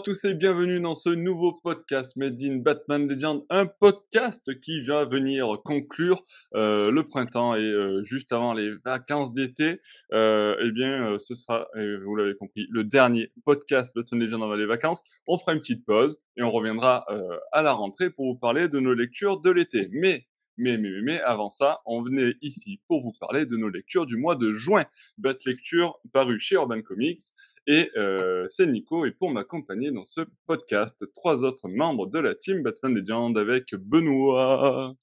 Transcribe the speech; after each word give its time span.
À 0.00 0.02
tous 0.02 0.24
et 0.24 0.32
bienvenue 0.32 0.80
dans 0.80 0.94
ce 0.94 1.10
nouveau 1.10 1.52
podcast 1.52 2.16
Made 2.16 2.40
in 2.40 2.56
Batman 2.56 3.06
Legend, 3.06 3.44
un 3.50 3.66
podcast 3.66 4.58
qui 4.62 4.80
vient 4.80 5.04
venir 5.04 5.58
conclure 5.62 6.22
euh, 6.54 6.90
le 6.90 7.06
printemps 7.06 7.54
et 7.54 7.58
euh, 7.58 8.02
juste 8.02 8.32
avant 8.32 8.54
les 8.54 8.70
vacances 8.82 9.34
d'été. 9.34 9.78
Euh, 10.14 10.56
eh 10.58 10.70
bien, 10.70 11.18
ce 11.18 11.34
sera, 11.34 11.68
vous 11.74 12.16
l'avez 12.16 12.34
compris, 12.34 12.66
le 12.70 12.82
dernier 12.84 13.30
podcast 13.44 13.92
Batman 13.94 14.22
Legend 14.22 14.42
avant 14.42 14.54
les 14.54 14.64
vacances. 14.64 15.04
On 15.26 15.36
fera 15.36 15.52
une 15.52 15.60
petite 15.60 15.84
pause 15.84 16.18
et 16.38 16.42
on 16.42 16.50
reviendra 16.50 17.04
à 17.52 17.60
la 17.60 17.72
rentrée 17.72 18.08
pour 18.08 18.24
vous 18.24 18.38
parler 18.38 18.70
de 18.70 18.80
nos 18.80 18.94
lectures 18.94 19.38
de 19.38 19.50
l'été. 19.50 19.90
Mais 19.92 20.24
mais, 20.60 20.76
mais, 20.76 20.90
mais, 21.02 21.20
avant 21.22 21.48
ça, 21.48 21.80
on 21.86 22.02
venait 22.02 22.34
ici 22.42 22.80
pour 22.86 23.00
vous 23.00 23.14
parler 23.18 23.46
de 23.46 23.56
nos 23.56 23.70
lectures 23.70 24.04
du 24.04 24.18
mois 24.18 24.36
de 24.36 24.52
juin. 24.52 24.84
Bat 25.16 25.38
Lecture 25.46 25.98
paru 26.12 26.38
chez 26.38 26.56
Urban 26.56 26.82
Comics. 26.82 27.20
Et 27.66 27.90
euh, 27.96 28.46
c'est 28.48 28.66
Nico, 28.66 29.04
et 29.04 29.10
pour 29.12 29.30
m'accompagner 29.30 29.90
dans 29.92 30.04
ce 30.04 30.22
podcast, 30.46 31.06
trois 31.14 31.44
autres 31.44 31.68
membres 31.68 32.06
de 32.06 32.18
la 32.18 32.34
team 32.34 32.62
Batman 32.62 32.94
Legend 32.94 33.36
avec 33.36 33.74
Benoît. 33.74 34.94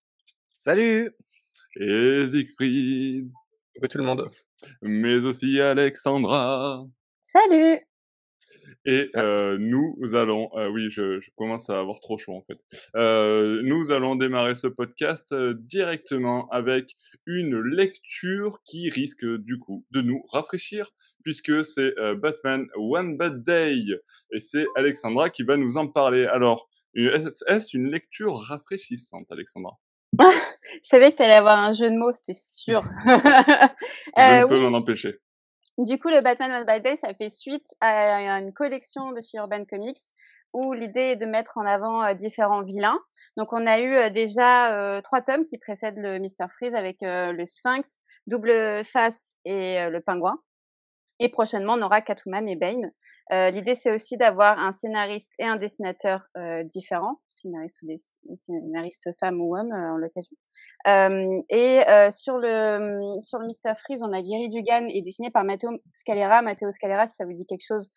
Salut 0.57 1.11
Et 1.79 2.27
Siegfried. 2.27 3.31
Salut 3.75 3.89
tout 3.89 3.97
le 3.99 4.03
monde. 4.03 4.31
Mais 4.81 5.23
aussi 5.23 5.61
Alexandra. 5.61 6.83
Salut 7.21 7.79
et 8.87 9.11
euh, 9.17 9.57
nous 9.59 9.97
allons, 10.13 10.49
euh, 10.55 10.69
oui, 10.69 10.89
je, 10.89 11.19
je, 11.19 11.29
commence 11.35 11.69
à 11.69 11.77
avoir 11.77 11.99
trop 11.99 12.17
chaud 12.17 12.33
en 12.33 12.41
fait. 12.41 12.57
Euh, 12.95 13.61
nous 13.63 13.91
allons 13.91 14.15
démarrer 14.15 14.55
ce 14.55 14.67
podcast 14.67 15.35
directement 15.35 16.47
avec 16.49 16.95
une 17.25 17.59
lecture 17.59 18.61
qui 18.63 18.89
risque 18.89 19.25
du 19.25 19.59
coup 19.59 19.85
de 19.91 19.99
nous 19.99 20.23
rafraîchir, 20.31 20.93
puisque 21.21 21.65
c'est 21.65 21.93
Batman 22.15 22.65
One 22.77 23.17
Bad 23.17 23.43
Day, 23.43 23.83
et 24.31 24.39
c'est 24.39 24.65
Alexandra 24.75 25.29
qui 25.29 25.43
va 25.43 25.57
nous 25.57 25.75
en 25.75 25.87
parler. 25.87 26.25
Alors, 26.25 26.69
est-ce 26.95 27.75
une 27.75 27.91
lecture 27.91 28.37
rafraîchissante, 28.37 29.27
Alexandra? 29.29 29.77
Je 30.17 30.25
savais 30.87 31.11
que 31.11 31.17
tu 31.17 31.23
allais 31.23 31.33
avoir 31.33 31.59
un 31.59 31.73
jeu 31.73 31.89
de 31.89 31.97
mots, 31.97 32.13
c'était 32.13 32.33
sûr. 32.33 32.83
je 33.05 33.11
ne 34.15 34.47
peux 34.47 34.55
oui. 34.55 34.61
m'en 34.61 34.77
empêcher. 34.77 35.19
Du 35.77 35.99
coup, 35.99 36.09
le 36.09 36.21
Batman 36.21 36.51
One 36.51 36.65
by 36.65 36.81
Day, 36.81 36.95
ça 36.95 37.13
fait 37.13 37.29
suite 37.29 37.67
à 37.81 38.39
une 38.39 38.51
collection 38.51 39.11
de 39.11 39.21
chez 39.21 39.37
Urban 39.37 39.63
Comics 39.65 39.99
où 40.53 40.73
l'idée 40.73 41.11
est 41.11 41.15
de 41.17 41.25
mettre 41.25 41.57
en 41.57 41.65
avant 41.65 42.03
euh, 42.03 42.13
différents 42.13 42.63
vilains. 42.63 42.99
Donc, 43.35 43.53
on 43.53 43.67
a 43.67 43.79
eu 43.79 43.93
euh, 43.93 44.09
déjà 44.09 44.73
euh, 44.73 45.01
trois 45.01 45.21
tomes 45.21 45.45
qui 45.45 45.57
précèdent 45.57 45.97
le 45.97 46.17
Mister 46.17 46.45
Freeze 46.49 46.73
avec 46.73 46.97
le 47.01 47.45
Sphinx, 47.45 47.99
Double 48.25 48.83
Face 48.85 49.35
et 49.45 49.87
le 49.87 50.01
Pingouin. 50.01 50.39
Et 51.19 51.29
prochainement, 51.29 51.73
on 51.73 51.81
aura 51.81 52.01
Catwoman 52.01 52.47
et 52.47 52.55
Bane. 52.55 52.91
Euh, 53.33 53.49
L'idée, 53.49 53.75
c'est 53.75 53.91
aussi 53.91 54.15
d'avoir 54.15 54.57
un 54.57 54.71
scénariste 54.71 55.33
et 55.37 55.43
un 55.43 55.57
dessinateur 55.57 56.21
euh, 56.37 56.63
différents, 56.63 57.19
scénariste 57.29 57.77
ou 58.25 58.35
scénariste 58.35 59.09
femme 59.19 59.41
ou 59.41 59.57
homme 59.57 59.71
euh, 59.71 59.93
en 59.93 59.97
l'occasion. 59.97 60.35
et 61.49 61.81
sur 62.11 62.37
le 62.37 63.19
sur 63.19 63.39
Mister 63.39 63.73
Freeze, 63.77 64.01
on 64.01 64.13
a 64.13 64.21
Gary 64.21 64.49
Dugan 64.49 64.87
et 64.87 65.01
dessiné 65.01 65.29
par 65.29 65.43
Matteo 65.43 65.71
Scalera. 65.91 66.41
Matteo 66.41 66.71
Scalera, 66.71 67.05
si 67.07 67.15
ça 67.15 67.25
vous 67.25 67.33
dit 67.33 67.45
quelque 67.45 67.65
chose 67.67 67.89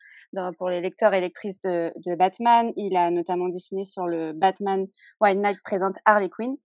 pour 0.58 0.68
les 0.68 0.80
lecteurs 0.80 1.14
et 1.14 1.20
lectrices 1.20 1.60
de, 1.60 2.14
Batman, 2.16 2.72
il 2.76 2.96
a 2.96 3.10
notamment 3.10 3.48
dessiné 3.48 3.84
sur 3.84 4.06
le 4.06 4.32
Batman 4.34 4.86
White 5.20 5.38
Knight 5.38 5.58
présente 5.62 5.96
Harley 6.04 6.28
Quinn. 6.28 6.56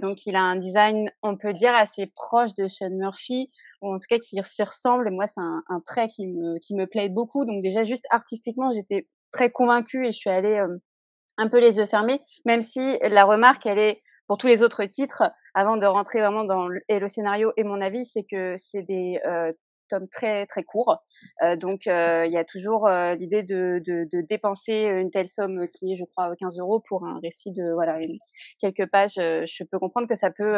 donc, 0.00 0.26
il 0.26 0.36
a 0.36 0.42
un 0.42 0.56
design, 0.56 1.10
on 1.22 1.36
peut 1.36 1.54
dire, 1.54 1.74
assez 1.74 2.06
proche 2.06 2.54
de 2.54 2.68
Sean 2.68 2.90
Murphy, 2.90 3.50
ou 3.80 3.92
en 3.92 3.98
tout 3.98 4.06
cas 4.08 4.18
qui 4.18 4.38
s'y 4.44 4.62
ressemble. 4.62 5.10
Moi, 5.10 5.26
c'est 5.26 5.40
un, 5.40 5.62
un 5.68 5.80
qui 6.08 6.26
me 6.26 6.58
qui 6.58 6.74
me 6.74 6.86
plaît 6.86 7.08
beaucoup. 7.08 7.44
Donc 7.44 7.62
déjà 7.62 7.84
juste 7.84 8.04
artistiquement, 8.10 8.70
j'étais 8.70 9.08
très 9.32 9.50
convaincue 9.50 10.06
et 10.06 10.12
je 10.12 10.18
suis 10.18 10.30
allée 10.30 10.56
euh, 10.56 10.78
un 11.38 11.48
peu 11.48 11.60
les 11.60 11.78
yeux 11.78 11.86
fermés, 11.86 12.20
même 12.44 12.62
si 12.62 12.98
la 13.00 13.24
remarque, 13.24 13.66
elle 13.66 13.78
est 13.78 14.02
pour 14.28 14.38
tous 14.38 14.46
les 14.46 14.62
autres 14.62 14.84
titres, 14.84 15.24
avant 15.54 15.76
de 15.76 15.86
rentrer 15.86 16.20
vraiment 16.20 16.44
dans 16.44 16.68
le, 16.68 16.80
et 16.88 16.98
le 16.98 17.08
scénario 17.08 17.52
et 17.56 17.64
mon 17.64 17.80
avis, 17.80 18.04
c'est 18.04 18.24
que 18.24 18.54
c'est 18.56 18.82
des 18.82 19.20
euh, 19.26 19.50
très 20.10 20.46
très 20.46 20.62
courts. 20.62 21.02
Euh, 21.42 21.56
donc 21.56 21.86
euh, 21.86 22.24
il 22.26 22.32
y 22.32 22.36
a 22.36 22.44
toujours 22.44 22.86
euh, 22.86 23.14
l'idée 23.14 23.42
de, 23.42 23.80
de, 23.84 24.20
dépenser 24.28 24.84
une 24.84 25.10
telle 25.10 25.28
somme 25.28 25.66
qui 25.68 25.92
est, 25.92 25.96
je 25.96 26.04
crois, 26.04 26.34
15 26.36 26.58
euros 26.58 26.80
pour 26.80 27.04
un 27.04 27.18
récit 27.20 27.52
de 27.52 27.72
voilà 27.74 27.98
quelques 28.58 28.86
pages. 28.86 29.14
je 29.16 29.64
peux 29.64 29.78
comprendre 29.78 30.08
que 30.08 30.14
ça 30.14 30.30
peut 30.30 30.54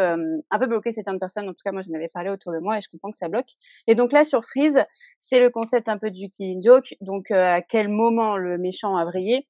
un 0.50 0.59
peu 0.59 0.67
bloquer 0.67 0.93
certaines 0.93 1.19
personnes. 1.19 1.49
En 1.49 1.53
tout 1.53 1.62
cas, 1.65 1.72
moi, 1.72 1.83
je 1.83 1.91
n'avais 1.91 2.09
parlé 2.09 2.31
autour 2.31 2.53
de 2.53 2.59
moi 2.59 2.78
et 2.78 2.81
je 2.81 2.89
comprends 2.89 3.11
que 3.11 3.17
ça 3.17 3.28
bloque. 3.28 3.50
Et 3.87 3.95
donc 3.95 4.12
là, 4.12 4.25
sur 4.25 4.45
Freeze, 4.45 4.84
c'est 5.19 5.41
le 5.41 5.51
concept 5.51 5.89
un 5.89 5.99
peu 5.99 6.11
du 6.11 6.28
killing 6.28 6.62
joke. 6.62 6.95
Donc 7.01 7.31
à 7.31 7.62
quel 7.62 7.89
moment 7.89 8.37
le 8.37 8.59
méchant 8.59 8.97
a 8.97 9.05
vrillé? 9.05 9.47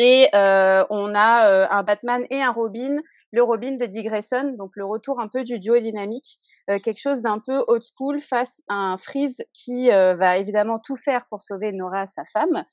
Et 0.00 0.28
euh, 0.34 0.82
on 0.88 1.14
a 1.14 1.50
euh, 1.50 1.66
un 1.68 1.82
Batman 1.82 2.24
et 2.30 2.40
un 2.40 2.52
Robin, 2.52 3.00
le 3.32 3.42
Robin 3.42 3.72
de 3.72 3.84
Dick 3.84 4.06
Grayson, 4.06 4.54
donc 4.56 4.70
le 4.74 4.86
retour 4.86 5.20
un 5.20 5.28
peu 5.28 5.44
du 5.44 5.58
duo 5.58 5.78
dynamique, 5.78 6.38
euh, 6.70 6.78
quelque 6.78 6.98
chose 6.98 7.20
d'un 7.20 7.38
peu 7.38 7.62
old 7.68 7.82
school 7.82 8.18
face 8.18 8.62
à 8.68 8.74
un 8.74 8.96
Freeze 8.96 9.44
qui 9.52 9.90
va 9.90 10.38
évidemment 10.38 10.78
tout 10.78 10.96
faire 10.96 11.26
pour 11.28 11.42
sauver 11.42 11.72
Nora, 11.72 12.06
sa 12.06 12.22
femme, 12.24 12.64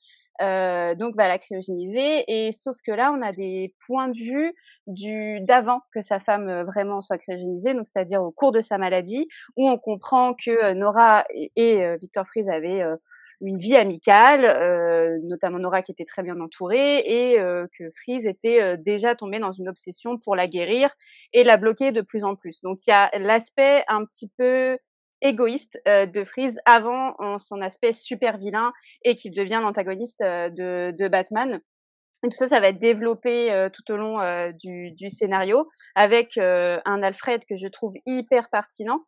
donc 0.96 1.16
va 1.16 1.28
la 1.28 1.38
cryogéniser. 1.38 2.24
Et 2.28 2.52
sauf 2.52 2.78
que 2.84 2.92
là, 2.92 3.12
on 3.12 3.20
a 3.20 3.32
des 3.32 3.74
points 3.86 4.08
de 4.08 4.16
vue 4.16 5.40
d'avant 5.44 5.80
que 5.92 6.00
sa 6.00 6.18
femme 6.18 6.64
vraiment 6.64 7.02
soit 7.02 7.18
cryogénisée, 7.18 7.74
donc 7.74 7.86
c'est-à-dire 7.86 8.22
au 8.22 8.30
cours 8.30 8.52
de 8.52 8.60
sa 8.60 8.78
maladie, 8.78 9.28
où 9.56 9.68
on 9.68 9.76
comprend 9.76 10.32
que 10.32 10.72
Nora 10.72 11.24
et, 11.30 11.52
et 11.56 11.96
Victor 11.98 12.26
Freeze 12.26 12.48
avaient 12.48 12.82
une 13.40 13.58
vie 13.58 13.76
amicale, 13.76 14.44
euh, 14.44 15.18
notamment 15.22 15.58
Nora 15.58 15.82
qui 15.82 15.92
était 15.92 16.04
très 16.04 16.22
bien 16.22 16.40
entourée 16.40 16.98
et 16.98 17.40
euh, 17.40 17.66
que 17.78 17.88
Freeze 17.90 18.26
était 18.26 18.60
euh, 18.62 18.76
déjà 18.76 19.14
tombé 19.14 19.38
dans 19.38 19.52
une 19.52 19.68
obsession 19.68 20.18
pour 20.18 20.34
la 20.34 20.48
guérir 20.48 20.90
et 21.32 21.44
la 21.44 21.56
bloquer 21.56 21.92
de 21.92 22.00
plus 22.00 22.24
en 22.24 22.34
plus. 22.34 22.60
Donc 22.60 22.78
il 22.86 22.90
y 22.90 22.92
a 22.92 23.10
l'aspect 23.18 23.84
un 23.88 24.04
petit 24.04 24.30
peu 24.36 24.78
égoïste 25.20 25.80
euh, 25.86 26.06
de 26.06 26.24
Freeze 26.24 26.60
avant 26.64 27.16
son 27.38 27.60
aspect 27.60 27.92
super 27.92 28.38
vilain 28.38 28.72
et 29.04 29.14
qu'il 29.16 29.34
devient 29.34 29.60
l'antagoniste 29.62 30.22
de 30.22 31.08
Batman. 31.08 31.60
Et 32.24 32.30
tout 32.30 32.36
ça, 32.36 32.48
ça 32.48 32.58
va 32.58 32.68
être 32.70 32.80
développé 32.80 33.52
euh, 33.52 33.68
tout 33.68 33.92
au 33.92 33.96
long 33.96 34.20
euh, 34.20 34.50
du, 34.50 34.90
du, 34.90 35.08
scénario 35.08 35.68
avec 35.94 36.36
euh, 36.36 36.80
un 36.84 37.00
Alfred 37.00 37.44
que 37.44 37.54
je 37.54 37.68
trouve 37.68 37.94
hyper 38.06 38.50
pertinent 38.50 39.00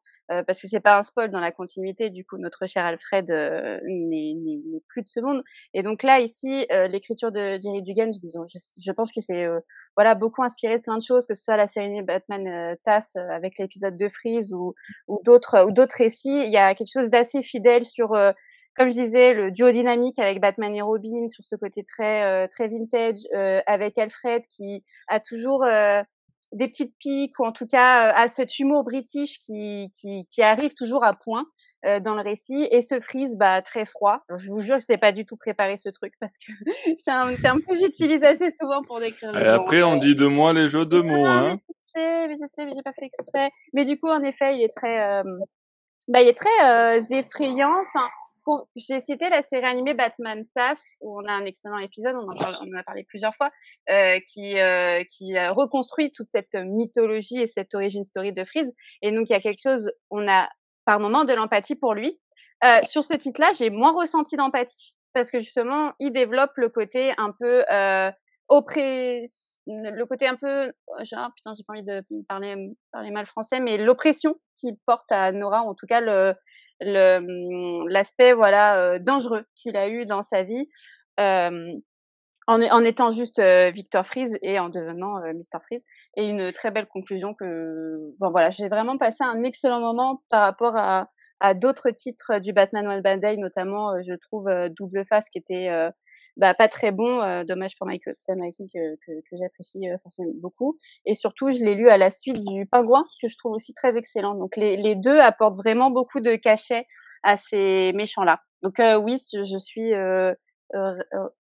parce 0.47 0.62
que 0.62 0.69
c'est 0.69 0.78
pas 0.78 0.97
un 0.97 1.03
spoil 1.03 1.28
dans 1.32 1.41
la 1.41 1.50
continuité. 1.50 2.09
Du 2.09 2.25
coup, 2.25 2.38
notre 2.38 2.69
cher 2.69 2.84
Alfred 2.84 3.28
n'est 3.28 4.81
plus 4.87 5.03
de 5.03 5.09
ce 5.09 5.19
monde. 5.19 5.43
Et 5.75 5.82
donc 5.82 6.04
là, 6.04 6.20
ici, 6.20 6.69
l'écriture 6.88 7.32
de 7.32 7.59
Jerry 7.60 7.82
Dugan, 7.82 8.10
disons, 8.10 8.44
je, 8.47 8.56
je 8.81 8.93
pense 8.93 9.10
que 9.10 9.20
c'est 9.20 9.44
voilà 9.97 10.15
beaucoup 10.15 10.44
inspiré 10.44 10.76
de 10.76 10.82
plein 10.82 10.99
de 10.99 11.03
choses, 11.03 11.26
que 11.26 11.34
ce 11.34 11.43
soit 11.43 11.56
la 11.56 11.66
série 11.66 12.00
Batman 12.03 12.76
TAS 12.84 13.16
avec 13.16 13.59
l'épisode 13.59 13.97
de 13.97 14.09
Freeze 14.09 14.53
ou, 14.53 14.72
ou 15.09 15.20
d'autres 15.25 15.66
ou 15.66 15.72
d'autres 15.72 15.97
récits. 15.97 16.44
Il 16.47 16.53
y 16.53 16.59
a 16.59 16.76
quelque 16.76 16.93
chose 16.93 17.10
d'assez 17.10 17.43
fidèle 17.43 17.82
sur 17.82 18.15
comme 18.81 18.89
je 18.89 18.95
disais, 18.95 19.35
le 19.35 19.51
duo 19.51 19.71
dynamique 19.73 20.19
avec 20.19 20.41
Batman 20.41 20.75
et 20.75 20.81
Robin 20.81 21.29
sur 21.29 21.45
ce 21.45 21.55
côté 21.55 21.85
très 21.85 22.25
euh, 22.25 22.47
très 22.47 22.67
vintage, 22.67 23.19
euh, 23.35 23.61
avec 23.67 23.99
Alfred 23.99 24.41
qui 24.47 24.83
a 25.07 25.21
toujours 25.21 25.65
euh, 25.65 26.01
des 26.53 26.67
petites 26.67 26.95
piques 26.99 27.39
ou 27.39 27.45
en 27.45 27.53
tout 27.53 27.67
cas 27.67 28.11
a 28.11 28.27
cet 28.29 28.59
humour 28.59 28.83
british 28.85 29.39
qui, 29.41 29.91
qui, 29.95 30.27
qui 30.31 30.41
arrive 30.41 30.73
toujours 30.73 31.05
à 31.05 31.13
point 31.13 31.45
dans 31.83 32.15
le 32.15 32.23
récit 32.23 32.69
et 32.71 32.81
ce 32.82 33.00
freeze 33.00 33.37
bah 33.37 33.61
très 33.61 33.85
froid. 33.85 34.23
Alors, 34.29 34.38
je 34.38 34.50
vous 34.50 34.61
jure, 34.61 34.79
je 34.79 34.85
sais 34.85 34.99
pas 34.99 35.12
du 35.12 35.26
tout 35.26 35.37
préparer 35.37 35.76
ce 35.76 35.91
truc 35.91 36.15
parce 36.19 36.37
que 36.38 36.53
c'est 36.99 37.11
un 37.11 37.35
terme 37.37 37.61
que 37.61 37.76
j'utilise 37.76 38.23
assez 38.23 38.50
souvent 38.50 38.83
pour 38.83 38.99
décrire. 38.99 39.37
Et 39.37 39.47
après, 39.47 39.83
on 39.83 39.97
dit 39.97 40.15
de 40.15 40.26
moi 40.26 40.55
les 40.55 40.69
jeux 40.69 40.87
de 40.87 41.00
mots, 41.00 41.26
hein. 41.26 41.55
Je 41.69 41.93
sais, 41.93 42.29
mais 42.29 42.37
je 42.41 42.47
sais, 42.47 42.65
mais 42.65 42.73
j'ai 42.75 42.83
pas 42.83 42.93
fait 42.93 43.05
exprès. 43.05 43.50
Mais 43.75 43.85
du 43.85 43.99
coup, 43.99 44.09
en 44.09 44.23
effet, 44.23 44.56
il 44.56 44.62
est 44.62 44.75
très, 44.75 45.23
bah, 46.09 46.23
il 46.23 46.29
est 46.29 46.37
très 46.37 47.12
effrayant. 47.12 47.73
Enfin, 47.73 48.06
j'ai 48.76 49.00
cité 49.00 49.28
la 49.28 49.42
série 49.42 49.66
animée 49.66 49.94
Batman 49.94 50.44
TAS, 50.54 50.81
où 51.00 51.20
on 51.20 51.25
a 51.25 51.32
un 51.32 51.44
excellent 51.44 51.78
épisode, 51.78 52.14
on 52.16 52.28
en, 52.28 52.78
a 52.78 52.82
parlé 52.82 53.04
plusieurs 53.08 53.34
fois, 53.34 53.50
euh, 53.90 54.19
qui, 54.28 54.58
euh, 54.58 55.02
qui 55.10 55.38
reconstruit 55.38 56.12
toute 56.12 56.28
cette 56.28 56.54
mythologie 56.54 57.40
et 57.40 57.46
cette 57.46 57.75
origin 57.75 58.04
story 58.04 58.32
de 58.32 58.44
Freeze. 58.44 58.72
Et 59.02 59.12
donc, 59.12 59.28
il 59.28 59.32
y 59.32 59.37
a 59.37 59.40
quelque 59.40 59.62
chose, 59.62 59.92
on 60.10 60.28
a 60.28 60.48
par 60.84 61.00
moment 61.00 61.25
de 61.25 61.32
l'empathie 61.32 61.76
pour 61.76 61.94
lui. 61.94 62.19
Euh, 62.64 62.81
sur 62.82 63.04
ce 63.04 63.14
titre-là, 63.14 63.52
j'ai 63.56 63.70
moins 63.70 63.92
ressenti 63.92 64.37
d'empathie, 64.37 64.96
parce 65.12 65.31
que 65.31 65.40
justement, 65.40 65.92
il 65.98 66.12
développe 66.12 66.52
le 66.56 66.69
côté 66.69 67.12
un 67.16 67.32
peu 67.38 67.64
euh, 67.72 68.10
oppré... 68.48 69.22
le 69.66 70.04
côté 70.04 70.26
un 70.26 70.37
peu, 70.37 70.72
genre, 71.02 71.28
oh, 71.28 71.32
putain, 71.34 71.52
j'ai 71.56 71.64
pas 71.66 71.72
envie 71.72 71.84
de 71.84 72.02
parler, 72.28 72.72
parler 72.92 73.10
mal 73.10 73.26
français, 73.26 73.60
mais 73.60 73.78
l'oppression 73.78 74.34
qu'il 74.56 74.76
porte 74.87 75.10
à 75.10 75.32
Nora, 75.32 75.62
en 75.62 75.75
tout 75.75 75.87
cas 75.87 76.00
le 76.00 76.34
l'aspect 76.81 78.32
voilà 78.32 78.99
dangereux 78.99 79.44
qu'il 79.55 79.77
a 79.77 79.88
eu 79.88 80.06
dans 80.06 80.23
sa 80.23 80.43
vie 80.43 80.69
en, 81.19 81.81
en, 82.47 82.85
étant 82.85 83.11
juste 83.11 83.41
Victor 83.41 84.06
Freeze 84.06 84.38
et 84.43 84.59
en 84.59 84.71
devenant 84.71 85.19
euh, 85.19 85.32
Mr 85.35 85.61
Freeze 85.62 85.85
et 86.17 86.29
une 86.29 86.53
très 86.53 86.71
belle 86.71 86.87
conclusion 86.87 87.35
que 87.35 87.99
bon 88.19 88.31
voilà 88.31 88.50
j'ai 88.50 88.69
vraiment 88.69 88.97
passé 88.97 89.23
un 89.23 89.43
excellent 89.43 89.81
moment 89.81 90.23
par 90.31 90.43
rapport 90.43 90.77
à 90.77 91.11
à 91.41 91.55
d'autres 91.55 91.91
titres 91.91 92.38
du 92.38 92.53
Batman 92.53 92.87
One 92.87 93.00
Bad 93.00 93.21
Day, 93.21 93.38
notamment, 93.38 93.94
je 94.03 94.12
trouve 94.15 94.47
Double 94.76 95.06
Face 95.06 95.31
qui 95.31 95.38
était 95.38 95.71
bah, 96.40 96.54
pas 96.54 96.69
très 96.69 96.90
bon. 96.90 97.44
dommage 97.44 97.76
pour 97.76 97.87
Michael 97.87 98.16
Tamaki 98.26 98.66
que, 98.66 98.96
que, 98.96 99.20
que 99.20 99.37
j'apprécie 99.38 99.87
forcément 100.02 100.32
beaucoup. 100.34 100.76
Et 101.06 101.14
surtout, 101.14 101.50
je 101.50 101.62
l'ai 101.64 101.75
lu 101.75 101.88
à 101.88 101.98
la 101.98 102.10
suite 102.10 102.42
du 102.44 102.66
Pingouin 102.66 103.04
que 103.22 103.28
je 103.28 103.37
trouve 103.37 103.52
aussi 103.52 103.75
très 103.75 103.96
excellent. 103.96 104.34
Donc 104.34 104.56
les, 104.56 104.76
les 104.76 104.96
deux 104.96 105.19
apportent 105.19 105.56
vraiment 105.56 105.90
beaucoup 105.90 106.20
de 106.20 106.37
cachet 106.37 106.87
à 107.22 107.37
ces 107.37 107.92
méchants-là. 107.94 108.40
Donc 108.62 108.81
oui, 109.04 109.19
je 109.32 109.58
suis 109.58 109.92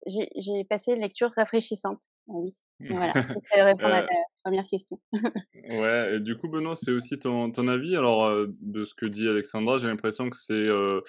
j'ai 0.06 0.64
passé 0.64 0.92
une 0.92 1.00
lecture 1.00 1.30
rafraîchissante. 1.36 2.00
Ah 2.28 2.32
oui. 2.34 2.52
Voilà, 2.90 3.12
répondre 3.52 3.94
à 3.94 4.02
ta 4.02 4.14
première 4.42 4.66
question. 4.66 5.00
ouais, 5.68 6.16
et 6.16 6.20
du 6.20 6.36
coup, 6.36 6.48
Benoît, 6.48 6.76
c'est 6.76 6.92
aussi 6.92 7.18
ton, 7.18 7.50
ton 7.50 7.68
avis? 7.68 7.96
Alors, 7.96 8.30
de 8.46 8.84
ce 8.84 8.94
que 8.94 9.06
dit 9.06 9.28
Alexandra, 9.28 9.78
j'ai 9.78 9.86
l'impression 9.86 10.30
que 10.30 10.36
c'est 10.36 10.52
euh, 10.52 11.00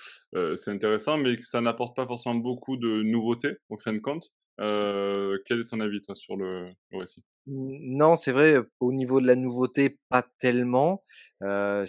c'est 0.55 0.71
intéressant, 0.71 1.17
mais 1.17 1.35
que 1.35 1.43
ça 1.43 1.61
n'apporte 1.61 1.95
pas 1.95 2.05
forcément 2.05 2.35
beaucoup 2.35 2.77
de 2.77 3.01
nouveautés, 3.03 3.57
au 3.69 3.77
fin 3.77 3.93
de 3.93 3.99
compte. 3.99 4.29
Euh, 4.59 5.39
quel 5.45 5.61
est 5.61 5.65
ton 5.65 5.79
avis, 5.79 6.01
toi, 6.01 6.13
sur 6.15 6.35
le, 6.35 6.69
le 6.91 6.97
récit? 6.97 7.23
Non, 7.47 8.15
c'est 8.15 8.31
vrai, 8.31 8.57
au 8.79 8.91
niveau 8.91 9.19
de 9.19 9.27
la 9.27 9.35
nouveauté, 9.35 9.97
pas 10.09 10.23
tellement. 10.39 11.03
Euh, 11.41 11.85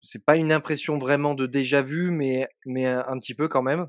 c'est 0.00 0.24
pas 0.24 0.36
une 0.36 0.52
impression 0.52 0.98
vraiment 0.98 1.34
de 1.34 1.46
déjà 1.46 1.82
vu, 1.82 2.10
mais, 2.10 2.48
mais 2.64 2.86
un 2.86 3.18
petit 3.18 3.34
peu 3.34 3.48
quand 3.48 3.62
même. 3.62 3.88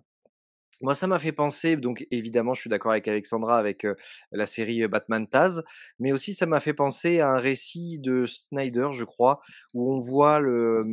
Moi, 0.82 0.94
ça 0.94 1.08
m'a 1.08 1.18
fait 1.18 1.32
penser, 1.32 1.76
donc 1.76 2.06
évidemment, 2.12 2.54
je 2.54 2.62
suis 2.62 2.70
d'accord 2.70 2.92
avec 2.92 3.08
Alexandra 3.08 3.58
avec 3.58 3.88
la 4.32 4.46
série 4.46 4.88
Batman 4.88 5.28
Taz, 5.28 5.64
mais 6.00 6.12
aussi 6.12 6.34
ça 6.34 6.46
m'a 6.46 6.60
fait 6.60 6.74
penser 6.74 7.20
à 7.20 7.32
un 7.32 7.38
récit 7.38 8.00
de 8.00 8.26
Snyder, 8.28 8.90
je 8.92 9.04
crois, 9.04 9.40
où 9.74 9.92
on 9.92 10.00
voit 10.00 10.40
le, 10.40 10.84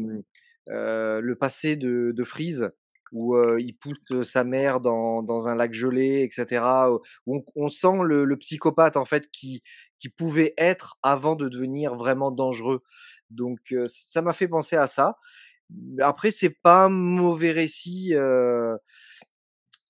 mmh, 0.71 1.35
passé 1.39 1.77
de, 1.77 2.25
Freeze, 2.25 2.71
où 3.13 3.39
il 3.59 3.77
pousse 3.77 4.23
sa 4.23 4.43
mère 4.43 4.81
dans, 4.81 5.49
un 5.49 5.55
lac 5.55 5.75
gelé, 5.75 6.23
etc. 6.23 6.65
On, 7.27 7.69
sent 7.69 8.03
le, 8.05 8.37
psychopathe 8.39 8.97
en 8.97 9.05
fait 9.05 9.31
qui, 9.31 9.63
pouvait 10.17 10.55
être 10.59 10.99
avant 11.03 11.35
de 11.35 11.49
devenir 11.49 11.95
vraiment 11.95 12.31
dangereux. 12.31 12.83
Donc 13.31 13.75
ça 13.87 14.23
m'a 14.23 14.33
fait 14.33 14.49
penser 14.49 14.77
à 14.77 14.87
ça. 14.87 15.19
Après, 16.01 16.31
c'est 16.31 16.51
pas 16.63 16.85
un 16.85 16.89
mauvais 16.89 17.53
récit. 17.53 18.15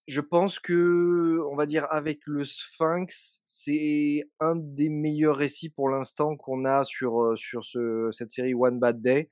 Je 0.06 0.20
pense 0.20 0.58
que, 0.58 1.40
on 1.50 1.56
va 1.56 1.66
dire, 1.66 1.86
avec 1.90 2.20
le 2.26 2.44
Sphinx, 2.44 3.42
c'est 3.46 4.24
un 4.40 4.54
des 4.56 4.88
meilleurs 4.88 5.36
récits 5.36 5.70
pour 5.70 5.88
l'instant 5.88 6.36
qu'on 6.36 6.64
a 6.64 6.84
sur, 6.84 7.32
sur 7.36 7.64
ce, 7.64 8.08
cette 8.12 8.30
série 8.30 8.54
One 8.54 8.78
Bad 8.78 9.00
Day. 9.00 9.30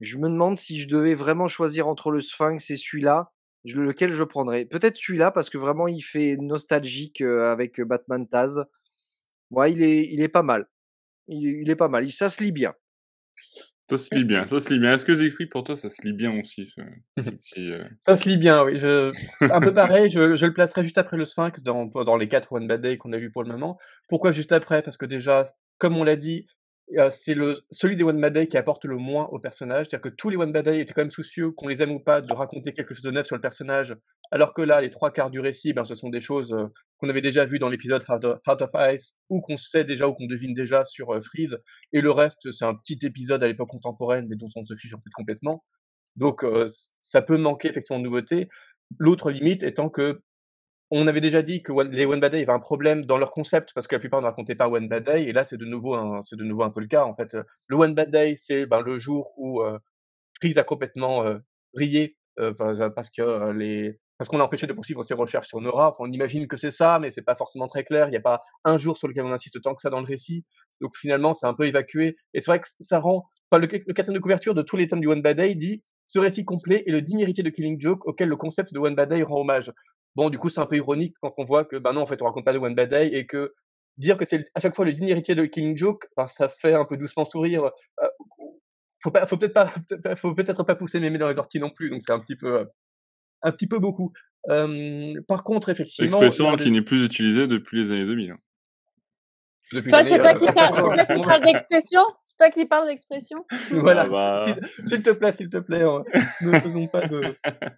Je 0.00 0.18
me 0.18 0.28
demande 0.28 0.58
si 0.58 0.78
je 0.78 0.88
devais 0.88 1.14
vraiment 1.14 1.48
choisir 1.48 1.88
entre 1.88 2.10
le 2.10 2.20
Sphinx 2.20 2.70
et 2.70 2.76
celui-là, 2.76 3.32
lequel 3.64 4.12
je 4.12 4.24
prendrais. 4.24 4.66
Peut-être 4.66 4.96
celui-là, 4.96 5.30
parce 5.30 5.48
que 5.48 5.58
vraiment, 5.58 5.88
il 5.88 6.02
fait 6.02 6.36
nostalgique 6.36 7.22
avec 7.22 7.80
Batman 7.80 8.28
Taz. 8.28 8.64
Ouais, 9.50 9.72
il 9.72 9.82
est, 9.82 10.06
il 10.12 10.20
est 10.20 10.28
pas 10.28 10.42
mal. 10.42 10.68
Il, 11.28 11.62
il 11.62 11.70
est 11.70 11.76
pas 11.76 11.88
mal. 11.88 12.10
Ça 12.10 12.28
se 12.28 12.42
lit 12.42 12.52
bien. 12.52 12.74
Ça 13.88 13.98
se 13.98 14.14
lit 14.14 14.24
bien, 14.24 14.44
ça 14.46 14.58
se 14.58 14.72
lit 14.72 14.80
bien. 14.80 14.94
Est-ce 14.94 15.04
que 15.04 15.14
Siegfried, 15.14 15.48
pour 15.48 15.62
toi, 15.62 15.76
ça 15.76 15.88
se 15.88 16.02
lit 16.02 16.12
bien 16.12 16.36
aussi 16.40 16.66
ce, 16.66 16.80
petit, 17.22 17.70
euh... 17.70 17.84
Ça 18.00 18.16
se 18.16 18.28
lit 18.28 18.36
bien, 18.36 18.64
oui. 18.64 18.78
Je... 18.78 19.12
Un 19.40 19.60
peu 19.60 19.72
pareil, 19.74 20.10
je, 20.10 20.34
je, 20.34 20.46
le 20.46 20.52
placerai 20.52 20.82
juste 20.82 20.98
après 20.98 21.16
le 21.16 21.24
Sphinx 21.24 21.62
dans, 21.62 21.86
dans 21.86 22.16
les 22.16 22.28
quatre 22.28 22.52
One 22.52 22.66
Bad 22.66 22.82
Day 22.82 22.98
qu'on 22.98 23.12
a 23.12 23.18
vu 23.18 23.30
pour 23.30 23.44
le 23.44 23.52
moment. 23.52 23.78
Pourquoi 24.08 24.32
juste 24.32 24.50
après? 24.50 24.82
Parce 24.82 24.96
que 24.96 25.06
déjà, 25.06 25.46
comme 25.78 25.96
on 25.96 26.02
l'a 26.02 26.16
dit, 26.16 26.48
c'est 27.10 27.34
le 27.34 27.62
celui 27.70 27.96
des 27.96 28.04
One 28.04 28.20
Day 28.20 28.46
qui 28.46 28.56
apporte 28.56 28.84
le 28.84 28.96
moins 28.96 29.26
au 29.26 29.38
personnage. 29.38 29.86
C'est-à-dire 29.88 30.10
que 30.10 30.16
tous 30.16 30.30
les 30.30 30.36
One 30.36 30.52
Day 30.52 30.80
étaient 30.80 30.92
quand 30.92 31.02
même 31.02 31.10
soucieux, 31.10 31.50
qu'on 31.50 31.68
les 31.68 31.82
aime 31.82 31.90
ou 31.90 31.98
pas, 31.98 32.20
de 32.20 32.32
raconter 32.32 32.72
quelque 32.72 32.94
chose 32.94 33.02
de 33.02 33.10
neuf 33.10 33.26
sur 33.26 33.36
le 33.36 33.42
personnage. 33.42 33.96
Alors 34.30 34.54
que 34.54 34.62
là, 34.62 34.80
les 34.80 34.90
trois 34.90 35.10
quarts 35.10 35.30
du 35.30 35.40
récit, 35.40 35.72
ben, 35.72 35.84
ce 35.84 35.94
sont 35.94 36.08
des 36.08 36.20
choses 36.20 36.56
qu'on 36.98 37.08
avait 37.08 37.20
déjà 37.20 37.44
vues 37.44 37.58
dans 37.58 37.68
l'épisode 37.68 38.04
Heart 38.08 38.62
of 38.62 38.70
Ice, 38.92 39.14
ou 39.28 39.40
qu'on 39.40 39.56
sait 39.56 39.84
déjà, 39.84 40.08
ou 40.08 40.14
qu'on 40.14 40.26
devine 40.26 40.54
déjà 40.54 40.84
sur 40.84 41.12
Freeze. 41.24 41.58
Et 41.92 42.00
le 42.00 42.10
reste, 42.10 42.50
c'est 42.52 42.64
un 42.64 42.74
petit 42.74 42.98
épisode 43.02 43.42
à 43.42 43.48
l'époque 43.48 43.68
contemporaine, 43.68 44.26
mais 44.28 44.36
dont 44.36 44.48
on 44.56 44.64
se 44.64 44.74
fiche 44.76 44.94
en 44.94 44.98
fait 44.98 45.10
complètement. 45.14 45.64
Donc, 46.14 46.44
ça 47.00 47.20
peut 47.20 47.36
manquer 47.36 47.68
effectivement 47.68 47.98
de 47.98 48.04
nouveautés. 48.04 48.48
L'autre 48.98 49.30
limite 49.30 49.64
étant 49.64 49.90
que 49.90 50.22
on 50.90 51.06
avait 51.06 51.20
déjà 51.20 51.42
dit 51.42 51.62
que 51.62 51.72
les 51.90 52.06
One 52.06 52.20
Bad 52.20 52.32
Day 52.32 52.42
avaient 52.42 52.52
un 52.52 52.60
problème 52.60 53.04
dans 53.06 53.18
leur 53.18 53.32
concept 53.32 53.72
parce 53.74 53.86
que 53.86 53.96
la 53.96 54.00
plupart 54.00 54.20
ne 54.20 54.26
racontaient 54.26 54.54
pas 54.54 54.68
One 54.68 54.88
Bad 54.88 55.04
Day 55.04 55.24
et 55.24 55.32
là 55.32 55.44
c'est 55.44 55.56
de 55.56 55.64
nouveau 55.64 55.94
un, 55.94 56.22
c'est 56.24 56.36
de 56.36 56.44
nouveau 56.44 56.62
un 56.62 56.70
peu 56.70 56.80
le 56.80 56.86
cas 56.86 57.04
en 57.04 57.14
fait. 57.14 57.36
Le 57.66 57.76
One 57.76 57.94
Bad 57.94 58.10
Day 58.10 58.36
c'est 58.36 58.66
ben, 58.66 58.80
le 58.80 58.98
jour 58.98 59.32
où 59.36 59.62
euh, 59.62 59.78
Freeze 60.40 60.58
a 60.58 60.64
complètement 60.64 61.24
euh, 61.24 61.38
brillé 61.74 62.16
euh, 62.38 62.52
parce 62.54 63.10
que 63.10 63.22
euh, 63.22 63.52
les 63.52 63.98
parce 64.18 64.30
qu'on 64.30 64.38
l'a 64.38 64.44
empêché 64.44 64.66
de 64.66 64.72
poursuivre 64.72 65.02
ses 65.02 65.12
recherches 65.12 65.48
sur 65.48 65.60
Nora. 65.60 65.94
on 65.98 66.10
imagine 66.10 66.48
que 66.48 66.56
c'est 66.56 66.70
ça, 66.70 66.98
mais 66.98 67.10
c'est 67.10 67.20
pas 67.20 67.36
forcément 67.36 67.66
très 67.66 67.84
clair. 67.84 68.08
Il 68.08 68.12
n'y 68.12 68.16
a 68.16 68.22
pas 68.22 68.40
un 68.64 68.78
jour 68.78 68.96
sur 68.96 69.08
lequel 69.08 69.24
on 69.24 69.32
insiste 69.32 69.60
tant 69.60 69.74
que 69.74 69.82
ça 69.82 69.90
dans 69.90 70.00
le 70.00 70.06
récit. 70.06 70.46
Donc 70.80 70.96
finalement, 70.96 71.34
c'est 71.34 71.46
un 71.46 71.52
peu 71.52 71.66
évacué. 71.66 72.16
Et 72.32 72.40
c'est 72.40 72.50
vrai 72.50 72.60
que 72.60 72.68
ça 72.80 72.98
rend. 72.98 73.26
Enfin, 73.50 73.60
le, 73.60 73.68
le 73.70 73.92
quatrième 73.92 74.14
de 74.14 74.22
couverture 74.22 74.54
de 74.54 74.62
tous 74.62 74.78
les 74.78 74.86
tomes 74.86 75.00
du 75.00 75.06
One 75.06 75.20
Bad 75.20 75.36
Day 75.36 75.54
dit 75.54 75.82
ce 76.06 76.18
récit 76.18 76.46
complet 76.46 76.84
est 76.86 76.92
le 76.92 77.02
digne 77.02 77.20
héritier 77.20 77.42
de 77.42 77.50
Killing 77.50 77.78
Joke 77.78 78.06
auquel 78.06 78.28
le 78.28 78.36
concept 78.36 78.72
de 78.72 78.78
One 78.78 78.94
Bad 78.94 79.10
Day 79.10 79.22
rend 79.22 79.40
hommage. 79.40 79.70
Bon, 80.16 80.30
du 80.30 80.38
coup, 80.38 80.48
c'est 80.48 80.60
un 80.60 80.66
peu 80.66 80.76
ironique 80.76 81.14
quand 81.20 81.34
on 81.36 81.44
voit 81.44 81.66
que, 81.66 81.76
bah 81.76 81.92
non, 81.92 82.00
en 82.00 82.06
fait, 82.06 82.20
on 82.22 82.24
raconte 82.24 82.46
pas 82.46 82.54
de 82.54 82.58
One 82.58 82.74
Bad 82.74 82.88
Day 82.88 83.08
et 83.12 83.26
que 83.26 83.54
dire 83.98 84.16
que 84.16 84.24
c'est 84.24 84.46
à 84.54 84.60
chaque 84.60 84.74
fois 84.74 84.86
le 84.86 84.92
digne 84.92 85.08
héritier 85.08 85.34
de 85.34 85.44
Killing 85.44 85.76
Joke, 85.76 86.06
ça 86.28 86.48
fait 86.48 86.72
un 86.72 86.86
peu 86.86 86.96
doucement 86.96 87.26
sourire. 87.26 87.70
Euh, 88.02 88.08
faut 89.02 89.10
pas, 89.10 89.26
faut 89.26 89.36
peut-être 89.36 89.52
pas, 89.52 89.72
faut 90.16 90.34
peut-être 90.34 90.64
pas 90.64 90.74
pousser 90.74 91.00
mémé 91.00 91.18
dans 91.18 91.28
les 91.28 91.38
orties 91.38 91.60
non 91.60 91.70
plus, 91.70 91.90
donc 91.90 92.00
c'est 92.04 92.12
un 92.12 92.18
petit 92.18 92.34
peu, 92.34 92.66
un 93.42 93.52
petit 93.52 93.66
peu 93.66 93.78
beaucoup. 93.78 94.12
Euh, 94.48 95.14
par 95.28 95.44
contre, 95.44 95.68
effectivement. 95.68 96.18
Expression 96.18 96.56
qui 96.56 96.70
n'est 96.70 96.82
plus 96.82 97.04
utilisée 97.04 97.46
depuis 97.46 97.82
les 97.82 97.90
années 97.90 98.06
2000. 98.06 98.36
Toi, 99.70 100.04
c'est 100.04 100.18
toi, 100.20 100.34
qui 100.34 100.46
parles 100.46 101.42
d'expression? 101.44 102.00
C'est 102.24 102.36
toi 102.36 102.50
qui 102.50 102.66
parles 102.66 102.86
d'expression? 102.86 103.44
Voilà. 103.70 104.02
Ah 104.02 104.08
bah. 104.08 104.56
S'il 104.86 105.02
te 105.02 105.10
plaît, 105.10 105.32
s'il 105.32 105.48
te 105.48 105.56
plaît, 105.56 105.84
ne 106.42 106.58
faisons 106.60 106.86
pas 106.86 107.08
de, 107.08 107.20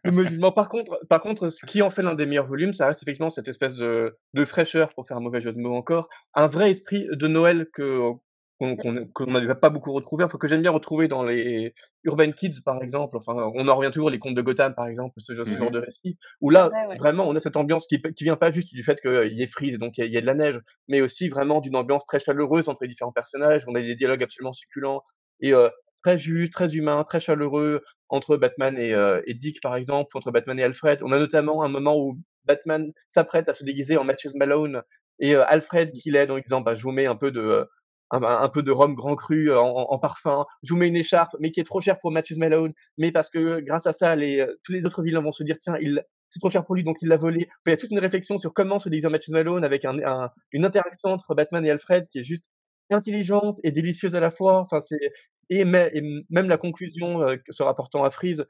de 0.05 0.51
Par 0.51 0.69
contre, 0.69 1.01
par 1.09 1.23
contre, 1.23 1.49
ce 1.49 1.65
qui 1.65 1.81
en 1.81 1.91
fait 1.91 2.03
l'un 2.03 2.15
des 2.15 2.27
meilleurs 2.27 2.47
volumes, 2.47 2.75
ça 2.75 2.89
reste 2.89 3.03
effectivement 3.03 3.31
cette 3.31 3.49
espèce 3.49 3.75
de, 3.75 4.17
de 4.35 4.45
fraîcheur, 4.45 4.93
pour 4.95 5.07
faire 5.07 5.17
un 5.17 5.21
mauvais 5.21 5.41
jeu 5.41 5.53
de 5.53 5.59
mots 5.59 5.75
encore, 5.75 6.09
un 6.35 6.47
vrai 6.47 6.71
esprit 6.71 7.07
de 7.11 7.27
Noël 7.27 7.69
que 7.73 8.13
qu'on 8.59 9.27
n'avait 9.27 9.55
pas 9.55 9.71
beaucoup 9.71 9.93
retrouvé, 9.93 10.25
enfin 10.25 10.37
que 10.37 10.49
j'aime 10.49 10.63
bien 10.63 10.73
retrouver 10.73 11.07
dans 11.07 11.23
les 11.23 11.75
Urban 12.03 12.33
Kids 12.33 12.61
par 12.65 12.83
exemple, 12.83 13.17
enfin 13.17 13.35
on 13.55 13.69
en 13.69 13.77
revient 13.77 13.93
toujours 13.93 14.11
les 14.11 14.19
contes 14.19 14.35
de 14.35 14.43
Gotham 14.43 14.75
par 14.75 14.89
exemple, 14.89 15.15
ce, 15.19 15.35
genre 15.35 15.47
mmh 15.47 15.71
de 15.71 15.79
récit, 15.79 16.19
où 16.41 16.51
là 16.51 16.71
vraiment 16.99 17.29
on 17.29 17.37
a 17.37 17.41
cette 17.41 17.57
ambiance 17.57 17.87
qui, 17.87 18.03
qui 18.03 18.25
vient 18.25 18.37
pas 18.37 18.51
juste 18.51 18.75
du 18.75 18.83
fait 18.83 19.01
qu'il 19.01 19.33
y 19.33 19.43
ait 19.43 19.49
frise 19.49 19.75
et 19.75 19.79
donc 19.79 19.97
il 19.99 20.13
y, 20.13 20.17
a 20.17 20.21
de 20.21 20.27
la 20.27 20.35
neige, 20.35 20.61
mais 20.89 21.01
aussi 21.01 21.29
vraiment 21.29 21.61
d'une 21.61 21.77
ambiance 21.77 22.05
très 22.05 22.19
chaleureuse 22.19 22.69
entre 22.69 22.83
les 22.83 22.89
différents 22.89 23.13
personnages, 23.13 23.63
on 23.69 23.75
a 23.77 23.81
des 23.81 23.95
dialogues 23.95 24.25
absolument 24.25 24.53
succulents 24.53 25.03
et 25.41 25.55
euh, 25.55 25.69
très 26.03 26.19
juste, 26.19 26.53
très 26.53 26.75
humain, 26.75 27.05
très 27.05 27.21
chaleureux 27.21 27.83
entre 28.09 28.37
Batman 28.37 28.77
et, 28.77 28.93
euh, 28.93 29.21
et 29.27 29.35
Dick 29.35 29.61
par 29.63 29.77
exemple, 29.77 30.17
entre 30.17 30.33
Batman 30.33 30.59
et 30.59 30.65
Alfred. 30.65 31.01
On 31.03 31.13
a 31.13 31.19
notamment 31.19 31.63
un 31.63 31.69
moment 31.69 31.97
où 31.97 32.19
Batman 32.45 32.93
s'apprête 33.09 33.49
à 33.49 33.53
se 33.53 33.63
déguiser 33.63 33.99
en 33.99 34.05
Matthews 34.05 34.33
Malone 34.35 34.83
et 35.21 35.37
euh, 35.37 35.45
Alfred 35.47 35.93
qui 35.93 36.11
l'aide 36.11 36.31
en 36.31 36.39
disant 36.39 36.61
bah, 36.61 36.75
je 36.75 36.83
vous 36.83 36.93
mets 36.93 37.07
un 37.07 37.17
peu 37.17 37.31
de 37.31 37.69
un, 38.11 38.49
peu 38.49 38.63
de 38.63 38.71
rhum 38.71 38.95
grand 38.95 39.17
cru 39.17 39.51
euh, 39.51 39.61
en, 39.61 39.91
en, 39.91 39.99
parfum. 39.99 40.47
Je 40.63 40.73
vous 40.73 40.79
mets 40.79 40.89
une 40.89 40.97
écharpe, 40.97 41.37
mais 41.41 41.51
qui 41.51 41.61
est 41.61 41.65
trop 41.65 41.81
chère 41.81 41.99
pour 41.99 42.11
Matthews 42.11 42.39
Malone, 42.39 42.73
mais 42.97 43.13
parce 43.13 43.31
que 43.31 43.61
grâce 43.61 43.87
à 43.87 43.93
ça, 43.93 44.17
les, 44.17 44.41
euh, 44.41 44.59
tous 44.65 44.73
les 44.73 44.87
autres 44.87 45.03
vilains 45.03 45.21
vont 45.21 45.33
se 45.33 45.43
dire 45.43 45.57
tiens, 45.61 45.77
il, 45.81 46.03
c'est 46.31 46.41
trop 46.41 46.51
cher 46.51 46.65
pour 46.65 46.75
lui, 46.75 46.85
donc 46.85 46.99
il 47.03 47.09
l'a 47.09 47.17
volé. 47.17 47.49
Il 47.67 47.71
y 47.71 47.73
a 47.73 47.77
toute 47.77 47.91
une 47.91 47.99
réflexion 47.99 48.39
sur 48.39 48.53
comment 48.53 48.79
se 48.79 48.89
déguiser 48.89 49.09
Matthews 49.09 49.33
Malone 49.33 49.65
avec 49.65 49.85
un, 49.85 49.99
un, 50.05 50.31
une 50.53 50.65
interaction 50.65 51.11
entre 51.11 51.35
Batman 51.35 51.65
et 51.65 51.71
Alfred 51.71 52.07
qui 52.11 52.21
est 52.21 52.25
juste 52.25 52.45
intelligente 52.91 53.61
et 53.65 53.73
délicieuse 53.73 54.15
à 54.15 54.21
la 54.21 54.31
fois. 54.31 54.61
Enfin, 54.61 54.81
c'est 54.81 55.13
et, 55.51 55.65
même 55.65 56.49
la 56.49 56.59
conclusion 56.59 57.23
euh, 57.23 57.37
se 57.49 57.63
rapportant 57.63 58.05
à 58.05 58.11
Freeze 58.11 58.45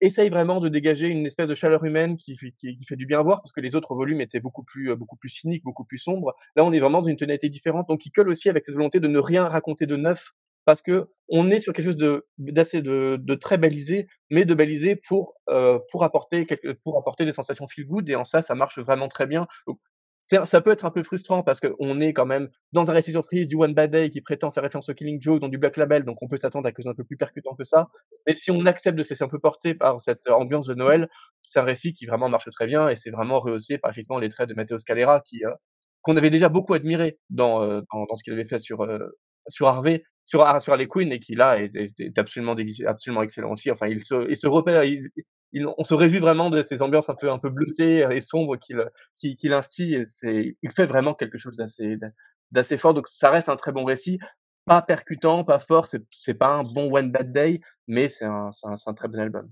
essaye 0.00 0.28
vraiment 0.28 0.60
de 0.60 0.68
dégager 0.68 1.08
une 1.08 1.26
espèce 1.26 1.48
de 1.48 1.54
chaleur 1.54 1.84
humaine 1.84 2.16
qui, 2.16 2.36
qui, 2.36 2.52
qui, 2.76 2.84
fait 2.84 2.96
du 2.96 3.06
bien 3.06 3.22
voir 3.22 3.42
parce 3.42 3.52
que 3.52 3.60
les 3.60 3.74
autres 3.74 3.94
volumes 3.94 4.20
étaient 4.20 4.40
beaucoup 4.40 4.62
plus 4.62 4.90
euh, 4.90 4.96
beaucoup 4.96 5.16
plus 5.16 5.28
cyniques, 5.28 5.64
beaucoup 5.64 5.84
plus 5.84 5.98
sombres. 5.98 6.34
Là, 6.56 6.64
on 6.64 6.72
est 6.72 6.80
vraiment 6.80 7.02
dans 7.02 7.08
une 7.08 7.16
tonalité 7.16 7.48
différente, 7.48 7.88
donc 7.88 8.00
qui 8.00 8.10
colle 8.10 8.28
aussi 8.28 8.48
avec 8.48 8.64
cette 8.64 8.74
volonté 8.74 9.00
de 9.00 9.08
ne 9.08 9.18
rien 9.18 9.48
raconter 9.48 9.86
de 9.86 9.96
neuf 9.96 10.32
parce 10.64 10.82
que 10.82 11.08
on 11.28 11.50
est 11.50 11.60
sur 11.60 11.72
quelque 11.72 11.86
chose 11.86 11.96
de 11.96 12.26
d'assez 12.38 12.82
de, 12.82 13.16
de, 13.20 13.34
très 13.34 13.56
balisé, 13.56 14.08
mais 14.30 14.44
de 14.44 14.54
balisé 14.54 14.96
pour 14.96 15.34
euh, 15.48 15.78
pour 15.90 16.04
apporter 16.04 16.44
quelque, 16.44 16.72
pour 16.84 16.98
apporter 16.98 17.24
des 17.24 17.32
sensations 17.32 17.66
feel 17.68 17.86
good 17.86 18.08
et 18.10 18.16
en 18.16 18.24
ça, 18.24 18.42
ça 18.42 18.54
marche 18.54 18.78
vraiment 18.78 19.08
très 19.08 19.26
bien. 19.26 19.46
Ça 20.26 20.60
peut 20.60 20.72
être 20.72 20.84
un 20.84 20.90
peu 20.90 21.02
frustrant 21.02 21.42
parce 21.42 21.60
qu'on 21.60 22.00
est 22.00 22.12
quand 22.12 22.26
même 22.26 22.48
dans 22.72 22.90
un 22.90 22.92
récit 22.92 23.12
surprise 23.12 23.48
du 23.48 23.56
One 23.56 23.74
Bad 23.74 23.92
Day 23.92 24.10
qui 24.10 24.20
prétend 24.20 24.50
faire 24.50 24.62
référence 24.62 24.88
au 24.88 24.94
Killing 24.94 25.20
Joke 25.20 25.40
dans 25.40 25.48
du 25.48 25.58
Black 25.58 25.76
Label, 25.76 26.04
donc 26.04 26.20
on 26.22 26.28
peut 26.28 26.36
s'attendre 26.36 26.66
à 26.66 26.70
quelque 26.72 26.82
chose 26.82 26.90
un 26.90 26.94
peu 26.94 27.04
plus 27.04 27.16
percutant 27.16 27.54
que 27.54 27.64
ça. 27.64 27.88
Mais 28.26 28.34
si 28.34 28.50
on 28.50 28.66
accepte 28.66 28.98
de 28.98 29.04
se 29.04 29.10
laisser 29.10 29.24
un 29.24 29.28
peu 29.28 29.38
porter 29.38 29.74
par 29.74 30.00
cette 30.00 30.28
ambiance 30.28 30.66
de 30.66 30.74
Noël, 30.74 31.08
c'est 31.42 31.60
un 31.60 31.64
récit 31.64 31.92
qui 31.92 32.06
vraiment 32.06 32.28
marche 32.28 32.48
très 32.50 32.66
bien 32.66 32.88
et 32.88 32.96
c'est 32.96 33.10
vraiment 33.10 33.38
rehaussé 33.40 33.78
par 33.78 33.90
effectivement 33.90 34.18
les 34.18 34.28
traits 34.28 34.48
de 34.48 34.54
Matteo 34.54 34.78
Scalera 34.78 35.20
qui 35.20 35.44
euh, 35.44 35.52
qu'on 36.02 36.16
avait 36.16 36.30
déjà 36.30 36.48
beaucoup 36.48 36.74
admiré 36.74 37.18
dans, 37.30 37.62
euh, 37.62 37.82
dans, 37.92 38.14
ce 38.14 38.22
qu'il 38.22 38.32
avait 38.32 38.46
fait 38.46 38.58
sur 38.58 38.82
euh, 38.82 39.08
sur 39.48 39.68
Harvey 39.68 40.02
sur, 40.24 40.40
sur 40.60 40.72
Harley 40.72 40.88
Quinn 40.88 41.12
et 41.12 41.20
qui 41.20 41.36
là 41.36 41.60
est, 41.60 41.74
est, 41.76 42.18
absolument, 42.18 42.54
absolument 42.86 43.22
excellent 43.22 43.52
aussi. 43.52 43.70
Enfin, 43.70 43.86
il 43.86 44.04
se, 44.04 44.28
il 44.28 44.36
se 44.36 44.48
repère, 44.48 44.84
il, 44.84 45.08
on 45.54 45.84
se 45.84 45.94
réjouit 45.94 46.18
vraiment 46.18 46.50
de 46.50 46.62
ces 46.62 46.82
ambiances 46.82 47.08
un 47.08 47.14
peu, 47.14 47.30
un 47.30 47.38
peu 47.38 47.50
bleutées 47.50 48.06
et 48.10 48.20
sombres 48.20 48.56
qu'il 48.56 48.84
qu'il 49.18 49.52
instille. 49.52 50.04
C'est, 50.06 50.56
il 50.62 50.70
fait 50.70 50.86
vraiment 50.86 51.14
quelque 51.14 51.38
chose 51.38 51.56
d'assez, 51.56 51.96
d'assez 52.50 52.78
fort. 52.78 52.94
Donc 52.94 53.08
ça 53.08 53.30
reste 53.30 53.48
un 53.48 53.56
très 53.56 53.72
bon 53.72 53.84
récit, 53.84 54.18
pas 54.64 54.82
percutant, 54.82 55.44
pas 55.44 55.58
fort. 55.58 55.86
C'est, 55.86 56.02
c'est 56.10 56.34
pas 56.34 56.48
un 56.48 56.64
bon 56.64 56.92
One 56.94 57.10
Bad 57.10 57.32
Day, 57.32 57.60
mais 57.86 58.08
c'est 58.08 58.24
un, 58.24 58.50
c'est 58.52 58.66
un, 58.66 58.74
un 58.86 58.94
très 58.94 59.08
bon 59.08 59.18
album. 59.18 59.50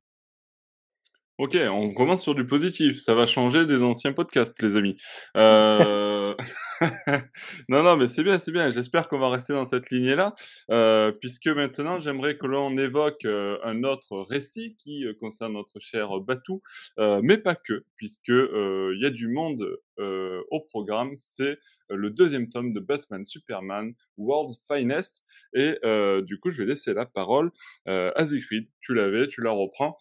Ok, 1.39 1.57
on 1.69 1.93
commence 1.93 2.23
sur 2.23 2.35
du 2.37 2.47
positif. 2.47 3.01
Ça 3.01 3.15
va 3.15 3.27
changer 3.27 3.67
des 3.67 3.83
anciens 3.83 4.13
podcasts, 4.13 4.61
les 4.63 4.77
amis. 4.77 4.97
Euh... 5.37 6.24
non, 7.69 7.83
non, 7.83 7.97
mais 7.97 8.07
c'est 8.07 8.23
bien, 8.23 8.39
c'est 8.39 8.53
bien. 8.53 8.71
J'espère 8.71 9.09
qu'on 9.09 9.19
va 9.19 9.31
rester 9.31 9.53
dans 9.53 9.67
cette 9.67 9.91
lignée-là, 9.91 10.35
euh, 10.71 11.13
puisque 11.13 11.49
maintenant, 11.49 11.99
j'aimerais 11.99 12.37
que 12.37 12.47
l'on 12.47 12.77
évoque 12.77 13.25
euh, 13.25 13.59
un 13.65 13.85
autre 13.85 14.19
récit 14.21 14.77
qui 14.77 15.07
euh, 15.07 15.15
concerne 15.15 15.55
notre 15.55 15.81
cher 15.81 16.21
Batou, 16.21 16.63
mais 16.99 17.39
pas 17.39 17.55
que, 17.55 17.85
puisque 17.97 18.29
il 18.29 18.99
y 19.01 19.07
a 19.07 19.11
du 19.11 19.29
monde 19.29 19.79
au 19.99 20.61
programme. 20.61 21.13
C'est 21.17 21.59
le 21.91 22.11
deuxième 22.11 22.49
tome 22.49 22.73
de 22.73 22.81
Batman 22.81 23.25
Superman, 23.25 23.95
World's 24.17 24.61
Finest, 24.67 25.23
et 25.55 25.79
du 26.23 26.39
coup, 26.39 26.51
je 26.51 26.63
vais 26.63 26.69
laisser 26.69 26.95
la 26.95 27.07
parole 27.07 27.51
à 27.87 28.27
Siegfried. 28.27 28.69
Tu 28.81 28.95
l'avais, 28.95 29.29
tu 29.29 29.43
la 29.43 29.51
reprends 29.51 29.97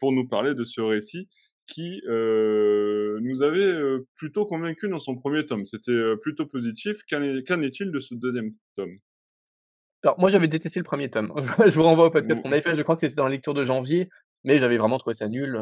pour 0.00 0.12
nous 0.12 0.28
parler 0.28 0.54
de 0.54 0.64
ce 0.64 0.80
récit 0.80 1.28
qui 1.66 2.02
euh, 2.08 3.18
nous 3.22 3.42
avait 3.42 3.60
euh, 3.60 4.06
plutôt 4.16 4.46
convaincu 4.46 4.88
dans 4.88 4.98
son 4.98 5.16
premier 5.16 5.46
tome. 5.46 5.64
C'était 5.64 5.92
euh, 5.92 6.16
plutôt 6.16 6.46
positif. 6.46 6.98
Qu'en 7.08 7.22
est-il 7.22 7.90
de 7.90 8.00
ce 8.00 8.14
deuxième 8.14 8.52
tome? 8.74 8.96
Alors 10.02 10.18
moi 10.20 10.28
j'avais 10.30 10.48
détesté 10.48 10.80
le 10.80 10.84
premier 10.84 11.08
tome. 11.10 11.32
je 11.66 11.74
vous 11.74 11.82
renvoie 11.82 12.06
au 12.06 12.10
podcast 12.10 12.42
qu'on 12.42 12.52
avait 12.52 12.62
fait. 12.62 12.76
Je 12.76 12.82
crois 12.82 12.96
que 12.96 13.00
c'était 13.00 13.14
dans 13.14 13.24
la 13.24 13.30
lecture 13.30 13.54
de 13.54 13.64
janvier, 13.64 14.10
mais 14.44 14.58
j'avais 14.58 14.76
vraiment 14.76 14.98
trouvé 14.98 15.14
ça 15.14 15.28
nul. 15.28 15.58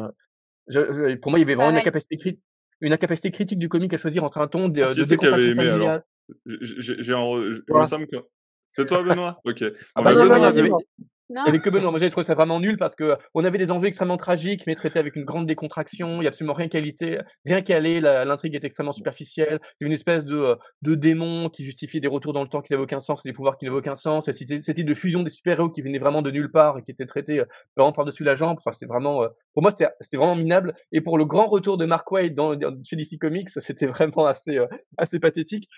Je, 0.67 1.15
pour 1.15 1.31
moi, 1.31 1.39
il 1.39 1.43
y 1.43 1.45
avait 1.45 1.55
vraiment 1.55 1.71
une 1.71 1.77
incapacité, 1.77 2.39
une 2.81 2.93
incapacité, 2.93 3.31
critique 3.31 3.59
du 3.59 3.69
comique 3.69 3.93
à 3.93 3.97
choisir 3.97 4.23
entre 4.23 4.37
un 4.37 4.47
ton 4.47 4.69
de, 4.69 4.81
ah, 4.81 4.93
de 4.93 5.15
qui 5.15 5.25
avait 5.25 5.49
aimé 5.49 5.67
alors? 5.67 5.99
J'ai, 6.45 6.95
que 6.95 8.17
c'est 8.69 8.87
toi 8.87 9.03
Benoît? 9.03 9.39
Ok. 9.45 9.63
Ah 9.93 10.01
bah, 10.01 10.15
Benoît, 10.15 10.51
non. 11.33 11.59
Que 11.59 11.69
Benoît. 11.69 11.91
Moi, 11.91 11.99
j'ai 11.99 12.09
trouvé 12.09 12.23
ça 12.23 12.35
vraiment 12.35 12.59
nul 12.59 12.77
parce 12.77 12.95
que 12.95 13.17
on 13.33 13.43
avait 13.43 13.57
des 13.57 13.71
enjeux 13.71 13.87
extrêmement 13.87 14.17
tragiques, 14.17 14.63
mais 14.67 14.75
traités 14.75 14.99
avec 14.99 15.15
une 15.15 15.23
grande 15.23 15.47
décontraction. 15.47 16.17
Il 16.17 16.19
n'y 16.19 16.25
a 16.25 16.29
absolument 16.29 16.53
rien 16.53 16.67
qualité, 16.67 17.19
rien 17.45 17.61
calé. 17.61 17.99
L'intrigue 18.01 18.55
est 18.55 18.63
extrêmement 18.63 18.91
superficielle. 18.91 19.59
Il 19.79 19.83
y 19.83 19.85
a 19.85 19.87
une 19.87 19.93
espèce 19.93 20.25
de, 20.25 20.35
euh, 20.35 20.55
de 20.81 20.95
démon 20.95 21.49
qui 21.49 21.65
justifie 21.65 22.01
des 22.01 22.07
retours 22.07 22.33
dans 22.33 22.43
le 22.43 22.49
temps 22.49 22.61
qui 22.61 22.71
n'avaient 22.73 22.83
aucun 22.83 22.99
sens, 22.99 23.23
des 23.23 23.33
pouvoirs 23.33 23.57
qui 23.57 23.65
n'avaient 23.65 23.77
aucun 23.77 23.95
sens. 23.95 24.29
C'était 24.31 24.61
cette 24.61 24.79
de 24.83 24.93
fusion 24.93 25.23
des 25.23 25.29
super-héros 25.29 25.69
qui 25.69 25.81
venaient 25.81 25.99
vraiment 25.99 26.21
de 26.21 26.31
nulle 26.31 26.51
part 26.51 26.77
et 26.77 26.83
qui 26.83 26.91
étaient 26.91 27.05
traités 27.05 27.39
euh, 27.39 27.45
vraiment 27.75 27.93
par-dessus 27.93 28.23
la 28.23 28.35
jambe. 28.35 28.57
Enfin, 28.59 28.71
c'est 28.71 28.85
vraiment, 28.85 29.23
euh, 29.23 29.29
pour 29.53 29.61
moi, 29.61 29.71
c'était 29.71 30.17
vraiment 30.17 30.35
minable. 30.35 30.75
Et 30.91 31.01
pour 31.01 31.17
le 31.17 31.25
grand 31.25 31.47
retour 31.47 31.77
de 31.77 31.85
Mark 31.85 32.11
Waid 32.11 32.35
dans, 32.35 32.59
chez 32.83 32.95
DC 32.95 33.17
Comics, 33.19 33.49
c'était 33.49 33.87
vraiment 33.87 34.25
assez, 34.25 34.59
assez 34.97 35.19
pathétique. 35.19 35.69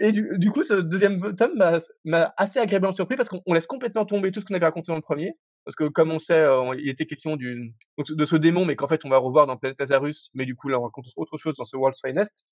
Et 0.00 0.12
du, 0.12 0.28
du, 0.38 0.50
coup, 0.50 0.62
ce 0.62 0.74
deuxième 0.74 1.34
tome 1.36 1.62
m'a 2.04 2.34
assez 2.36 2.58
agréablement 2.58 2.92
surpris 2.92 3.16
parce 3.16 3.28
qu'on 3.28 3.52
laisse 3.52 3.66
complètement 3.66 4.04
tomber 4.04 4.30
tout 4.30 4.40
ce 4.40 4.44
qu'on 4.44 4.54
avait 4.54 4.66
raconté 4.66 4.92
dans 4.92 4.96
le 4.96 5.02
premier. 5.02 5.32
Parce 5.64 5.74
que 5.74 5.84
comme 5.84 6.12
on 6.12 6.18
sait, 6.18 6.38
euh, 6.38 6.74
il 6.76 6.88
était 6.88 7.06
question 7.06 7.36
du, 7.36 7.74
de 7.98 8.24
ce 8.24 8.36
démon, 8.36 8.64
mais 8.64 8.76
qu'en 8.76 8.86
fait 8.86 9.04
on 9.04 9.08
va 9.08 9.18
revoir 9.18 9.46
dans 9.46 9.56
Planète 9.56 9.80
Lazarus, 9.80 10.30
mais 10.32 10.44
du 10.44 10.54
coup 10.54 10.68
là 10.68 10.78
on 10.78 10.84
raconte 10.84 11.06
autre 11.16 11.38
chose 11.38 11.56
dans 11.56 11.64
ce 11.64 11.76
World's 11.76 12.00
Finest, 12.00 12.44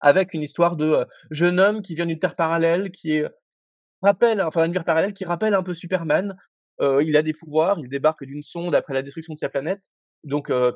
avec 0.00 0.32
une 0.32 0.40
histoire 0.42 0.76
de 0.76 0.86
euh, 0.86 1.04
jeune 1.30 1.60
homme 1.60 1.82
qui 1.82 1.94
vient 1.94 2.06
d'une 2.06 2.18
terre 2.18 2.34
parallèle, 2.34 2.90
qui 2.90 3.16
est 3.16 3.28
rappelle, 4.00 4.40
enfin 4.40 4.64
une 4.64 4.72
vie 4.72 4.80
parallèle 4.80 5.12
qui 5.12 5.24
rappelle 5.26 5.54
un 5.54 5.62
peu 5.62 5.74
Superman. 5.74 6.36
Euh, 6.80 7.02
il 7.02 7.16
a 7.18 7.22
des 7.22 7.34
pouvoirs, 7.34 7.78
il 7.78 7.88
débarque 7.88 8.24
d'une 8.24 8.42
sonde 8.42 8.74
après 8.74 8.94
la 8.94 9.02
destruction 9.02 9.34
de 9.34 9.38
sa 9.38 9.50
planète, 9.50 9.82
donc 10.24 10.48
euh, 10.48 10.72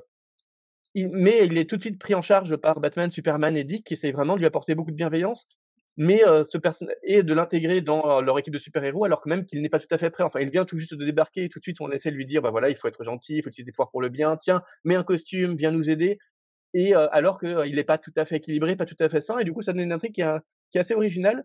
il, 0.94 1.08
mais 1.08 1.46
il 1.46 1.56
est 1.56 1.68
tout 1.68 1.76
de 1.76 1.80
suite 1.80 1.98
pris 1.98 2.14
en 2.14 2.22
charge 2.22 2.56
par 2.56 2.80
Batman, 2.80 3.10
Superman 3.10 3.56
et 3.56 3.64
Dick, 3.64 3.86
qui 3.86 3.94
essayent 3.94 4.12
vraiment 4.12 4.34
de 4.34 4.40
lui 4.40 4.46
apporter 4.46 4.74
beaucoup 4.74 4.90
de 4.90 4.96
bienveillance 4.96 5.48
mais 5.96 6.22
ce 6.44 6.58
personnage 6.58 6.96
et 7.02 7.22
de 7.22 7.34
l'intégrer 7.34 7.80
dans 7.80 8.20
leur 8.20 8.38
équipe 8.38 8.52
de 8.52 8.58
super-héros 8.58 9.04
alors 9.04 9.20
que 9.20 9.28
même 9.28 9.46
qu'il 9.46 9.62
n'est 9.62 9.68
pas 9.68 9.78
tout 9.78 9.86
à 9.90 9.98
fait 9.98 10.10
prêt. 10.10 10.24
Enfin, 10.24 10.40
il 10.40 10.50
vient 10.50 10.64
tout 10.64 10.78
juste 10.78 10.94
de 10.94 11.04
débarquer 11.04 11.44
et 11.44 11.48
tout 11.48 11.58
de 11.58 11.64
suite 11.64 11.80
on 11.80 11.90
essaie 11.90 12.10
de 12.10 12.16
lui 12.16 12.26
dire 12.26 12.42
bah 12.42 12.50
voilà, 12.50 12.68
il 12.68 12.76
faut 12.76 12.88
être 12.88 13.02
gentil, 13.02 13.36
il 13.36 13.42
faut 13.42 13.48
utiliser 13.48 13.66
des 13.66 13.72
pouvoirs 13.72 13.90
pour 13.90 14.02
le 14.02 14.08
bien. 14.08 14.36
Tiens, 14.36 14.62
mets 14.84 14.96
un 14.96 15.04
costume, 15.04 15.56
viens 15.56 15.70
nous 15.70 15.88
aider. 15.88 16.18
Et 16.74 16.94
alors 16.94 17.38
qu'il 17.38 17.74
n'est 17.74 17.84
pas 17.84 17.98
tout 17.98 18.12
à 18.16 18.24
fait 18.26 18.36
équilibré, 18.36 18.76
pas 18.76 18.86
tout 18.86 18.96
à 19.00 19.08
fait 19.08 19.22
sain, 19.22 19.38
et 19.38 19.44
du 19.44 19.52
coup 19.52 19.62
ça 19.62 19.72
donne 19.72 19.82
une 19.82 19.92
intrigue 19.92 20.14
qui 20.14 20.20
est, 20.20 20.38
qui 20.70 20.78
est 20.78 20.80
assez 20.82 20.94
originale 20.94 21.42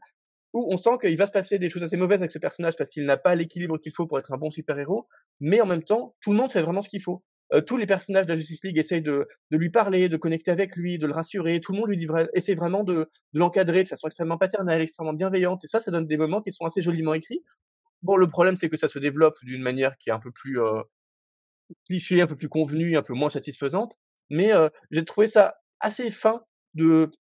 où 0.54 0.68
on 0.72 0.78
sent 0.78 0.98
qu'il 1.00 1.18
va 1.18 1.28
se 1.28 1.32
passer 1.32 1.60
des 1.60 1.70
choses 1.70 1.84
assez 1.84 1.98
mauvaises 1.98 2.20
avec 2.20 2.32
ce 2.32 2.40
personnage 2.40 2.76
parce 2.76 2.90
qu'il 2.90 3.06
n'a 3.06 3.18
pas 3.18 3.36
l'équilibre 3.36 3.78
qu'il 3.78 3.94
faut 3.94 4.06
pour 4.06 4.20
être 4.20 4.34
un 4.34 4.38
bon 4.38 4.52
super-héros, 4.52 5.08
mais 5.40 5.62
en 5.62 5.66
même 5.66 5.84
temps, 5.84 6.16
tout 6.22 6.32
le 6.32 6.38
monde 6.38 6.52
fait 6.52 6.62
vraiment 6.62 6.82
ce 6.82 6.90
qu'il 6.90 7.02
faut. 7.02 7.24
Euh, 7.54 7.62
tous 7.62 7.76
les 7.76 7.86
personnages 7.86 8.26
de 8.26 8.32
la 8.32 8.38
Justice 8.38 8.64
League 8.64 8.78
essayent 8.78 9.02
de, 9.02 9.28
de, 9.52 9.58
lui 9.58 9.70
parler, 9.70 10.08
de 10.08 10.18
connecter 10.18 10.52
avec 10.52 10.76
lui, 10.76 10.98
de 10.98 11.06
le 11.06 11.14
rassurer. 11.14 11.60
Tout 11.60 11.74
le 11.74 11.80
monde 11.80 11.90
lui 11.90 11.98
dit 11.98 12.08
essaie 12.34 12.56
vraiment 12.56 12.84
de, 12.84 12.94
de 13.34 13.40
l'encadrer 13.40 13.84
de 13.84 13.90
façon 13.90 14.08
extrêmement 14.08 14.38
paternelle, 14.38 14.82
extrêmement 14.82 15.14
bienveillante. 15.14 15.64
Et 15.66 15.68
ça, 15.68 15.82
ça 15.82 15.92
donne 15.92 16.08
des 16.08 16.18
moments 16.18 16.42
qui 16.42 16.52
sont 16.52 16.66
assez 16.66 16.82
joliment 16.82 17.14
écrits. 17.14 17.44
Bon, 18.04 18.16
le 18.16 18.30
problème, 18.30 18.56
c'est 18.56 18.70
que 18.70 18.78
ça 18.78 18.88
se 18.88 19.00
développe 19.00 19.36
d'une 19.44 19.62
manière 19.62 19.98
qui 19.98 20.10
est 20.10 20.14
un 20.14 20.20
peu 20.20 20.32
plus 20.32 20.62
euh, 20.62 20.82
cliché, 21.86 22.22
un 22.22 22.28
peu 22.28 22.36
plus 22.36 22.50
convenue, 22.50 22.98
un 22.98 23.04
peu 23.04 23.14
moins 23.14 23.30
satisfaisante. 23.30 23.98
Mais 24.30 24.54
euh, 24.54 24.70
j'ai 24.92 25.04
trouvé 25.04 25.28
ça 25.28 25.56
assez 25.80 26.10
fin 26.10 26.42
de 26.74 27.12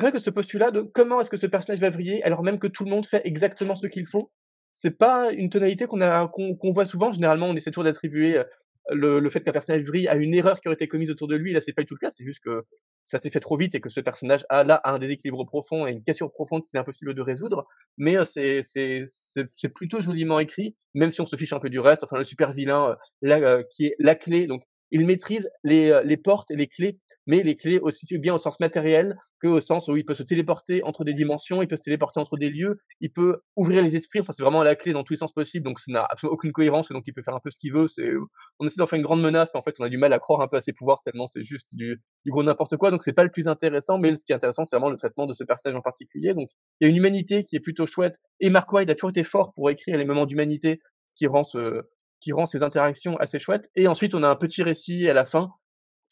rien 0.00 0.10
que 0.10 0.18
ce 0.18 0.30
postulat 0.30 0.70
de 0.70 0.80
comment 0.80 1.20
est-ce 1.20 1.30
que 1.30 1.36
ce 1.36 1.46
personnage 1.46 1.80
va 1.80 1.90
briller 1.90 2.22
alors 2.24 2.42
même 2.42 2.58
que 2.58 2.66
tout 2.66 2.84
le 2.84 2.90
monde 2.90 3.06
fait 3.06 3.20
exactement 3.24 3.74
ce 3.74 3.86
qu'il 3.86 4.06
faut. 4.06 4.32
C'est 4.72 4.98
pas 4.98 5.30
une 5.32 5.50
tonalité 5.50 5.86
qu'on 5.86 6.00
a 6.00 6.26
qu'on 6.28 6.70
voit 6.72 6.86
souvent. 6.86 7.12
Généralement, 7.12 7.46
on 7.46 7.54
essaie 7.54 7.70
toujours 7.70 7.84
d'attribuer 7.84 8.38
euh, 8.38 8.44
le, 8.90 9.18
le 9.18 9.30
fait 9.30 9.40
qu'un 9.40 9.52
personnage 9.52 9.84
brille 9.84 10.08
à 10.08 10.14
une 10.14 10.34
erreur 10.34 10.60
qui 10.60 10.68
aurait 10.68 10.74
été 10.74 10.88
commise 10.88 11.10
autour 11.10 11.28
de 11.28 11.36
lui. 11.36 11.52
Là, 11.52 11.60
c'est 11.60 11.72
pas 11.72 11.82
du 11.82 11.86
tout 11.86 11.94
le 11.94 12.06
cas. 12.06 12.10
C'est 12.10 12.24
juste 12.24 12.40
que 12.40 12.64
ça 13.04 13.18
s'est 13.20 13.30
fait 13.30 13.40
trop 13.40 13.56
vite 13.56 13.74
et 13.74 13.80
que 13.80 13.90
ce 13.90 14.00
personnage 14.00 14.44
a 14.48 14.64
là 14.64 14.80
un 14.84 14.98
déséquilibre 14.98 15.44
profond 15.44 15.86
et 15.86 15.92
une 15.92 16.02
question 16.02 16.28
profonde 16.28 16.64
qu'il 16.64 16.76
est 16.76 16.80
impossible 16.80 17.14
de 17.14 17.22
résoudre. 17.22 17.66
Mais 17.98 18.16
euh, 18.16 18.24
c'est 18.24 18.60
c'est 18.62 19.68
plutôt 19.68 20.00
joliment 20.00 20.38
écrit, 20.38 20.76
même 20.94 21.12
si 21.12 21.20
on 21.20 21.26
se 21.26 21.36
fiche 21.36 21.52
un 21.52 21.60
peu 21.60 21.70
du 21.70 21.80
reste. 21.80 22.04
Enfin, 22.04 22.18
le 22.18 22.24
super 22.24 22.52
vilain, 22.52 22.90
euh, 22.90 22.94
là, 23.22 23.38
euh, 23.38 23.62
qui 23.70 23.86
est 23.86 23.96
la 23.98 24.14
clé. 24.14 24.46
Donc, 24.46 24.62
il 24.90 25.04
maîtrise 25.06 25.50
les, 25.64 26.00
les 26.04 26.16
portes 26.16 26.50
et 26.50 26.56
les 26.56 26.68
clés 26.68 26.98
mais 27.26 27.42
les 27.42 27.56
clés 27.56 27.78
aussi 27.78 28.06
bien 28.18 28.34
au 28.34 28.38
sens 28.38 28.60
matériel 28.60 29.16
que 29.40 29.48
au 29.48 29.60
sens 29.60 29.88
où 29.88 29.96
il 29.96 30.04
peut 30.04 30.14
se 30.14 30.22
téléporter 30.22 30.82
entre 30.84 31.04
des 31.04 31.14
dimensions, 31.14 31.62
il 31.62 31.68
peut 31.68 31.76
se 31.76 31.82
téléporter 31.82 32.20
entre 32.20 32.36
des 32.36 32.50
lieux, 32.50 32.78
il 33.00 33.10
peut 33.12 33.40
ouvrir 33.56 33.82
les 33.82 33.96
esprits. 33.96 34.20
Enfin, 34.20 34.32
c'est 34.32 34.42
vraiment 34.42 34.62
la 34.62 34.74
clé 34.74 34.92
dans 34.92 35.04
tous 35.04 35.14
les 35.14 35.18
sens 35.18 35.32
possibles. 35.32 35.64
Donc, 35.64 35.80
ça 35.80 35.90
n'a 35.90 36.06
absolument 36.08 36.34
aucune 36.34 36.52
cohérence. 36.52 36.88
Donc, 36.90 37.04
il 37.06 37.12
peut 37.12 37.22
faire 37.22 37.34
un 37.34 37.40
peu 37.40 37.50
ce 37.50 37.58
qu'il 37.58 37.72
veut. 37.72 37.88
C'est, 37.88 38.12
on 38.58 38.66
essaie 38.66 38.76
d'en 38.78 38.86
faire 38.86 38.98
une 38.98 39.02
grande 39.02 39.22
menace, 39.22 39.50
mais 39.54 39.60
en 39.60 39.62
fait, 39.62 39.74
on 39.78 39.84
a 39.84 39.88
du 39.88 39.96
mal 39.96 40.12
à 40.12 40.18
croire 40.18 40.40
un 40.40 40.48
peu 40.48 40.56
à 40.56 40.60
ses 40.60 40.72
pouvoirs 40.72 41.02
tellement 41.02 41.26
c'est 41.26 41.44
juste 41.44 41.74
du, 41.74 42.00
du 42.24 42.30
gros 42.30 42.42
n'importe 42.42 42.76
quoi. 42.76 42.90
Donc, 42.90 43.02
c'est 43.02 43.12
pas 43.12 43.24
le 43.24 43.30
plus 43.30 43.48
intéressant. 43.48 43.98
Mais 43.98 44.14
ce 44.16 44.24
qui 44.24 44.32
est 44.32 44.36
intéressant, 44.36 44.64
c'est 44.64 44.76
vraiment 44.76 44.90
le 44.90 44.96
traitement 44.96 45.26
de 45.26 45.32
ce 45.32 45.44
personnage 45.44 45.76
en 45.76 45.82
particulier. 45.82 46.34
Donc, 46.34 46.50
il 46.80 46.84
y 46.84 46.86
a 46.86 46.90
une 46.90 46.96
humanité 46.96 47.44
qui 47.44 47.56
est 47.56 47.60
plutôt 47.60 47.86
chouette. 47.86 48.18
Et 48.40 48.50
Mark 48.50 48.72
White 48.72 48.90
a 48.90 48.94
toujours 48.94 49.10
été 49.10 49.24
fort 49.24 49.52
pour 49.52 49.70
écrire 49.70 49.96
les 49.96 50.04
moments 50.04 50.26
d'humanité 50.26 50.80
qui 51.16 51.26
rend 51.26 51.44
ce, 51.44 51.82
qui 52.20 52.32
rend 52.32 52.46
ces 52.46 52.62
interactions 52.62 53.16
assez 53.18 53.38
chouettes. 53.38 53.70
Et 53.76 53.86
ensuite, 53.86 54.14
on 54.14 54.22
a 54.22 54.28
un 54.28 54.36
petit 54.36 54.62
récit 54.62 55.08
à 55.08 55.14
la 55.14 55.26
fin 55.26 55.52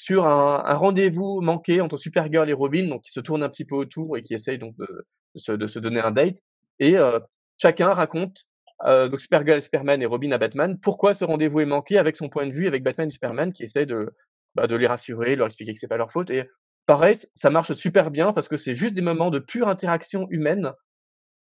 sur 0.02 0.26
un, 0.26 0.64
un 0.66 0.75
rendez-vous 0.75 1.40
manqué 1.40 1.80
entre 1.80 1.97
Supergirl 1.97 2.50
et 2.50 2.52
Robin, 2.52 2.88
donc 2.88 3.02
qui 3.02 3.12
se 3.12 3.21
tournent 3.21 3.44
un 3.44 3.49
petit 3.49 3.64
peu 3.64 3.76
autour 3.76 4.16
et 4.16 4.23
qui 4.23 4.35
essayent 4.35 4.59
donc 4.59 4.75
de, 4.76 5.06
se, 5.37 5.78
donner 5.78 6.00
un 6.00 6.11
date. 6.11 6.38
Et 6.80 6.97
euh, 6.97 7.21
chacun 7.56 7.94
raconte, 7.94 8.47
euh, 8.85 9.09
donc 9.09 9.21
Supergirl 9.21 9.62
Superman 9.62 10.02
et 10.02 10.06
Robin 10.06 10.32
à 10.32 10.38
Batman, 10.38 10.76
pourquoi 10.80 11.14
ce 11.14 11.25
rendez-vous 11.25 11.61
est 11.61 11.66
manqué 11.66 11.99
avec 11.99 12.16
son 12.16 12.28
point 12.28 12.49
de 12.49 12.52
vue, 12.52 12.66
avec 12.66 12.82
Batman 12.82 13.09
et 13.09 13.12
Superman 13.12 13.52
qui 13.52 13.62
essayent 13.62 13.87
de, 13.87 14.12
bah, 14.56 14.66
de 14.66 14.75
les 14.75 14.88
rassurer, 14.88 15.37
leur 15.37 15.47
expliquer 15.47 15.73
que 15.73 15.78
c'est 15.78 15.87
pas 15.87 15.99
leur 15.99 16.11
faute. 16.11 16.30
Et 16.30 16.49
pareil, 16.87 17.16
ça 17.35 17.50
marche 17.50 17.73
super 17.75 18.11
bien 18.11 18.32
parce 18.32 18.49
que 18.49 18.56
c'est 18.56 18.75
juste 18.75 18.94
des 18.94 19.02
moments 19.02 19.30
de 19.30 19.38
pure 19.38 19.68
interaction 19.68 20.26
humaine 20.30 20.73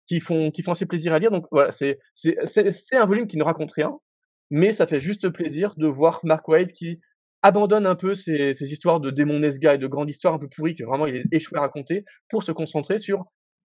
qui 0.05 0.19
font, 0.19 0.51
qui 0.51 0.61
font 0.61 0.73
assez 0.73 0.85
plaisir 0.85 1.11
à 1.11 1.17
lire. 1.17 1.31
Donc 1.31 1.47
voilà, 1.49 1.71
c'est, 1.71 1.97
un 2.91 3.05
volume 3.07 3.25
qui 3.25 3.37
ne 3.37 3.43
raconte 3.43 3.71
rien, 3.71 3.97
mais 4.51 4.73
ça 4.73 4.85
fait 4.85 4.99
juste 4.99 5.29
plaisir 5.29 5.73
de 5.75 5.87
voir 5.87 6.19
Mark 6.21 6.47
Waid 6.47 6.71
qui 6.71 6.99
abandonne 7.43 7.85
un 7.85 7.95
peu 7.95 8.15
ces, 8.15 8.55
ces 8.55 8.73
histoires 8.73 8.99
de 8.99 9.11
démon 9.11 9.39
Nesga 9.39 9.75
et 9.75 9.77
de 9.77 9.87
grandes 9.87 10.09
histoires 10.09 10.33
un 10.33 10.39
peu 10.39 10.49
pourries 10.49 10.75
que 10.75 10.83
vraiment 10.83 11.05
il 11.05 11.17
est 11.17 11.25
échoué 11.31 11.59
à 11.59 11.61
raconter 11.61 12.03
pour 12.29 12.43
se 12.43 12.51
concentrer 12.51 12.97
sur 12.97 13.25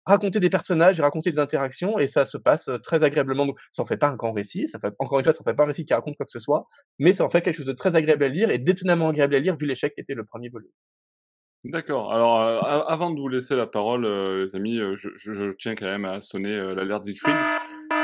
raconter 0.09 0.41
des 0.41 0.49
personnages 0.49 0.99
et 0.99 1.03
raconter 1.03 1.31
des 1.31 1.39
interactions 1.39 1.99
et 1.99 2.07
ça 2.07 2.25
se 2.25 2.39
passe 2.39 2.71
très 2.83 3.05
agréablement. 3.05 3.47
Ça 3.73 3.83
en 3.83 3.87
fait 3.87 3.99
pas 3.99 4.09
un 4.09 4.17
grand 4.17 4.33
récit, 4.33 4.67
ça 4.67 4.79
fait, 4.79 4.95
encore 4.99 5.19
une 5.19 5.25
fois, 5.25 5.35
ça 5.35 5.43
en 5.43 5.45
fait 5.45 5.55
pas 5.55 5.65
un 5.65 5.67
récit 5.67 5.85
qui 5.85 5.93
raconte 5.93 6.17
quoi 6.17 6.25
que 6.25 6.33
ce 6.33 6.39
soit, 6.39 6.67
mais 6.99 7.13
ça 7.13 7.25
en 7.25 7.31
fait 7.31 7.43
quelque 7.43 7.57
chose 7.57 7.67
de 7.67 7.73
très 7.73 7.95
agréable 7.95 8.25
à 8.25 8.29
lire 8.29 8.51
et 8.51 8.59
d'étonnamment 8.59 9.11
agréable 9.11 9.35
à 9.35 9.39
lire 9.39 9.57
vu 9.57 9.67
l'échec 9.67 9.95
qui 9.95 10.01
était 10.01 10.15
le 10.15 10.25
premier 10.25 10.49
volume. 10.49 10.71
D'accord. 11.65 12.13
Alors, 12.13 12.41
euh, 12.41 12.61
avant 12.87 13.11
de 13.11 13.21
vous 13.21 13.29
laisser 13.29 13.55
la 13.55 13.67
parole, 13.67 14.05
euh, 14.07 14.45
les 14.45 14.57
amis, 14.57 14.79
euh, 14.79 14.95
je, 14.97 15.11
je, 15.17 15.35
je, 15.35 15.51
tiens 15.59 15.75
quand 15.75 15.87
même 15.87 16.05
à 16.05 16.21
sonner 16.21 16.57
l'alerte 16.75 17.05
Siegfried 17.05 17.37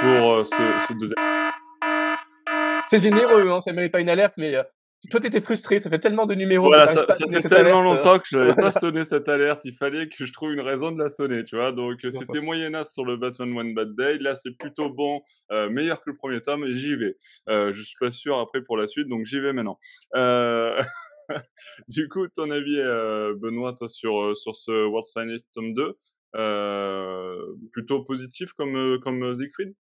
pour 0.00 0.44
ce, 0.44 0.62
ce, 0.88 0.92
deuxième. 0.92 1.16
C'est 2.88 3.00
généreux, 3.00 3.48
hein, 3.48 3.60
ça 3.62 3.72
mérite 3.72 3.92
pas 3.92 4.00
une 4.00 4.10
alerte, 4.10 4.34
mais 4.36 4.56
toi, 5.10 5.20
t'étais 5.20 5.40
frustré, 5.40 5.80
ça 5.80 5.90
fait 5.90 5.98
tellement 5.98 6.26
de 6.26 6.34
numéros. 6.34 6.66
Voilà, 6.66 6.86
ça, 6.86 7.06
ça 7.08 7.26
fait 7.26 7.48
tellement 7.48 7.82
longtemps 7.82 8.18
que 8.18 8.26
je 8.30 8.36
n'avais 8.36 8.54
pas 8.54 8.72
sonné 8.72 9.04
cette 9.04 9.28
alerte. 9.28 9.62
Il 9.64 9.74
fallait 9.74 10.08
que 10.08 10.24
je 10.24 10.32
trouve 10.32 10.52
une 10.52 10.60
raison 10.60 10.92
de 10.92 10.98
la 10.98 11.08
sonner, 11.08 11.44
tu 11.44 11.56
vois. 11.56 11.72
Donc, 11.72 12.00
c'était 12.02 12.40
moyennasse 12.40 12.92
sur 12.92 13.04
le 13.04 13.16
Batman 13.16 13.56
One 13.56 13.74
Bad 13.74 13.94
Day. 13.94 14.18
Là, 14.18 14.36
c'est 14.36 14.56
plutôt 14.56 14.90
bon, 14.90 15.22
euh, 15.52 15.68
meilleur 15.68 16.02
que 16.02 16.10
le 16.10 16.16
premier 16.16 16.40
tome, 16.40 16.66
j'y 16.70 16.96
vais. 16.96 17.16
Euh, 17.48 17.72
je 17.72 17.82
suis 17.82 17.96
pas 18.00 18.12
sûr 18.12 18.38
après 18.38 18.62
pour 18.62 18.76
la 18.76 18.86
suite, 18.86 19.08
donc 19.08 19.26
j'y 19.26 19.40
vais 19.40 19.52
maintenant. 19.52 19.78
Euh... 20.14 20.82
du 21.88 22.08
coup, 22.08 22.26
ton 22.28 22.50
avis, 22.50 22.78
euh, 22.78 23.34
Benoît, 23.36 23.74
toi, 23.74 23.88
sur, 23.88 24.20
euh, 24.20 24.34
sur 24.34 24.56
ce 24.56 24.86
World's 24.86 25.12
Finest 25.12 25.46
tome 25.52 25.74
2, 25.74 25.96
euh, 26.36 27.54
plutôt 27.72 28.04
positif 28.04 28.52
comme, 28.52 28.98
comme 29.02 29.34
Siegfried? 29.34 29.74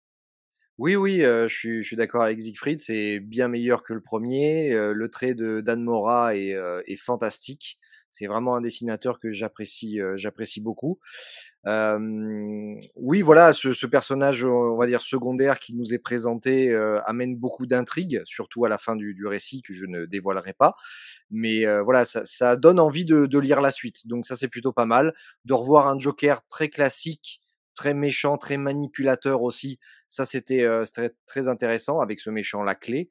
Oui, 0.81 0.95
oui, 0.95 1.19
je 1.19 1.47
suis, 1.47 1.83
je 1.83 1.87
suis 1.87 1.95
d'accord 1.95 2.23
avec 2.23 2.41
Siegfried, 2.41 2.79
c'est 2.79 3.19
bien 3.19 3.47
meilleur 3.47 3.83
que 3.83 3.93
le 3.93 4.01
premier. 4.01 4.71
le 4.73 5.09
trait 5.09 5.35
de 5.35 5.61
Dan 5.61 5.83
Mora 5.83 6.35
est, 6.35 6.57
est 6.87 6.95
fantastique. 6.95 7.77
C'est 8.09 8.25
vraiment 8.25 8.55
un 8.55 8.61
dessinateur 8.61 9.19
que 9.19 9.31
j'apprécie, 9.31 9.99
j'apprécie 10.15 10.59
beaucoup. 10.59 10.99
oui, 11.67 13.21
voilà, 13.21 13.53
ce, 13.53 13.85
personnage, 13.85 14.43
on 14.43 14.75
va 14.75 14.87
dire 14.87 15.03
secondaire 15.03 15.59
qui 15.59 15.75
nous 15.75 15.93
est 15.93 15.99
présenté, 15.99 16.73
amène 17.05 17.35
beaucoup 17.35 17.67
d'intrigues, 17.67 18.23
surtout 18.25 18.65
à 18.65 18.69
la 18.69 18.79
fin 18.79 18.95
du, 18.95 19.15
récit 19.27 19.61
que 19.61 19.73
je 19.73 19.85
ne 19.85 20.05
dévoilerai 20.05 20.53
pas. 20.53 20.73
Mais 21.29 21.63
voilà, 21.83 22.05
ça, 22.05 22.25
ça, 22.25 22.55
donne 22.55 22.79
envie 22.79 23.05
de, 23.05 23.27
de 23.27 23.37
lire 23.37 23.61
la 23.61 23.69
suite. 23.69 24.07
Donc 24.07 24.25
ça, 24.25 24.35
c'est 24.35 24.47
plutôt 24.47 24.73
pas 24.73 24.87
mal. 24.87 25.13
De 25.45 25.53
revoir 25.53 25.87
un 25.87 25.99
Joker 25.99 26.41
très 26.47 26.69
classique 26.69 27.39
très 27.75 27.93
méchant, 27.93 28.37
très 28.37 28.57
manipulateur 28.57 29.41
aussi. 29.41 29.79
Ça, 30.09 30.25
c'était 30.25 30.67
très, 30.93 31.13
très, 31.25 31.47
intéressant 31.47 31.99
avec 31.99 32.19
ce 32.19 32.29
méchant 32.29 32.63
la 32.63 32.75
clé. 32.75 33.09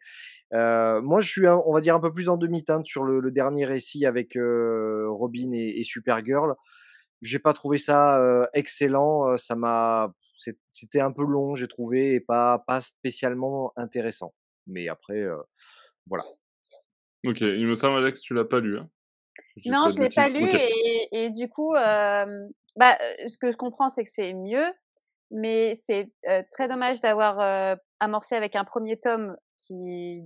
Euh, 0.53 1.01
moi, 1.03 1.21
je 1.21 1.29
suis, 1.29 1.47
on 1.47 1.73
va 1.73 1.81
dire, 1.81 1.95
un 1.95 2.01
peu 2.01 2.13
plus 2.13 2.29
en 2.29 2.37
demi-teinte 2.37 2.87
sur 2.87 3.05
le, 3.05 3.21
le, 3.21 3.31
dernier 3.31 3.65
récit 3.65 4.07
avec 4.07 4.37
euh, 4.37 5.07
Robin 5.09 5.53
et, 5.53 5.81
et, 5.81 5.85
Supergirl. 5.85 6.55
J'ai 7.23 7.39
pas 7.39 7.53
trouvé 7.53 7.79
ça 7.79 8.21
euh, 8.21 8.47
excellent. 8.55 9.37
Ça 9.37 9.55
m'a, 9.55 10.13
c'était 10.73 11.01
un 11.01 11.13
peu 11.13 11.25
long, 11.25 11.55
j'ai 11.55 11.69
trouvé, 11.69 12.15
et 12.15 12.21
pas 12.21 12.65
pas 12.67 12.81
spécialement 12.81 13.73
intéressant. 13.77 14.35
Mais 14.67 14.89
après, 14.89 15.25
voilà. 16.07 16.25
Ok, 17.27 17.43
il 17.43 17.67
me 17.67 17.75
semble 17.75 17.99
Alex, 17.99 18.21
tu 18.21 18.35
l'as 18.35 18.45
pas 18.45 18.61
lu. 18.61 18.79
Hein? 18.79 18.89
Non, 19.67 19.89
je 19.89 20.01
l'ai 20.01 20.09
pas 20.09 20.29
lu 20.29 20.43
et, 20.43 21.09
et, 21.25 21.31
du 21.31 21.49
coup, 21.49 21.75
euh, 21.75 22.49
bah, 22.77 22.97
ce 23.29 23.37
que 23.39 23.51
je 23.51 23.57
comprends, 23.57 23.89
c'est 23.89 24.05
que 24.05 24.11
c'est 24.11 24.33
mieux, 24.33 24.67
mais 25.31 25.75
c'est 25.75 26.11
très 26.51 26.69
dommage 26.69 27.01
d'avoir 27.01 27.79
amorcé 28.01 28.35
avec 28.35 28.57
un 28.57 28.65
premier 28.65 28.99
tome 28.99 29.37
qui, 29.59 30.25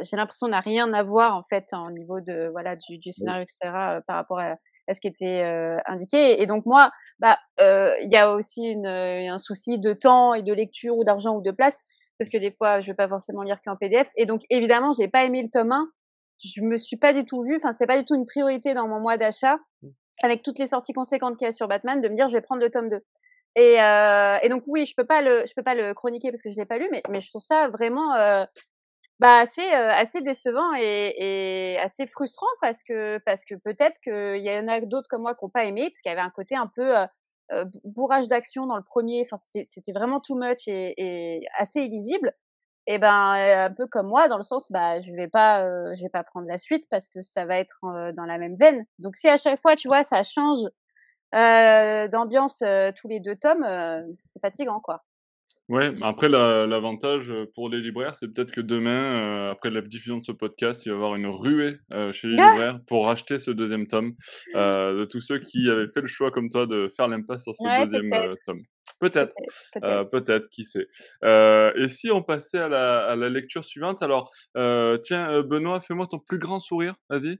j'ai 0.00 0.16
l'impression, 0.16 0.48
n'a 0.48 0.60
rien 0.60 0.92
à 0.92 1.02
voir 1.02 1.36
en 1.36 1.42
fait 1.42 1.66
au 1.72 1.90
niveau 1.90 2.20
de 2.20 2.48
voilà 2.52 2.76
du, 2.76 2.98
du 2.98 3.12
scénario, 3.12 3.42
etc. 3.42 4.00
par 4.06 4.16
rapport 4.16 4.40
à, 4.40 4.56
à, 4.88 4.94
ce 4.94 5.00
qui 5.00 5.08
était 5.08 5.42
indiqué. 5.86 6.40
Et 6.40 6.46
donc 6.46 6.64
moi, 6.66 6.90
bah, 7.18 7.38
il 7.58 8.08
y 8.10 8.16
a 8.16 8.32
aussi 8.34 8.62
une, 8.62 8.86
un 8.86 9.38
souci 9.38 9.78
de 9.78 9.92
temps 9.92 10.34
et 10.34 10.42
de 10.42 10.52
lecture 10.52 10.96
ou 10.96 11.04
d'argent 11.04 11.36
ou 11.36 11.42
de 11.42 11.50
place 11.50 11.84
parce 12.18 12.30
que 12.30 12.38
des 12.38 12.52
fois, 12.52 12.80
je 12.80 12.86
vais 12.86 12.94
pas 12.94 13.08
forcément 13.08 13.42
lire 13.42 13.60
qu'en 13.64 13.76
PDF. 13.76 14.08
Et 14.16 14.26
donc 14.26 14.42
évidemment, 14.50 14.92
j'ai 14.92 15.08
pas 15.08 15.24
aimé 15.24 15.42
le 15.42 15.50
tome 15.50 15.72
1 15.72 15.88
je 16.42 16.62
me 16.62 16.76
suis 16.76 16.96
pas 16.96 17.12
du 17.12 17.24
tout 17.24 17.42
vue, 17.44 17.56
enfin 17.56 17.72
c'était 17.72 17.86
pas 17.86 17.98
du 17.98 18.04
tout 18.04 18.14
une 18.14 18.26
priorité 18.26 18.74
dans 18.74 18.88
mon 18.88 19.00
mois 19.00 19.16
d'achat. 19.16 19.58
Avec 20.22 20.42
toutes 20.42 20.58
les 20.58 20.68
sorties 20.68 20.92
conséquentes 20.92 21.36
qu'il 21.36 21.46
y 21.46 21.48
a 21.48 21.52
sur 21.52 21.68
Batman, 21.68 22.00
de 22.00 22.08
me 22.08 22.16
dire 22.16 22.28
je 22.28 22.34
vais 22.34 22.40
prendre 22.40 22.62
le 22.62 22.70
tome 22.70 22.88
2. 22.88 23.00
Et, 23.56 23.80
euh, 23.80 24.38
et 24.42 24.48
donc 24.48 24.64
oui, 24.66 24.86
je 24.86 24.94
peux 24.96 25.06
pas 25.06 25.22
le, 25.22 25.44
peux 25.54 25.62
pas 25.62 25.74
le 25.74 25.94
chroniquer 25.94 26.30
parce 26.30 26.42
que 26.42 26.50
je 26.50 26.56
l'ai 26.56 26.64
pas 26.66 26.78
lu, 26.78 26.88
mais, 26.90 27.02
je 27.20 27.28
trouve 27.28 27.42
ça 27.42 27.68
vraiment 27.68 28.14
euh, 28.14 28.44
bah 29.20 29.38
assez, 29.38 29.62
euh, 29.62 29.92
assez 29.92 30.22
décevant 30.22 30.74
et, 30.74 31.78
assez 31.82 32.06
frustrant 32.06 32.48
parce 32.60 32.82
que 32.82 33.18
peut-être 33.64 34.00
qu'il 34.00 34.42
y 34.42 34.50
en 34.58 34.68
a 34.68 34.80
d'autres 34.80 35.08
comme 35.08 35.22
moi 35.22 35.34
qui 35.34 35.44
n'ont 35.44 35.50
pas 35.50 35.64
aimé 35.64 35.88
parce 35.90 36.00
qu'il 36.02 36.10
y 36.10 36.12
avait 36.12 36.20
un 36.20 36.30
côté 36.30 36.56
un 36.56 36.68
peu 36.74 36.94
bourrage 37.84 38.28
d'action 38.28 38.66
dans 38.66 38.76
le 38.76 38.82
premier. 38.82 39.26
Enfin 39.30 39.36
c'était 39.66 39.92
vraiment 39.92 40.20
too 40.20 40.34
much 40.36 40.66
et 40.66 41.46
assez 41.58 41.82
illisible 41.82 42.34
et 42.86 42.98
ben 42.98 43.34
euh, 43.36 43.66
un 43.66 43.72
peu 43.72 43.86
comme 43.86 44.08
moi 44.08 44.28
dans 44.28 44.36
le 44.36 44.42
sens 44.42 44.70
bah 44.70 45.00
je 45.00 45.12
vais 45.12 45.28
pas 45.28 45.64
euh, 45.64 45.94
je 45.96 46.02
vais 46.02 46.10
pas 46.10 46.24
prendre 46.24 46.46
la 46.46 46.58
suite 46.58 46.84
parce 46.90 47.08
que 47.08 47.22
ça 47.22 47.46
va 47.46 47.58
être 47.58 47.80
euh, 47.84 48.12
dans 48.12 48.26
la 48.26 48.38
même 48.38 48.56
veine. 48.56 48.84
Donc 48.98 49.16
si 49.16 49.28
à 49.28 49.38
chaque 49.38 49.60
fois 49.60 49.76
tu 49.76 49.88
vois 49.88 50.04
ça 50.04 50.22
change 50.22 50.58
euh, 51.34 52.08
d'ambiance 52.08 52.62
tous 52.96 53.08
les 53.08 53.20
deux 53.20 53.36
tomes 53.36 53.66
c'est 54.22 54.40
fatigant 54.40 54.80
quoi. 54.80 55.02
Ouais, 55.70 55.94
après 56.02 56.28
l'avantage 56.28 57.32
pour 57.54 57.70
les 57.70 57.80
libraires, 57.80 58.14
c'est 58.16 58.28
peut-être 58.28 58.52
que 58.52 58.60
demain, 58.60 59.50
après 59.50 59.70
la 59.70 59.80
diffusion 59.80 60.18
de 60.18 60.22
ce 60.22 60.32
podcast, 60.32 60.84
il 60.84 60.90
va 60.90 60.94
y 60.94 60.96
avoir 60.98 61.14
une 61.14 61.26
ruée 61.26 61.78
chez 62.12 62.28
les 62.28 62.36
ah! 62.38 62.50
libraires 62.50 62.80
pour 62.86 63.06
racheter 63.06 63.38
ce 63.38 63.50
deuxième 63.50 63.86
tome 63.86 64.12
de 64.54 65.06
tous 65.06 65.20
ceux 65.20 65.38
qui 65.38 65.70
avaient 65.70 65.88
fait 65.88 66.02
le 66.02 66.06
choix 66.06 66.30
comme 66.30 66.50
toi 66.50 66.66
de 66.66 66.92
faire 66.94 67.08
l'impasse 67.08 67.44
sur 67.44 67.54
ce 67.54 67.82
deuxième 67.82 68.10
tome. 68.44 68.60
Peut-être, 69.04 69.34
peut-être, 70.10 70.44
euh, 70.44 70.48
qui 70.50 70.64
sait. 70.64 70.86
Euh, 71.24 71.72
et 71.76 71.88
si 71.88 72.10
on 72.10 72.22
passait 72.22 72.58
à 72.58 72.68
la, 72.70 73.04
à 73.04 73.16
la 73.16 73.28
lecture 73.28 73.62
suivante, 73.62 74.02
alors, 74.02 74.32
euh, 74.56 74.96
tiens, 74.96 75.42
Benoît, 75.42 75.82
fais-moi 75.82 76.06
ton 76.06 76.18
plus 76.18 76.38
grand 76.38 76.58
sourire, 76.58 76.94
vas-y. 77.10 77.38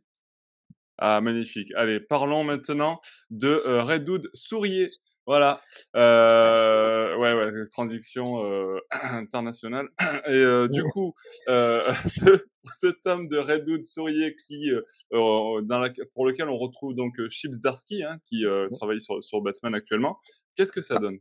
Ah, 0.98 1.22
magnifique. 1.22 1.72
Allez, 1.74 2.00
parlons 2.00 2.44
maintenant 2.44 3.00
de 3.30 3.62
Redwood 3.64 4.28
Sourier. 4.34 4.90
Voilà. 5.26 5.62
Euh, 5.96 7.16
ouais, 7.16 7.32
ouais, 7.32 7.64
transition 7.70 8.44
euh, 8.44 8.78
internationale. 9.12 9.88
Et 10.28 10.68
du 10.68 10.84
coup, 10.84 11.14
ce, 11.46 12.44
ce, 12.74 12.86
tome 13.02 13.26
de 13.28 13.38
Redwood 13.38 13.84
Sourier 13.84 14.36
qui, 14.36 14.70
dans 15.10 15.78
la, 15.78 15.90
pour 16.12 16.26
lequel 16.26 16.50
on 16.50 16.56
retrouve 16.56 16.94
donc 16.94 17.14
Chips 17.30 17.58
Darsky, 17.58 18.02
hein, 18.02 18.18
qui 18.26 18.44
travaille 18.74 19.00
sur, 19.00 19.24
sur 19.24 19.40
Batman 19.40 19.74
actuellement, 19.74 20.18
qu'est-ce 20.56 20.72
que 20.72 20.82
ça 20.82 20.98
donne? 20.98 21.18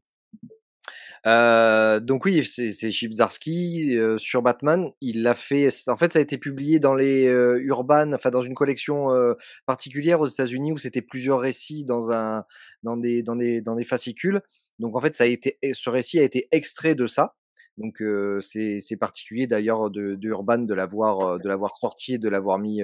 Euh, 1.25 1.99
donc 1.99 2.25
oui, 2.25 2.43
c'est 2.45 2.91
Chip 2.91 3.13
Zarsky 3.13 3.97
euh, 3.97 4.17
sur 4.17 4.41
Batman. 4.41 4.91
Il 5.01 5.23
l'a 5.23 5.33
fait. 5.33 5.69
En 5.87 5.97
fait, 5.97 6.13
ça 6.13 6.19
a 6.19 6.21
été 6.21 6.37
publié 6.37 6.79
dans 6.79 6.93
les 6.93 7.27
euh, 7.27 7.57
Urban, 7.61 8.11
enfin 8.13 8.29
dans 8.29 8.41
une 8.41 8.55
collection 8.55 9.11
euh, 9.11 9.33
particulière 9.65 10.19
aux 10.21 10.25
États-Unis 10.25 10.71
où 10.73 10.77
c'était 10.77 11.01
plusieurs 11.01 11.39
récits 11.39 11.85
dans 11.85 12.11
un, 12.11 12.43
dans 12.83 12.97
des, 12.97 13.23
dans 13.23 13.35
des, 13.35 13.61
dans 13.61 13.75
des 13.75 13.85
fascicules. 13.85 14.41
Donc 14.79 14.95
en 14.95 15.01
fait, 15.01 15.15
ça 15.15 15.23
a 15.23 15.27
été, 15.27 15.57
ce 15.73 15.89
récit 15.89 16.19
a 16.19 16.23
été 16.23 16.47
extrait 16.51 16.95
de 16.95 17.07
ça. 17.07 17.35
Donc 17.77 18.03
c'est 18.41 18.97
particulier 18.99 19.47
d'ailleurs 19.47 19.89
de, 19.89 20.13
de, 20.13 20.27
Urban 20.29 20.59
de 20.59 20.75
l'avoir 20.75 21.39
de 21.39 21.47
l'avoir 21.47 21.75
sorti 21.75 22.13
et 22.15 22.17
de 22.19 22.29
l'avoir 22.29 22.59
mis 22.59 22.83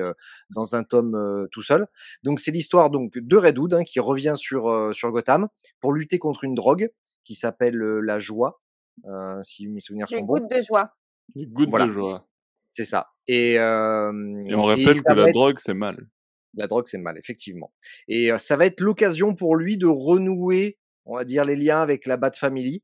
dans 0.50 0.76
un 0.76 0.84
tome 0.84 1.48
tout 1.52 1.62
seul. 1.62 1.86
Donc 2.24 2.40
c'est 2.40 2.50
l'histoire 2.50 2.90
donc 2.90 3.16
de 3.16 3.38
Redwood 3.38 3.76
hein, 3.76 3.84
qui 3.84 4.00
revient 4.00 4.34
sur 4.36 4.90
sur 4.96 5.12
Gotham 5.12 5.48
pour 5.80 5.94
lutter 5.94 6.18
contre 6.18 6.44
une 6.44 6.56
drogue 6.56 6.90
qui 7.30 7.36
s'appelle 7.36 7.78
la 7.78 8.18
joie, 8.18 8.60
euh, 9.06 9.40
si 9.44 9.68
mes 9.68 9.80
souvenirs 9.80 10.10
sont 10.10 10.20
bons. 10.22 10.34
Les 10.34 10.42
gouttes 10.42 10.50
de 10.50 10.62
joie. 10.64 10.96
Les 11.36 11.46
gouttes 11.46 11.70
de 11.70 11.90
joie. 11.92 12.28
C'est 12.72 12.86
ça. 12.86 13.12
Et, 13.28 13.60
euh, 13.60 14.12
et 14.48 14.56
on 14.56 14.64
rappelle 14.64 15.00
que 15.00 15.14
la 15.14 15.32
drogue, 15.32 15.60
c'est 15.60 15.76
mal. 15.76 16.08
La 16.56 16.66
drogue, 16.66 16.86
c'est 16.88 16.98
mal, 16.98 17.20
effectivement. 17.20 17.72
Et 18.08 18.36
ça 18.40 18.58
va 18.58 18.66
être 18.66 18.82
l'occasion 18.82 19.36
pour 19.36 19.56
lui 19.56 19.78
de 19.78 19.86
renouer, 19.86 20.80
on 21.06 21.18
va 21.18 21.24
dire, 21.24 21.46
les 21.46 21.56
liens 21.56 21.84
avec 21.84 22.08
la 22.08 22.18
Bat 22.18 22.32
Family. 22.32 22.82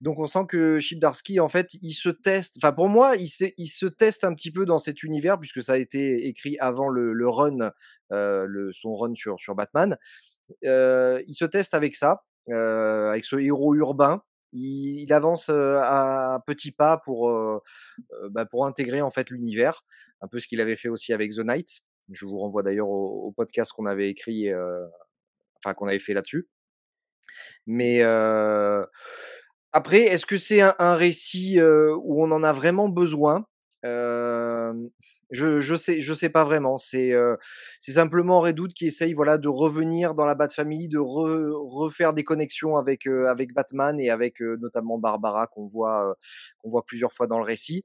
Donc 0.00 0.18
on 0.18 0.26
sent 0.26 0.46
que 0.48 0.80
Chip 0.80 0.98
Darsky, 0.98 1.38
en 1.38 1.48
fait, 1.48 1.74
il 1.80 1.92
se 1.92 2.08
teste. 2.08 2.56
Enfin, 2.56 2.72
pour 2.72 2.88
moi, 2.88 3.14
il, 3.14 3.28
il 3.58 3.68
se 3.68 3.86
teste 3.86 4.24
un 4.24 4.34
petit 4.34 4.50
peu 4.50 4.66
dans 4.66 4.78
cet 4.78 5.04
univers 5.04 5.38
puisque 5.38 5.62
ça 5.62 5.74
a 5.74 5.76
été 5.76 6.26
écrit 6.26 6.56
avant 6.58 6.88
le, 6.88 7.12
le 7.12 7.28
run, 7.28 7.70
euh, 8.10 8.44
le, 8.44 8.72
son 8.72 8.96
run 8.96 9.14
sur 9.14 9.38
sur 9.38 9.54
Batman. 9.54 9.96
Euh, 10.64 11.22
il 11.28 11.34
se 11.34 11.44
teste 11.44 11.74
avec 11.74 11.94
ça. 11.94 12.24
Euh, 12.50 13.10
avec 13.10 13.24
ce 13.24 13.36
héros 13.36 13.74
urbain. 13.74 14.22
Il, 14.52 15.12
avance 15.12 15.50
à 15.50 16.42
petits 16.46 16.72
pas 16.72 16.96
pour 16.96 17.30
bah, 18.30 18.46
pour 18.46 18.66
intégrer 18.66 19.02
en 19.02 19.10
fait 19.10 19.28
l'univers, 19.28 19.84
un 20.22 20.28
peu 20.28 20.38
ce 20.38 20.46
qu'il 20.46 20.60
avait 20.62 20.76
fait 20.76 20.88
aussi 20.88 21.12
avec 21.12 21.32
The 21.32 21.40
Night. 21.40 21.82
Je 22.10 22.24
vous 22.24 22.38
renvoie 22.38 22.62
d'ailleurs 22.62 22.88
au, 22.88 23.30
podcast 23.36 23.72
qu'on 23.72 23.84
avait 23.84 24.08
écrit, 24.08 24.50
enfin 25.62 25.74
qu'on 25.74 25.86
avait 25.86 25.98
fait 25.98 26.14
là-dessus. 26.14 26.48
Mais 27.66 28.02
euh, 28.02 28.84
après, 29.72 30.00
est-ce 30.00 30.26
que 30.26 30.38
c'est 30.38 30.60
un, 30.60 30.94
récit 30.94 31.60
euh, 31.60 31.94
où 32.02 32.22
on 32.22 32.30
en 32.30 32.42
a 32.42 32.52
vraiment 32.52 32.88
besoin? 32.88 33.46
Euh, 33.84 34.74
je 35.30 35.60
je 35.60 35.74
sais 35.76 36.00
je 36.02 36.14
sais 36.14 36.28
pas 36.30 36.44
vraiment. 36.44 36.78
C'est 36.78 37.12
euh, 37.12 37.36
c'est 37.80 37.92
simplement 37.92 38.40
Redwood 38.40 38.72
qui 38.72 38.86
essaye 38.86 39.12
voilà 39.14 39.38
de 39.38 39.48
revenir 39.48 40.14
dans 40.14 40.24
la 40.24 40.34
Bat 40.34 40.48
Family, 40.48 40.88
de 40.88 40.98
re, 40.98 41.52
refaire 41.70 42.12
des 42.14 42.24
connexions 42.24 42.76
avec 42.76 43.06
euh, 43.06 43.26
avec 43.28 43.52
Batman 43.54 44.00
et 44.00 44.10
avec 44.10 44.40
euh, 44.42 44.56
notamment 44.60 44.98
Barbara 44.98 45.46
qu'on 45.46 45.66
voit 45.66 46.16
qu'on 46.58 46.70
voit 46.70 46.84
plusieurs 46.86 47.12
fois 47.12 47.26
dans 47.26 47.38
le 47.38 47.44
récit. 47.44 47.84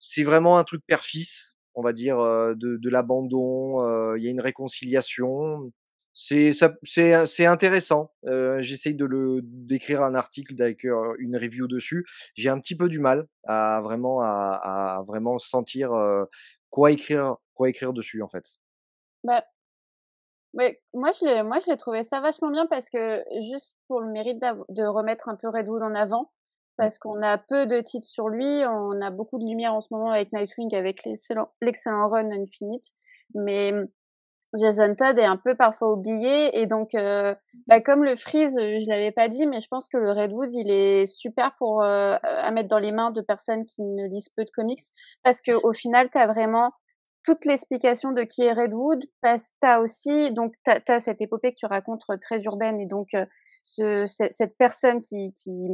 C'est 0.00 0.24
vraiment 0.24 0.58
un 0.58 0.64
truc 0.64 0.82
père-fils, 0.86 1.56
on 1.74 1.82
va 1.82 1.92
dire 1.92 2.18
de, 2.18 2.76
de 2.76 2.90
l'abandon. 2.90 4.14
Il 4.16 4.22
y 4.22 4.28
a 4.28 4.30
une 4.30 4.40
réconciliation. 4.40 5.72
C'est 6.18 6.52
ça, 6.54 6.72
c'est 6.82 7.26
c'est 7.26 7.44
intéressant. 7.44 8.10
Euh, 8.24 8.58
J'essaye 8.60 8.94
de 8.94 9.04
le 9.04 9.40
d'écrire 9.42 10.02
un 10.02 10.14
article 10.14 10.54
avec 10.62 10.82
une 10.84 11.36
review 11.36 11.68
dessus. 11.68 12.06
J'ai 12.34 12.48
un 12.48 12.58
petit 12.58 12.74
peu 12.74 12.88
du 12.88 12.98
mal 13.00 13.26
à 13.44 13.82
vraiment 13.82 14.22
à, 14.22 14.58
à 14.62 15.02
vraiment 15.06 15.38
sentir 15.38 15.90
quoi 16.70 16.90
écrire 16.90 17.36
quoi 17.52 17.68
écrire 17.68 17.92
dessus 17.92 18.22
en 18.22 18.28
fait. 18.28 18.46
Bah, 19.24 19.44
ouais, 20.54 20.80
moi 20.94 21.10
je 21.12 21.26
l'ai 21.26 21.42
moi 21.42 21.58
je 21.58 21.70
l'ai 21.70 21.76
trouvé 21.76 22.02
ça 22.02 22.22
vachement 22.22 22.50
bien 22.50 22.64
parce 22.66 22.88
que 22.88 23.22
juste 23.50 23.74
pour 23.86 24.00
le 24.00 24.10
mérite 24.10 24.38
de 24.40 24.84
remettre 24.84 25.28
un 25.28 25.36
peu 25.36 25.50
Redwood 25.50 25.82
en 25.82 25.94
avant 25.94 26.22
mmh. 26.22 26.28
parce 26.78 26.98
qu'on 26.98 27.20
a 27.20 27.36
peu 27.36 27.66
de 27.66 27.82
titres 27.82 28.06
sur 28.06 28.30
lui, 28.30 28.64
on 28.66 29.02
a 29.02 29.10
beaucoup 29.10 29.38
de 29.38 29.44
lumière 29.44 29.74
en 29.74 29.82
ce 29.82 29.88
moment 29.90 30.12
avec 30.12 30.32
Nightwing 30.32 30.74
avec 30.74 31.04
l'excellent 31.04 32.08
run 32.08 32.30
Infinite, 32.30 32.94
mais 33.34 33.74
Jason 34.54 34.94
Todd 34.94 35.18
est 35.18 35.24
un 35.24 35.36
peu 35.36 35.54
parfois 35.54 35.92
oublié 35.92 36.58
et 36.58 36.66
donc 36.66 36.94
euh, 36.94 37.34
bah, 37.66 37.80
comme 37.80 38.04
le 38.04 38.16
freeze 38.16 38.56
euh, 38.56 38.80
je 38.80 38.88
l'avais 38.88 39.12
pas 39.12 39.28
dit 39.28 39.46
mais 39.46 39.60
je 39.60 39.68
pense 39.68 39.88
que 39.88 39.96
le 39.96 40.10
Redwood 40.10 40.52
il 40.52 40.70
est 40.70 41.06
super 41.06 41.54
pour 41.58 41.82
euh, 41.82 42.16
à 42.22 42.50
mettre 42.50 42.68
dans 42.68 42.78
les 42.78 42.92
mains 42.92 43.10
de 43.10 43.20
personnes 43.20 43.64
qui 43.64 43.82
ne 43.82 44.06
lisent 44.06 44.28
peu 44.28 44.44
de 44.44 44.50
comics 44.50 44.80
parce 45.22 45.40
que 45.40 45.52
au 45.52 45.72
final 45.72 46.08
tu 46.10 46.18
as 46.18 46.26
vraiment 46.26 46.72
toute 47.24 47.44
l'explication 47.44 48.12
de 48.12 48.22
qui 48.22 48.42
est 48.42 48.52
Redwood 48.52 49.04
parce 49.20 49.52
que 49.60 49.66
tu 49.66 49.82
aussi 49.82 50.32
donc 50.32 50.54
tu 50.64 50.92
as, 50.92 51.00
cette 51.00 51.20
épopée 51.20 51.50
que 51.50 51.58
tu 51.58 51.66
racontes 51.66 52.04
très 52.20 52.40
urbaine 52.42 52.80
et 52.80 52.86
donc 52.86 53.08
ce, 53.62 54.06
cette 54.06 54.56
personne 54.56 55.00
qui, 55.00 55.32
qui 55.32 55.68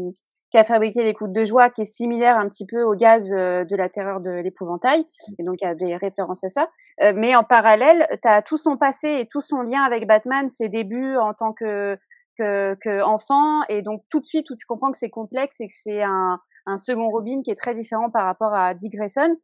qui 0.53 0.59
a 0.59 0.65
fabriqué 0.65 1.03
les 1.03 1.15
coups 1.15 1.33
de 1.33 1.45
joie, 1.45 1.71
qui 1.71 1.81
est 1.81 1.85
similaire 1.85 2.37
un 2.37 2.47
petit 2.49 2.67
peu 2.67 2.83
au 2.83 2.95
gaz 2.95 3.33
euh, 3.33 3.65
de 3.65 3.75
la 3.75 3.89
terreur 3.89 4.21
de 4.21 4.31
l'épouvantail, 4.31 5.01
mmh. 5.01 5.33
et 5.39 5.45
donc 5.45 5.57
il 5.61 5.65
y 5.65 5.69
a 5.69 5.75
des 5.75 5.97
références 5.97 6.45
à 6.45 6.51
ça. 6.51 6.69
Euh, 7.03 7.13
mais 7.17 7.35
en 7.35 7.43
parallèle, 7.43 8.07
tu 8.23 8.29
as 8.29 8.43
tout 8.43 8.59
son 8.59 8.77
passé 8.77 9.09
et 9.09 9.27
tout 9.27 9.41
son 9.41 9.63
lien 9.63 9.83
avec 9.83 10.07
Batman, 10.07 10.49
ses 10.51 10.69
débuts 10.69 11.17
en 11.17 11.33
tant 11.33 11.55
que, 11.55 11.99
que, 12.39 12.77
que 12.81 13.03
enfant, 13.03 13.63
et 13.71 13.81
donc 13.81 14.03
tout 14.11 14.21
de 14.21 14.27
suite 14.27 14.51
où 14.51 14.55
tu 14.55 14.67
comprends 14.67 14.93
que 14.93 14.99
c'est 14.99 15.11
complexe 15.11 15.61
et 15.61 15.67
que 15.67 15.75
c'est 15.75 16.03
un, 16.03 16.39
un 16.67 16.77
second 16.77 17.09
Robin 17.09 17.41
qui 17.43 17.51
est 17.51 17.59
très 17.59 17.75
différent 17.75 18.11
par 18.11 18.27
rapport 18.27 18.55
à 18.55 18.75
Dick 18.75 18.93
Grayson. 18.93 19.37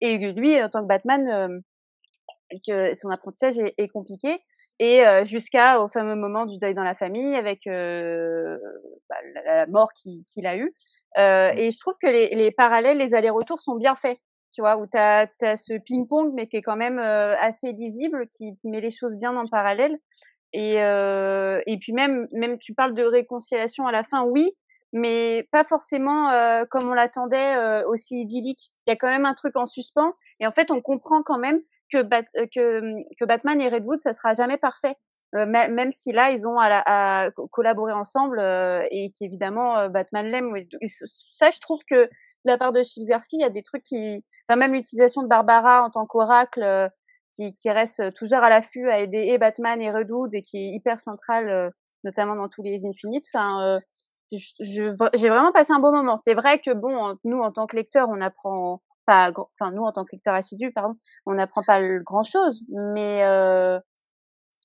Et 0.00 0.32
lui, 0.32 0.60
en 0.62 0.68
tant 0.68 0.82
que 0.82 0.88
Batman, 0.88 1.26
euh, 1.28 1.60
que 2.60 2.94
son 2.94 3.10
apprentissage 3.10 3.58
est, 3.58 3.74
est 3.78 3.88
compliqué 3.88 4.40
et 4.78 5.06
euh, 5.06 5.24
jusqu'à 5.24 5.80
au 5.80 5.88
fameux 5.88 6.14
moment 6.14 6.46
du 6.46 6.58
deuil 6.58 6.74
dans 6.74 6.84
la 6.84 6.94
famille 6.94 7.34
avec 7.36 7.66
euh, 7.66 8.58
bah, 9.08 9.16
la, 9.44 9.66
mort 9.66 9.92
qu'il 9.92 10.46
a 10.46 10.56
eue. 10.56 10.74
Euh, 11.18 11.52
et 11.56 11.70
je 11.70 11.78
trouve 11.78 11.94
que 12.00 12.06
les, 12.06 12.28
les 12.34 12.50
parallèles, 12.50 12.98
les 12.98 13.14
allers-retours 13.14 13.60
sont 13.60 13.76
bien 13.76 13.94
faits. 13.94 14.18
Tu 14.52 14.60
vois, 14.60 14.76
où 14.76 14.86
tu 14.86 14.96
as, 14.96 15.28
as, 15.42 15.56
ce 15.56 15.72
ping-pong, 15.78 16.32
mais 16.34 16.46
qui 16.46 16.56
est 16.56 16.62
quand 16.62 16.76
même 16.76 17.00
euh, 17.00 17.34
assez 17.38 17.72
lisible, 17.72 18.28
qui 18.28 18.56
met 18.62 18.80
les 18.80 18.90
choses 18.90 19.16
bien 19.16 19.36
en 19.36 19.46
parallèle. 19.46 19.98
Et, 20.52 20.74
et 20.76 21.78
puis 21.80 21.92
même, 21.92 22.28
même, 22.30 22.58
tu 22.60 22.74
parles 22.74 22.94
de 22.94 23.02
réconciliation 23.02 23.88
à 23.88 23.92
la 23.92 24.04
fin, 24.04 24.22
oui, 24.22 24.54
mais 24.94 25.48
pas 25.50 25.64
forcément 25.64 26.30
euh, 26.30 26.64
comme 26.70 26.88
on 26.88 26.94
l'attendait 26.94 27.56
euh, 27.56 27.86
aussi 27.88 28.20
idyllique. 28.20 28.70
Il 28.86 28.90
y 28.90 28.92
a 28.92 28.96
quand 28.96 29.10
même 29.10 29.26
un 29.26 29.34
truc 29.34 29.56
en 29.56 29.66
suspens 29.66 30.14
et 30.38 30.46
en 30.46 30.52
fait 30.52 30.70
on 30.70 30.80
comprend 30.80 31.22
quand 31.22 31.38
même 31.38 31.60
que, 31.94 32.58
euh, 32.58 33.02
que, 33.18 33.24
Batman 33.24 33.60
et 33.60 33.68
Redwood, 33.68 34.00
ça 34.00 34.12
sera 34.12 34.34
jamais 34.34 34.56
parfait. 34.56 34.96
Euh, 35.34 35.46
même 35.46 35.90
si 35.90 36.12
là 36.12 36.30
ils 36.30 36.46
ont 36.46 36.60
à, 36.60 37.28
collaborer 37.50 37.92
ensemble 37.92 38.38
euh, 38.38 38.86
et 38.92 39.10
qu'évidemment 39.18 39.88
Batman 39.88 40.26
l'aime. 40.26 40.54
Ça, 40.84 41.50
je 41.50 41.58
trouve 41.58 41.80
que 41.90 42.04
de 42.04 42.10
la 42.44 42.56
part 42.56 42.70
de 42.70 42.84
Chibzerski, 42.84 43.36
il 43.38 43.40
y 43.40 43.44
a 43.44 43.50
des 43.50 43.64
trucs 43.64 43.82
qui, 43.82 44.24
même 44.48 44.72
l'utilisation 44.72 45.22
de 45.22 45.28
Barbara 45.28 45.82
en 45.82 45.90
tant 45.90 46.06
qu'oracle, 46.06 46.88
qui, 47.34 47.52
reste 47.70 48.14
toujours 48.14 48.38
à 48.38 48.48
l'affût 48.48 48.88
à 48.88 49.00
aider 49.00 49.36
Batman 49.38 49.82
et 49.82 49.90
Redwood 49.90 50.32
et 50.34 50.42
qui 50.42 50.56
est 50.56 50.70
hyper 50.72 51.00
centrale, 51.00 51.72
notamment 52.04 52.36
dans 52.36 52.48
tous 52.48 52.62
les 52.62 52.86
Infinites. 52.86 53.24
Enfin, 53.34 53.80
j'ai 54.30 54.90
vraiment 55.28 55.50
passé 55.50 55.72
un 55.72 55.80
bon 55.80 55.90
moment. 55.90 56.16
C'est 56.16 56.34
vrai 56.34 56.60
que 56.60 56.72
bon, 56.72 57.16
nous 57.24 57.40
en 57.40 57.50
tant 57.50 57.66
que 57.66 57.74
lecteurs, 57.74 58.08
on 58.08 58.20
apprend 58.20 58.82
pas, 59.06 59.32
enfin 59.60 59.70
nous 59.72 59.82
en 59.82 59.92
tant 59.92 60.04
que 60.04 60.12
lecteur 60.16 60.34
assidu, 60.34 60.72
pardon, 60.72 60.96
on 61.26 61.34
n'apprend 61.34 61.62
pas 61.62 61.80
grand 62.00 62.22
chose, 62.24 62.64
mais 62.70 63.22
euh, 63.24 63.78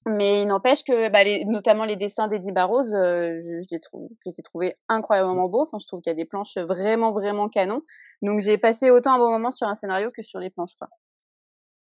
mais 0.05 0.41
il 0.43 0.47
n'empêche 0.47 0.83
que, 0.83 1.09
bah, 1.09 1.23
les, 1.23 1.45
notamment 1.45 1.83
les 1.85 1.95
dessins 1.97 2.27
d'Eddie 2.27 2.51
Barrows, 2.53 2.93
euh, 2.93 3.39
je, 3.41 3.61
je, 3.63 3.67
les 3.71 3.79
trouve, 3.79 4.09
je 4.23 4.29
les 4.29 4.39
ai 4.39 4.43
trouvés 4.43 4.75
incroyablement 4.87 5.47
beaux. 5.49 5.61
Enfin, 5.63 5.77
je 5.79 5.87
trouve 5.87 6.01
qu'il 6.01 6.09
y 6.09 6.13
a 6.13 6.15
des 6.15 6.25
planches 6.25 6.57
vraiment, 6.57 7.11
vraiment 7.11 7.49
canon. 7.49 7.81
Donc, 8.21 8.39
j'ai 8.41 8.57
passé 8.57 8.91
autant 8.91 9.13
un 9.13 9.17
bon 9.19 9.29
moment 9.31 9.51
sur 9.51 9.67
un 9.67 9.75
scénario 9.75 10.09
que 10.11 10.23
sur 10.23 10.39
les 10.39 10.49
planches, 10.49 10.75
quoi. 10.77 10.89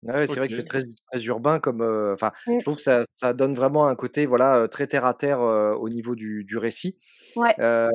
Ah 0.08 0.20
ouais, 0.20 0.28
c'est 0.28 0.38
vrai 0.38 0.48
que 0.48 0.54
c'est 0.54 0.64
très, 0.64 0.82
très 1.12 1.24
urbain 1.26 1.60
comme. 1.60 1.82
Enfin, 2.14 2.32
mmh. 2.48 2.60
je 2.60 2.64
trouve 2.64 2.78
que 2.78 2.82
ça, 2.82 3.04
ça, 3.14 3.34
donne 3.34 3.54
vraiment 3.54 3.88
un 3.88 3.96
côté 3.96 4.26
voilà 4.26 4.68
très 4.70 4.88
terre 4.88 5.04
à 5.04 5.14
terre 5.14 5.42
au 5.42 5.90
niveau 5.90 6.16
du, 6.16 6.46
du 6.46 6.58
récit. 6.58 6.98
Ouais. 7.36 7.54
Euh, 7.60 7.90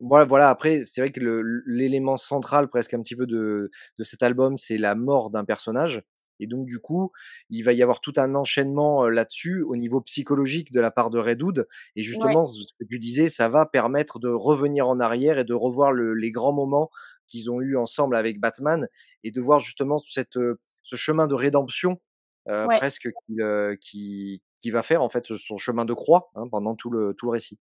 voilà, 0.00 0.24
voilà. 0.24 0.48
Après, 0.48 0.82
c'est 0.82 1.00
vrai 1.00 1.10
que 1.10 1.20
l'élément 1.66 2.16
central 2.16 2.68
presque 2.68 2.94
un 2.94 3.02
petit 3.02 3.16
peu 3.16 3.26
de, 3.26 3.70
de 3.98 4.04
cet 4.04 4.22
album, 4.22 4.58
c'est 4.58 4.78
la 4.78 4.94
mort 4.94 5.30
d'un 5.30 5.44
personnage. 5.44 6.02
Et 6.40 6.46
donc, 6.46 6.66
du 6.66 6.80
coup, 6.80 7.12
il 7.50 7.62
va 7.62 7.72
y 7.72 7.82
avoir 7.82 8.00
tout 8.00 8.14
un 8.16 8.34
enchaînement 8.34 9.08
là-dessus 9.08 9.62
au 9.62 9.76
niveau 9.76 10.00
psychologique 10.00 10.72
de 10.72 10.80
la 10.80 10.90
part 10.90 11.10
de 11.10 11.18
Redwood. 11.18 11.68
Et 11.94 12.02
justement, 12.02 12.46
ce 12.46 12.64
que 12.80 12.84
tu 12.84 12.98
disais, 12.98 13.28
ça 13.28 13.48
va 13.48 13.64
permettre 13.64 14.18
de 14.18 14.28
revenir 14.28 14.88
en 14.88 14.98
arrière 14.98 15.38
et 15.38 15.44
de 15.44 15.54
revoir 15.54 15.92
le, 15.92 16.14
les 16.14 16.32
grands 16.32 16.52
moments 16.52 16.90
qu'ils 17.28 17.50
ont 17.50 17.60
eu 17.60 17.76
ensemble 17.76 18.16
avec 18.16 18.40
Batman 18.40 18.88
et 19.22 19.30
de 19.30 19.40
voir 19.40 19.60
justement 19.60 19.98
cette 20.06 20.36
ce 20.82 20.96
chemin 20.96 21.26
de 21.26 21.34
rédemption 21.34 22.00
euh, 22.48 22.66
ouais. 22.66 22.76
presque 22.76 23.08
qui, 23.26 23.40
euh, 23.40 23.76
qui, 23.80 24.42
qui, 24.60 24.70
va 24.70 24.82
faire 24.82 25.02
en 25.02 25.08
fait 25.08 25.24
son 25.24 25.58
chemin 25.58 25.84
de 25.84 25.94
croix 25.94 26.30
hein, 26.34 26.48
pendant 26.50 26.74
tout 26.74 26.90
le, 26.90 27.14
tout 27.16 27.26
le 27.26 27.32
récit. 27.32 27.58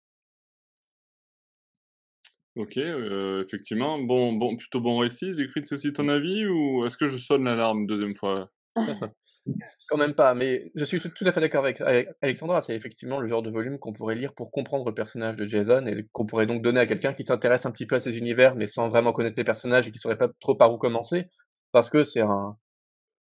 Ok, 2.58 2.78
euh, 2.78 3.46
effectivement, 3.46 4.00
bon, 4.00 4.34
bon, 4.34 4.58
plutôt 4.58 4.82
bon 4.82 4.98
récit. 4.98 5.36
Siegfried, 5.36 5.66
c'est 5.66 5.76
aussi 5.76 5.94
ton 5.94 6.10
avis 6.10 6.46
ou 6.48 6.86
est-ce 6.86 6.98
que 6.98 7.08
je 7.08 7.18
sonne 7.18 7.46
l'alarme 7.46 7.82
une 7.82 7.88
deuxième 7.88 8.16
fois? 8.16 8.52
Quand 9.88 9.98
même 9.98 10.16
pas, 10.16 10.34
mais 10.34 10.72
je 10.76 10.84
suis 10.84 11.00
tout 11.00 11.26
à 11.26 11.32
fait 11.32 11.42
d'accord 11.42 11.64
avec, 11.64 11.80
avec, 11.82 12.10
Alexandra. 12.22 12.62
C'est 12.62 12.76
effectivement 12.76 13.20
le 13.20 13.28
genre 13.28 13.42
de 13.42 13.50
volume 13.50 13.80
qu'on 13.80 13.94
pourrait 13.94 14.16
lire 14.16 14.34
pour 14.34 14.52
comprendre 14.52 14.86
le 14.86 14.94
personnage 14.94 15.36
de 15.36 15.48
Jason 15.48 15.86
et 15.86 16.06
qu'on 16.12 16.26
pourrait 16.26 16.46
donc 16.46 16.62
donner 16.62 16.80
à 16.80 16.86
quelqu'un 16.86 17.14
qui 17.14 17.24
s'intéresse 17.24 17.66
un 17.66 17.72
petit 17.72 17.86
peu 17.86 17.96
à 17.96 18.00
ces 18.00 18.18
univers, 18.18 18.56
mais 18.56 18.68
sans 18.68 18.90
vraiment 18.90 19.14
connaître 19.14 19.38
les 19.38 19.44
personnages 19.44 19.88
et 19.88 19.92
qui 19.92 20.00
saurait 20.00 20.18
pas 20.18 20.30
trop 20.40 20.56
par 20.56 20.74
où 20.74 20.78
commencer, 20.78 21.28
parce 21.72 21.90
que 21.90 22.04
c'est 22.04 22.22
un, 22.22 22.56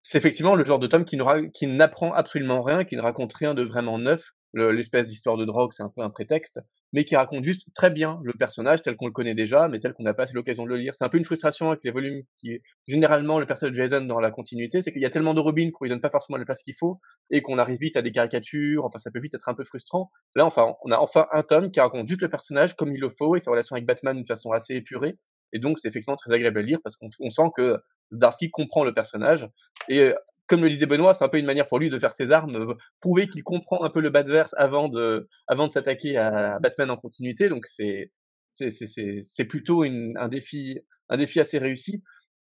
c'est 0.03 0.17
effectivement 0.17 0.55
le 0.55 0.63
genre 0.63 0.79
de 0.79 0.87
tome 0.87 1.05
qui 1.05 1.17
qui 1.53 1.67
n'apprend 1.67 2.13
absolument 2.13 2.61
rien, 2.63 2.83
qui 2.83 2.95
ne 2.95 3.01
raconte 3.01 3.33
rien 3.33 3.53
de 3.53 3.63
vraiment 3.63 3.99
neuf. 3.99 4.31
l'espèce 4.53 5.07
d'histoire 5.07 5.37
de 5.37 5.45
drogue, 5.45 5.71
c'est 5.73 5.83
un 5.83 5.91
peu 5.95 6.01
un 6.01 6.09
prétexte, 6.09 6.59
mais 6.91 7.05
qui 7.05 7.15
raconte 7.15 7.43
juste 7.43 7.67
très 7.73 7.89
bien 7.89 8.19
le 8.23 8.33
personnage 8.33 8.81
tel 8.81 8.95
qu'on 8.97 9.05
le 9.05 9.13
connaît 9.13 9.35
déjà, 9.35 9.67
mais 9.67 9.79
tel 9.79 9.93
qu'on 9.93 10.03
n'a 10.03 10.13
pas 10.13 10.25
l'occasion 10.33 10.63
de 10.63 10.69
le 10.69 10.77
lire. 10.77 10.93
C'est 10.95 11.05
un 11.05 11.09
peu 11.09 11.17
une 11.17 11.25
frustration 11.25 11.69
avec 11.69 11.83
les 11.83 11.91
volumes 11.91 12.23
qui, 12.37 12.59
généralement, 12.87 13.39
le 13.39 13.45
personnage 13.45 13.77
de 13.77 13.81
Jason 13.81 14.01
dans 14.05 14.19
la 14.19 14.31
continuité, 14.31 14.81
c'est 14.81 14.91
qu'il 14.91 15.01
y 15.01 15.05
a 15.05 15.09
tellement 15.09 15.33
de 15.33 15.39
Robin 15.39 15.69
qu'on 15.71 15.85
lui 15.85 15.89
donne 15.89 16.01
pas 16.01 16.09
forcément 16.09 16.37
la 16.37 16.45
place 16.45 16.63
qu'il 16.63 16.75
faut, 16.75 16.99
et 17.29 17.41
qu'on 17.41 17.57
arrive 17.57 17.79
vite 17.79 17.95
à 17.95 18.01
des 18.01 18.11
caricatures, 18.11 18.83
enfin, 18.85 18.99
ça 18.99 19.11
peut 19.11 19.19
vite 19.21 19.35
être 19.35 19.47
un 19.47 19.53
peu 19.53 19.63
frustrant. 19.63 20.11
Là, 20.35 20.45
enfin, 20.45 20.75
on 20.83 20.91
a 20.91 20.97
enfin 20.97 21.27
un 21.31 21.43
tome 21.43 21.71
qui 21.71 21.79
raconte 21.79 22.07
juste 22.07 22.21
le 22.21 22.29
personnage 22.29 22.75
comme 22.75 22.93
il 22.93 22.99
le 22.99 23.09
faut, 23.09 23.35
et 23.35 23.39
sa 23.39 23.51
relation 23.51 23.75
avec 23.75 23.85
Batman 23.85 24.17
d'une 24.17 24.25
façon 24.25 24.51
assez 24.51 24.75
épurée, 24.75 25.15
et 25.53 25.59
donc, 25.59 25.79
c'est 25.79 25.87
effectivement 25.87 26.15
très 26.15 26.33
agréable 26.33 26.59
à 26.59 26.61
lire 26.61 26.79
parce 26.83 26.95
qu'on 26.95 27.29
sent 27.29 27.51
que 27.55 27.77
Darsky 28.11 28.49
comprend 28.51 28.83
le 28.83 28.93
personnage. 28.93 29.47
Et 29.89 30.13
comme 30.51 30.63
le 30.63 30.69
disait 30.69 30.85
Benoît, 30.85 31.13
c'est 31.13 31.23
un 31.23 31.29
peu 31.29 31.39
une 31.39 31.45
manière 31.45 31.67
pour 31.67 31.79
lui 31.79 31.89
de 31.89 31.97
faire 31.97 32.13
ses 32.13 32.31
armes, 32.31 32.55
euh, 32.55 32.73
prouver 32.99 33.29
qu'il 33.29 33.41
comprend 33.41 33.83
un 33.83 33.89
peu 33.89 34.01
le 34.01 34.09
Batverse 34.09 34.53
avant 34.57 34.89
de, 34.89 35.29
avant 35.47 35.67
de 35.67 35.71
s'attaquer 35.71 36.17
à 36.17 36.59
Batman 36.59 36.91
en 36.91 36.97
continuité. 36.97 37.47
Donc, 37.47 37.65
c'est, 37.67 38.11
c'est 38.51 39.45
plutôt 39.45 39.85
une, 39.85 40.17
un, 40.17 40.27
défi, 40.27 40.79
un 41.07 41.15
défi 41.15 41.39
assez 41.39 41.57
réussi. 41.57 42.03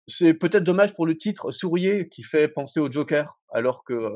C'est 0.08 0.34
peut-être 0.34 0.64
dommage 0.64 0.94
pour 0.96 1.06
le 1.06 1.18
titre 1.18 1.52
Sourier 1.52 2.08
qui 2.08 2.24
fait 2.24 2.48
penser 2.48 2.80
au 2.80 2.90
Joker, 2.90 3.38
alors 3.52 3.84
que. 3.84 4.14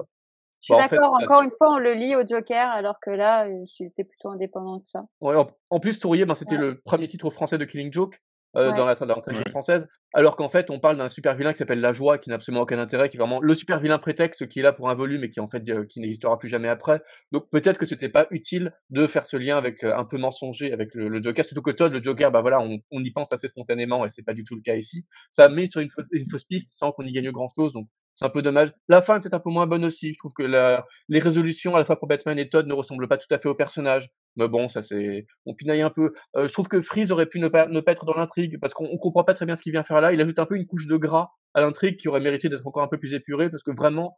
Je 0.61 0.73
suis 0.73 0.81
bah, 0.81 0.87
d'accord, 0.87 1.17
encore 1.21 1.41
une 1.41 1.51
fois, 1.51 1.73
on 1.73 1.77
le 1.77 1.93
lit 1.93 2.15
au 2.15 2.25
Joker, 2.25 2.69
alors 2.69 2.95
que 3.01 3.09
là, 3.09 3.49
j'étais 3.65 4.05
plutôt 4.05 4.29
indépendant 4.29 4.77
de 4.77 4.85
ça. 4.85 5.03
Ouais, 5.19 5.35
en, 5.69 5.79
plus, 5.81 5.99
Sourier, 5.99 6.25
ben, 6.25 6.35
c'était 6.35 6.55
ouais. 6.55 6.61
le 6.61 6.79
premier 6.79 7.09
titre 7.09 7.29
français 7.31 7.57
de 7.57 7.65
Killing 7.65 7.91
Joke, 7.91 8.21
euh, 8.55 8.71
ouais. 8.71 8.77
dans 8.77 8.85
la, 8.85 8.95
dans 8.95 9.21
la 9.27 9.49
française, 9.49 9.87
alors 10.13 10.35
qu'en 10.35 10.49
fait 10.49 10.69
on 10.69 10.79
parle 10.79 10.97
d'un 10.97 11.09
super 11.09 11.35
vilain 11.35 11.51
qui 11.53 11.57
s'appelle 11.57 11.81
La 11.81 11.93
Joie, 11.93 12.17
qui 12.17 12.29
n'a 12.29 12.35
absolument 12.35 12.61
aucun 12.61 12.79
intérêt, 12.79 13.09
qui 13.09 13.17
est 13.17 13.19
vraiment 13.19 13.41
le 13.41 13.55
super 13.55 13.79
vilain 13.79 13.97
prétexte 13.97 14.47
qui 14.47 14.59
est 14.59 14.63
là 14.63 14.73
pour 14.73 14.89
un 14.89 14.93
volume 14.93 15.23
et 15.23 15.29
qui 15.29 15.39
en 15.39 15.47
fait 15.47 15.67
euh, 15.69 15.85
qui 15.85 15.99
n'existera 15.99 16.37
plus 16.37 16.49
jamais 16.49 16.69
après. 16.69 17.01
Donc 17.31 17.49
peut-être 17.49 17.77
que 17.77 17.85
c'était 17.85 18.09
pas 18.09 18.27
utile 18.31 18.73
de 18.89 19.07
faire 19.07 19.25
ce 19.25 19.37
lien 19.37 19.57
avec 19.57 19.83
euh, 19.83 19.95
un 19.95 20.05
peu 20.05 20.17
mensonger 20.17 20.71
avec 20.71 20.93
le, 20.93 21.07
le, 21.07 21.21
Joker, 21.21 21.45
surtout 21.45 21.61
que 21.61 21.71
Todd, 21.71 21.91
le 21.91 22.01
Joker, 22.01 22.31
bah 22.31 22.41
voilà, 22.41 22.59
on, 22.61 22.79
on 22.91 23.03
y 23.03 23.11
pense 23.11 23.31
assez 23.33 23.47
spontanément 23.47 24.05
et 24.05 24.09
c'est 24.09 24.23
pas 24.23 24.33
du 24.33 24.43
tout 24.43 24.55
le 24.55 24.61
cas 24.61 24.75
ici. 24.75 25.05
Ça 25.31 25.49
met 25.49 25.69
sur 25.69 25.81
une, 25.81 25.89
fausse, 25.89 26.05
une 26.11 26.29
fausse 26.29 26.43
piste 26.43 26.69
sans 26.71 26.91
qu'on 26.91 27.03
y 27.03 27.11
gagne 27.11 27.31
grand 27.31 27.49
chose, 27.49 27.73
donc 27.73 27.87
c'est 28.15 28.25
un 28.25 28.29
peu 28.29 28.41
dommage. 28.41 28.71
La 28.87 29.01
fin 29.01 29.17
est 29.17 29.21
peut-être 29.21 29.33
un 29.33 29.39
peu 29.39 29.49
moins 29.49 29.65
bonne 29.65 29.85
aussi. 29.85 30.13
Je 30.13 30.19
trouve 30.19 30.33
que 30.33 30.43
la, 30.43 30.85
les 31.09 31.19
résolutions 31.19 31.75
à 31.75 31.79
la 31.79 31.85
fois 31.85 31.97
pour 31.97 32.07
Batman 32.07 32.37
et 32.37 32.49
Todd 32.49 32.67
ne 32.67 32.73
ressemblent 32.73 33.07
pas 33.07 33.17
tout 33.17 33.33
à 33.33 33.39
fait 33.39 33.49
au 33.49 33.55
personnage. 33.55 34.09
Mais 34.35 34.47
bon, 34.47 34.69
ça 34.69 34.81
c'est, 34.81 35.25
on 35.45 35.53
pinaille 35.53 35.81
un 35.81 35.89
peu. 35.89 36.13
Euh, 36.35 36.47
je 36.47 36.53
trouve 36.53 36.67
que 36.67 36.81
Freeze 36.81 37.11
aurait 37.11 37.27
pu 37.27 37.39
ne 37.39 37.47
pas, 37.47 37.67
ne 37.67 37.79
pas 37.81 37.91
être 37.91 38.05
dans 38.05 38.15
l'intrigue 38.15 38.59
parce 38.59 38.73
qu'on 38.73 38.97
comprend 38.97 39.23
pas 39.23 39.33
très 39.33 39.45
bien 39.45 39.55
ce 39.55 39.61
qu'il 39.61 39.71
vient 39.71 39.83
faire 39.83 40.01
là. 40.01 40.11
Il 40.11 40.21
ajoute 40.21 40.39
un 40.39 40.45
peu 40.45 40.55
une 40.55 40.65
couche 40.65 40.87
de 40.87 40.97
gras 40.97 41.29
à 41.53 41.61
l'intrigue 41.61 41.97
qui 41.97 42.07
aurait 42.07 42.19
mérité 42.19 42.49
d'être 42.49 42.65
encore 42.65 42.83
un 42.83 42.87
peu 42.87 42.97
plus 42.97 43.13
épurée 43.13 43.49
parce 43.49 43.63
que 43.63 43.71
vraiment, 43.71 44.17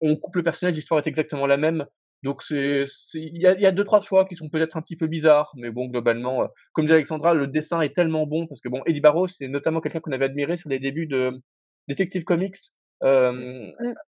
on 0.00 0.16
coupe 0.16 0.36
le 0.36 0.42
personnage, 0.42 0.74
l'histoire 0.74 1.00
est 1.00 1.06
exactement 1.06 1.46
la 1.46 1.56
même. 1.56 1.86
Donc 2.22 2.42
c'est 2.44 2.84
il 3.14 3.40
y 3.40 3.46
a, 3.46 3.58
y 3.58 3.66
a 3.66 3.72
deux 3.72 3.84
trois 3.84 4.00
choix 4.00 4.24
qui 4.24 4.36
sont 4.36 4.48
peut-être 4.48 4.76
un 4.76 4.82
petit 4.82 4.96
peu 4.96 5.08
bizarres, 5.08 5.52
mais 5.56 5.70
bon 5.70 5.86
globalement, 5.86 6.42
euh, 6.42 6.46
comme 6.72 6.86
dit 6.86 6.92
Alexandra, 6.92 7.34
le 7.34 7.48
dessin 7.48 7.80
est 7.80 7.94
tellement 7.94 8.26
bon 8.26 8.46
parce 8.46 8.60
que 8.60 8.68
bon, 8.68 8.82
Eddie 8.86 9.00
Barrows 9.00 9.26
c'est 9.26 9.48
notamment 9.48 9.80
quelqu'un 9.80 9.98
qu'on 9.98 10.12
avait 10.12 10.26
admiré 10.26 10.56
sur 10.56 10.68
les 10.68 10.78
débuts 10.78 11.08
de 11.08 11.40
Detective 11.88 12.22
Comics. 12.22 12.58
Euh, 13.02 13.72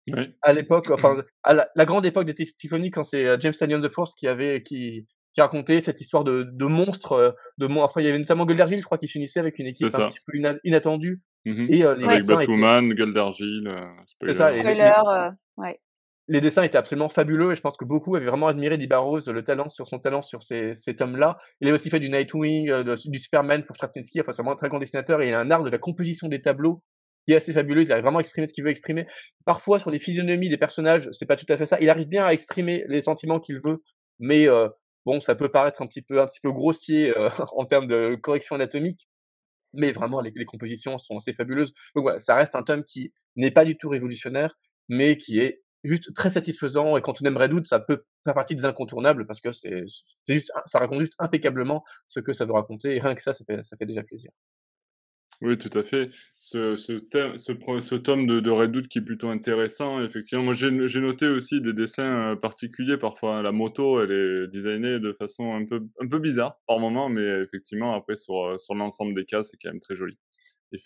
Oui. 0.07 0.35
à 0.41 0.51
l'époque, 0.53 0.89
enfin, 0.91 1.23
à 1.43 1.53
la, 1.53 1.69
la 1.75 1.85
grande 1.85 2.05
époque 2.05 2.25
des 2.25 2.33
Tiffany, 2.35 2.91
quand 2.91 3.03
c'est 3.03 3.25
euh, 3.25 3.37
James 3.39 3.53
Stallion 3.53 3.79
the 3.81 3.87
Force 3.93 4.15
qui 4.15 4.27
avait, 4.27 4.61
qui, 4.63 5.07
qui 5.33 5.41
racontait 5.41 5.81
cette 5.81 6.01
histoire 6.01 6.23
de, 6.25 6.43
de 6.51 6.65
monstres, 6.65 7.13
euh, 7.13 7.31
de 7.57 7.67
mon, 7.67 7.81
enfin, 7.83 8.01
il 8.01 8.05
y 8.05 8.09
avait 8.09 8.19
notamment 8.19 8.45
Guldergil, 8.45 8.79
je 8.81 8.85
crois, 8.85 8.97
qui 8.97 9.07
s'unissait 9.07 9.39
avec 9.39 9.59
une 9.59 9.67
équipe 9.67 9.93
un 9.95 10.09
petit 10.09 10.19
peu 10.27 10.37
ina- 10.37 10.57
inattendue, 10.63 11.21
Mhm. 11.45 11.67
et 11.71 11.83
euh, 11.83 11.95
les 11.95 12.05
Avec 12.05 12.19
dessins 12.19 12.33
étaient, 12.33 12.47
Batwoman, 12.47 12.93
Gueule 12.93 13.13
d'Argile, 13.13 13.67
euh, 13.67 13.85
spoiler. 14.07 14.33
ça, 14.35 14.55
et- 14.55 14.61
Spoiler, 14.61 14.93
euh, 15.09 15.29
ouais. 15.57 15.79
les 16.29 16.39
dessins 16.39 16.63
étaient 16.63 16.77
absolument 16.77 17.09
fabuleux, 17.09 17.51
et 17.51 17.55
je 17.57 17.61
pense 17.61 17.75
que 17.75 17.83
beaucoup 17.83 18.15
avaient 18.15 18.27
vraiment 18.27 18.47
admiré 18.47 18.77
Dee 18.77 18.87
Barrows, 18.87 19.19
le 19.27 19.43
talent 19.43 19.67
sur 19.67 19.87
son 19.87 19.99
talent 19.99 20.21
sur 20.21 20.41
ces, 20.43 20.73
ces 20.75 20.95
tomes-là. 20.95 21.37
Il 21.59 21.67
a 21.69 21.73
aussi 21.73 21.89
fait 21.89 21.99
du 21.99 22.09
Nightwing, 22.09 22.67
de- 22.69 23.09
du 23.09 23.19
Superman 23.19 23.63
pour 23.63 23.75
Straczynski, 23.75 24.21
enfin, 24.21 24.31
c'est 24.31 24.41
vraiment 24.41 24.53
un 24.53 24.57
très 24.57 24.69
grand 24.69 24.79
dessinateur, 24.79 25.21
et 25.21 25.27
il 25.29 25.33
a 25.33 25.39
un 25.41 25.51
art 25.51 25.63
de 25.63 25.69
la 25.69 25.77
composition 25.79 26.27
des 26.29 26.41
tableaux 26.41 26.81
qui 27.25 27.33
est 27.33 27.37
assez 27.37 27.53
fabuleux, 27.53 27.83
il 27.83 27.91
arrive 27.91 28.03
vraiment 28.03 28.19
à 28.19 28.21
exprimer 28.21 28.47
ce 28.47 28.53
qu'il 28.53 28.63
veut 28.63 28.69
exprimer. 28.69 29.07
Parfois, 29.45 29.79
sur 29.79 29.89
les 29.89 29.99
physionomies 29.99 30.49
des 30.49 30.57
personnages, 30.57 31.09
c'est 31.13 31.25
pas 31.25 31.35
tout 31.35 31.45
à 31.49 31.57
fait 31.57 31.65
ça. 31.65 31.77
Il 31.79 31.89
arrive 31.89 32.07
bien 32.07 32.25
à 32.25 32.33
exprimer 32.33 32.83
les 32.87 33.01
sentiments 33.01 33.39
qu'il 33.39 33.59
veut, 33.63 33.83
mais 34.19 34.47
euh, 34.47 34.69
bon, 35.05 35.19
ça 35.19 35.35
peut 35.35 35.49
paraître 35.49 35.81
un 35.81 35.87
petit 35.87 36.01
peu, 36.01 36.21
un 36.21 36.27
petit 36.27 36.41
peu 36.41 36.51
grossier 36.51 37.15
euh, 37.17 37.29
en 37.55 37.65
termes 37.65 37.87
de 37.87 38.15
correction 38.15 38.55
anatomique, 38.55 39.07
mais 39.73 39.91
vraiment, 39.91 40.21
les, 40.21 40.33
compositions 40.45 40.97
sont 40.97 41.17
assez 41.17 41.33
fabuleuses. 41.33 41.73
Donc 41.95 42.03
voilà, 42.03 42.19
ça 42.19 42.35
reste 42.35 42.55
un 42.55 42.63
tome 42.63 42.83
qui 42.83 43.13
n'est 43.35 43.51
pas 43.51 43.65
du 43.65 43.77
tout 43.77 43.89
révolutionnaire, 43.89 44.57
mais 44.89 45.17
qui 45.17 45.39
est 45.39 45.63
juste 45.83 46.13
très 46.13 46.29
satisfaisant. 46.29 46.97
Et 46.97 47.01
quand 47.01 47.21
on 47.21 47.25
aime 47.25 47.37
Redwood, 47.37 47.67
ça 47.67 47.79
peut 47.79 48.05
faire 48.23 48.33
partie 48.33 48.55
des 48.55 48.65
incontournables 48.65 49.25
parce 49.25 49.41
que 49.41 49.51
c'est, 49.51 49.83
c'est 50.23 50.33
juste, 50.33 50.51
ça 50.67 50.79
raconte 50.79 51.01
juste 51.01 51.15
impeccablement 51.19 51.83
ce 52.07 52.19
que 52.19 52.33
ça 52.33 52.45
veut 52.45 52.53
raconter. 52.53 52.95
Et 52.95 52.99
rien 52.99 53.15
que 53.15 53.23
ça, 53.23 53.33
ça 53.33 53.43
fait, 53.45 53.63
ça 53.63 53.77
fait 53.77 53.85
déjà 53.85 54.03
plaisir. 54.03 54.31
Oui, 55.41 55.57
tout 55.57 55.77
à 55.77 55.83
fait. 55.83 56.09
Ce, 56.39 56.75
ce, 56.75 56.93
thème- 56.93 57.37
ce, 57.37 57.51
pro- 57.51 57.79
ce 57.81 57.95
tome 57.95 58.27
de, 58.27 58.39
de 58.39 58.49
Redwood 58.49 58.87
qui 58.87 58.99
est 58.99 59.01
plutôt 59.01 59.29
intéressant, 59.29 60.01
effectivement. 60.01 60.43
Moi, 60.43 60.53
j'ai 60.53 60.71
noté 60.71 61.27
aussi 61.27 61.59
des 61.59 61.73
dessins 61.73 62.31
euh, 62.31 62.35
particuliers 62.35 62.97
parfois. 62.97 63.41
La 63.41 63.51
moto, 63.51 64.01
elle 64.01 64.11
est 64.11 64.47
designée 64.47 64.99
de 64.99 65.11
façon 65.13 65.53
un 65.53 65.65
peu, 65.65 65.81
un 66.01 66.07
peu 66.07 66.19
bizarre 66.19 66.57
par 66.67 66.79
moment, 66.79 67.09
mais 67.09 67.25
effectivement, 67.41 67.93
après, 67.93 68.15
sur, 68.15 68.35
euh, 68.45 68.57
sur 68.57 68.73
l'ensemble 68.75 69.13
des 69.15 69.25
cas, 69.25 69.41
c'est 69.43 69.57
quand 69.61 69.69
même 69.69 69.81
très 69.81 69.95
joli. 69.95 70.17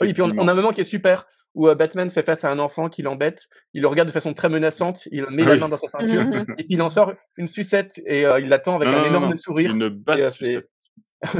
Oui, 0.02 0.10
et 0.10 0.14
puis 0.14 0.22
on, 0.24 0.32
on 0.38 0.48
a 0.48 0.52
un 0.52 0.56
moment 0.56 0.72
qui 0.72 0.82
est 0.82 0.86
super 0.86 1.26
où 1.54 1.68
euh, 1.70 1.76
Batman 1.76 2.10
fait 2.10 2.24
face 2.24 2.44
à 2.44 2.52
un 2.52 2.60
enfant 2.60 2.90
qui 2.90 3.02
l'embête, 3.04 3.48
il 3.74 3.82
le 3.82 3.88
regarde 3.88 4.08
de 4.10 4.14
façon 4.14 4.34
très 4.34 4.50
menaçante, 4.50 5.08
il 5.12 5.26
met 5.30 5.44
Ah 5.44 5.50
la 5.50 5.58
main 5.58 5.70
dans 5.70 5.78
sa 5.78 5.88
ceinture 5.88 6.22
et 6.22 6.46
puis 6.46 6.66
il 6.70 6.82
en 6.82 6.90
sort 6.90 7.14
une 7.38 7.48
sucette 7.48 8.00
et 8.06 8.26
euh, 8.26 8.40
il 8.40 8.50
l'attend 8.50 8.76
avec 8.76 8.90
Non, 8.90 8.96
un 8.98 9.02
non, 9.02 9.08
énorme 9.08 9.30
non. 9.30 9.38
sourire. 9.38 9.72
Une 9.72 9.88
batte 9.90 10.20
Et, 10.20 10.24
euh, 10.24 10.30
sucette. 10.30 10.70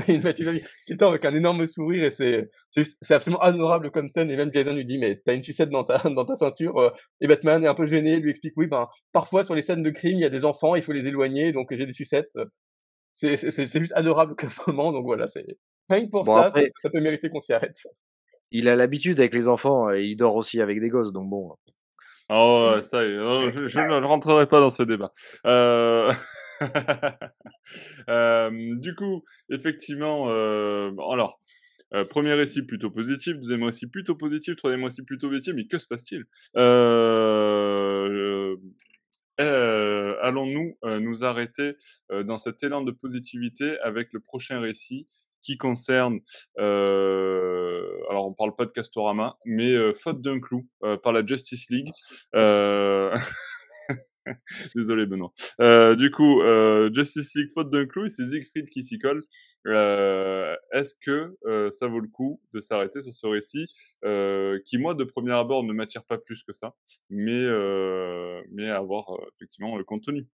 Une 0.08 0.22
petite 0.22 0.48
amie 0.48 0.62
qui 0.88 0.94
attend 0.94 1.10
avec 1.10 1.24
un 1.26 1.36
énorme 1.36 1.68
sourire 1.68 2.04
et 2.06 2.10
c'est 2.12 2.50
c'est 2.72 3.14
absolument 3.14 3.42
adorable 3.42 3.92
comme 3.92 4.10
scène 4.10 4.32
et 4.32 4.36
même 4.36 4.52
Jason 4.52 4.74
lui 4.74 4.86
dit 4.86 4.98
mais 4.98 5.22
t'as 5.24 5.36
une 5.36 5.44
sucette 5.44 5.70
dans 5.70 5.84
ta 5.84 5.98
dans 6.10 6.26
ta 6.26 6.36
ceinture 6.36 6.78
euh, 6.80 6.90
et 7.22 7.28
Batman 7.28 7.64
est 7.64 7.68
un 7.68 7.76
peu 7.76 7.86
gêné 7.86 8.20
lui 8.20 8.32
explique 8.32 8.54
oui 8.58 8.66
ben 8.68 8.88
parfois 9.12 9.44
sur 9.44 9.54
les 9.54 9.62
scènes 9.62 9.84
de 9.84 9.90
crime 9.92 10.16
il 10.18 10.22
y 10.22 10.26
a 10.26 10.30
des 10.30 10.46
enfants 10.46 10.76
il 10.76 10.82
faut 10.82 10.94
les 10.94 11.06
éloigner 11.08 11.52
donc 11.52 11.68
j'ai 11.70 11.86
des 11.86 11.94
sucettes 11.94 12.36
c'est 13.14 13.38
c'est 13.38 13.80
juste 13.80 13.94
adorable 13.96 14.36
comme 14.36 14.50
moment 14.68 14.92
donc 14.92 15.06
voilà 15.06 15.28
c'est 15.28 15.46
rien 15.90 16.06
que 16.06 16.10
pour 16.12 16.24
Bon, 16.24 16.36
ça 16.38 16.46
après- 16.46 16.66
ça, 16.66 16.72
ça 16.84 16.90
peut 16.90 17.00
mériter 17.00 17.30
qu'on 17.30 17.40
s'y 17.40 17.54
arrête 17.54 17.78
Il 18.52 18.68
a 18.70 18.76
l'habitude 18.76 19.20
avec 19.20 19.36
les 19.36 19.48
enfants 19.48 19.92
et 19.92 20.06
il 20.06 20.16
dort 20.16 20.36
aussi 20.36 20.60
avec 20.60 20.80
des 20.80 20.90
gosses, 20.90 21.12
donc 21.12 21.30
bon. 21.30 21.56
Oh, 22.30 22.72
ouais, 22.76 22.84
ça 22.84 23.06
y 23.06 23.12
est, 23.12 23.16
non, 23.18 23.50
je, 23.50 23.68
je 23.68 23.80
ne 23.80 24.06
rentrerai 24.06 24.48
pas 24.48 24.60
dans 24.60 24.70
ce 24.70 24.84
débat. 24.84 25.12
Euh... 25.46 26.12
euh, 28.10 28.76
du 28.76 28.96
coup, 28.96 29.24
effectivement, 29.50 30.26
euh, 30.30 30.92
alors, 31.12 31.40
euh, 31.94 32.06
premier 32.06 32.34
récit 32.34 32.64
plutôt 32.64 32.92
positif, 32.92 33.38
deuxième 33.38 33.64
récit 33.64 33.88
plutôt 33.88 34.16
positif, 34.16 34.56
troisième 34.56 34.84
récit 34.84 35.04
plutôt 35.04 35.30
positif, 35.30 35.54
mais 35.56 35.68
que 35.68 35.78
se 35.78 35.88
passe-t-il? 35.88 36.26
Allons-nous 39.40 40.78
nous 40.84 41.24
arrêter 41.24 41.76
dans 42.10 42.38
cet 42.38 42.64
élan 42.64 42.82
de 42.82 42.92
positivité 42.92 43.80
avec 43.80 44.14
le 44.14 44.20
prochain 44.20 44.60
récit 44.60 45.08
qui 45.48 45.58
concerne, 45.58 46.20
euh, 46.60 47.82
alors 48.10 48.28
on 48.28 48.34
parle 48.34 48.54
pas 48.56 48.66
de 48.66 48.72
Castorama, 48.74 49.38
mais 49.46 49.72
euh, 49.72 49.94
faute 49.94 50.22
d'un 50.22 50.42
clou 50.42 50.68
euh, 50.84 50.98
par 50.98 51.14
la 51.14 51.26
Justice 51.26 51.70
League. 51.70 51.92
Désolé 54.76 55.06
Benoît. 55.06 55.32
Euh, 55.62 55.96
du 55.96 56.12
coup, 56.12 56.42
euh, 56.42 56.90
Justice 56.94 57.34
League 57.36 57.50
faute 57.54 57.70
d'un 57.70 57.86
clou, 57.86 58.06
et 58.06 58.10
c'est 58.10 58.26
Siegfried 58.26 58.70
qui 58.70 58.84
s'y 58.84 59.00
colle. 59.00 59.24
Euh, 59.68 60.56
Est-ce 60.74 60.94
que 61.02 61.36
euh, 61.46 61.70
ça 61.72 61.88
vaut 61.88 62.00
le 62.00 62.08
coup 62.08 62.42
de 62.54 62.60
s'arrêter 62.60 63.02
sur 63.02 63.14
ce 63.14 63.28
récit 63.28 63.68
qui, 64.66 64.78
moi, 64.78 64.94
de 64.94 65.04
premier 65.04 65.34
abord, 65.34 65.64
ne 65.64 65.74
m'attire 65.74 66.04
pas 66.06 66.18
plus 66.18 66.44
que 66.44 66.54
ça, 66.54 66.74
mais, 67.10 67.46
mais 68.52 68.70
à 68.70 68.80
voir 68.82 69.06
effectivement 69.36 69.78
le 69.78 69.84
contenu. 69.84 70.28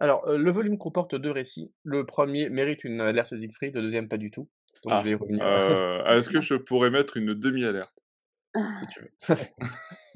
alors 0.00 0.28
le 0.30 0.50
volume 0.50 0.78
comporte 0.78 1.14
deux 1.14 1.30
récits 1.30 1.70
le 1.84 2.06
premier 2.06 2.48
mérite 2.48 2.84
une 2.84 3.00
alerte 3.00 3.36
Siegfried 3.36 3.74
le 3.74 3.82
deuxième 3.82 4.08
pas 4.08 4.16
du 4.16 4.30
tout 4.30 4.48
Ah, 4.86 5.02
Euh, 5.04 6.04
Est-ce 6.18 6.28
que 6.30 6.40
je 6.40 6.54
pourrais 6.54 6.90
mettre 6.90 7.16
une 7.16 7.34
demi-alerte? 7.34 8.01
Si 8.54 8.86
tu 8.92 9.00
veux. 9.00 9.36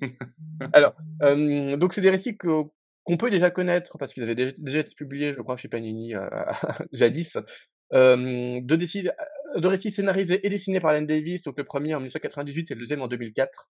Alors, 0.73 0.95
euh, 1.23 1.77
donc 1.77 1.93
c'est 1.93 2.01
des 2.01 2.11
récits 2.11 2.37
qu'on 2.37 3.17
peut 3.19 3.31
déjà 3.31 3.51
connaître 3.51 3.99
parce 3.99 4.13
qu'ils 4.13 4.23
avaient 4.23 4.35
déjà, 4.35 4.53
déjà 4.59 4.81
été 4.81 4.95
publiés, 4.95 5.35
je 5.35 5.41
crois, 5.41 5.57
chez 5.57 5.69
Panini 5.69 6.15
euh, 6.15 6.29
jadis. 6.93 7.37
Euh, 7.93 8.61
deux, 8.63 8.77
récits, 8.77 9.09
deux 9.57 9.69
récits 9.69 9.91
scénarisés 9.91 10.45
et 10.45 10.51
dessinés 10.51 10.81
par 10.81 10.91
Alan 10.91 11.03
Davis, 11.03 11.45
donc 11.45 11.57
le 11.57 11.65
premier 11.65 11.95
en 11.95 11.99
1998 11.99 12.71
et 12.71 12.75
le 12.75 12.81
deuxième 12.81 13.03
en 13.03 13.09
2004, 13.09 13.69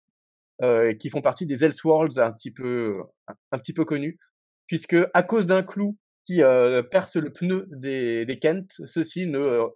euh, 0.61 0.93
qui 0.93 1.09
font 1.09 1.21
partie 1.21 1.45
des 1.45 1.63
Elseworlds 1.65 2.19
un 2.19 2.31
petit 2.31 2.51
peu, 2.51 3.01
un, 3.27 3.33
un 3.51 3.57
petit 3.57 3.73
peu 3.73 3.85
connus, 3.85 4.19
puisque 4.67 4.95
à 5.13 5.23
cause 5.23 5.45
d'un 5.45 5.63
clou 5.63 5.97
qui 6.25 6.41
euh, 6.41 6.83
perce 6.83 7.15
le 7.15 7.31
pneu 7.31 7.67
des, 7.71 8.25
des 8.25 8.39
Kent, 8.39 8.81
ceux-ci 8.85 9.27
ne 9.27 9.39
euh, 9.39 9.67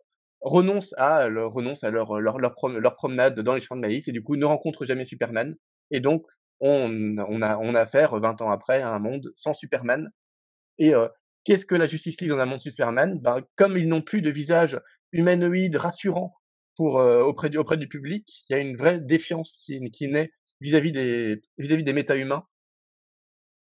renoncent 0.42 0.94
à, 0.98 1.28
leur, 1.30 1.58
à 1.58 1.90
leur, 1.90 2.20
leur, 2.20 2.38
leur, 2.40 2.56
leur 2.70 2.96
promenade 2.96 3.40
dans 3.40 3.54
les 3.56 3.62
champs 3.62 3.76
de 3.76 3.82
maïs 3.82 4.08
et 4.08 4.12
du 4.12 4.24
coup 4.24 4.36
ne 4.36 4.46
rencontrent 4.46 4.86
jamais 4.86 5.06
Superman. 5.06 5.56
Et 5.92 6.00
donc, 6.00 6.26
on, 6.60 7.18
on, 7.18 7.42
a, 7.42 7.58
on 7.58 7.76
a 7.76 7.82
affaire, 7.82 8.16
20 8.20 8.42
ans 8.42 8.52
après, 8.52 8.82
à 8.82 8.90
un 8.94 9.00
monde 9.00 9.32
sans 9.36 9.54
Superman. 9.54 10.10
Et 10.80 10.94
euh, 10.96 11.08
qu'est-ce 11.44 11.66
que 11.66 11.76
la 11.76 11.86
Justice 11.88 12.20
League 12.22 12.32
dans 12.32 12.40
un 12.40 12.46
monde 12.46 12.62
Superman? 12.62 13.20
Ben, 13.20 13.42
Comme 13.56 13.78
ils 13.78 13.88
n'ont 13.88 14.02
plus 14.02 14.22
de 14.22 14.30
visage 14.30 14.80
humanoïde 15.12 15.76
rassurant 15.76 16.36
pour, 16.76 17.00
euh, 17.00 17.24
auprès, 17.24 17.50
du, 17.50 17.58
auprès 17.58 17.78
du 17.78 17.88
public, 17.88 18.44
il 18.50 18.54
y 18.54 18.56
a 18.56 18.60
une 18.62 18.78
vraie 18.78 19.00
défiance 19.00 19.54
qui, 19.64 19.80
qui 19.92 20.08
naît 20.08 20.32
vis-à-vis 20.62 20.92
des, 20.92 21.42
vis-à-vis 21.58 21.84
des 21.84 21.94
méta-humains. 21.94 22.46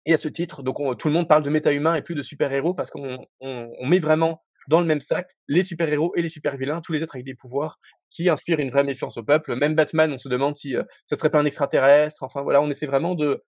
Et 0.05 0.13
à 0.13 0.17
ce 0.17 0.27
titre, 0.27 0.61
donc 0.63 0.79
on- 0.79 0.95
tout 0.95 1.07
le 1.07 1.13
monde 1.13 1.27
parle 1.27 1.43
de 1.43 1.49
méta-humains 1.49 1.95
et 1.95 2.01
plus 2.01 2.15
de 2.15 2.21
super-héros 2.21 2.73
parce 2.73 2.91
qu'on 2.91 3.25
on, 3.41 3.73
on 3.79 3.87
met 3.87 3.99
vraiment 3.99 4.43
dans 4.67 4.79
le 4.79 4.85
même 4.85 5.01
sac 5.01 5.27
les 5.47 5.63
super-héros 5.63 6.13
et 6.15 6.21
les 6.21 6.29
super-vilains, 6.29 6.81
tous 6.81 6.93
les 6.93 7.03
êtres 7.03 7.15
avec 7.15 7.25
des 7.25 7.35
pouvoirs 7.35 7.77
qui 8.11 8.29
inspirent 8.29 8.59
une 8.59 8.71
vraie 8.71 8.83
méfiance 8.83 9.17
au 9.17 9.23
peuple. 9.23 9.55
Même 9.55 9.75
Batman, 9.75 10.11
on 10.11 10.17
se 10.17 10.29
demande 10.29 10.55
si 10.55 10.75
euh, 10.75 10.83
ça 11.05 11.17
serait 11.17 11.29
pas 11.29 11.39
un 11.39 11.45
extraterrestre. 11.45 12.23
Enfin 12.23 12.41
voilà, 12.41 12.61
on 12.61 12.69
essaie 12.69 12.87
vraiment 12.87 13.15
de 13.15 13.43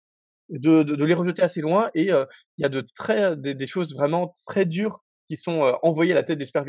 de, 0.49 0.83
de, 0.83 0.95
de 0.95 1.05
les 1.05 1.13
rejeter 1.13 1.41
assez 1.41 1.61
loin 1.61 1.89
et 1.93 2.11
euh, 2.11 2.25
il 2.57 2.61
y 2.61 2.65
a 2.65 2.69
de 2.69 2.85
très 2.95 3.35
des, 3.35 3.53
des 3.53 3.67
choses 3.67 3.93
vraiment 3.93 4.33
très 4.47 4.65
dures 4.65 5.03
qui 5.29 5.35
sont 5.37 5.63
euh, 5.63 5.73
envoyées 5.83 6.13
à 6.13 6.15
la 6.15 6.23
tête 6.23 6.39
des 6.39 6.45
super 6.45 6.63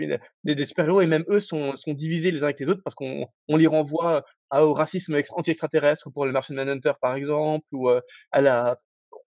des, 0.45 0.67
super-héros 0.67 1.01
et 1.01 1.07
même 1.07 1.25
eux 1.29 1.41
sont, 1.41 1.77
sont 1.77 1.93
divisés 1.95 2.33
les 2.33 2.41
uns 2.41 2.47
avec 2.47 2.59
les 2.59 2.67
autres 2.67 2.83
parce 2.85 2.97
qu'on 2.97 3.29
on 3.47 3.57
les 3.57 3.69
renvoie 3.69 4.25
à, 4.51 4.65
au 4.67 4.75
racisme 4.75 5.15
ex- 5.15 5.31
anti-extraterrestre 5.33 6.11
pour 6.11 6.27
le 6.27 6.33
Martian 6.33 6.57
Manhunter 6.57 6.93
par 7.01 7.15
exemple 7.15 7.67
ou 7.73 7.89
euh, 7.89 8.01
à 8.33 8.41
la 8.41 8.79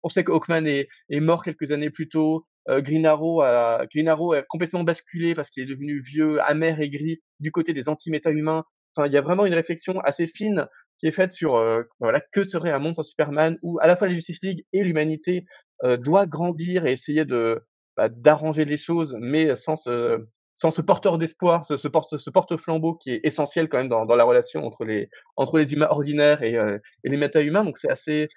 on 0.01 0.09
sait 0.09 0.23
que 0.23 0.31
Hawkman 0.31 0.65
est, 0.65 0.87
est 1.09 1.19
mort 1.19 1.43
quelques 1.43 1.71
années 1.71 1.89
plus 1.89 2.09
tôt 2.09 2.47
euh, 2.69 2.81
Green 2.81 3.05
Arrow 3.05 3.41
a 3.41 3.85
Green 3.91 4.07
Arrow 4.07 4.33
a 4.33 4.43
complètement 4.43 4.83
basculé 4.83 5.35
parce 5.35 5.49
qu'il 5.49 5.63
est 5.63 5.67
devenu 5.67 6.01
vieux 6.01 6.41
amer 6.43 6.79
et 6.79 6.89
gris 6.89 7.21
du 7.39 7.51
côté 7.51 7.73
des 7.73 7.89
anti-méta-humains 7.89 8.63
enfin 8.95 9.07
il 9.07 9.13
y 9.13 9.17
a 9.17 9.21
vraiment 9.21 9.45
une 9.45 9.53
réflexion 9.53 9.99
assez 10.01 10.27
fine 10.27 10.67
qui 10.99 11.07
est 11.07 11.11
faite 11.11 11.31
sur 11.31 11.55
euh, 11.55 11.83
voilà 11.99 12.21
que 12.31 12.43
serait 12.43 12.71
un 12.71 12.79
monde 12.79 12.95
sans 12.95 13.03
Superman 13.03 13.57
où 13.61 13.79
à 13.81 13.87
la 13.87 13.95
fois 13.95 14.07
la 14.07 14.13
Justice 14.13 14.39
League 14.43 14.65
et 14.73 14.83
l'humanité 14.83 15.45
euh, 15.83 15.97
doit 15.97 16.25
grandir 16.25 16.85
et 16.85 16.91
essayer 16.91 17.25
de 17.25 17.61
bah, 17.95 18.09
d'arranger 18.09 18.65
les 18.65 18.77
choses, 18.77 19.15
mais 19.19 19.55
sans 19.55 19.75
ce 19.75 20.25
sans 20.53 20.71
ce 20.71 20.81
porteur 20.81 21.17
d'espoir, 21.17 21.65
ce, 21.65 21.77
ce 21.77 21.87
porte 21.87 22.17
ce 22.17 22.29
porte-flambeau 22.29 22.95
qui 22.95 23.11
est 23.11 23.21
essentiel 23.23 23.69
quand 23.69 23.77
même 23.77 23.87
dans, 23.87 24.05
dans 24.05 24.15
la 24.17 24.25
relation 24.25 24.65
entre 24.65 24.83
les 24.83 25.09
entre 25.37 25.57
les 25.57 25.71
humains 25.73 25.87
ordinaires 25.89 26.43
et, 26.43 26.55
euh, 26.57 26.77
et 27.03 27.09
les 27.09 27.17
méta-humains. 27.17 27.63
Donc 27.63 27.77
c'est 27.77 27.89
assez 27.89 28.27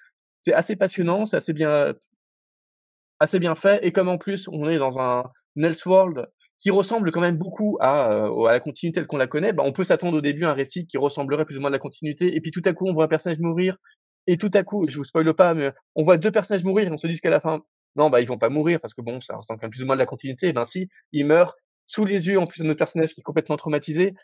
c'est 0.43 0.53
assez 0.53 0.77
passionnant, 0.77 1.27
c'est 1.27 1.37
assez 1.37 1.53
bien 1.53 1.95
assez 3.23 3.39
bien 3.39 3.55
fait 3.55 3.85
et 3.85 3.93
comme 3.93 4.09
en 4.09 4.19
plus 4.19 4.49
on 4.49 4.69
est 4.69 4.79
dans 4.79 4.99
un 4.99 5.31
Elseworld 5.57 6.27
qui 6.59 6.71
ressemble 6.71 7.11
quand 7.11 7.21
même 7.21 7.39
beaucoup 7.39 7.77
à, 7.81 8.13
euh, 8.13 8.45
à 8.45 8.53
la 8.53 8.61
continuité 8.61 9.01
telle 9.01 9.07
qu'on 9.07 9.17
la 9.17 9.27
connaît, 9.27 9.53
bah, 9.53 9.65
on 9.67 9.73
peut 9.73 9.85
s'attendre 9.85 10.17
au 10.19 10.21
début 10.21 10.45
à 10.45 10.51
un 10.51 10.55
récit 10.55 10.87
qui 10.87 10.97
ressemblerait 10.97 11.45
plus 11.45 11.57
ou 11.57 11.61
moins 11.61 11.71
à 11.71 11.73
la 11.73 11.81
continuité, 11.81 12.37
et 12.37 12.41
puis 12.41 12.53
tout 12.53 12.63
à 12.65 12.73
coup 12.73 12.87
on 12.87 12.95
voit 12.95 13.05
un 13.05 13.09
personnage 13.09 13.41
mourir, 13.41 13.77
et 14.29 14.37
tout 14.37 14.51
à 14.55 14.63
coup, 14.63 14.87
je 14.89 14.97
vous 14.97 15.03
spoile 15.03 15.35
pas, 15.35 15.55
mais 15.55 15.73
on 15.97 16.05
voit 16.05 16.19
deux 16.19 16.31
personnages 16.31 16.63
mourir, 16.63 16.87
et 16.87 16.93
on 16.93 16.97
se 16.97 17.09
dit 17.09 17.19
qu'à 17.19 17.31
la 17.31 17.41
fin, 17.41 17.63
non, 17.97 18.11
bah, 18.11 18.21
ils 18.21 18.29
vont 18.29 18.39
pas 18.39 18.49
mourir 18.49 18.81
parce 18.81 18.95
que 18.95 19.03
bon, 19.03 19.21
ça 19.21 19.37
ressemble 19.37 19.61
quand 19.61 19.67
même 19.67 19.71
plus 19.73 19.83
ou 19.83 19.87
moins 19.87 19.97
de 19.97 20.01
la 20.01 20.07
continuité. 20.07 20.49
Eh 20.49 20.53
ben 20.53 20.65
si, 20.65 20.89
ils 21.13 21.27
meurent 21.27 21.55
sous 21.85 22.05
les 22.05 22.27
yeux 22.29 22.39
en 22.39 22.47
plus 22.47 22.63
de 22.63 22.67
notre 22.67 22.79
personnage 22.79 23.13
qui 23.13 23.21
est 23.21 23.25
complètement 23.25 23.57
traumatisé 23.57 24.15